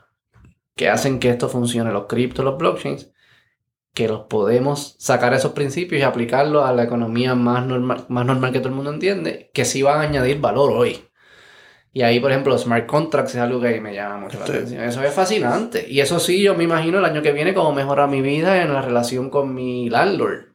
que 0.75 0.89
hacen 0.89 1.19
que 1.19 1.29
esto 1.29 1.47
funcione, 1.47 1.91
los 1.91 2.07
criptos, 2.07 2.43
los 2.43 2.57
blockchains, 2.57 3.11
que 3.95 4.09
los 4.09 4.23
podemos 4.23 4.95
sacar 4.99 5.33
esos 5.33 5.53
principios 5.53 6.01
y 6.01 6.03
aplicarlos 6.03 6.65
a 6.65 6.73
la 6.73 6.83
economía 6.83 7.33
más 7.33 7.65
normal, 7.65 8.05
más 8.09 8.25
normal 8.25 8.51
que 8.51 8.59
todo 8.59 8.69
el 8.69 8.75
mundo 8.75 8.93
entiende, 8.93 9.49
que 9.53 9.63
sí 9.63 9.81
van 9.81 9.99
a 9.99 10.03
añadir 10.03 10.39
valor 10.41 10.71
hoy. 10.73 11.07
Y 11.93 12.01
ahí, 12.01 12.19
por 12.19 12.29
ejemplo, 12.29 12.57
smart 12.57 12.87
contracts 12.87 13.35
es 13.35 13.41
algo 13.41 13.61
que 13.61 13.79
me 13.79 13.95
llama 13.95 14.17
mucho 14.17 14.37
la 14.37 14.43
atención. 14.43 14.83
Eso 14.83 15.01
es 15.01 15.13
fascinante. 15.13 15.85
Y 15.89 16.01
eso 16.01 16.19
sí, 16.19 16.43
yo 16.43 16.53
me 16.53 16.65
imagino 16.65 16.99
el 16.99 17.05
año 17.05 17.21
que 17.21 17.31
viene 17.31 17.53
cómo 17.53 17.71
mejora 17.71 18.05
mi 18.05 18.21
vida 18.21 18.61
en 18.61 18.73
la 18.73 18.81
relación 18.81 19.29
con 19.29 19.55
mi 19.55 19.89
landlord. 19.89 20.47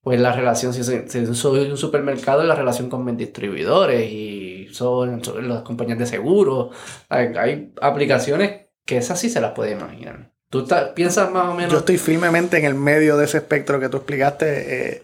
Pues 0.00 0.18
la 0.18 0.32
relación, 0.32 0.72
si, 0.72 0.82
soy 0.82 1.70
un 1.70 1.76
supermercado, 1.76 2.44
la 2.44 2.54
relación 2.54 2.88
con 2.88 3.04
mis 3.04 3.18
distribuidores 3.18 4.10
y 4.10 4.68
son, 4.72 5.20
las 5.46 5.60
compañías 5.60 5.98
de 5.98 6.06
seguros. 6.06 6.74
Hay, 7.10 7.34
hay 7.36 7.74
aplicaciones 7.82 8.68
que 8.86 8.96
esas 8.96 9.20
sí 9.20 9.28
se 9.28 9.42
las 9.42 9.52
puede 9.52 9.72
imaginar. 9.72 10.32
¿Tú 10.50 10.66
piensas 10.96 11.30
más 11.30 11.46
o 11.46 11.54
menos? 11.54 11.72
Yo 11.72 11.78
estoy 11.78 11.96
firmemente 11.96 12.58
en 12.58 12.64
el 12.64 12.74
medio 12.74 13.16
de 13.16 13.24
ese 13.24 13.38
espectro 13.38 13.78
que 13.78 13.88
tú 13.88 13.98
explicaste, 13.98 14.96
eh, 14.96 15.02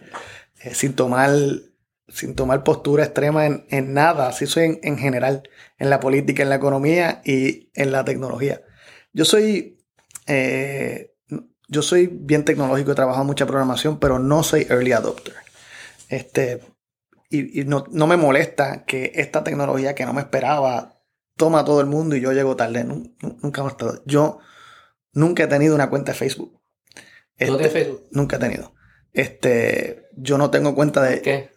eh, 0.59 0.73
sin, 0.75 0.93
tomar, 0.93 1.31
sin 2.09 2.35
tomar 2.35 2.65
postura 2.65 3.05
extrema 3.05 3.45
en, 3.45 3.93
nada, 3.93 4.27
así 4.27 4.45
soy 4.45 4.77
en, 4.83 4.97
general, 4.97 5.49
en 5.79 5.89
la 5.89 6.01
política, 6.01 6.43
en 6.43 6.49
la 6.49 6.55
economía 6.55 7.21
y 7.23 7.71
en 7.75 7.93
la 7.93 8.03
tecnología. 8.03 8.61
Yo 9.13 9.23
soy, 9.23 9.79
eh, 10.27 11.15
yo 11.69 11.81
soy 11.81 12.07
bien 12.07 12.43
tecnológico, 12.43 12.91
he 12.91 12.95
trabajado 12.95 13.23
mucha 13.23 13.45
programación, 13.45 13.99
pero 13.99 14.19
no 14.19 14.43
soy 14.43 14.67
early 14.69 14.91
adopter. 14.91 15.35
Este, 16.09 16.59
y, 17.29 17.63
no, 17.63 17.85
me 17.89 18.17
molesta 18.17 18.83
que 18.83 19.13
esta 19.15 19.45
tecnología 19.45 19.95
que 19.95 20.05
no 20.05 20.11
me 20.11 20.21
esperaba 20.21 20.99
toma 21.37 21.59
a 21.59 21.65
todo 21.65 21.79
el 21.79 21.87
mundo 21.87 22.17
y 22.17 22.21
yo 22.21 22.33
llego 22.33 22.57
tarde. 22.57 22.83
Nunca 22.83 23.63
me 23.63 23.71
Yo 24.05 24.39
Nunca 25.17 25.45
he 25.45 25.47
tenido 25.47 25.73
una 25.73 25.89
cuenta 25.89 26.11
de 26.11 26.17
Facebook. 26.19 26.61
¿No 27.39 27.57
tienes 27.57 27.61
este, 27.61 27.69
Facebook? 27.69 28.03
Nunca 28.11 28.35
he 28.35 28.39
tenido. 28.39 28.75
Este, 29.13 30.09
yo 30.15 30.37
no 30.37 30.51
tengo 30.51 30.75
cuenta 30.75 31.01
de. 31.01 31.23
¿Qué? 31.23 31.49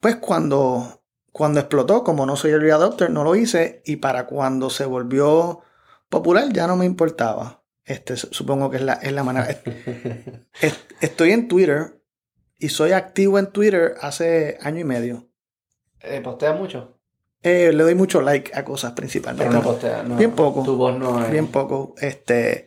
Pues 0.00 0.16
cuando, 0.16 1.02
cuando 1.30 1.60
explotó, 1.60 2.02
como 2.04 2.24
no 2.24 2.36
soy 2.36 2.52
early 2.52 2.70
adopter, 2.70 3.10
no 3.10 3.22
lo 3.22 3.36
hice. 3.36 3.82
Y 3.84 3.96
para 3.96 4.26
cuando 4.26 4.70
se 4.70 4.86
volvió 4.86 5.60
popular 6.08 6.50
ya 6.54 6.66
no 6.66 6.74
me 6.76 6.86
importaba. 6.86 7.62
Este, 7.84 8.16
supongo 8.16 8.70
que 8.70 8.78
es 8.78 8.82
la, 8.82 8.94
es 8.94 9.12
la 9.12 9.24
manera. 9.24 9.46
Estoy 11.02 11.32
en 11.32 11.48
Twitter 11.48 12.00
y 12.58 12.70
soy 12.70 12.92
activo 12.92 13.38
en 13.38 13.48
Twitter 13.48 13.96
hace 14.00 14.56
año 14.62 14.80
y 14.80 14.84
medio. 14.84 15.28
Eh, 16.00 16.22
¿Postea 16.22 16.54
mucho? 16.54 16.98
Eh, 17.42 17.72
le 17.74 17.82
doy 17.82 17.94
mucho 17.94 18.22
like 18.22 18.52
a 18.54 18.64
cosas 18.64 18.92
principalmente. 18.92 19.44
Pero 19.50 19.62
no 19.62 19.62
postea, 19.62 20.02
no. 20.02 20.16
Bien 20.16 20.32
poco. 20.32 20.62
Tu 20.62 20.74
voz 20.76 20.98
no 20.98 21.22
es... 21.22 21.30
Bien 21.30 21.48
poco. 21.48 21.94
Este, 21.98 22.65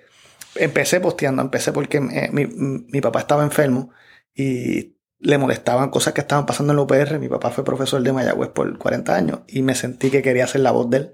empecé 0.59 0.99
posteando, 0.99 1.41
empecé 1.41 1.71
porque 1.71 1.97
eh, 1.97 2.29
mi, 2.31 2.45
mi, 2.45 3.01
papá 3.01 3.19
estaba 3.19 3.43
enfermo 3.43 3.91
y 4.35 4.95
le 5.19 5.37
molestaban 5.37 5.89
cosas 5.89 6.13
que 6.13 6.21
estaban 6.21 6.45
pasando 6.45 6.73
en 6.73 6.77
la 6.77 6.83
UPR. 6.83 7.19
Mi 7.19 7.27
papá 7.27 7.51
fue 7.51 7.63
profesor 7.63 8.01
de 8.01 8.13
Mayagüez 8.13 8.49
por 8.49 8.77
40 8.77 9.15
años 9.15 9.39
y 9.47 9.61
me 9.61 9.75
sentí 9.75 10.09
que 10.09 10.21
quería 10.21 10.47
ser 10.47 10.61
la 10.61 10.71
voz 10.71 10.89
de 10.89 10.97
él. 10.97 11.13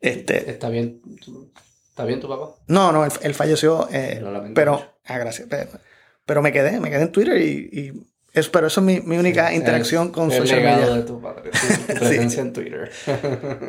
Este, 0.00 0.50
¿Está 0.50 0.68
bien, 0.68 1.00
¿Está 1.88 2.04
bien 2.04 2.20
tu 2.20 2.28
papá? 2.28 2.54
No, 2.68 2.92
no, 2.92 3.04
él, 3.04 3.34
falleció, 3.34 3.88
eh, 3.90 4.22
pero, 4.54 4.82
ah, 5.04 5.18
gracias, 5.18 5.48
pero, 6.24 6.42
me 6.42 6.52
quedé, 6.52 6.80
me 6.80 6.90
quedé 6.90 7.02
en 7.02 7.12
Twitter 7.12 7.40
y, 7.40 8.06
es, 8.32 8.48
pero 8.48 8.66
eso 8.66 8.80
es 8.80 8.86
mi, 8.86 9.00
mi 9.00 9.16
única 9.16 9.54
interacción 9.54 10.10
con 10.10 10.30
social 10.30 10.62
media. 10.62 10.94
de 10.94 11.02
tu 11.02 11.20
padre, 11.20 11.50
tu 11.50 11.94
presencia 11.94 12.42
en 12.42 12.52
Twitter. 12.52 12.90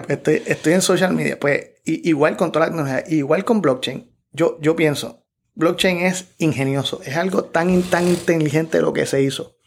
estoy, 0.10 0.44
estoy 0.46 0.74
en 0.74 0.82
social 0.82 1.14
media, 1.14 1.40
pues 1.40 1.72
igual 1.86 2.36
con 2.36 2.52
toda 2.52 2.66
la 2.66 2.72
tecnología, 2.72 3.04
igual 3.08 3.46
con 3.46 3.62
blockchain, 3.62 4.12
yo, 4.38 4.58
yo 4.62 4.76
pienso, 4.76 5.26
blockchain 5.56 5.98
es 5.98 6.28
ingenioso, 6.38 7.02
es 7.04 7.18
algo 7.18 7.46
tan, 7.46 7.82
tan 7.84 8.08
inteligente 8.08 8.82
lo 8.82 8.94
que 8.94 9.06
se 9.06 9.22
hizo. 9.22 9.58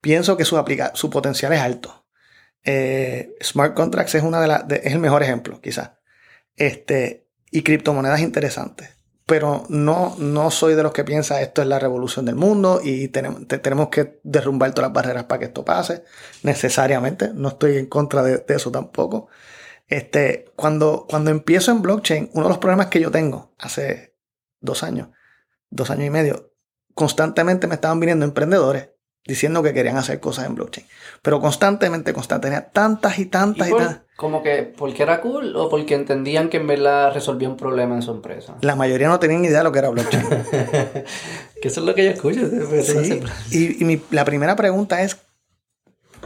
Pienso 0.00 0.36
que 0.36 0.44
su, 0.44 0.58
aplica 0.58 0.92
su 0.94 1.08
potencial 1.08 1.52
es 1.52 1.60
alto. 1.60 2.04
Eh, 2.64 3.34
smart 3.42 3.74
contracts 3.74 4.16
es, 4.16 4.22
una 4.22 4.40
de 4.64 4.76
es 4.84 4.92
el 4.92 4.98
mejor 4.98 5.22
ejemplo, 5.22 5.60
quizás. 5.60 5.92
Este, 6.56 7.28
y 7.50 7.62
criptomonedas 7.62 8.20
interesantes. 8.20 8.90
Pero 9.26 9.64
no, 9.70 10.16
no 10.18 10.50
soy 10.50 10.74
de 10.74 10.82
los 10.82 10.92
que 10.92 11.04
piensa 11.04 11.40
esto 11.40 11.62
es 11.62 11.68
la 11.68 11.78
revolución 11.78 12.26
del 12.26 12.34
mundo 12.34 12.80
y 12.82 13.08
tenemos, 13.08 13.48
tenemos 13.48 13.88
que 13.88 14.20
derrumbar 14.22 14.74
todas 14.74 14.90
las 14.90 14.94
barreras 14.94 15.24
para 15.24 15.38
que 15.38 15.44
esto 15.46 15.64
pase. 15.64 16.04
Necesariamente. 16.42 17.30
No 17.32 17.48
estoy 17.48 17.78
en 17.78 17.86
contra 17.86 18.22
de, 18.22 18.44
eso 18.48 18.70
tampoco. 18.70 19.28
Este, 19.86 20.46
cuando, 20.56 21.06
cuando 21.08 21.30
empiezo 21.30 21.70
en 21.70 21.82
blockchain, 21.82 22.30
uno 22.32 22.44
de 22.44 22.48
los 22.48 22.58
problemas 22.58 22.86
que 22.86 23.00
yo 23.00 23.10
tengo 23.10 23.54
hace 23.58 24.16
dos 24.60 24.82
años, 24.82 25.08
dos 25.70 25.90
años 25.90 26.06
y 26.06 26.10
medio, 26.10 26.52
constantemente 26.94 27.66
me 27.66 27.74
estaban 27.74 28.00
viniendo 28.00 28.24
emprendedores 28.24 28.90
diciendo 29.26 29.62
que 29.62 29.72
querían 29.72 29.96
hacer 29.96 30.20
cosas 30.20 30.46
en 30.46 30.54
blockchain. 30.54 30.86
Pero 31.22 31.40
constantemente, 31.40 32.12
constantemente, 32.12 32.60
tenía 32.60 32.72
tantas 32.72 33.18
y 33.18 33.26
tantas 33.26 33.68
y, 33.68 33.72
tantas. 33.72 34.00
Como 34.16 34.42
que 34.42 34.62
porque 34.62 35.02
era 35.02 35.20
cool 35.20 35.56
o 35.56 35.68
porque 35.68 35.94
entendían 35.94 36.48
que 36.50 36.58
en 36.58 36.66
verdad 36.66 37.12
resolvía 37.12 37.48
un 37.48 37.56
problema 37.56 37.94
en 37.94 38.02
su 38.02 38.12
empresa. 38.12 38.56
La 38.60 38.76
mayoría 38.76 39.08
no 39.08 39.18
tenían 39.18 39.44
idea 39.44 39.58
de 39.58 39.64
lo 39.64 39.72
que 39.72 39.78
era 39.78 39.88
blockchain. 39.88 40.28
que 41.62 41.68
eso 41.68 41.80
es 41.80 41.86
lo 41.86 41.94
que 41.94 42.04
yo 42.04 42.10
escucho. 42.10 42.40
Sí. 42.82 43.22
Y, 43.50 44.02
la 44.14 44.24
primera 44.24 44.56
pregunta 44.56 45.02
es, 45.02 45.16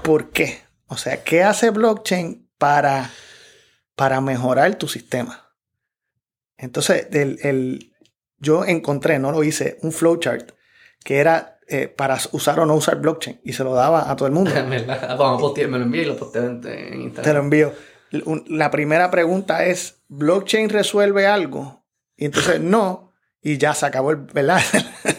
¿por 0.02 0.30
qué? 0.30 0.60
O 0.88 0.96
sea, 0.96 1.22
¿qué 1.22 1.42
hace 1.44 1.70
blockchain 1.70 2.48
para, 2.58 3.10
para 3.98 4.20
mejorar 4.20 4.76
tu 4.76 4.86
sistema? 4.86 5.52
Entonces, 6.56 7.08
el, 7.12 7.92
yo 8.38 8.64
encontré, 8.64 9.18
no 9.18 9.32
lo 9.32 9.42
hice, 9.42 9.76
un 9.82 9.90
flowchart 9.90 10.52
que 11.04 11.18
era 11.18 11.58
eh, 11.66 11.88
para 11.88 12.16
usar 12.32 12.60
o 12.60 12.66
no 12.66 12.76
usar 12.76 13.00
blockchain 13.00 13.40
y 13.44 13.52
se 13.52 13.64
lo 13.64 13.74
daba 13.74 14.10
a 14.10 14.14
todo 14.16 14.28
el 14.28 14.34
mundo. 14.34 14.52
me 14.68 14.78
lo 14.84 15.84
envío 15.84 16.02
y 16.02 16.04
lo 16.06 16.16
posteo 16.16 16.44
en, 16.44 17.00
Instagram. 17.02 17.24
Te 17.24 17.32
lo 17.32 17.40
envío. 17.40 17.72
La 18.46 18.70
primera 18.70 19.10
pregunta 19.10 19.66
es, 19.66 20.02
¿blockchain 20.08 20.70
resuelve 20.70 21.26
algo? 21.26 21.84
Y 22.16 22.26
entonces 22.26 22.60
no, 22.60 23.12
y 23.42 23.58
ya 23.58 23.74
se 23.74 23.84
acabó 23.84 24.12
el, 24.12 24.18
¿verdad? 24.18 24.62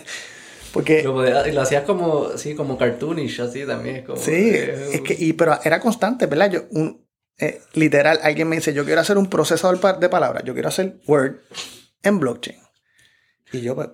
Porque... 0.74 1.04
Lo, 1.04 1.22
lo, 1.22 1.62
hacías 1.62 1.84
como, 1.84 2.38
sí, 2.38 2.56
como 2.56 2.78
cartoonish, 2.78 3.42
así 3.42 3.66
también. 3.66 4.06
Como, 4.06 4.18
sí, 4.18 4.52
es 4.54 5.02
que, 5.02 5.16
y, 5.20 5.34
pero 5.34 5.60
era 5.64 5.80
constante, 5.80 6.28
¿verdad? 6.28 6.52
Yo, 6.52 6.62
un, 6.72 7.09
eh, 7.40 7.62
literal, 7.74 8.20
alguien 8.24 8.50
me 8.50 8.58
dice, 8.58 8.74
yo 8.74 8.86
quiero 8.86 9.02
hacer 9.02 9.18
un 9.18 9.30
procesador 9.30 10.00
de 10.00 10.10
palabras, 10.10 10.44
yo 10.44 10.54
quiero 10.54 10.70
hacer 10.70 11.00
Word 11.08 11.38
en 12.04 12.20
blockchain. 12.20 12.60
Y 13.52 13.62
yo, 13.62 13.76
pues, 13.76 13.90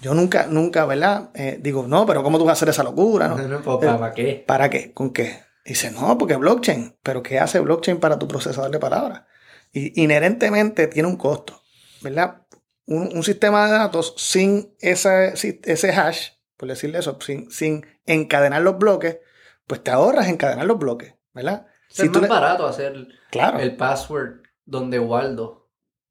yo 0.00 0.14
nunca, 0.14 0.46
nunca, 0.46 0.86
¿verdad? 0.86 1.30
Eh, 1.34 1.58
digo, 1.60 1.86
no, 1.86 2.06
pero 2.06 2.22
¿cómo 2.22 2.38
tú 2.38 2.44
vas 2.44 2.52
a 2.52 2.58
hacer 2.58 2.68
esa 2.68 2.84
locura? 2.84 3.28
No, 3.28 3.62
pues, 3.62 3.78
¿Para 3.78 4.12
qué? 4.12 4.44
¿Para 4.46 4.70
qué? 4.70 4.92
¿Con 4.92 5.12
qué? 5.12 5.48
dice, 5.64 5.90
no, 5.90 6.16
porque 6.16 6.36
blockchain. 6.36 6.96
¿Pero 7.02 7.22
qué 7.22 7.38
hace 7.38 7.60
blockchain 7.60 8.00
para 8.00 8.18
tu 8.18 8.26
procesador 8.26 8.70
de 8.70 8.78
palabras? 8.78 9.24
Y 9.72 10.02
inherentemente 10.02 10.86
tiene 10.86 11.08
un 11.08 11.16
costo, 11.16 11.60
¿verdad? 12.00 12.46
Un, 12.86 13.22
sistema 13.22 13.66
de 13.66 13.72
datos 13.72 14.14
sin 14.16 14.74
ese, 14.80 15.34
ese 15.34 15.92
hash, 15.92 16.30
por 16.56 16.70
decirle 16.70 16.98
eso, 16.98 17.18
sin, 17.20 17.50
sin 17.50 17.86
encadenar 18.06 18.62
los 18.62 18.78
bloques, 18.78 19.18
pues 19.66 19.84
te 19.84 19.90
ahorras 19.90 20.28
encadenar 20.28 20.64
los 20.64 20.78
bloques, 20.78 21.14
¿verdad? 21.34 21.66
Si 22.02 22.06
es 22.06 22.12
más 22.12 22.28
barato 22.28 22.66
hacer 22.66 23.08
claro. 23.30 23.58
el 23.58 23.76
password 23.76 24.42
donde 24.64 24.98
Waldo 24.98 25.58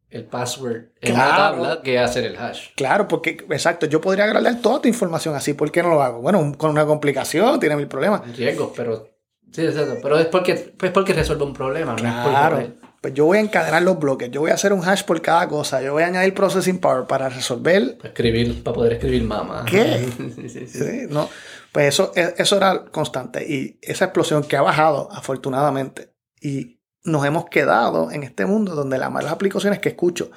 el 0.10 0.26
password 0.26 0.94
en 1.02 1.14
la 1.14 1.36
tabla 1.36 1.82
que 1.82 2.00
hacer 2.00 2.24
el 2.24 2.38
hash. 2.38 2.70
Claro, 2.76 3.08
porque, 3.08 3.46
exacto, 3.50 3.88
yo 3.88 4.00
podría 4.00 4.24
agregar 4.26 4.62
toda 4.62 4.82
tu 4.82 4.88
información 4.88 5.36
así, 5.36 5.54
¿por 5.54 5.72
qué 5.72 5.84
no 5.84 5.90
lo 5.90 6.02
hago? 6.02 6.22
Bueno, 6.22 6.54
con 6.58 6.72
una 6.72 6.86
complicación, 6.86 7.60
tiene 7.60 7.76
mil 7.76 7.88
problemas. 7.88 8.22
Riesgos, 8.38 8.72
pero 8.76 9.10
sí, 9.52 9.66
exacto. 9.66 9.98
Pero 10.02 10.18
es 10.18 10.28
porque, 10.28 10.74
pues 10.78 10.92
porque 10.92 11.14
resuelve 11.14 11.44
un 11.44 11.54
problema, 11.54 11.96
claro. 11.96 12.74
Pues 13.02 13.14
yo 13.14 13.26
voy 13.26 13.38
a 13.38 13.42
encadenar 13.42 13.84
los 13.84 14.00
bloques, 14.00 14.32
yo 14.32 14.42
voy 14.42 14.52
a 14.52 14.56
hacer 14.56 14.74
un 14.74 14.84
hash 14.84 15.04
por 15.04 15.22
cada 15.22 15.48
cosa, 15.48 15.82
yo 15.82 15.94
voy 15.94 16.04
a 16.04 16.08
añadir 16.08 16.34
processing 16.34 16.80
power 16.80 17.06
para 17.06 17.30
resolver. 17.30 17.98
Para 17.98 18.10
escribir, 18.10 18.64
para 18.64 18.76
poder 18.76 18.94
escribir 18.94 19.24
mama. 19.24 19.66
¿Qué? 19.66 20.10
sí, 20.36 20.50
sí, 20.50 20.68
sí. 20.68 21.08
no. 21.10 21.30
Pues 21.72 21.90
eso, 21.90 22.12
e, 22.16 22.34
eso 22.38 22.58
era 22.58 22.86
constante. 22.86 23.46
Y 23.48 23.78
esa 23.82 24.06
explosión 24.06 24.44
que 24.44 24.58
ha 24.58 24.62
bajado, 24.62 25.10
afortunadamente, 25.12 26.14
y 26.42 26.80
nos 27.04 27.26
hemos 27.26 27.46
quedado 27.46 28.12
en 28.12 28.24
este 28.24 28.46
mundo 28.46 28.76
donde 28.76 28.98
las 28.98 29.12
malas 29.12 29.32
aplicaciones 29.32 29.80
que 29.80 29.90
escucho, 29.90 30.32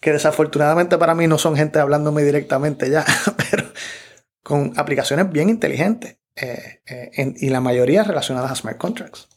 que 0.00 0.12
desafortunadamente 0.12 0.98
para 0.98 1.14
mí 1.14 1.26
no 1.26 1.38
son 1.38 1.56
gente 1.56 1.78
hablándome 1.78 2.22
directamente 2.22 2.90
ya, 2.90 3.04
pero 3.50 3.64
con 4.42 4.72
aplicaciones 4.76 5.30
bien 5.30 5.48
inteligentes 5.48 6.18
eh, 6.36 6.82
eh, 6.86 7.34
y 7.36 7.48
la 7.48 7.60
mayoría 7.60 8.02
relacionadas 8.02 8.50
a 8.50 8.56
smart 8.56 8.78
contracts. 8.78 9.28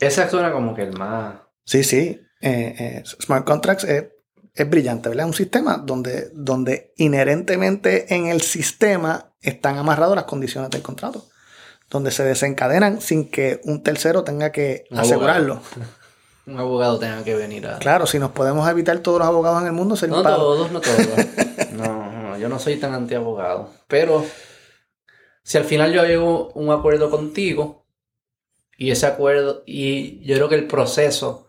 Esa 0.00 0.28
suena 0.28 0.52
como 0.52 0.74
que 0.74 0.82
el 0.82 0.96
más... 0.96 1.34
Sí, 1.68 1.84
sí. 1.84 2.20
Eh, 2.40 3.02
smart 3.04 3.44
contracts 3.44 3.84
es, 3.84 4.06
es, 4.54 4.70
brillante, 4.70 5.10
¿verdad? 5.10 5.26
Un 5.26 5.34
sistema 5.34 5.76
donde, 5.76 6.30
donde 6.32 6.94
inherentemente 6.96 8.14
en 8.14 8.28
el 8.28 8.40
sistema 8.40 9.32
están 9.42 9.76
amarradas 9.76 10.16
las 10.16 10.24
condiciones 10.24 10.70
del 10.70 10.82
contrato 10.82 11.26
donde 11.90 12.10
se 12.10 12.24
desencadenan 12.24 13.00
sin 13.00 13.30
que 13.30 13.60
un 13.64 13.82
tercero 13.82 14.24
tenga 14.24 14.52
que 14.52 14.84
asegurarlo 14.90 15.62
un 16.46 16.58
abogado 16.58 16.98
tenga 16.98 17.22
que 17.24 17.34
venir 17.34 17.66
a... 17.66 17.78
Claro, 17.78 18.06
si 18.06 18.18
nos 18.18 18.30
podemos 18.30 18.68
evitar 18.70 18.98
todos 19.00 19.18
los 19.18 19.28
abogados 19.28 19.60
en 19.60 19.66
el 19.66 19.74
mundo, 19.74 19.96
sería 19.96 20.16
No 20.16 20.22
todos, 20.22 20.72
no 20.72 20.80
todos. 20.80 21.06
no, 21.72 22.10
no, 22.10 22.38
yo 22.38 22.48
no 22.48 22.58
soy 22.58 22.76
tan 22.76 22.94
antiabogado. 22.94 23.70
Pero 23.86 24.24
si 25.42 25.58
al 25.58 25.64
final 25.64 25.92
yo 25.92 26.06
llego 26.06 26.50
a 26.54 26.58
un 26.58 26.70
acuerdo 26.70 27.10
contigo 27.10 27.84
y 28.78 28.90
ese 28.90 29.04
acuerdo, 29.04 29.62
y 29.66 30.24
yo 30.26 30.36
creo 30.36 30.48
que 30.48 30.54
el 30.54 30.66
proceso 30.66 31.47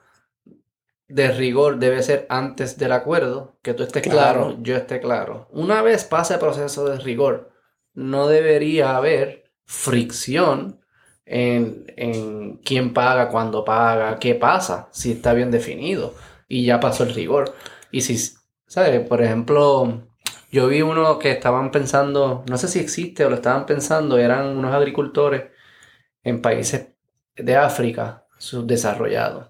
de 1.10 1.32
rigor 1.32 1.80
debe 1.80 2.02
ser 2.04 2.26
antes 2.30 2.78
del 2.78 2.92
acuerdo, 2.92 3.58
que 3.62 3.74
tú 3.74 3.84
estés 3.84 4.04
claro, 4.04 4.58
yo 4.62 4.78
esté 4.78 5.02
claro. 5.02 5.48
Una 5.52 5.82
vez 5.82 6.06
pase 6.06 6.36
el 6.36 6.40
proceso 6.40 6.88
de 6.88 7.00
rigor, 7.00 7.52
no 7.94 8.28
debería 8.28 8.96
haber 8.96 9.52
fricción 9.66 10.80
en, 11.26 12.60
quién 12.64 12.94
paga, 12.94 13.30
cuándo 13.30 13.66
paga, 13.66 14.18
qué 14.20 14.36
pasa, 14.36 14.90
si 14.92 15.12
está 15.12 15.34
bien 15.34 15.52
definido 15.52 16.16
y 16.48 16.66
ya 16.66 16.80
pasó 16.80 17.04
el 17.04 17.14
rigor. 17.14 17.54
Y 17.92 18.02
si, 18.02 18.18
¿sabes? 18.68 19.08
Por 19.08 19.22
ejemplo, 19.22 20.08
yo 20.52 20.68
vi 20.68 20.82
uno 20.82 21.20
que 21.20 21.32
estaban 21.32 21.72
pensando, 21.72 22.44
no 22.48 22.58
sé 22.58 22.68
si 22.68 22.80
existe 22.80 23.26
o 23.26 23.30
lo 23.30 23.36
estaban 23.36 23.66
pensando, 23.66 24.18
eran 24.18 24.58
unos 24.58 24.74
agricultores 24.74 25.52
en 26.24 26.42
países 26.42 26.90
de 27.36 27.56
África 27.56 28.26
subdesarrollados, 28.38 29.50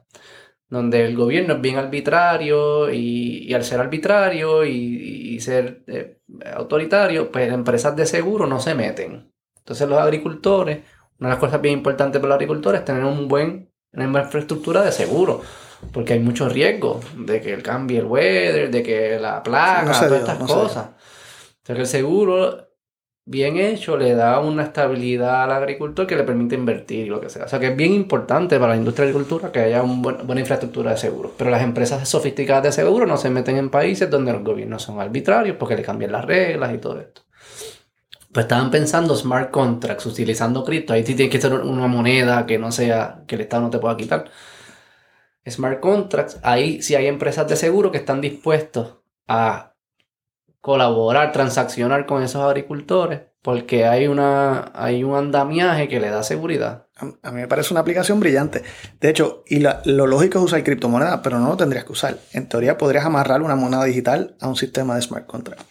donde 0.69 1.05
el 1.05 1.15
gobierno 1.15 1.55
es 1.55 1.61
bien 1.61 1.77
arbitrario 1.77 2.91
y, 2.91 3.53
al 3.53 3.63
ser 3.63 3.79
arbitrario 3.79 4.65
y, 4.65 5.39
ser 5.39 5.83
eh, 5.87 6.19
autoritario, 6.53 7.31
pues 7.31 7.51
empresas 7.51 7.95
de 7.95 8.05
seguro 8.05 8.45
no 8.45 8.59
se 8.59 8.75
meten. 8.75 9.31
Entonces 9.57 9.87
los 9.87 9.97
agricultores 9.97 10.79
una 11.19 11.29
de 11.29 11.35
las 11.35 11.39
cosas 11.39 11.61
bien 11.61 11.75
importantes 11.79 12.19
para 12.19 12.29
los 12.29 12.35
agricultores 12.35 12.79
es 12.79 12.85
tener 12.85 13.03
un 13.03 13.27
buen, 13.27 13.69
una 13.91 14.05
buena 14.05 14.25
infraestructura 14.25 14.83
de 14.83 14.91
seguro. 14.91 15.41
Porque 15.93 16.13
hay 16.13 16.19
mucho 16.19 16.49
riesgo 16.49 16.99
de 17.15 17.41
que 17.41 17.61
cambie 17.61 17.99
el 17.99 18.05
weather, 18.05 18.69
de 18.69 18.83
que 18.83 19.17
la 19.19 19.41
plaga, 19.43 19.91
todas 19.91 20.11
estas 20.11 20.37
cosas. 20.37 20.87
O 20.87 21.65
sea 21.65 21.75
que 21.75 21.81
el 21.81 21.87
seguro 21.87 22.68
bien 23.29 23.57
hecho 23.57 23.95
le 23.95 24.15
da 24.15 24.39
una 24.39 24.63
estabilidad 24.63 25.43
al 25.43 25.51
agricultor 25.51 26.07
que 26.07 26.15
le 26.15 26.23
permite 26.23 26.55
invertir 26.55 27.05
y 27.05 27.09
lo 27.09 27.21
que 27.21 27.29
sea. 27.29 27.45
O 27.45 27.47
sea 27.47 27.59
que 27.59 27.67
es 27.67 27.75
bien 27.75 27.93
importante 27.93 28.59
para 28.59 28.73
la 28.73 28.77
industria 28.77 29.05
de 29.05 29.11
agricultura 29.11 29.51
que 29.51 29.59
haya 29.59 29.83
una 29.83 30.23
buena 30.23 30.41
infraestructura 30.41 30.91
de 30.91 30.97
seguros. 30.97 31.33
Pero 31.37 31.51
las 31.51 31.61
empresas 31.61 32.09
sofisticadas 32.09 32.63
de 32.63 32.71
seguro 32.71 33.05
no 33.05 33.17
se 33.17 33.29
meten 33.29 33.57
en 33.57 33.69
países 33.69 34.09
donde 34.09 34.33
los 34.33 34.43
gobiernos 34.43 34.81
son 34.81 34.99
arbitrarios 34.99 35.57
porque 35.57 35.75
le 35.75 35.83
cambian 35.83 36.11
las 36.11 36.25
reglas 36.25 36.73
y 36.73 36.79
todo 36.79 36.99
esto. 36.99 37.21
Pues 38.33 38.45
estaban 38.45 38.71
pensando 38.71 39.15
smart 39.15 39.51
contracts 39.51 40.07
utilizando 40.07 40.63
cripto. 40.63 40.93
Ahí 40.93 41.03
tiene 41.03 41.29
que 41.29 41.39
ser 41.39 41.53
una 41.53 41.85
moneda 41.85 42.47
que 42.47 42.57
no 42.57 42.71
sea, 42.71 43.21
que 43.27 43.35
el 43.35 43.41
Estado 43.41 43.61
no 43.61 43.69
te 43.69 43.77
pueda 43.77 43.95
quitar. 43.95 44.25
Smart 45.47 45.79
contracts, 45.79 46.39
ahí 46.41 46.81
sí 46.81 46.95
hay 46.95 47.05
empresas 47.05 47.47
de 47.47 47.55
seguro 47.55 47.91
que 47.91 47.99
están 47.99 48.21
dispuestos 48.21 48.95
a 49.27 49.68
colaborar, 50.61 51.31
transaccionar 51.31 52.05
con 52.05 52.23
esos 52.23 52.43
agricultores, 52.43 53.21
porque 53.41 53.85
hay, 53.85 54.07
una, 54.07 54.71
hay 54.73 55.03
un 55.03 55.15
andamiaje 55.15 55.87
que 55.87 55.99
le 55.99 56.09
da 56.09 56.23
seguridad. 56.23 56.87
A, 56.95 57.31
mí 57.31 57.41
me 57.41 57.47
parece 57.47 57.73
una 57.73 57.81
aplicación 57.81 58.19
brillante. 58.19 58.63
De 58.99 59.09
hecho, 59.09 59.43
y 59.47 59.59
lo 59.59 60.07
lógico 60.07 60.39
es 60.39 60.45
usar 60.45 60.63
criptomonedas, 60.63 61.21
pero 61.23 61.39
no 61.39 61.49
lo 61.49 61.57
tendrías 61.57 61.85
que 61.85 61.93
usar. 61.93 62.17
En 62.33 62.49
teoría 62.49 62.77
podrías 62.77 63.05
amarrar 63.05 63.41
una 63.41 63.55
moneda 63.55 63.85
digital 63.85 64.35
a 64.41 64.47
un 64.47 64.55
sistema 64.55 64.95
de 64.95 65.01
smart 65.01 65.25
contract. 65.25 65.61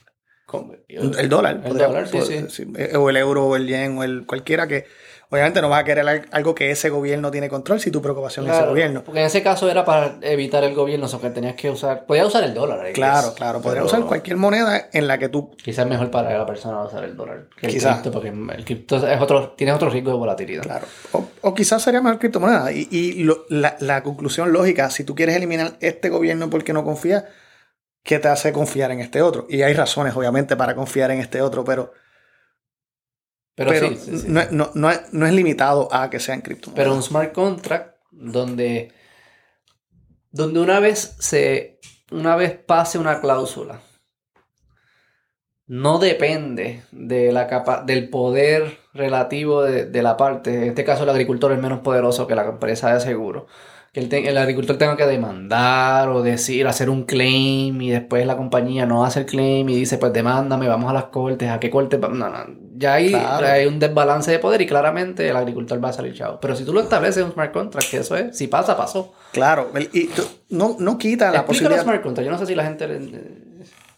El, 0.89 1.29
dólar. 1.29 1.61
El 1.65 1.77
dólar, 1.77 2.09
sí, 2.09 2.47
sí. 2.49 2.67
O 2.97 3.11
el 3.11 3.17
euro, 3.19 3.47
o 3.47 3.57
el 3.57 3.67
yen, 3.67 3.99
o 3.99 4.05
el 4.05 4.25
cualquiera 4.25 4.67
que 4.67 4.87
Obviamente 5.31 5.61
no 5.61 5.69
vas 5.69 5.81
a 5.81 5.85
querer 5.85 6.27
algo 6.31 6.55
que 6.55 6.71
ese 6.71 6.89
gobierno 6.89 7.31
tiene 7.31 7.51
control 7.51 7.81
si 7.81 7.91
tu 7.91 8.01
preocupación 8.01 8.49
es 8.49 8.57
ese 8.57 8.67
gobierno. 8.67 9.05
Porque 9.05 9.21
en 9.21 9.27
ese 9.27 9.43
caso 9.43 9.71
era 9.71 9.85
para 9.85 10.17
evitar 10.23 10.65
el 10.65 10.75
gobierno, 10.75 11.07
o 11.07 11.21
que 11.21 11.29
tenías 11.29 11.55
que 11.55 11.69
usar. 11.71 12.07
Podías 12.07 12.27
usar 12.27 12.45
el 12.45 12.55
dólar. 12.55 12.93
Claro, 12.95 13.35
claro. 13.35 13.61
Podrías 13.61 13.85
usar 13.85 14.05
cualquier 14.05 14.39
moneda 14.39 14.89
en 14.91 15.07
la 15.07 15.19
que 15.19 15.29
tú. 15.29 15.51
Quizás 15.63 15.85
es 15.85 15.91
mejor 15.91 16.11
para 16.11 16.37
la 16.37 16.47
persona 16.47 16.83
usar 16.83 17.05
el 17.05 17.15
dólar. 17.15 17.49
Que 17.61 17.67
quizás. 17.67 18.07
porque 18.09 18.29
el 18.29 18.65
cripto 18.65 18.97
es 19.07 19.21
otro, 19.21 19.51
tienes 19.51 19.77
otro 19.77 19.91
riesgo 19.91 20.13
de 20.13 20.17
volatilidad. 20.17 20.63
Claro. 20.63 20.87
O, 21.43 21.55
quizás 21.55 21.83
sería 21.83 22.01
mejor 22.01 22.19
criptomoneda. 22.19 22.73
Y, 22.73 22.89
y 22.91 23.29
la, 23.51 23.77
la 23.81 24.03
conclusión 24.03 24.51
lógica, 24.51 24.89
si 24.89 25.05
tú 25.05 25.15
quieres 25.15 25.37
eliminar 25.37 25.77
este 25.81 26.09
gobierno 26.09 26.49
porque 26.49 26.73
no 26.73 26.85
confías, 26.85 27.25
¿qué 28.03 28.19
te 28.19 28.29
hace 28.29 28.55
confiar 28.55 28.93
en 28.93 29.01
este 29.01 29.21
otro? 29.21 29.47
Y 29.51 29.61
hay 29.61 29.75
razones, 29.75 30.17
obviamente, 30.17 30.57
para 30.57 30.75
confiar 30.75 31.11
en 31.11 31.21
este 31.21 31.43
otro, 31.43 31.65
pero 31.65 31.93
pero, 33.67 33.91
No, 34.75 34.91
es, 34.91 35.33
limitado 35.33 35.89
a 35.93 36.09
que 36.11 36.21
sean 36.21 36.41
criptomonedas. 36.41 36.85
Pero 36.85 36.95
un 36.95 37.03
smart 37.03 37.33
contract 37.33 37.97
donde, 38.11 38.93
donde 40.31 40.61
una 40.61 40.81
vez 40.81 41.17
se 41.19 41.81
una 42.11 42.37
vez 42.37 42.57
pase 42.57 42.99
una 42.99 43.21
cláusula 43.21 43.83
no 45.67 45.99
depende 45.99 46.83
de 46.93 47.31
la 47.31 47.47
capa 47.47 47.83
del 47.83 48.09
poder 48.09 48.79
relativo 48.95 49.63
de, 49.63 49.85
de, 49.85 50.03
la 50.03 50.17
parte. 50.17 50.55
En 50.55 50.63
este 50.71 50.83
caso, 50.83 51.03
el 51.03 51.11
agricultor 51.11 51.53
es 51.53 51.59
menos 51.59 51.81
poderoso 51.81 52.27
que 52.27 52.35
la 52.35 52.47
empresa 52.47 52.95
de 52.95 53.01
seguro 53.01 53.47
el, 53.99 54.39
agricultor 54.39 54.79
tenga 54.79 54.97
que 54.97 55.07
demandar 55.07 56.09
o 56.09 56.23
decir, 56.23 56.67
hacer 56.67 56.89
un 56.89 57.05
claim 57.05 57.81
y 57.81 57.91
después 57.91 58.27
la 58.27 58.37
compañía 58.37 58.87
no 58.87 59.05
hace 59.05 59.21
el 59.21 59.27
claim 59.27 59.69
y 59.69 59.77
dice, 59.77 59.99
pues 59.99 60.13
demándame, 60.13 60.69
vamos 60.69 60.91
a 60.91 60.93
las 60.95 61.05
cortes, 61.05 61.51
¿a 61.51 61.61
qué 61.61 61.71
corte? 61.71 61.99
No, 61.99 62.09
no, 62.09 62.31
ya 62.77 62.95
hay, 62.95 63.15
hay 63.15 63.67
un 63.67 63.79
desbalance 63.79 64.31
de 64.31 64.39
poder 64.39 64.63
y 64.63 64.67
claramente 64.67 65.29
el 65.29 65.37
agricultor 65.37 65.83
va 65.85 65.91
a 65.91 65.93
salir 65.93 66.15
chavo. 66.15 66.39
Pero 66.41 66.57
si 66.57 66.65
tú 66.65 66.73
lo 66.73 66.81
estableces 66.81 67.19
en 67.19 67.25
un 67.25 67.33
smart 67.33 67.53
contract, 67.53 67.91
que 67.91 67.99
eso 67.99 68.17
es, 68.17 68.37
si 68.37 68.47
pasa, 68.47 68.77
pasó. 68.77 69.13
Claro, 69.33 69.71
y 69.93 70.09
no, 70.49 70.77
no 70.79 70.99
quita 70.99 71.31
la 71.31 71.45
posibilidad... 71.45 71.83
smart 71.83 72.03
contract, 72.03 72.27
yo 72.27 72.33
no 72.33 72.39
sé 72.39 72.47
si 72.47 72.55
la 72.55 72.65
gente... 72.65 72.87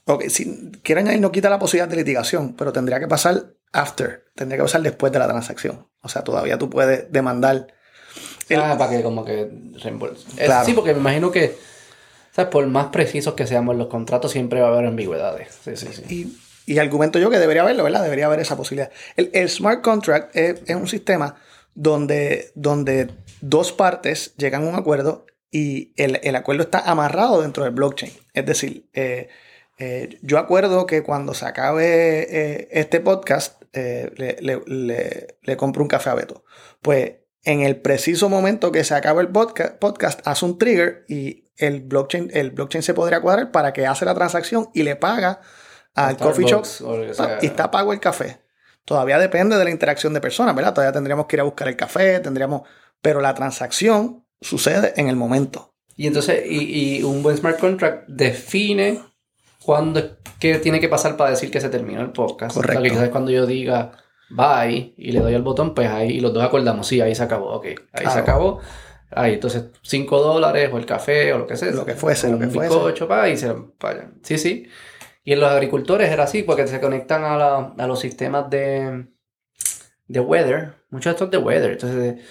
Ok, 0.06 0.24
si 0.28 0.72
quieren 0.82 1.08
ahí 1.08 1.20
no 1.20 1.30
quita 1.30 1.50
la 1.50 1.58
posibilidad 1.58 1.88
de 1.88 1.96
litigación, 1.96 2.54
pero 2.54 2.72
tendría 2.72 2.98
que 2.98 3.06
pasar 3.06 3.54
after, 3.72 4.24
tendría 4.34 4.56
que 4.56 4.64
pasar 4.64 4.82
después 4.82 5.12
de 5.12 5.18
la 5.18 5.28
transacción. 5.28 5.86
O 6.02 6.08
sea, 6.08 6.22
todavía 6.24 6.58
tú 6.58 6.70
puedes 6.70 7.12
demandar 7.12 7.68
Ah, 8.56 8.76
para 8.78 8.90
que 8.90 9.02
como 9.02 9.24
que 9.24 9.50
Sí, 10.64 10.72
porque 10.74 10.92
me 10.92 11.00
imagino 11.00 11.30
que, 11.30 11.56
¿sabes? 12.32 12.50
Por 12.50 12.66
más 12.66 12.86
precisos 12.86 13.34
que 13.34 13.46
seamos 13.46 13.76
los 13.76 13.88
contratos, 13.88 14.32
siempre 14.32 14.60
va 14.60 14.68
a 14.68 14.72
haber 14.72 14.86
ambigüedades. 14.86 15.58
Sí, 15.64 15.76
sí, 15.76 15.88
sí. 15.92 16.36
Y, 16.66 16.72
y, 16.72 16.78
argumento 16.78 17.18
yo 17.18 17.30
que 17.30 17.38
debería 17.38 17.62
haberlo, 17.62 17.84
¿verdad? 17.84 18.02
Debería 18.02 18.26
haber 18.26 18.40
esa 18.40 18.56
posibilidad. 18.56 18.90
El, 19.16 19.48
smart 19.48 19.82
contract 19.82 20.34
es, 20.36 20.74
un 20.74 20.88
sistema 20.88 21.36
donde, 21.74 22.52
donde 22.54 23.10
dos 23.40 23.72
partes 23.72 24.34
llegan 24.36 24.64
a 24.64 24.68
un 24.68 24.74
acuerdo 24.74 25.26
y 25.50 25.92
el, 25.96 26.36
acuerdo 26.36 26.62
está 26.62 26.80
amarrado 26.80 27.42
dentro 27.42 27.64
del 27.64 27.72
blockchain. 27.72 28.12
Es 28.34 28.46
decir, 28.46 28.88
eh, 28.92 29.28
eh, 29.78 30.18
yo 30.22 30.38
acuerdo 30.38 30.86
que 30.86 31.02
cuando 31.02 31.34
se 31.34 31.46
acabe 31.46 32.26
eh, 32.30 32.68
este 32.70 33.00
podcast, 33.00 33.62
le, 33.72 34.36
le, 34.40 35.36
le, 35.42 35.56
compro 35.56 35.82
un 35.82 35.88
café 35.88 36.10
a 36.10 36.14
Beto. 36.14 36.44
Pues 36.82 37.19
en 37.44 37.62
el 37.62 37.80
preciso 37.80 38.28
momento 38.28 38.72
que 38.72 38.84
se 38.84 38.94
acaba 38.94 39.20
el 39.20 39.28
podcast, 39.28 39.78
podcast, 39.78 40.20
hace 40.26 40.44
un 40.44 40.58
trigger 40.58 41.04
y 41.08 41.50
el 41.56 41.80
blockchain, 41.80 42.30
el 42.32 42.50
blockchain 42.50 42.82
se 42.82 42.94
podría 42.94 43.20
cuadrar 43.20 43.50
para 43.50 43.72
que 43.72 43.86
hace 43.86 44.04
la 44.04 44.14
transacción 44.14 44.68
y 44.74 44.82
le 44.82 44.96
paga 44.96 45.40
al 45.94 46.16
coffee 46.16 46.46
shop 46.46 46.64
y 47.42 47.46
está 47.46 47.70
pago 47.70 47.92
el 47.92 48.00
café. 48.00 48.40
Todavía 48.84 49.18
depende 49.18 49.56
de 49.56 49.64
la 49.64 49.70
interacción 49.70 50.14
de 50.14 50.20
personas, 50.20 50.54
¿verdad? 50.54 50.74
Todavía 50.74 50.92
tendríamos 50.92 51.26
que 51.26 51.36
ir 51.36 51.40
a 51.40 51.44
buscar 51.44 51.68
el 51.68 51.76
café, 51.76 52.18
tendríamos, 52.20 52.62
pero 53.00 53.20
la 53.20 53.34
transacción 53.34 54.24
sucede 54.40 54.94
en 54.96 55.08
el 55.08 55.16
momento. 55.16 55.74
Y 55.96 56.06
entonces, 56.06 56.42
y, 56.46 57.02
un 57.02 57.22
buen 57.22 57.36
smart 57.36 57.58
contract 57.58 58.08
define 58.08 59.02
cuándo, 59.62 60.16
qué 60.38 60.58
tiene 60.58 60.80
que 60.80 60.88
pasar 60.88 61.16
para 61.16 61.30
decir 61.30 61.50
que 61.50 61.60
se 61.60 61.68
terminó 61.68 62.00
el 62.00 62.10
podcast. 62.10 62.54
Correcto. 62.54 62.82
quizás 62.82 63.08
cuando 63.10 63.30
yo 63.30 63.46
diga, 63.46 63.92
bye, 64.30 64.94
y 64.96 65.12
le 65.12 65.20
doy 65.20 65.34
al 65.34 65.42
botón, 65.42 65.74
pues 65.74 65.88
ahí 65.88 66.20
los 66.20 66.32
dos 66.32 66.42
acordamos, 66.42 66.86
sí, 66.86 67.00
ahí 67.00 67.14
se 67.14 67.22
acabó, 67.22 67.54
ok, 67.54 67.66
ahí 67.92 68.06
se 68.06 68.18
acabó. 68.18 68.60
Ahí, 69.12 69.34
entonces, 69.34 69.64
5 69.82 70.20
dólares 70.20 70.70
o 70.72 70.78
el 70.78 70.86
café 70.86 71.32
o 71.32 71.38
lo 71.38 71.46
que 71.46 71.56
sea. 71.56 71.72
Lo 71.72 71.84
que 71.84 71.94
fuese, 71.94 72.30
lo 72.30 72.38
que 72.38 72.46
fuese. 72.46 72.72
Bizcocho, 72.72 73.08
pa, 73.08 73.28
y 73.28 73.36
se 73.36 73.52
vayan. 73.80 74.20
Sí, 74.22 74.38
sí. 74.38 74.68
Y 75.24 75.32
en 75.32 75.40
los 75.40 75.50
agricultores 75.50 76.10
era 76.10 76.24
así, 76.24 76.44
porque 76.44 76.68
se 76.68 76.80
conectan 76.80 77.24
a, 77.24 77.74
a 77.76 77.86
los 77.88 77.98
sistemas 77.98 78.48
de, 78.50 79.08
de 80.06 80.20
weather. 80.20 80.74
Muchos 80.90 81.06
de 81.06 81.10
estos 81.10 81.30
de 81.30 81.38
weather. 81.38 81.72
Entonces, 81.72 82.24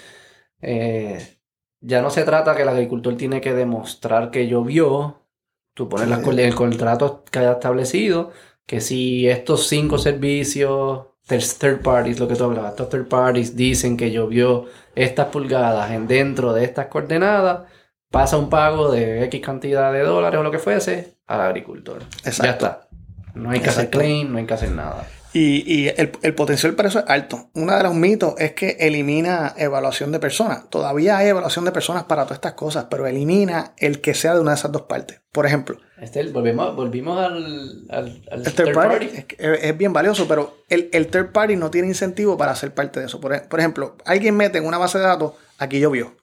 eh, 0.61 1.39
ya 1.81 2.01
no 2.01 2.09
se 2.09 2.23
trata 2.23 2.55
que 2.55 2.63
el 2.63 2.69
agricultor 2.69 3.15
tiene 3.17 3.41
que 3.41 3.53
demostrar 3.53 4.31
que 4.31 4.47
llovió. 4.47 5.25
Tú 5.73 5.87
pones 5.87 6.07
las, 6.07 6.25
el 6.25 6.55
contrato 6.55 7.23
que 7.29 7.39
haya 7.39 7.53
establecido, 7.53 8.31
que 8.65 8.81
si 8.81 9.29
estos 9.29 9.67
cinco 9.67 9.97
servicios 9.97 11.07
third 11.29 11.81
parties, 11.81 12.19
lo 12.19 12.27
que 12.27 12.35
tú 12.35 12.43
hablabas, 12.43 12.71
estos 12.71 12.89
third 12.89 13.07
parties 13.07 13.55
dicen 13.55 13.95
que 13.95 14.11
llovió 14.11 14.65
estas 14.95 15.27
pulgadas 15.27 15.91
en 15.91 16.07
dentro 16.07 16.53
de 16.53 16.65
estas 16.65 16.87
coordenadas, 16.87 17.61
pasa 18.09 18.37
un 18.37 18.49
pago 18.49 18.91
de 18.91 19.23
X 19.25 19.41
cantidad 19.41 19.93
de 19.93 20.01
dólares 20.01 20.39
o 20.39 20.43
lo 20.43 20.51
que 20.51 20.59
fuese 20.59 21.17
al 21.27 21.41
agricultor. 21.41 22.01
Exacto. 22.25 22.43
Ya 22.43 22.51
está. 22.51 22.89
No 23.35 23.51
hay 23.51 23.59
que 23.59 23.69
hacer 23.69 23.89
claim, 23.89 24.31
no 24.31 24.39
hay 24.39 24.45
que 24.45 24.53
hacer 24.53 24.71
nada. 24.71 25.05
Y, 25.31 25.87
el, 25.89 26.33
potencial 26.33 26.73
para 26.73 26.89
eso 26.89 26.99
es 26.99 27.05
alto. 27.07 27.51
Uno 27.53 27.77
de 27.77 27.83
los 27.83 27.93
mitos 27.93 28.33
es 28.39 28.53
que 28.53 28.77
elimina 28.79 29.53
evaluación 29.57 30.11
de 30.11 30.19
personas. 30.19 30.69
Todavía 30.69 31.17
hay 31.17 31.27
evaluación 31.27 31.65
de 31.65 31.71
personas 31.71 32.05
para 32.05 32.23
todas 32.23 32.37
estas 32.37 32.53
cosas, 32.53 32.87
pero 32.89 33.05
elimina 33.05 33.73
el 33.77 34.01
que 34.01 34.15
sea 34.15 34.33
de 34.33 34.39
una 34.39 34.51
de 34.51 34.57
esas 34.57 34.71
dos 34.71 34.83
partes. 34.83 35.21
Por 35.31 35.45
ejemplo. 35.45 35.77
Este, 36.01 36.23
volvimos, 36.31 36.75
volvimos 36.75 37.23
al, 37.23 37.85
al, 37.91 38.53
third, 38.55 38.73
party. 38.73 39.09
Es, 39.37 39.77
bien 39.77 39.93
valioso, 39.93 40.27
pero 40.27 40.63
el, 40.67 41.07
third 41.07 41.31
party 41.31 41.55
no 41.55 41.69
tiene 41.69 41.89
incentivo 41.89 42.35
para 42.35 42.55
ser 42.55 42.73
parte 42.73 42.99
de 42.99 43.05
eso. 43.05 43.21
Por, 43.21 43.33
ejemplo, 43.59 43.97
alguien 44.05 44.35
mete 44.35 44.57
en 44.57 44.65
una 44.65 44.79
base 44.79 44.97
de 44.97 45.03
datos, 45.03 45.33
aquí 45.59 45.79
llovió. 45.79 46.15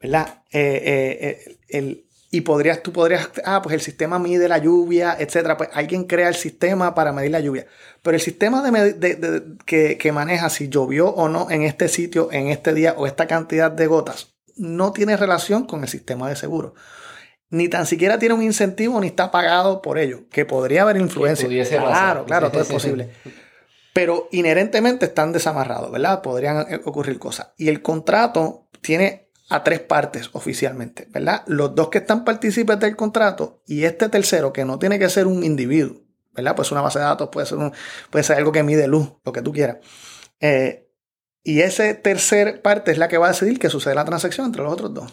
¿Verdad? 0.00 0.42
Eh, 0.50 0.82
eh, 0.84 1.44
eh, 1.46 1.58
el, 1.68 2.04
y 2.34 2.40
podrías, 2.40 2.82
tú 2.82 2.94
podrías, 2.94 3.28
ah, 3.44 3.60
pues 3.60 3.74
el 3.74 3.82
sistema 3.82 4.18
mide 4.18 4.48
la 4.48 4.56
lluvia, 4.56 5.14
etcétera. 5.18 5.58
Pues 5.58 5.68
alguien 5.74 6.04
crea 6.04 6.28
el 6.28 6.34
sistema 6.34 6.94
para 6.94 7.12
medir 7.12 7.30
la 7.30 7.40
lluvia. 7.40 7.66
Pero 8.00 8.14
el 8.14 8.22
sistema 8.22 8.62
de, 8.62 9.42
que, 9.66 9.98
que, 9.98 10.12
maneja 10.12 10.48
si 10.48 10.70
llovió 10.70 11.10
o 11.10 11.28
no 11.28 11.50
en 11.50 11.60
este 11.60 11.88
sitio, 11.88 12.32
en 12.32 12.48
este 12.48 12.72
día 12.72 12.94
o 12.96 13.06
esta 13.06 13.26
cantidad 13.26 13.70
de 13.70 13.86
gotas, 13.86 14.32
no 14.56 14.92
tiene 14.92 15.18
relación 15.18 15.66
con 15.66 15.82
el 15.82 15.90
sistema 15.90 16.30
de 16.30 16.36
seguro. 16.36 16.72
Ni 17.50 17.68
tan 17.68 17.84
siquiera 17.84 18.18
tiene 18.18 18.34
un 18.34 18.42
incentivo 18.42 18.98
ni 18.98 19.08
está 19.08 19.30
pagado 19.30 19.82
por 19.82 19.98
ello, 19.98 20.22
que 20.30 20.46
podría 20.46 20.82
haber 20.82 20.96
influencia. 20.96 21.46
Claro, 21.68 22.24
claro, 22.24 22.50
todo 22.50 22.62
es 22.62 22.68
posible. 22.68 23.10
Pero 23.92 24.30
inherentemente 24.32 25.04
están 25.04 25.32
desamarrados, 25.32 25.92
¿verdad? 25.92 26.22
Podrían 26.22 26.60
eh, 26.72 26.80
ocurrir 26.86 27.18
cosas. 27.18 27.52
Y 27.58 27.68
el 27.68 27.82
contrato 27.82 28.68
tiene 28.80 29.28
a 29.54 29.64
tres 29.64 29.80
partes 29.80 30.30
oficialmente, 30.32 31.06
¿verdad? 31.10 31.42
Los 31.46 31.74
dos 31.74 31.88
que 31.88 31.98
están 31.98 32.24
partícipes 32.24 32.78
del 32.80 32.96
contrato 32.96 33.62
y 33.66 33.84
este 33.84 34.08
tercero 34.08 34.52
que 34.52 34.64
no 34.64 34.78
tiene 34.78 34.98
que 34.98 35.08
ser 35.08 35.26
un 35.26 35.44
individuo, 35.44 36.02
¿verdad? 36.32 36.56
Pues 36.56 36.72
una 36.72 36.80
base 36.80 36.98
de 36.98 37.04
datos 37.04 37.28
puede 37.30 37.46
ser, 37.46 37.58
puede 38.10 38.24
ser 38.24 38.36
algo 38.36 38.52
que 38.52 38.62
mide 38.62 38.86
luz, 38.88 39.12
lo 39.24 39.32
que 39.32 39.42
tú 39.42 39.52
quieras. 39.52 39.78
Eh, 40.40 40.88
y 41.42 41.60
esa 41.60 41.92
tercer 42.00 42.62
parte 42.62 42.92
es 42.92 42.98
la 42.98 43.08
que 43.08 43.18
va 43.18 43.26
a 43.26 43.32
decidir 43.32 43.58
que 43.58 43.68
sucede 43.68 43.94
la 43.94 44.04
transacción 44.04 44.46
entre 44.46 44.62
los 44.62 44.72
otros 44.72 44.94
dos. 44.94 45.12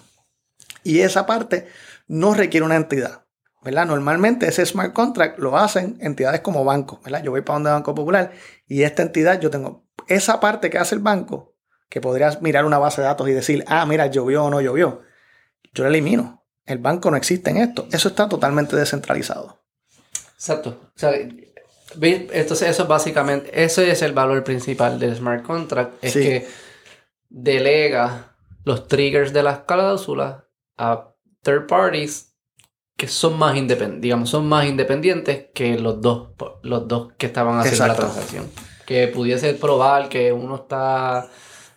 Y 0.84 1.00
esa 1.00 1.26
parte 1.26 1.68
no 2.08 2.34
requiere 2.34 2.66
una 2.66 2.76
entidad. 2.76 3.26
¿verdad? 3.62 3.86
Normalmente 3.86 4.48
ese 4.48 4.66
smart 4.66 4.94
contract 4.94 5.38
lo 5.40 5.58
hacen 5.58 5.98
entidades 6.00 6.42
como 6.42 6.64
bancos, 6.64 7.02
¿verdad? 7.04 7.24
Yo 7.24 7.32
voy 7.32 7.42
para 7.42 7.56
donde 7.56 7.72
Banco 7.72 7.94
Popular 7.94 8.32
y 8.68 8.84
esta 8.84 9.02
entidad 9.02 9.40
yo 9.42 9.50
tengo 9.50 9.86
esa 10.08 10.40
parte 10.40 10.70
que 10.70 10.78
hace 10.78 10.96
el 10.96 11.02
banco, 11.02 11.56
que 11.90 12.02
podrías 12.02 12.42
mirar 12.42 12.66
una 12.66 12.78
base 12.78 13.02
de 13.02 13.08
datos 13.08 13.28
y 13.28 13.34
decir, 13.34 13.64
ah, 13.68 13.86
mira, 13.86 14.08
llovió 14.08 14.46
o 14.46 14.50
no 14.50 14.62
llovió. 14.62 15.02
Yo 15.74 15.84
la 15.84 15.90
elimino. 15.90 16.46
El 16.66 16.78
banco 16.78 17.10
no 17.10 17.18
existe 17.18 17.50
en 17.50 17.58
esto. 17.58 17.88
Eso 17.92 18.10
está 18.10 18.30
totalmente 18.30 18.76
descentralizado. 18.76 19.64
Exacto. 20.36 20.92
O 20.96 21.00
sea, 21.00 21.12
entonces 21.12 22.70
eso 22.70 22.86
básicamente, 22.86 23.50
ese 23.64 23.92
es 23.92 24.02
el 24.02 24.14
valor 24.14 24.44
principal 24.44 25.00
del 25.00 25.16
smart 25.16 25.44
contract, 25.44 26.04
es 26.04 26.14
que 26.14 26.48
delega 27.30 28.36
los 28.64 28.88
triggers 28.88 29.34
de 29.34 29.44
las 29.44 29.60
cláusulas 29.60 30.44
a 30.78 31.14
third 31.42 31.68
parties 31.68 32.36
que 32.96 33.08
son 33.08 33.38
más 33.38 33.56
independientes, 33.56 34.02
digamos, 34.02 34.30
son 34.30 34.48
más 34.48 34.66
independientes 34.66 35.48
que 35.54 35.80
los 35.80 36.02
dos, 36.02 36.32
los 36.64 36.88
dos 36.88 37.14
que 37.18 37.28
estaban 37.28 37.58
haciendo 37.58 37.88
la 37.88 37.96
transacción. 37.96 38.52
Que 38.86 39.08
pudiese 39.08 39.54
probar 39.54 40.10
que 40.10 40.34
uno 40.34 40.56
está 40.56 41.30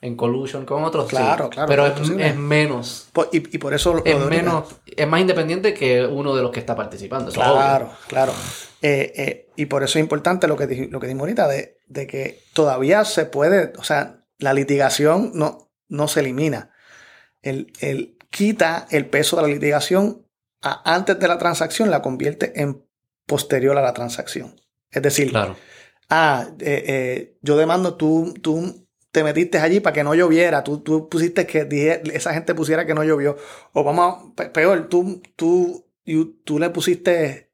en 0.02 0.16
collusion 0.16 0.66
con 0.66 0.82
otros. 0.84 1.08
Claro, 1.08 1.48
claro. 1.48 1.68
Pero 1.68 1.86
es, 1.86 2.36
menos. 2.36 3.08
y, 3.30 3.58
por 3.58 3.72
eso 3.72 4.02
es 4.04 4.18
menos, 4.26 4.64
es 4.84 5.06
más 5.06 5.20
independiente 5.20 5.72
que 5.72 6.04
uno 6.04 6.34
de 6.34 6.42
los 6.42 6.50
que 6.50 6.60
está 6.60 6.74
participando. 6.74 7.30
claro, 7.30 7.90
claro. 8.08 8.32
Eh, 8.82 9.12
eh, 9.16 9.50
y 9.54 9.66
por 9.66 9.84
eso 9.84 9.98
es 9.98 10.02
importante 10.02 10.48
lo 10.48 10.56
que, 10.56 10.66
lo 10.90 10.98
que 10.98 11.06
dijimos 11.06 11.22
ahorita, 11.22 11.46
de, 11.46 11.78
de, 11.86 12.08
que 12.08 12.40
todavía 12.52 13.04
se 13.04 13.26
puede, 13.26 13.72
o 13.78 13.84
sea, 13.84 14.24
la 14.38 14.52
litigación 14.52 15.30
no, 15.34 15.70
no 15.88 16.08
se 16.08 16.18
elimina. 16.18 16.72
El, 17.40 17.72
el, 17.80 18.18
quita 18.30 18.88
el 18.90 19.08
peso 19.08 19.36
de 19.36 19.42
la 19.42 19.48
litigación 19.48 20.26
antes 20.60 21.18
de 21.18 21.28
la 21.28 21.38
transacción, 21.38 21.90
la 21.90 22.02
convierte 22.02 22.60
en 22.60 22.84
posterior 23.26 23.78
a 23.78 23.82
la 23.82 23.92
transacción. 23.92 24.60
Es 24.90 25.02
decir, 25.02 25.30
claro. 25.30 25.54
ah, 26.10 26.48
eh, 26.58 27.38
yo 27.40 27.56
demando, 27.56 27.94
tú, 27.94 28.34
tú 28.42 28.81
te 29.12 29.22
metiste 29.22 29.58
allí 29.58 29.80
para 29.80 29.92
que 29.92 30.02
no 30.02 30.14
lloviera, 30.14 30.64
tú, 30.64 30.78
tú 30.78 31.08
pusiste 31.08 31.46
que 31.46 32.02
esa 32.14 32.32
gente 32.32 32.54
pusiera 32.54 32.86
que 32.86 32.94
no 32.94 33.04
llovió, 33.04 33.36
o 33.72 33.84
vamos, 33.84 34.32
peor, 34.52 34.88
tú, 34.88 35.22
tú, 35.36 35.86
tú 36.44 36.58
le 36.58 36.70
pusiste, 36.70 37.52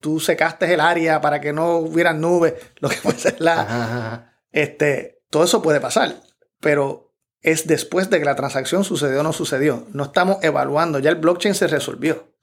tú 0.00 0.20
secaste 0.20 0.72
el 0.72 0.80
área 0.80 1.20
para 1.22 1.40
que 1.40 1.54
no 1.54 1.78
hubiera 1.78 2.12
nubes, 2.12 2.54
lo 2.80 2.90
que 2.90 2.98
puede 2.98 3.18
ser 3.18 3.40
la... 3.40 4.34
Este, 4.52 5.22
todo 5.30 5.44
eso 5.44 5.62
puede 5.62 5.80
pasar, 5.80 6.20
pero 6.60 7.14
es 7.40 7.66
después 7.66 8.10
de 8.10 8.18
que 8.18 8.24
la 8.24 8.36
transacción 8.36 8.84
sucedió 8.84 9.20
o 9.20 9.22
no 9.22 9.32
sucedió. 9.32 9.86
No 9.92 10.04
estamos 10.04 10.42
evaluando, 10.42 10.98
ya 10.98 11.10
el 11.10 11.16
blockchain 11.16 11.54
se 11.54 11.68
resolvió. 11.68 12.34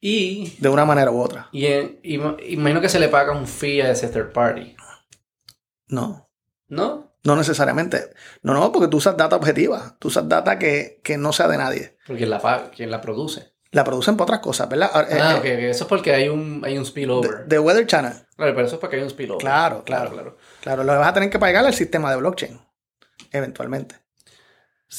Y... 0.00 0.56
De 0.60 0.68
una 0.70 0.86
manera 0.86 1.10
u 1.10 1.20
otra. 1.20 1.48
Y, 1.52 1.66
imagino 2.04 2.80
que 2.80 2.88
se 2.88 3.00
le 3.00 3.08
paga 3.08 3.32
un 3.32 3.46
fee 3.46 3.82
a 3.82 3.90
ese 3.90 4.08
third 4.08 4.32
party. 4.32 4.76
No. 5.88 6.30
¿No? 6.68 7.09
No 7.24 7.36
necesariamente. 7.36 8.10
No, 8.42 8.54
no, 8.54 8.72
porque 8.72 8.88
tú 8.88 8.96
usas 8.96 9.16
data 9.16 9.36
objetiva. 9.36 9.96
Tú 9.98 10.08
usas 10.08 10.28
data 10.28 10.58
que, 10.58 11.00
no 11.18 11.32
sea 11.32 11.48
de 11.48 11.58
nadie. 11.58 11.96
Porque 12.06 12.26
la, 12.26 12.70
quien 12.74 12.90
la 12.90 13.00
produce. 13.00 13.52
La 13.72 13.84
producen 13.84 14.16
por 14.16 14.24
otras 14.24 14.40
cosas, 14.40 14.68
¿verdad? 14.68 14.90
Ah, 14.92 15.40
eh, 15.44 15.70
eso 15.70 15.84
es 15.84 15.88
porque 15.88 16.12
hay 16.12 16.28
un, 16.28 16.62
hay 16.64 16.76
un 16.76 16.84
spillover. 16.84 17.46
De, 17.46 17.58
Weather 17.58 17.86
Channel. 17.86 18.14
Claro, 18.36 18.54
pero 18.54 18.66
eso 18.66 18.76
es 18.76 18.80
porque 18.80 18.96
hay 18.96 19.02
un 19.02 19.10
spillover. 19.10 19.40
Claro, 19.40 19.84
claro, 19.84 20.10
claro. 20.10 20.36
Claro, 20.60 20.82
lo 20.82 20.98
vas 20.98 21.08
a 21.08 21.12
tener 21.12 21.30
que 21.30 21.38
pagar 21.38 21.64
al 21.64 21.74
sistema 21.74 22.10
de 22.10 22.16
blockchain. 22.16 22.60
Eventualmente. 23.30 23.96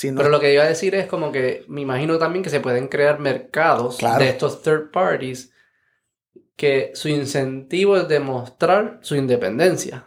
Pero 0.02 0.30
lo 0.30 0.40
que 0.40 0.54
iba 0.54 0.64
a 0.64 0.68
decir 0.68 0.96
es 0.96 1.06
como 1.08 1.34
que 1.34 1.66
me 1.68 1.82
imagino 1.82 2.18
también 2.18 2.44
que 2.44 2.50
se 2.50 2.62
pueden 2.62 2.88
crear 2.88 3.20
mercados 3.20 3.98
de 3.98 4.30
estos 4.30 4.64
third 4.64 4.90
parties 4.92 5.52
que 6.56 6.92
su 6.94 7.10
incentivo 7.10 7.98
es 7.98 8.08
demostrar 8.08 9.00
su 9.02 9.16
independencia. 9.16 10.06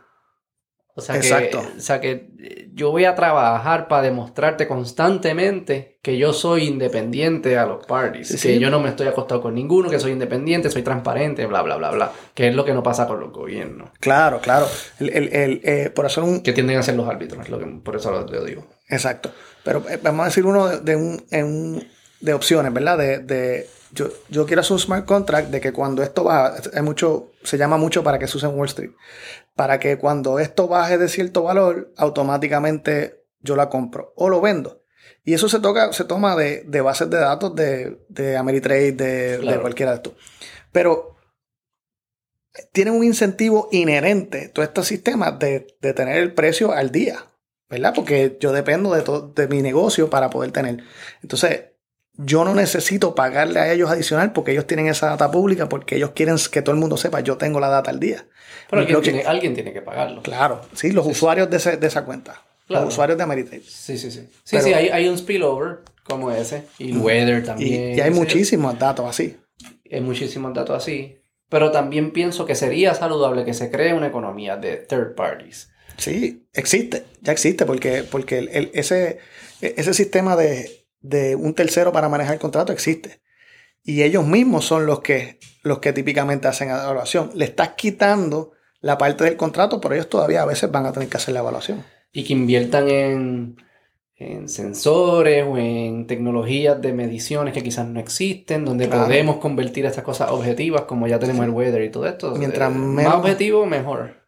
O 0.97 1.01
sea, 1.01 1.21
Que, 1.21 1.57
o 1.57 1.81
sea 1.81 2.01
que 2.01 2.69
yo 2.73 2.93
voy 2.93 3.05
a 3.05 3.16
trabajar 3.16 3.89
para 3.89 4.03
demostrarte 4.03 4.69
constantemente 4.69 5.99
que 6.03 6.19
yo 6.19 6.33
soy 6.33 6.69
independiente 6.69 7.59
a 7.59 7.66
los 7.66 7.85
parties, 7.85 8.41
que 8.41 8.61
yo 8.61 8.71
no 8.71 8.79
me 8.79 8.91
estoy 8.91 9.09
acostado 9.09 9.41
con 9.41 9.55
ninguno, 9.55 9.91
que 9.91 9.99
soy 9.99 10.12
independiente, 10.12 10.71
soy 10.71 10.83
transparente, 10.83 11.47
bla, 11.47 11.62
bla, 11.62 11.77
bla, 11.77 11.91
bla, 11.91 12.12
que 12.33 12.49
es 12.49 12.55
lo 12.55 12.65
que 12.65 12.75
no 12.75 12.85
pasa 12.85 13.09
con 13.09 13.19
los 13.19 13.33
gobiernos. 13.33 13.91
Claro, 13.99 14.41
claro. 14.41 14.69
El, 15.01 15.61
eh, 15.65 15.91
por 15.93 16.07
eso 16.07 16.25
un... 16.25 16.43
Que 16.43 16.53
tienden 16.53 16.79
a 16.79 16.83
ser 16.85 16.95
los 16.95 17.09
árbitros, 17.09 17.49
lo 17.49 17.59
que, 17.59 17.66
por 17.66 17.97
eso 17.97 18.12
lo, 18.12 18.45
digo. 18.45 18.65
Exacto. 18.89 19.33
Pero 19.65 19.83
eh, 19.89 19.99
vamos 20.01 20.23
a 20.23 20.25
decir 20.27 20.47
uno 20.47 20.69
de, 20.69 20.95
un, 20.95 21.85
de 22.21 22.35
opciones, 22.35 22.73
¿verdad? 22.73 22.99
De, 22.99 23.66
yo, 23.91 24.09
yo, 24.29 24.47
quiero 24.47 24.61
hacer 24.61 24.75
un 24.75 24.79
smart 24.79 25.07
contract 25.07 25.49
de 25.51 25.61
que 25.61 25.73
cuando 25.73 26.05
esto 26.05 26.23
va, 26.23 26.55
hay 26.73 26.83
mucho, 26.83 27.33
se 27.43 27.59
llama 27.59 27.79
mucho 27.79 28.05
para 28.05 28.19
que 28.19 28.29
se 28.29 28.37
use 28.37 28.47
en 28.47 28.57
Wall 28.57 28.69
Street 28.69 28.91
para 29.55 29.79
que 29.79 29.99
cuando 29.99 30.39
esto 30.39 30.69
baje 30.69 30.99
de 30.99 31.09
cierto 31.09 31.43
valor, 31.43 31.93
automáticamente 31.97 33.25
yo 33.41 33.57
la 33.57 33.69
compro 33.69 34.13
o 34.17 34.29
lo 34.29 34.41
vendo. 34.41 34.83
Y 35.25 35.35
eso 35.35 35.49
se, 35.49 35.61
toca, 35.61 35.93
se 35.93 36.05
toma 36.05 36.37
de, 36.37 36.81
bases 36.81 37.09
de 37.09 37.19
datos 37.19 37.55
de, 37.55 37.99
de 38.09 38.37
Ameritrade, 38.37 38.93
de, 38.93 39.59
cualquiera 39.61 39.93
de 39.93 39.97
estos. 39.97 40.15
Pero 40.73 41.17
tienen 42.73 42.95
un 42.95 43.05
incentivo 43.05 43.69
inherente, 43.73 44.49
todos 44.49 44.69
estos 44.69 44.87
sistemas, 44.87 45.39
de, 45.39 45.61
tener 45.81 46.19
el 46.19 46.35
precio 46.35 46.73
al 46.73 46.91
día, 46.91 47.25
¿verdad? 47.71 47.93
Porque 47.95 48.37
yo 48.41 48.53
dependo 48.53 48.95
de, 48.95 49.43
de 49.43 49.49
mi 49.49 49.63
negocio 49.63 50.11
para 50.11 50.31
poder 50.31 50.53
tener. 50.53 50.85
Entonces, 51.23 51.74
yo 52.16 52.45
no 52.45 52.55
necesito 52.55 53.15
pagarle 53.15 53.61
a 53.61 53.73
ellos 53.73 53.91
adicional 53.91 54.32
porque 54.32 54.53
ellos 54.53 54.66
tienen 54.66 54.86
esa 54.86 55.09
data 55.09 55.31
pública, 55.31 55.69
porque 55.69 55.97
ellos 55.97 56.11
quieren 56.15 56.36
que 56.51 56.62
todo 56.62 56.74
el 56.74 56.81
mundo 56.81 56.97
sepa, 56.97 57.20
yo 57.20 57.36
tengo 57.36 57.61
la 57.61 57.69
data 57.69 57.91
al 57.91 57.99
día. 57.99 58.27
Pero 58.70 58.82
alguien 59.27 59.55
tiene, 59.55 59.73
que 59.73 59.82
pagarlo. 59.82 60.23
Claro, 60.23 60.62
sí, 60.74 60.93
los 60.93 61.07
usuarios 61.07 61.51
de, 61.51 61.57
esa 61.86 62.05
cuenta. 62.05 62.43
Los 62.69 62.89
usuarios 62.89 63.19
de 63.19 63.24
Ameritrade. 63.24 63.62
Sí, 63.66 63.99
sí, 63.99 64.11
sí. 64.11 64.28
Sí, 64.43 64.61
sí, 64.61 64.73
hay, 64.73 65.09
un 65.09 65.19
spillover 65.19 65.81
como 66.05 66.31
ese. 66.31 66.65
Y 66.78 66.93
el 66.93 66.99
weather 66.99 67.45
también. 67.45 67.99
Y, 67.99 68.01
hay 68.01 68.11
muchísimos 68.11 68.78
datos 68.78 69.07
así. 69.07 69.36
Hay 69.91 70.01
muchísimos 70.01 70.55
datos 70.55 70.77
así. 70.77 71.19
Pero 71.49 71.70
también 71.70 72.12
pienso 72.12 72.47
que 72.47 72.55
sería 72.55 72.95
saludable 72.95 73.45
que 73.45 73.55
se 73.55 73.70
cree 73.70 73.93
una 73.93 74.07
economía 74.07 74.57
de 74.57 74.77
third 74.77 75.15
parties. 75.15 75.69
Sí, 75.97 76.47
existe, 76.53 77.05
ya 77.20 77.32
existe, 77.32 77.66
porque, 77.66 78.03
porque 78.03 78.70
ese, 78.74 79.19
ese 79.61 79.95
sistema 79.95 80.35
de, 80.35 80.84
de 81.05 81.37
un 81.37 81.53
tercero 81.53 81.93
para 81.93 82.09
manejar 82.09 82.35
el 82.35 82.41
contrato 82.41 82.73
existe. 82.73 83.21
Y 83.83 84.03
ellos 84.03 84.27
mismos 84.27 84.65
son 84.65 84.87
los 84.87 85.01
que, 85.01 85.39
los 85.63 85.79
que 85.79 85.93
típicamente 85.93 86.49
hacen 86.49 86.69
la 86.69 86.83
evaluación. 86.83 87.31
Le 87.35 87.45
estás 87.45 87.71
quitando 87.77 88.53
la 88.81 88.97
parte 88.97 89.25
del 89.25 89.37
contrato, 89.37 89.81
pero 89.81 89.95
ellos 89.95 90.09
todavía 90.09 90.43
a 90.43 90.47
veces 90.47 90.73
van 90.73 90.87
a 90.87 90.93
tener 90.93 91.11
que 91.11 91.19
hacer 91.19 91.35
la 91.35 91.41
evaluación. 91.41 91.85
Y 92.11 92.25
que 92.25 92.33
inviertan 92.33 92.89
en, 92.89 93.57
en 94.17 94.49
sensores 94.49 95.45
o 95.47 95.59
en 95.59 96.07
tecnologías 96.07 96.81
de 96.81 96.95
mediciones 96.95 97.53
que 97.53 97.63
quizás 97.63 97.87
no 97.87 98.01
existen, 98.01 98.65
donde 98.65 98.89
podemos 98.89 99.37
convertir 99.37 99.85
estas 99.85 100.05
cosas 100.05 100.31
objetivas, 100.31 100.83
como 100.83 101.07
ya 101.07 101.19
tenemos 101.19 101.45
el 101.45 101.51
weather 101.51 101.83
y 101.83 101.91
todo 101.91 102.07
esto. 102.07 102.35
Mientras 102.37 102.75
eh, 102.75 102.79
más 102.79 103.15
objetivo, 103.15 103.67
mejor. 103.67 104.25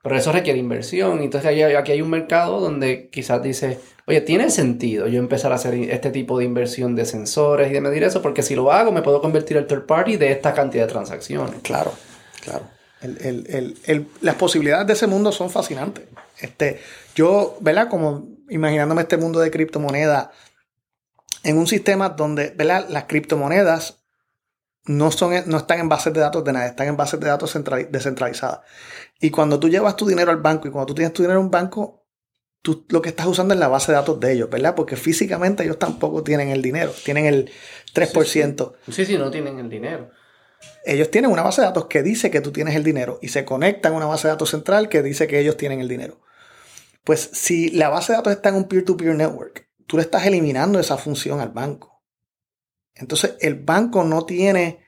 Pero 0.00 0.16
eso 0.16 0.30
requiere 0.30 0.60
inversión. 0.60 1.22
Entonces 1.22 1.74
aquí 1.74 1.90
hay 1.90 2.02
un 2.02 2.10
mercado 2.10 2.60
donde 2.60 3.08
quizás 3.10 3.42
dice, 3.42 3.80
oye, 4.06 4.20
tiene 4.20 4.50
sentido 4.50 5.06
yo 5.06 5.18
empezar 5.18 5.52
a 5.52 5.56
hacer 5.56 5.74
este 5.74 6.10
tipo 6.10 6.38
de 6.38 6.44
inversión 6.44 6.94
de 6.94 7.04
sensores 7.06 7.70
y 7.70 7.74
de 7.74 7.80
medir 7.80 8.04
eso, 8.04 8.22
porque 8.22 8.42
si 8.42 8.54
lo 8.54 8.72
hago 8.72 8.92
me 8.92 9.02
puedo 9.02 9.20
convertir 9.20 9.56
el 9.56 9.66
third 9.66 9.86
party 9.86 10.16
de 10.16 10.32
esta 10.32 10.52
cantidad 10.52 10.86
de 10.86 10.92
transacciones. 10.92 11.60
Claro, 11.62 11.92
claro. 12.42 12.66
las 14.20 14.34
posibilidades 14.36 14.86
de 14.86 14.92
ese 14.92 15.06
mundo 15.06 15.32
son 15.32 15.50
fascinantes. 15.50 16.04
Este, 16.40 16.80
yo, 17.14 17.56
¿verdad? 17.60 17.88
Como 17.88 18.28
imaginándome 18.48 19.02
este 19.02 19.16
mundo 19.16 19.40
de 19.40 19.50
criptomonedas 19.50 20.28
en 21.42 21.58
un 21.58 21.66
sistema 21.66 22.10
donde, 22.10 22.50
¿verdad? 22.50 22.86
Las 22.88 23.04
criptomonedas 23.04 24.04
no, 24.86 25.10
son, 25.10 25.32
no 25.46 25.56
están 25.58 25.80
en 25.80 25.88
bases 25.88 26.12
de 26.12 26.20
datos 26.20 26.44
de 26.44 26.52
nada, 26.52 26.66
están 26.66 26.88
en 26.88 26.96
bases 26.96 27.20
de 27.20 27.26
datos 27.26 27.56
descentralizadas. 27.90 28.60
Y 29.20 29.30
cuando 29.30 29.58
tú 29.58 29.68
llevas 29.68 29.96
tu 29.96 30.06
dinero 30.06 30.30
al 30.30 30.38
banco 30.38 30.68
y 30.68 30.70
cuando 30.70 30.86
tú 30.86 30.94
tienes 30.94 31.12
tu 31.14 31.22
dinero 31.22 31.40
en 31.40 31.46
un 31.46 31.50
banco, 31.50 32.03
tú 32.64 32.86
lo 32.88 33.02
que 33.02 33.10
estás 33.10 33.26
usando 33.26 33.52
es 33.52 33.60
la 33.60 33.68
base 33.68 33.92
de 33.92 33.98
datos 33.98 34.18
de 34.18 34.32
ellos, 34.32 34.48
¿verdad? 34.48 34.74
Porque 34.74 34.96
físicamente 34.96 35.62
ellos 35.64 35.78
tampoco 35.78 36.24
tienen 36.24 36.48
el 36.48 36.62
dinero, 36.62 36.94
tienen 37.04 37.26
el 37.26 37.50
3%. 37.94 38.72
Sí, 38.90 39.04
sí, 39.04 39.18
no 39.18 39.30
tienen 39.30 39.58
el 39.58 39.68
dinero. 39.68 40.10
Ellos 40.86 41.10
tienen 41.10 41.30
una 41.30 41.42
base 41.42 41.60
de 41.60 41.66
datos 41.66 41.88
que 41.88 42.02
dice 42.02 42.30
que 42.30 42.40
tú 42.40 42.52
tienes 42.52 42.74
el 42.74 42.82
dinero 42.82 43.18
y 43.20 43.28
se 43.28 43.44
conectan 43.44 43.92
a 43.92 43.96
una 43.96 44.06
base 44.06 44.28
de 44.28 44.32
datos 44.32 44.48
central 44.48 44.88
que 44.88 45.02
dice 45.02 45.26
que 45.26 45.40
ellos 45.40 45.58
tienen 45.58 45.80
el 45.80 45.88
dinero. 45.88 46.22
Pues 47.04 47.28
si 47.34 47.68
la 47.68 47.90
base 47.90 48.12
de 48.12 48.16
datos 48.16 48.32
está 48.32 48.48
en 48.48 48.54
un 48.54 48.64
peer-to-peer 48.64 49.14
network, 49.14 49.68
tú 49.86 49.98
le 49.98 50.02
estás 50.02 50.24
eliminando 50.24 50.80
esa 50.80 50.96
función 50.96 51.40
al 51.40 51.50
banco. 51.50 52.02
Entonces 52.94 53.36
el 53.40 53.56
banco 53.56 54.04
no 54.04 54.24
tiene 54.24 54.86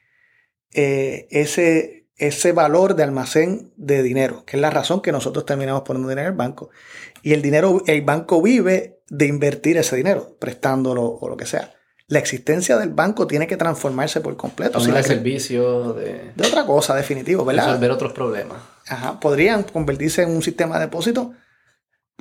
eh, 0.73 1.28
ese, 1.31 2.09
ese 2.16 2.53
valor 2.53 2.97
de 2.97 3.03
almacén 3.03 3.74
de 3.77 4.03
dinero, 4.03 4.47
que 4.47 4.57
es 4.57 4.62
la 4.62 4.70
razón 4.70 5.03
que 5.03 5.12
nosotros 5.12 5.44
terminamos 5.44 5.82
poniendo 5.82 6.09
dinero 6.09 6.28
en 6.28 6.32
el 6.32 6.39
banco. 6.39 6.70
Y 7.27 7.32
el 7.32 7.43
dinero, 7.43 7.82
el 7.89 8.03
banco 8.03 8.40
vive 8.40 9.03
de 9.09 9.27
invertir 9.27 9.77
ese 9.78 9.97
dinero, 9.97 10.36
prestándolo 10.39 11.03
o 11.03 11.28
lo 11.28 11.36
que 11.36 11.44
sea. 11.44 11.74
la 12.07 12.20
existencia 12.20 12.78
del 12.78 12.90
banco 12.90 13.27
tiene 13.27 13.48
que 13.48 13.57
transformarse 13.57 14.20
por 14.20 14.36
completo. 14.36 14.78
Si 14.78 14.93
la 14.93 15.03
servicio 15.03 15.93
de 15.94 16.31
de 16.36 16.47
otra 16.47 16.65
cosa, 16.65 16.94
definitivo, 16.94 17.44
¿verdad? 17.44 17.66
resolver 17.66 17.90
otros 17.90 18.12
problemas. 18.12 18.59
Ajá, 18.86 19.19
podrían 19.19 19.65
convertirse 19.65 20.23
en 20.23 20.31
un 20.31 20.40
sistema 20.40 20.78
de 20.78 20.85
depósito 20.85 21.32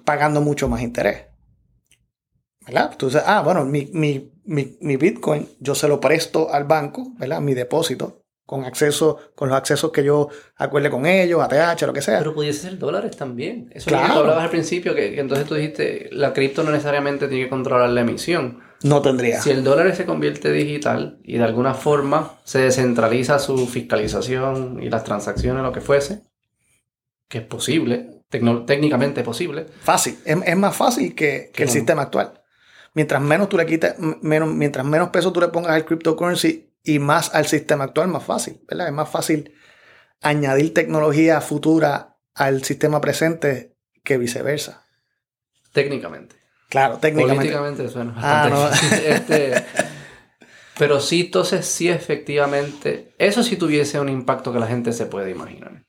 pagando 0.03 0.41
mucho 0.41 0.67
más 0.67 0.81
interés. 0.81 1.25
¿Verdad? 2.65 2.89
Entonces, 2.93 3.21
ah, 3.27 3.43
bueno, 3.43 3.63
mi, 3.63 3.91
mi, 3.93 4.33
mi, 4.45 4.75
mi 4.81 4.97
Bitcoin 4.97 5.47
yo 5.59 5.75
se 5.75 5.87
lo 5.87 5.99
presto 5.99 6.51
al 6.51 6.63
banco, 6.63 7.13
¿verdad? 7.19 7.41
Mi 7.41 7.53
depósito, 7.53 8.24
con 8.45 8.63
acceso, 8.63 9.17
con 9.35 9.49
los 9.49 9.57
accesos 9.57 9.91
que 9.91 10.03
yo 10.03 10.29
acuerde 10.55 10.89
con 10.89 11.05
ellos, 11.05 11.41
ATH, 11.41 11.81
lo 11.83 11.93
que 11.93 12.01
sea. 12.01 12.19
Pero 12.19 12.33
pudiese 12.35 12.59
ser 12.61 12.77
dólares 12.77 13.17
también. 13.17 13.69
Eso 13.73 13.89
es 13.89 13.91
lo 13.91 13.97
que 13.97 14.03
Claro. 14.05 14.13
tú 14.13 14.19
hablabas 14.21 14.43
al 14.43 14.49
principio, 14.51 14.93
que, 14.93 15.13
que 15.15 15.19
entonces 15.19 15.47
tú 15.47 15.55
dijiste, 15.55 16.09
la 16.11 16.31
cripto 16.33 16.63
no 16.63 16.71
necesariamente 16.71 17.27
tiene 17.27 17.45
que 17.45 17.49
controlar 17.49 17.89
la 17.89 18.01
emisión. 18.01 18.59
no 18.83 19.01
tendría. 19.01 19.41
Si 19.41 19.49
el 19.49 19.63
dólar 19.63 19.95
se 19.95 20.05
convierte 20.05 20.51
digital 20.51 21.17
y 21.23 21.37
de 21.39 21.43
alguna 21.43 21.73
forma 21.73 22.33
se 22.43 22.59
descentraliza 22.59 23.39
su 23.39 23.65
fiscalización 23.67 24.77
y 24.83 24.89
las 24.89 25.03
transacciones, 25.03 25.63
lo 25.63 25.71
que 25.71 25.81
fuese, 25.81 26.21
que 27.27 27.39
es 27.39 27.43
posible, 27.45 28.21
técnicamente 28.29 29.23
posible, 29.23 29.65
Fácil. 29.81 30.17
Es, 30.25 30.37
es 30.45 30.55
más 30.57 30.75
fácil 30.75 31.15
que, 31.15 31.49
que 31.53 31.63
el 31.63 31.69
no. 31.69 31.73
sistema 31.73 32.01
actual. 32.03 32.41
Mientras 32.93 33.21
menos 33.21 33.49
tú 33.49 33.57
le 33.57 33.65
quites, 33.65 33.95
menos, 34.21 34.49
mientras 34.49 34.85
menos 34.85 35.09
peso 35.09 35.33
tú 35.33 35.41
le 35.41 35.47
pongas 35.49 35.71
al 35.71 35.83
cryptocurrency 35.85 36.64
y 36.85 36.99
más 36.99 37.33
al 37.33 37.47
sistema 37.47 37.85
actual, 37.85 38.07
más 38.07 38.23
fácil. 38.23 38.61
¿verdad? 38.67 38.87
Es 38.87 38.93
más 38.93 39.09
fácil 39.09 39.53
añadir 40.21 40.73
tecnología 40.73 41.41
futura 41.41 42.17
al 42.33 42.63
sistema 42.63 43.01
presente 43.01 43.75
que 44.03 44.17
viceversa. 44.17 44.85
técnicamente. 45.71 46.35
Claro, 46.69 46.97
técnicamente. 46.97 47.53
Políticamente 47.53 47.89
suena 47.89 48.13
Ah, 48.17 48.49
no. 48.49 48.69
Este, 48.97 49.63
pero 50.77 50.99
sí, 50.99 51.21
entonces 51.21 51.65
sí 51.65 51.89
efectivamente, 51.89 53.13
eso 53.17 53.43
sí 53.43 53.55
tuviese 53.55 53.99
un 53.99 54.09
impacto 54.09 54.51
que 54.51 54.59
la 54.59 54.67
gente 54.67 54.91
se 54.91 55.05
puede 55.05 55.31
imaginar. 55.31 55.83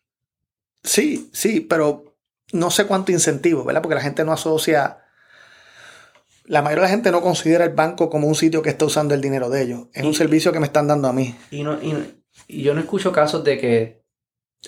Sí, 0.85 1.31
sí, 1.33 1.61
pero 1.61 2.17
no 2.53 2.71
sé 2.71 2.87
cuánto 2.87 3.11
incentivo, 3.11 3.65
¿verdad? 3.65 3.83
Porque 3.83 3.97
la 3.97 4.01
gente 4.01 4.25
no 4.25 4.33
asocia. 4.33 4.99
La 6.47 6.63
mayoría 6.63 6.83
de 6.83 6.89
la 6.89 6.95
gente 6.95 7.11
no 7.11 7.21
considera 7.23 7.65
el 7.65 7.75
banco 7.75 8.09
como 8.09 8.29
un 8.29 8.35
sitio 8.35 8.63
que 8.63 8.71
está 8.71 8.85
usando 8.85 9.15
el 9.15 9.21
dinero 9.21 9.51
de 9.51 9.63
ellos. 9.63 9.89
Es 9.93 10.05
un 10.05 10.15
servicio 10.15 10.53
que 10.53 10.61
me 10.61 10.67
están 10.67 10.87
dando 10.87 11.09
a 11.09 11.13
mí. 11.13 11.35
Y, 11.51 11.63
no, 11.65 11.75
y, 11.83 11.95
y 12.47 12.63
yo 12.63 12.73
no 12.75 12.81
escucho 12.81 13.11
casos 13.13 13.43
de 13.45 13.59
que 13.59 14.03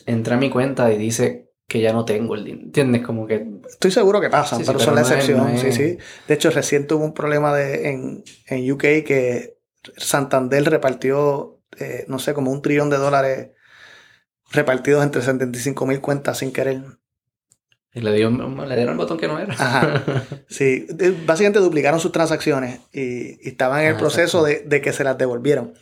entra 0.06 0.36
a 0.36 0.38
mi 0.38 0.50
cuenta 0.50 0.92
y 0.92 0.98
dice 0.98 1.52
que 1.68 1.80
ya 1.80 1.92
no 1.92 2.04
tengo 2.04 2.34
el 2.34 2.44
dinero. 2.44 2.64
¿Entiendes? 2.66 3.02
Como 3.02 3.26
que 3.26 3.46
Estoy 3.68 3.90
seguro 3.90 4.20
que 4.20 4.30
pasan, 4.30 4.58
Sí, 4.60 4.64
sí, 4.64 4.72
pero, 4.72 4.80
son 4.84 4.94
la 4.96 5.02
no 5.02 5.06
excepción. 5.08 5.48
es- 5.50 5.60
Sí, 5.60 5.72
sí. 5.72 5.98
De 6.26 6.34
hecho, 6.34 6.50
recién 6.50 6.86
tuvo 6.86 7.04
un 7.04 7.14
problema 7.14 7.54
de, 7.54 7.90
en, 7.90 8.24
en 8.48 8.72
UK 8.72 8.80
que 9.04 9.58
Santander 9.96 10.64
repartió, 10.68 11.60
eh, 11.78 12.04
no 12.08 12.18
sé, 12.18 12.34
como 12.34 12.50
un 12.50 12.62
trillón 12.62 12.90
de 12.90 12.96
dólares 12.96 13.50
repartidos 14.50 15.04
entre 15.04 15.20
75 15.22 15.86
mil 15.86 16.00
cuentas 16.00 16.38
sin 16.38 16.52
querer. 16.52 16.82
Y 17.98 18.02
le, 18.02 18.12
dio, 18.12 18.30
le 18.30 18.76
dieron 18.76 18.92
el 18.92 18.96
botón 18.98 19.18
que 19.18 19.28
no 19.28 19.38
era. 19.38 19.52
Ajá. 19.54 20.02
Sí, 20.48 20.86
básicamente 21.26 21.58
duplicaron 21.58 22.00
sus 22.00 22.12
transacciones 22.12 22.80
y, 22.92 23.44
y 23.46 23.48
estaban 23.50 23.80
en 23.80 23.88
el 23.88 23.94
Ah, 23.94 23.98
proceso 23.98 24.42
de, 24.44 24.60
de 24.60 24.80
que 24.80 24.92
se 24.92 25.04
las 25.04 25.18
devolvieron. 25.18 25.74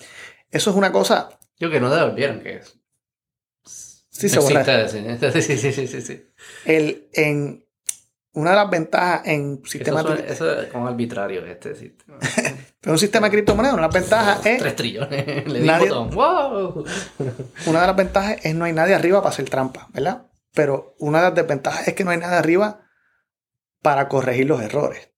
Eso 0.51 0.71
es 0.71 0.77
una 0.77 0.93
cosa, 0.93 1.29
Yo 1.59 1.71
que 1.71 1.81
no 1.81 1.95
devolvieron 1.95 2.41
que 2.41 2.57
es. 2.57 2.77
sí 3.65 4.29
se 4.29 4.37
No 4.37 4.43
borra. 4.43 4.61
existe 4.83 5.29
ese. 5.29 5.43
Sí, 5.43 5.59
sí, 5.59 5.73
sí, 5.73 5.87
sí, 5.87 6.01
sí. 6.01 6.27
El, 6.65 7.09
en 7.13 7.65
una 8.33 8.51
de 8.51 8.57
las 8.57 8.71
ventajas 8.71 9.23
en 9.27 9.61
Eso, 9.63 9.71
sistemas 9.73 10.03
suena- 10.03 10.21
eso 10.27 10.61
es 10.61 10.69
como 10.73 10.89
arbitrario 10.89 11.45
este 11.47 11.75
sistema. 11.75 12.19
en 12.83 12.91
un 12.93 12.99
sistema 12.99 13.27
de 13.29 13.31
criptomonedas, 13.33 13.75
una 13.77 13.89
de 13.89 13.95
las 13.95 14.03
ventajas 14.03 14.47
es 14.47 14.59
Tres 14.59 14.77
trillones. 14.77 15.47
Le 15.49 15.61
di 15.61 15.67
Nadie- 15.67 15.89
botón. 15.89 16.11
¡Wow! 16.11 16.85
Una 17.67 17.81
de 17.81 17.87
las 17.87 17.97
ventajas 17.97 18.37
es 18.45 18.55
no 18.55 18.65
hay 18.65 18.73
nadie 18.73 18.95
arriba 18.95 19.21
para 19.23 19.31
hacer 19.31 19.49
trampa, 19.49 19.89
¿verdad? 19.93 20.27
Pero 20.57 20.95
una 20.99 21.19
de 21.19 21.25
las 21.27 21.35
desventajas 21.35 21.87
es 21.87 21.95
que 21.95 22.03
no 22.03 22.11
hay 22.11 22.17
nadie 22.17 22.37
arriba 22.39 22.81
para 23.83 24.09
corregir 24.09 24.47
los 24.47 24.63
errores. 24.63 25.11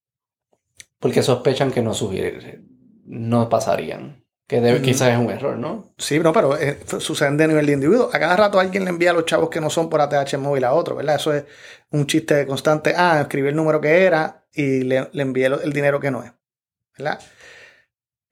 Porque 0.99 1.23
sospechan 1.23 1.71
que 1.71 1.81
no 1.81 1.95
subir, 1.95 2.65
no 3.05 3.49
pasarían. 3.49 4.25
Que 4.49 4.61
debe, 4.61 4.81
Mm. 4.81 4.83
quizás 4.83 5.11
es 5.11 5.19
un 5.19 5.31
error, 5.31 5.57
¿no? 5.57 5.95
Sí, 5.97 6.19
no, 6.19 6.33
pero 6.33 6.59
eh, 6.59 6.81
suceden 6.99 7.37
de 7.37 7.47
nivel 7.47 7.67
de 7.67 7.73
individuo. 7.75 8.11
A 8.13 8.19
cada 8.19 8.35
rato 8.37 8.59
alguien 8.59 8.83
le 8.83 8.91
envía 8.91 9.11
a 9.11 9.15
los 9.15 9.27
chavos 9.27 9.49
que 9.49 9.61
no 9.61 9.71
son 9.71 9.89
por 9.89 10.01
ATH 10.01 10.39
móvil 10.39 10.65
a 10.65 10.73
otro, 10.73 10.97
¿verdad? 10.97 11.17
Eso 11.17 11.33
es 11.33 11.45
un 11.91 12.07
chiste 12.07 12.47
constante. 12.47 12.95
Ah, 12.97 13.21
escribí 13.21 13.49
el 13.49 13.55
número 13.57 13.81
que 13.81 14.05
era 14.05 14.45
y 14.53 14.81
le, 14.83 15.09
le 15.13 15.23
envié 15.23 15.47
el, 15.47 15.61
el 15.63 15.73
dinero 15.73 16.01
que 16.01 16.11
no 16.11 16.25
es, 16.25 16.33
¿verdad? 16.97 17.21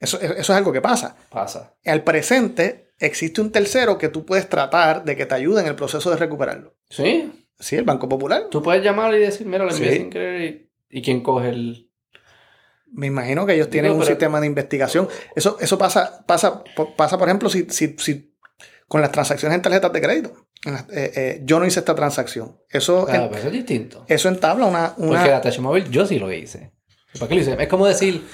Eso, 0.00 0.18
eso 0.20 0.34
es 0.38 0.50
algo 0.50 0.72
que 0.72 0.80
pasa. 0.80 1.16
Pasa. 1.30 1.76
Al 1.84 2.02
presente 2.02 2.94
existe 2.98 3.40
un 3.42 3.52
tercero 3.52 3.96
que 3.98 4.08
tú 4.08 4.24
puedes 4.24 4.48
tratar 4.48 5.04
de 5.04 5.16
que 5.16 5.26
te 5.26 5.34
ayude 5.34 5.60
en 5.60 5.68
el 5.68 5.76
proceso 5.76 6.10
de 6.10 6.16
recuperarlo. 6.16 6.75
¿Sí? 6.90 7.32
Sí, 7.58 7.76
el 7.76 7.84
Banco 7.84 8.08
Popular. 8.08 8.44
Tú 8.50 8.62
puedes 8.62 8.82
llamar 8.84 9.14
y 9.14 9.18
decir, 9.18 9.46
mira, 9.46 9.64
lo 9.64 9.70
envié 9.72 9.90
Sí. 9.92 9.96
sin 9.98 10.10
querer 10.10 10.42
y, 10.42 10.98
y 10.98 11.02
quién 11.02 11.22
coge 11.22 11.48
el... 11.50 11.90
Me 12.92 13.08
imagino 13.08 13.44
que 13.46 13.54
ellos 13.54 13.68
tienen 13.70 13.90
Digo, 13.90 13.96
un 13.96 14.00
pero- 14.02 14.14
sistema 14.14 14.40
de 14.40 14.46
investigación. 14.46 15.08
Eso, 15.34 15.56
eso 15.60 15.76
pasa, 15.78 16.24
pasa, 16.26 16.62
pasa, 16.96 17.18
por 17.18 17.28
ejemplo, 17.28 17.48
si, 17.48 17.66
si, 17.70 17.96
si 17.98 18.34
con 18.88 19.00
las 19.00 19.10
transacciones 19.10 19.56
en 19.56 19.62
tarjetas 19.62 19.92
de 19.92 20.00
crédito. 20.00 20.46
Eh, 20.92 21.12
eh, 21.16 21.40
yo 21.44 21.58
no 21.58 21.66
hice 21.66 21.80
esta 21.80 21.94
transacción. 21.94 22.58
Eso, 22.70 23.04
Claro, 23.06 23.24
en- 23.24 23.28
pero 23.28 23.38
eso 23.40 23.46
es 23.48 23.52
distinto. 23.52 24.04
eso 24.08 24.28
entabla 24.28 24.66
una... 24.66 24.94
una 24.98 25.18
Porque 25.18 25.30
la 25.30 25.40
Touch 25.40 25.58
Móvil 25.58 25.90
yo 25.90 26.06
sí 26.06 26.18
lo 26.18 26.32
hice. 26.32 26.72
¿Para 27.14 27.28
qué 27.28 27.34
lo 27.34 27.40
hice? 27.40 27.56
Es 27.60 27.68
como 27.68 27.86
decir, 27.86 28.24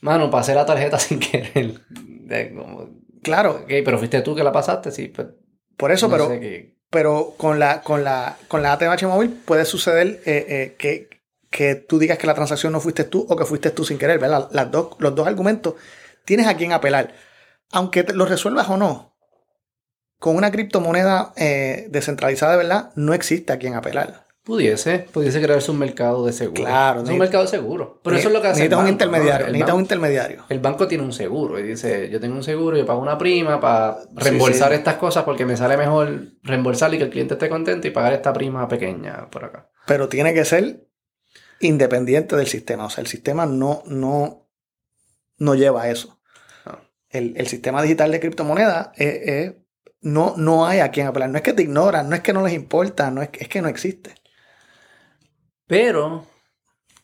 mano, 0.00 0.30
pasé 0.30 0.54
la 0.54 0.66
tarjeta 0.66 0.98
sin 0.98 1.18
querer. 1.18 1.80
De 1.88 2.54
como, 2.54 2.90
Claro, 3.22 3.60
ok, 3.62 3.68
pero 3.84 3.98
fuiste 3.98 4.20
tú 4.22 4.34
que 4.34 4.42
la 4.44 4.52
pasaste, 4.52 4.90
sí. 4.90 5.08
Pues, 5.08 5.28
por 5.76 5.90
eso, 5.92 6.08
no 6.08 6.12
pero, 6.12 6.28
sé 6.28 6.40
pero 6.90 7.34
con 7.36 7.58
la, 7.58 7.82
con 7.82 8.04
la, 8.04 8.36
con 8.48 8.62
la 8.62 8.72
ATH 8.72 9.02
móvil 9.04 9.30
puede 9.30 9.64
suceder 9.64 10.20
eh, 10.26 10.46
eh, 10.48 10.76
que, 10.78 11.08
que 11.50 11.74
tú 11.76 11.98
digas 11.98 12.18
que 12.18 12.26
la 12.26 12.34
transacción 12.34 12.72
no 12.72 12.80
fuiste 12.80 13.04
tú 13.04 13.26
o 13.28 13.36
que 13.36 13.44
fuiste 13.44 13.70
tú 13.70 13.84
sin 13.84 13.98
querer, 13.98 14.18
¿verdad? 14.18 14.48
Las 14.52 14.70
dos, 14.70 14.96
los 14.98 15.14
dos 15.14 15.26
argumentos 15.26 15.74
tienes 16.24 16.46
a 16.46 16.56
quién 16.56 16.72
apelar. 16.72 17.14
Aunque 17.72 18.02
te- 18.02 18.14
lo 18.14 18.26
resuelvas 18.26 18.68
o 18.68 18.76
no, 18.76 19.16
con 20.18 20.36
una 20.36 20.50
criptomoneda 20.50 21.32
eh, 21.36 21.86
descentralizada 21.90 22.52
de 22.52 22.58
verdad, 22.58 22.90
no 22.96 23.14
existe 23.14 23.52
a 23.52 23.58
quién 23.58 23.74
apelar. 23.74 24.26
Pudiese, 24.42 25.00
pudiese 25.12 25.40
crearse 25.42 25.70
un 25.70 25.78
mercado 25.78 26.24
de 26.24 26.32
seguro. 26.32 26.62
Claro, 26.62 27.02
Es 27.02 27.08
un 27.10 27.18
mercado 27.18 27.44
de 27.44 27.50
seguro. 27.50 28.00
Pero 28.02 28.16
eso 28.16 28.28
es 28.28 28.34
lo 28.34 28.40
que 28.40 28.48
hace. 28.48 28.62
el 28.62 28.70
Necesitas 28.70 28.82
un 28.84 28.88
intermediario. 28.88 29.46
Necesitas 29.46 29.60
un 29.60 29.66
banco- 29.74 29.80
intermediario. 29.80 30.44
El 30.48 30.60
banco 30.60 30.88
tiene 30.88 31.04
un 31.04 31.12
seguro 31.12 31.58
y 31.58 31.62
dice, 31.62 32.08
yo 32.10 32.18
tengo 32.20 32.36
un 32.36 32.42
seguro, 32.42 32.76
yo 32.76 32.86
pago 32.86 33.00
una 33.02 33.18
prima 33.18 33.60
para 33.60 33.98
reembolsar 34.14 34.70
sí. 34.70 34.76
estas 34.78 34.94
cosas 34.94 35.24
porque 35.24 35.44
me 35.44 35.56
sale 35.58 35.76
mejor 35.76 36.22
reembolsar 36.42 36.92
y 36.94 36.98
que 36.98 37.04
el 37.04 37.10
cliente 37.10 37.34
esté 37.34 37.50
contento 37.50 37.86
y 37.86 37.90
pagar 37.90 38.14
esta 38.14 38.32
prima 38.32 38.66
pequeña 38.66 39.28
por 39.30 39.44
acá. 39.44 39.68
Pero 39.86 40.08
tiene 40.08 40.32
que 40.32 40.44
ser 40.46 40.86
independiente 41.60 42.34
del 42.34 42.46
sistema. 42.46 42.86
O 42.86 42.90
sea, 42.90 43.02
el 43.02 43.08
sistema 43.08 43.44
no, 43.46 43.82
no, 43.86 44.48
no 45.36 45.54
lleva 45.54 45.82
a 45.82 45.90
eso. 45.90 46.18
Ah. 46.64 46.78
El, 47.10 47.34
el 47.36 47.46
sistema 47.46 47.82
digital 47.82 48.10
de 48.10 48.20
criptomonedas 48.20 48.88
es- 48.96 49.20
es- 49.28 49.54
no, 50.02 50.32
no 50.38 50.66
hay 50.66 50.80
a 50.80 50.90
quien 50.90 51.06
apelar. 51.08 51.28
No 51.28 51.36
es 51.36 51.42
que 51.42 51.52
te 51.52 51.60
ignoran, 51.62 52.08
no 52.08 52.16
es 52.16 52.22
que 52.22 52.32
no 52.32 52.42
les 52.42 52.54
importa, 52.54 53.10
no 53.10 53.20
es, 53.20 53.28
es 53.38 53.48
que 53.48 53.60
no 53.60 53.68
existe. 53.68 54.14
Pero 55.70 56.26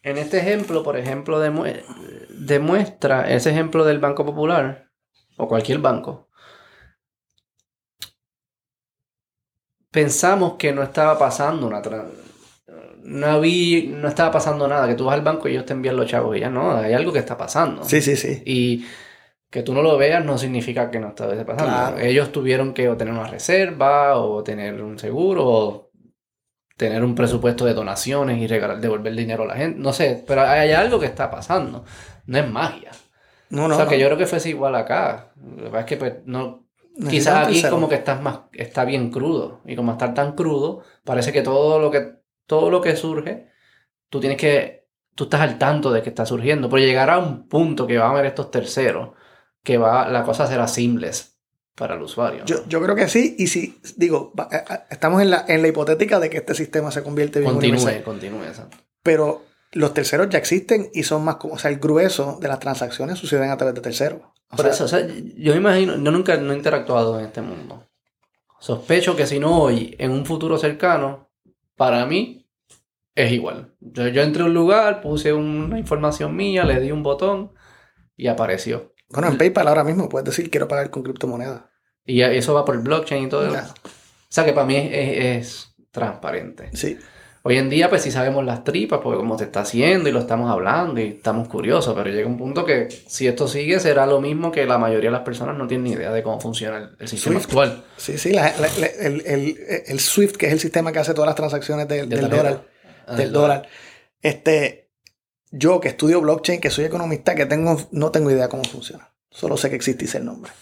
en 0.03 0.19
este 0.19 0.39
ejemplo, 0.39 0.83
por 0.83 0.97
ejemplo, 0.99 1.41
demue- 1.41 1.85
demuestra 2.31 3.31
ese 3.31 3.51
ejemplo 3.51 3.85
del 3.85 4.01
Banco 4.01 4.27
Popular 4.27 4.91
o 5.37 5.47
cualquier 5.47 5.79
banco. 5.79 6.29
Pensamos 9.93 10.55
que 10.59 10.73
no 10.73 10.83
estaba 10.83 11.17
pasando 11.17 11.67
una 11.69 11.81
no 13.05 13.27
había, 13.29 13.85
no 13.89 14.09
estaba 14.09 14.33
pasando 14.33 14.67
nada, 14.67 14.89
que 14.89 14.97
tú 14.97 15.05
vas 15.05 15.15
al 15.15 15.23
banco 15.23 15.47
y 15.49 15.53
ellos 15.53 15.65
te 15.65 15.73
envían 15.73 15.97
los 15.97 16.11
chavos 16.11 16.37
y 16.37 16.41
ya 16.41 16.51
no, 16.51 16.77
hay 16.77 16.93
algo 16.93 17.13
que 17.13 17.21
está 17.21 17.37
pasando. 17.37 17.85
Sí, 17.85 18.01
sí, 18.01 18.17
sí. 18.17 18.43
Y 18.45 18.85
que 19.49 19.63
tú 19.63 19.73
no 19.73 19.81
lo 19.81 19.97
veas 19.97 20.25
no 20.25 20.37
significa 20.39 20.91
que 20.91 20.99
no 20.99 21.11
está 21.11 21.29
pasando. 21.47 21.73
Claro. 21.73 21.99
Ellos 21.99 22.33
tuvieron 22.33 22.75
que 22.75 22.89
o 22.89 22.97
tener 22.97 23.15
una 23.15 23.29
reserva 23.29 24.19
o 24.19 24.43
tener 24.43 24.83
un 24.83 24.99
seguro 24.99 25.45
o 25.47 25.86
tener 26.77 27.03
un 27.03 27.15
presupuesto 27.15 27.65
de 27.65 27.75
donaciones 27.75 28.39
y 28.39 28.47
regalar, 28.47 28.81
devolver 28.81 29.15
dinero 29.15 29.45
a 29.45 29.47
la 29.47 29.57
gente. 29.57 29.79
No 29.79 29.93
sé, 29.93 30.23
pero 30.27 30.43
hay 30.43 30.73
algo 30.73 31.01
que 31.01 31.07
está 31.07 31.31
pasando. 31.31 31.85
No 32.27 32.39
es 32.39 32.49
magia. 32.49 32.91
No, 33.49 33.69
no. 33.69 33.75
o 33.75 33.77
sea, 33.77 33.85
no. 33.85 33.91
que 33.91 33.99
yo 33.99 34.07
creo 34.07 34.19
que 34.19 34.27
fuese 34.27 34.51
igual 34.51 34.75
acá. 34.75 35.33
Lo 35.37 35.65
que 35.65 35.71
pasa 35.71 35.81
es 35.81 35.87
que 35.87 35.97
pues, 35.97 36.15
no, 36.27 36.67
quizás 37.09 37.47
aquí 37.47 37.63
como 37.69 37.89
que 37.89 37.95
estás 37.95 38.21
más, 38.21 38.41
está 38.53 38.85
bien 38.85 39.11
crudo. 39.11 39.63
Y 39.65 39.75
como 39.77 39.93
estar 39.93 40.13
tan 40.15 40.33
crudo, 40.33 40.83
parece 41.05 41.33
que 41.33 41.43
todo 41.43 41.79
lo 41.79 41.91
que, 41.91 42.17
todo 42.47 42.71
lo 42.71 42.81
que 42.81 42.97
surge, 42.97 43.49
tú 44.11 44.21
tienes 44.21 44.39
que, 44.39 44.89
tú 45.15 45.25
estás 45.25 45.41
al 45.41 45.59
tanto 45.59 45.91
de 45.93 46.03
que 46.03 46.11
está 46.11 46.27
surgiendo. 46.27 46.69
Pero 46.69 46.83
llegará 46.85 47.19
un 47.19 47.49
punto 47.49 47.87
que 47.87 47.99
va 47.99 48.07
a 48.07 48.11
haber 48.11 48.27
estos 48.27 48.51
terceros, 48.51 49.11
que 49.63 49.79
va, 49.79 50.09
la 50.09 50.25
cosa 50.25 50.47
será 50.47 50.69
seamless 50.69 51.36
para 51.77 51.95
el 51.95 52.03
usuario. 52.03 52.41
¿no? 52.41 52.47
Yo, 52.47 52.67
yo 52.67 52.83
creo 52.83 52.97
que 52.97 53.07
sí, 53.09 53.37
y 53.39 53.47
si, 53.47 53.79
digo, 53.97 54.33
eh, 54.51 54.57
eh, 54.69 54.79
estamos 54.91 55.23
en 55.23 55.31
la, 55.31 55.45
en 55.47 55.63
la 55.63 55.69
hipotética 55.69 56.19
de 56.19 56.31
que 56.31 56.39
este 56.39 56.55
sistema 56.55 56.91
se 56.91 57.03
convierte 57.05 57.39
en 57.39 57.45
continúe, 57.45 57.77
universal. 57.77 58.03
continúe. 58.03 58.45
exacto. 58.45 58.79
Pero 59.03 59.45
los 59.73 59.93
terceros 59.95 60.29
ya 60.31 60.39
existen 60.39 60.91
y 60.95 61.03
son 61.03 61.23
más 61.25 61.37
como, 61.37 61.55
o 61.55 61.59
sea, 61.59 61.71
el 61.71 61.79
grueso 61.79 62.39
de 62.41 62.49
las 62.49 62.59
transacciones 62.59 63.19
suceden 63.19 63.51
a 63.51 63.57
través 63.57 63.75
de 63.75 63.83
terceros. 63.83 64.23
O 64.51 64.57
Por 64.57 64.65
sea, 64.65 64.71
eso, 64.75 64.85
o 64.85 64.89
sea, 64.89 65.07
yo 65.07 65.53
me 65.53 65.59
imagino, 65.59 65.97
yo 65.97 66.11
nunca 66.11 66.37
no 66.37 66.53
he 66.53 66.57
interactuado 66.57 67.19
en 67.19 67.27
este 67.27 67.43
mundo. 67.43 67.87
Sospecho 68.59 69.15
que 69.15 69.27
si 69.27 69.39
no 69.39 69.61
hoy, 69.61 69.95
en 69.99 70.11
un 70.13 70.25
futuro 70.25 70.57
cercano, 70.57 71.29
para 71.77 72.07
mí 72.07 72.49
es 73.15 73.33
igual. 73.33 73.75
Yo, 73.81 74.09
yo 74.09 74.23
entré 74.23 74.43
a 74.43 74.47
un 74.47 74.55
lugar, 74.55 75.03
puse 75.03 75.33
una 75.35 75.79
información 75.79 76.35
mía, 76.35 76.65
le 76.65 76.81
di 76.81 76.91
un 76.91 77.03
botón 77.03 77.53
y 78.17 78.29
apareció. 78.29 78.95
Bueno, 79.09 79.29
en 79.29 79.39
PayPal 79.39 79.69
ahora 79.69 79.85
mismo 79.85 80.09
puedes 80.09 80.25
decir 80.27 80.51
quiero 80.51 80.69
pagar 80.69 80.91
con 80.91 81.03
criptomonedas. 81.03 81.63
Y 82.05 82.21
eso 82.23 82.55
va 82.55 82.65
por 82.65 82.75
el 82.75 82.83
blockchain 82.83 83.25
y 83.25 83.29
todo 83.29 83.47
eso. 83.47 83.75
O 83.85 83.89
sea 84.29 84.45
que 84.45 84.53
para 84.53 84.67
mí 84.67 84.77
es, 84.77 84.91
es- 84.93 85.19
es 85.47 85.75
transparente. 85.91 86.71
Sí. 86.75 86.99
Hoy 87.43 87.59
en 87.59 87.71
día, 87.71 87.89
pues 87.89 88.03
sí 88.03 88.11
sabemos 88.11 88.45
las 88.45 88.65
tripas, 88.65 88.99
porque 89.01 89.19
como 89.19 89.39
se 89.39 89.45
está 89.45 89.61
haciendo 89.61 90.09
y 90.09 90.13
lo 90.13 90.19
estamos 90.19 90.51
hablando 90.51 91.01
y 91.01 91.05
estamos 91.11 91.47
curiosos, 91.47 91.95
pero 91.95 92.11
llega 92.11 92.27
un 92.27 92.37
punto 92.37 92.65
que 92.65 92.89
si 93.07 93.29
esto 93.29 93.47
sigue 93.47 93.79
será 93.79 94.05
lo 94.05 94.21
mismo 94.21 94.51
que 94.51 94.67
la 94.67 94.79
mayoría 94.79 95.11
de 95.11 95.17
las 95.17 95.23
personas 95.25 95.57
no 95.57 95.69
tienen 95.69 95.85
ni 95.85 95.93
idea 95.93 96.11
de 96.11 96.25
cómo 96.25 96.41
funciona 96.41 96.79
el, 96.79 96.97
el 96.99 97.07
sistema 97.07 97.37
Swift. 97.37 97.47
actual. 97.47 97.85
Sí, 97.97 98.19
sí, 98.19 98.33
la- 98.33 98.53
la- 98.59 98.69
la- 98.81 98.87
el, 98.87 99.23
el- 99.25 99.57
el 99.87 100.01
SWIFT, 100.01 100.37
que 100.37 100.47
es 100.49 100.53
el 100.55 100.59
sistema 100.61 100.91
que 100.91 100.99
hace 100.99 101.15
todas 101.15 101.29
las 101.29 101.37
transacciones 101.37 101.87
del, 101.87 102.09
De 102.09 102.17
del 102.17 102.29
tarjeta. 102.29 102.49
dólar. 102.51 102.67
Ah, 103.07 103.15
del 103.17 103.33
dólar. 103.33 103.69
Este, 104.21 104.86
yo 105.59 105.81
que 105.81 105.89
estudio 105.89 106.21
blockchain, 106.21 106.61
que 106.61 106.71
soy 106.71 106.85
economista, 106.85 107.35
que 107.35 107.47
tengo, 107.47 107.77
no 107.93 108.11
tengo 108.11 108.31
idea 108.31 108.49
cómo 108.49 108.65
funciona. 108.65 109.11
Solo 109.31 109.57
sé 109.57 109.71
que 109.71 109.77
existe 109.77 110.05
y 110.05 110.09
sé 110.09 110.19
el 110.19 110.25
nombre. 110.27 110.53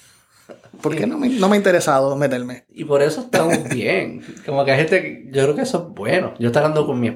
Porque 0.83 1.07
no 1.07 1.19
me, 1.19 1.29
no 1.29 1.49
me 1.49 1.55
ha 1.55 1.57
interesado 1.57 2.15
meterme. 2.17 2.65
Y 2.71 2.85
por 2.85 3.03
eso 3.03 3.23
estamos 3.23 3.69
bien. 3.71 4.23
Como 4.45 4.65
que 4.65 4.73
hay 4.73 4.79
gente, 4.79 5.03
que- 5.03 5.25
yo 5.31 5.43
creo 5.45 5.55
que 5.55 5.63
eso 5.63 5.87
es 5.89 5.95
bueno. 5.95 6.35
Yo 6.39 6.49
estoy 6.49 6.61
hablando 6.63 6.87
con 6.87 6.99
mi... 7.01 7.09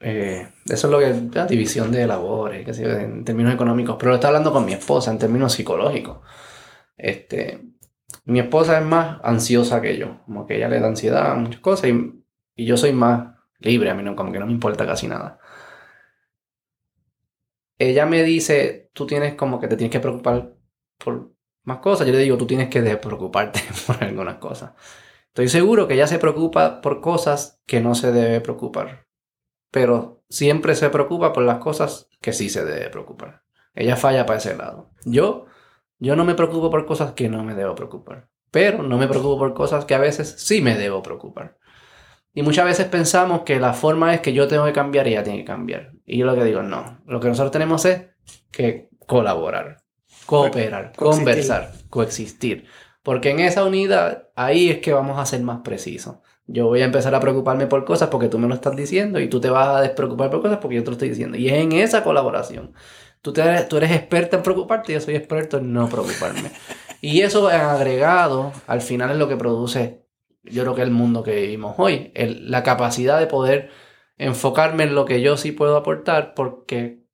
eh, 0.00 0.48
eso 0.66 0.86
es 0.86 0.90
lo 0.90 0.98
que 0.98 1.36
la 1.36 1.46
división 1.46 1.92
de 1.92 2.06
labores, 2.06 2.76
sé 2.76 2.82
yo, 2.84 2.90
en 2.90 3.24
términos 3.24 3.52
económicos, 3.54 3.96
pero 3.98 4.10
lo 4.10 4.14
estoy 4.16 4.28
hablando 4.28 4.52
con 4.52 4.64
mi 4.64 4.72
esposa 4.72 5.10
en 5.10 5.18
términos 5.18 5.52
psicológicos. 5.52 6.18
Este, 6.96 7.60
mi 8.24 8.40
esposa 8.40 8.78
es 8.78 8.84
más 8.84 9.20
ansiosa 9.22 9.80
que 9.80 9.96
yo, 9.96 10.20
como 10.24 10.46
que 10.46 10.56
ella 10.56 10.68
le 10.68 10.80
da 10.80 10.88
ansiedad 10.88 11.30
a 11.32 11.34
muchas 11.34 11.60
cosas 11.60 11.90
y, 11.90 12.24
y 12.56 12.64
yo 12.64 12.76
soy 12.76 12.92
más 12.92 13.36
libre, 13.60 13.90
a 13.90 13.94
mí 13.94 14.02
no, 14.02 14.16
como 14.16 14.32
que 14.32 14.38
no 14.38 14.46
me 14.46 14.52
importa 14.52 14.86
casi 14.86 15.06
nada. 15.08 15.38
Ella 17.78 18.06
me 18.06 18.22
dice, 18.22 18.90
tú 18.92 19.06
tienes 19.06 19.34
como 19.34 19.60
que 19.60 19.68
te 19.68 19.76
tienes 19.76 19.92
que 19.92 20.00
preocupar 20.00 20.54
por 20.98 21.32
más 21.64 21.78
cosas. 21.78 22.06
Yo 22.06 22.12
le 22.12 22.18
digo, 22.20 22.36
tú 22.36 22.46
tienes 22.46 22.68
que 22.68 22.82
despreocuparte 22.82 23.60
por 23.86 24.02
algunas 24.02 24.38
cosas. 24.38 24.72
Estoy 25.28 25.48
seguro 25.48 25.86
que 25.86 25.94
ella 25.94 26.06
se 26.06 26.18
preocupa 26.18 26.80
por 26.80 27.00
cosas 27.00 27.60
que 27.66 27.80
no 27.80 27.94
se 27.94 28.10
debe 28.10 28.40
preocupar. 28.40 29.06
Pero 29.70 30.24
siempre 30.28 30.74
se 30.74 30.90
preocupa 30.90 31.32
por 31.32 31.44
las 31.44 31.58
cosas 31.58 32.08
que 32.20 32.32
sí 32.32 32.48
se 32.48 32.64
debe 32.64 32.90
preocupar. 32.90 33.42
Ella 33.74 33.96
falla 33.96 34.26
para 34.26 34.38
ese 34.38 34.56
lado. 34.56 34.90
Yo, 35.04 35.46
yo 35.98 36.16
no 36.16 36.24
me 36.24 36.34
preocupo 36.34 36.70
por 36.70 36.86
cosas 36.86 37.12
que 37.12 37.28
no 37.28 37.44
me 37.44 37.54
debo 37.54 37.74
preocupar. 37.74 38.28
Pero 38.50 38.82
no 38.82 38.96
me 38.96 39.06
preocupo 39.06 39.38
por 39.38 39.54
cosas 39.54 39.84
que 39.84 39.94
a 39.94 39.98
veces 39.98 40.34
sí 40.38 40.62
me 40.62 40.76
debo 40.76 41.02
preocupar. 41.02 41.58
Y 42.38 42.42
muchas 42.42 42.66
veces 42.66 42.86
pensamos 42.86 43.40
que 43.40 43.58
la 43.58 43.72
forma 43.72 44.14
es 44.14 44.20
que 44.20 44.32
yo 44.32 44.46
tengo 44.46 44.64
que 44.64 44.72
cambiar 44.72 45.08
y 45.08 45.10
ella 45.10 45.24
tiene 45.24 45.40
que 45.40 45.44
cambiar. 45.44 45.90
Y 46.06 46.18
yo 46.18 46.24
lo 46.24 46.36
que 46.36 46.44
digo, 46.44 46.62
no. 46.62 47.00
Lo 47.04 47.18
que 47.18 47.26
nosotros 47.26 47.50
tenemos 47.50 47.84
es 47.84 48.02
que 48.52 48.90
colaborar, 49.08 49.78
cooperar, 50.24 50.92
conversar, 50.94 51.72
coexistir. 51.90 52.66
Porque 53.02 53.30
en 53.30 53.40
esa 53.40 53.64
unidad, 53.64 54.28
ahí 54.36 54.70
es 54.70 54.78
que 54.78 54.92
vamos 54.92 55.18
a 55.18 55.26
ser 55.26 55.40
más 55.42 55.62
precisos. 55.64 56.18
Yo 56.46 56.68
voy 56.68 56.80
a 56.82 56.84
empezar 56.84 57.12
a 57.12 57.18
preocuparme 57.18 57.66
por 57.66 57.84
cosas 57.84 58.08
porque 58.08 58.28
tú 58.28 58.38
me 58.38 58.46
lo 58.46 58.54
estás 58.54 58.76
diciendo 58.76 59.18
y 59.18 59.28
tú 59.28 59.40
te 59.40 59.50
vas 59.50 59.76
a 59.76 59.80
despreocupar 59.80 60.30
por 60.30 60.40
cosas 60.40 60.58
porque 60.58 60.76
yo 60.76 60.84
te 60.84 60.90
lo 60.90 60.92
estoy 60.92 61.08
diciendo. 61.08 61.36
Y 61.36 61.48
es 61.48 61.54
en 61.54 61.72
esa 61.72 62.04
colaboración. 62.04 62.72
Tú, 63.20 63.32
te 63.32 63.42
tú 63.64 63.78
eres 63.78 63.90
experta 63.90 64.36
en 64.36 64.44
preocuparte 64.44 64.92
y 64.92 64.94
yo 64.94 65.00
soy 65.00 65.16
experto 65.16 65.58
en 65.58 65.72
no 65.72 65.88
preocuparme. 65.88 66.52
y 67.00 67.22
eso 67.22 67.50
en 67.50 67.62
agregado, 67.62 68.52
al 68.68 68.80
final 68.80 69.10
es 69.10 69.16
lo 69.16 69.26
que 69.26 69.36
produce, 69.36 70.06
yo 70.50 70.62
creo 70.62 70.74
que 70.74 70.82
el 70.82 70.90
mundo 70.90 71.22
que 71.22 71.34
vivimos 71.34 71.74
hoy. 71.78 72.10
El- 72.14 72.50
la 72.50 72.62
capacidad 72.62 73.18
de 73.18 73.26
poder 73.26 73.70
enfocarme 74.16 74.84
en 74.84 74.94
lo 74.94 75.04
que 75.04 75.20
yo 75.20 75.36
sí 75.36 75.52
puedo 75.52 75.76
aportar 75.76 76.34
porque 76.34 77.04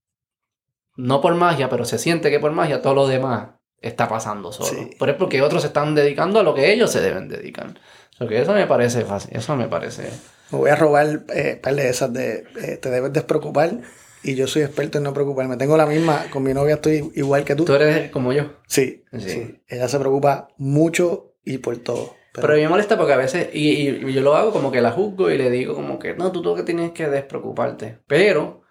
no 0.97 1.21
por 1.21 1.35
magia, 1.35 1.69
pero 1.69 1.85
se 1.85 1.99
siente 1.99 2.31
que 2.31 2.41
por 2.41 2.53
magia 2.53 2.81
todo 2.83 2.95
lo 2.95 3.07
demás 3.09 3.49
está 3.81 4.09
pasando 4.09 4.53
solo. 4.53 4.71
Sí. 4.71 4.91
Pero 4.99 5.13
es 5.13 5.19
porque 5.19 5.43
otros 5.43 5.63
se 5.63 5.69
están 5.69 5.95
dedicando 5.95 6.41
a 6.41 6.43
lo 6.43 6.55
que 6.55 6.73
ellos 6.73 6.91
se 6.91 7.01
deben 7.01 7.29
dedicar. 7.29 7.75
O 8.21 8.27
que 8.29 8.41
eso 8.41 8.53
me 8.53 8.67
parece 8.67 9.05
fácil, 9.05 9.37
eso 9.37 9.57
me 9.57 9.67
parece... 9.69 10.09
Me 10.53 10.59
voy 10.59 10.71
a 10.71 10.77
robar 10.77 11.25
eh, 11.35 11.59
par 11.61 11.75
de 11.75 11.89
esas 11.89 12.13
de 12.13 12.45
eh, 12.63 12.77
te 12.81 12.91
debes 12.91 13.13
despreocupar 13.13 13.81
y 14.23 14.37
yo 14.37 14.47
soy 14.47 14.63
experto 14.63 14.99
en 14.99 15.05
no 15.05 15.13
preocuparme. 15.13 15.57
Tengo 15.57 15.77
la 15.77 15.85
misma, 15.87 16.27
con 16.31 16.45
mi 16.45 16.55
novia 16.55 16.77
estoy 16.77 17.11
igual 17.17 17.45
que 17.45 17.57
tú. 17.57 17.65
Tú 17.65 17.75
eres 17.75 18.11
como 18.11 18.33
yo. 18.33 18.53
Sí, 18.69 19.05
Sí. 19.13 19.21
sí. 19.29 19.61
Ella 19.67 19.89
se 19.89 19.99
preocupa 19.99 20.49
mucho 20.57 21.35
y 21.45 21.59
por 21.59 21.77
todo. 21.79 22.15
Pero, 22.35 22.49
Pero, 22.49 22.59
me 22.61 22.69
molesta 22.69 22.99
porque 22.99 23.13
a 23.13 23.17
veces, 23.17 23.49
y, 23.55 24.13
yo 24.13 24.21
lo 24.21 24.35
hago 24.35 24.51
como 24.51 24.73
que 24.73 24.81
la 24.81 24.91
juzgo 24.91 25.31
y 25.31 25.39
le 25.39 25.51
digo 25.51 25.75
como 25.77 26.01
que, 26.01 26.15
no, 26.17 26.33
tú 26.33 26.43
lo 26.43 26.57
que 26.57 26.65
tienes 26.65 26.91
que 26.91 27.09
despreocuparte. 27.09 28.01
Pero 28.09 28.63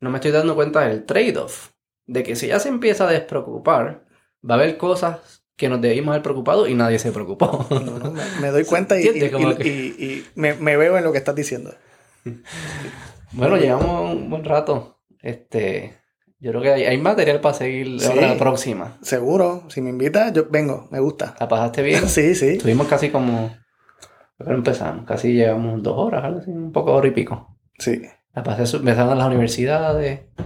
no 0.00 0.10
me 0.10 0.18
estoy 0.18 0.32
dando 0.32 0.54
cuenta 0.54 0.86
del 0.86 1.06
trade-off. 1.06 1.70
De 2.06 2.22
que 2.22 2.36
si 2.36 2.46
ella 2.46 2.60
se 2.60 2.68
empieza 2.68 3.08
a 3.08 3.10
despreocupar, 3.10 4.04
va 4.48 4.54
a 4.56 4.58
haber 4.58 4.76
cosas 4.76 5.42
que 5.56 5.70
nos 5.70 5.80
debimos 5.80 6.10
haber 6.12 6.22
preocupado 6.22 6.68
y 6.68 6.74
nadie 6.74 6.98
se 6.98 7.10
preocupó. 7.10 7.66
no, 7.70 7.80
no, 7.98 8.10
me, 8.12 8.22
me 8.42 8.50
doy 8.50 8.64
cuenta 8.66 9.00
y, 9.00 9.04
y- 9.04 9.08
¿Entiendes? 9.08 9.32
Como 9.32 9.50
y- 9.52 9.56
que- 9.56 9.68
y- 9.68 10.04
y 10.04 10.26
me, 10.34 10.52
me 10.52 10.76
veo 10.76 10.98
en 10.98 11.04
lo 11.04 11.10
que 11.12 11.18
estás 11.18 11.34
diciendo. 11.34 11.74
bueno, 13.32 13.56
llevamos 13.56 14.14
un 14.14 14.28
buen 14.28 14.44
rato. 14.44 15.00
Este, 15.22 15.96
yo 16.38 16.50
creo 16.50 16.62
que 16.62 16.72
hay, 16.72 16.84
hay 16.84 16.98
material 16.98 17.40
para 17.40 17.54
seguir 17.54 18.00
Sí. 18.00 18.08
la 18.20 18.36
próxima. 18.36 18.98
Seguro, 19.02 19.64
si 19.68 19.80
me 19.80 19.90
invitas, 19.90 20.32
yo 20.32 20.46
vengo, 20.50 20.88
me 20.90 21.00
gusta. 21.00 21.34
¿La 21.40 21.48
pasaste 21.48 21.82
bien? 21.82 22.02
Sí, 22.08 22.34
sí. 22.34 22.48
Estuvimos 22.50 22.86
casi 22.88 23.10
como... 23.10 23.56
Pero 24.38 24.54
empezamos, 24.54 25.06
casi 25.06 25.32
llevamos 25.32 25.82
dos 25.82 25.94
horas, 25.96 26.24
algo 26.24 26.40
así, 26.40 26.50
un 26.50 26.70
poco 26.72 26.92
hora 26.92 27.08
y 27.08 27.12
pico. 27.12 27.56
Sí. 27.78 28.02
La 28.34 28.42
pasé 28.42 28.76
empezando 28.76 29.12
en 29.12 29.18
las 29.18 29.28
universidades. 29.28 30.20
Sí, 30.36 30.44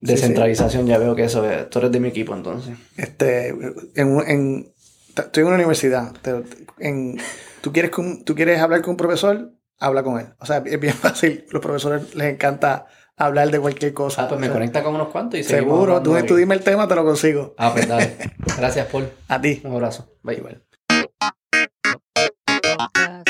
Descentralización, 0.00 0.86
ya 0.86 0.98
veo 0.98 1.14
que 1.16 1.24
eso 1.24 1.48
es. 1.50 1.68
Tú 1.70 1.78
eres 1.80 1.90
de 1.90 1.98
mi 1.98 2.08
equipo 2.08 2.34
entonces. 2.34 2.76
Este, 2.96 3.48
en, 3.48 4.20
en- 4.28 4.72
estoy 5.16 5.40
en 5.40 5.46
una 5.46 5.56
universidad. 5.56 6.12
te- 6.22 6.44
en- 6.78 7.16
¿tú, 7.62 7.72
quieres 7.72 7.90
con- 7.90 8.22
¿Tú 8.24 8.34
quieres 8.34 8.60
hablar 8.60 8.82
con 8.82 8.90
un 8.92 8.96
profesor? 8.96 9.52
Habla 9.80 10.02
con 10.04 10.20
él. 10.20 10.26
O 10.38 10.46
sea, 10.46 10.58
es 10.64 10.78
bien 10.78 10.94
fácil. 10.94 11.46
Los 11.50 11.62
profesores 11.62 12.14
les 12.14 12.32
encanta 12.32 12.86
hablar 13.16 13.50
de 13.50 13.60
cualquier 13.60 13.94
cosa. 13.94 14.24
Ah, 14.24 14.28
pues 14.28 14.40
me 14.40 14.50
conecta 14.50 14.82
con 14.82 14.94
unos 14.94 15.08
cuantos 15.08 15.38
y 15.40 15.44
Seguro, 15.44 16.02
tú, 16.02 16.16
tú 16.26 16.36
dime 16.36 16.54
el 16.54 16.62
tema, 16.62 16.88
te 16.88 16.94
lo 16.94 17.04
consigo. 17.04 17.54
Ah, 17.58 17.72
pues 17.72 17.88
dale. 17.88 18.16
Gracias, 18.56 18.86
Paul. 18.88 19.10
A 19.28 19.40
ti. 19.40 19.60
Un 19.64 19.72
abrazo. 19.72 20.08
Bye, 20.22 20.40
bye. 20.40 20.60
Podcast, 22.76 23.23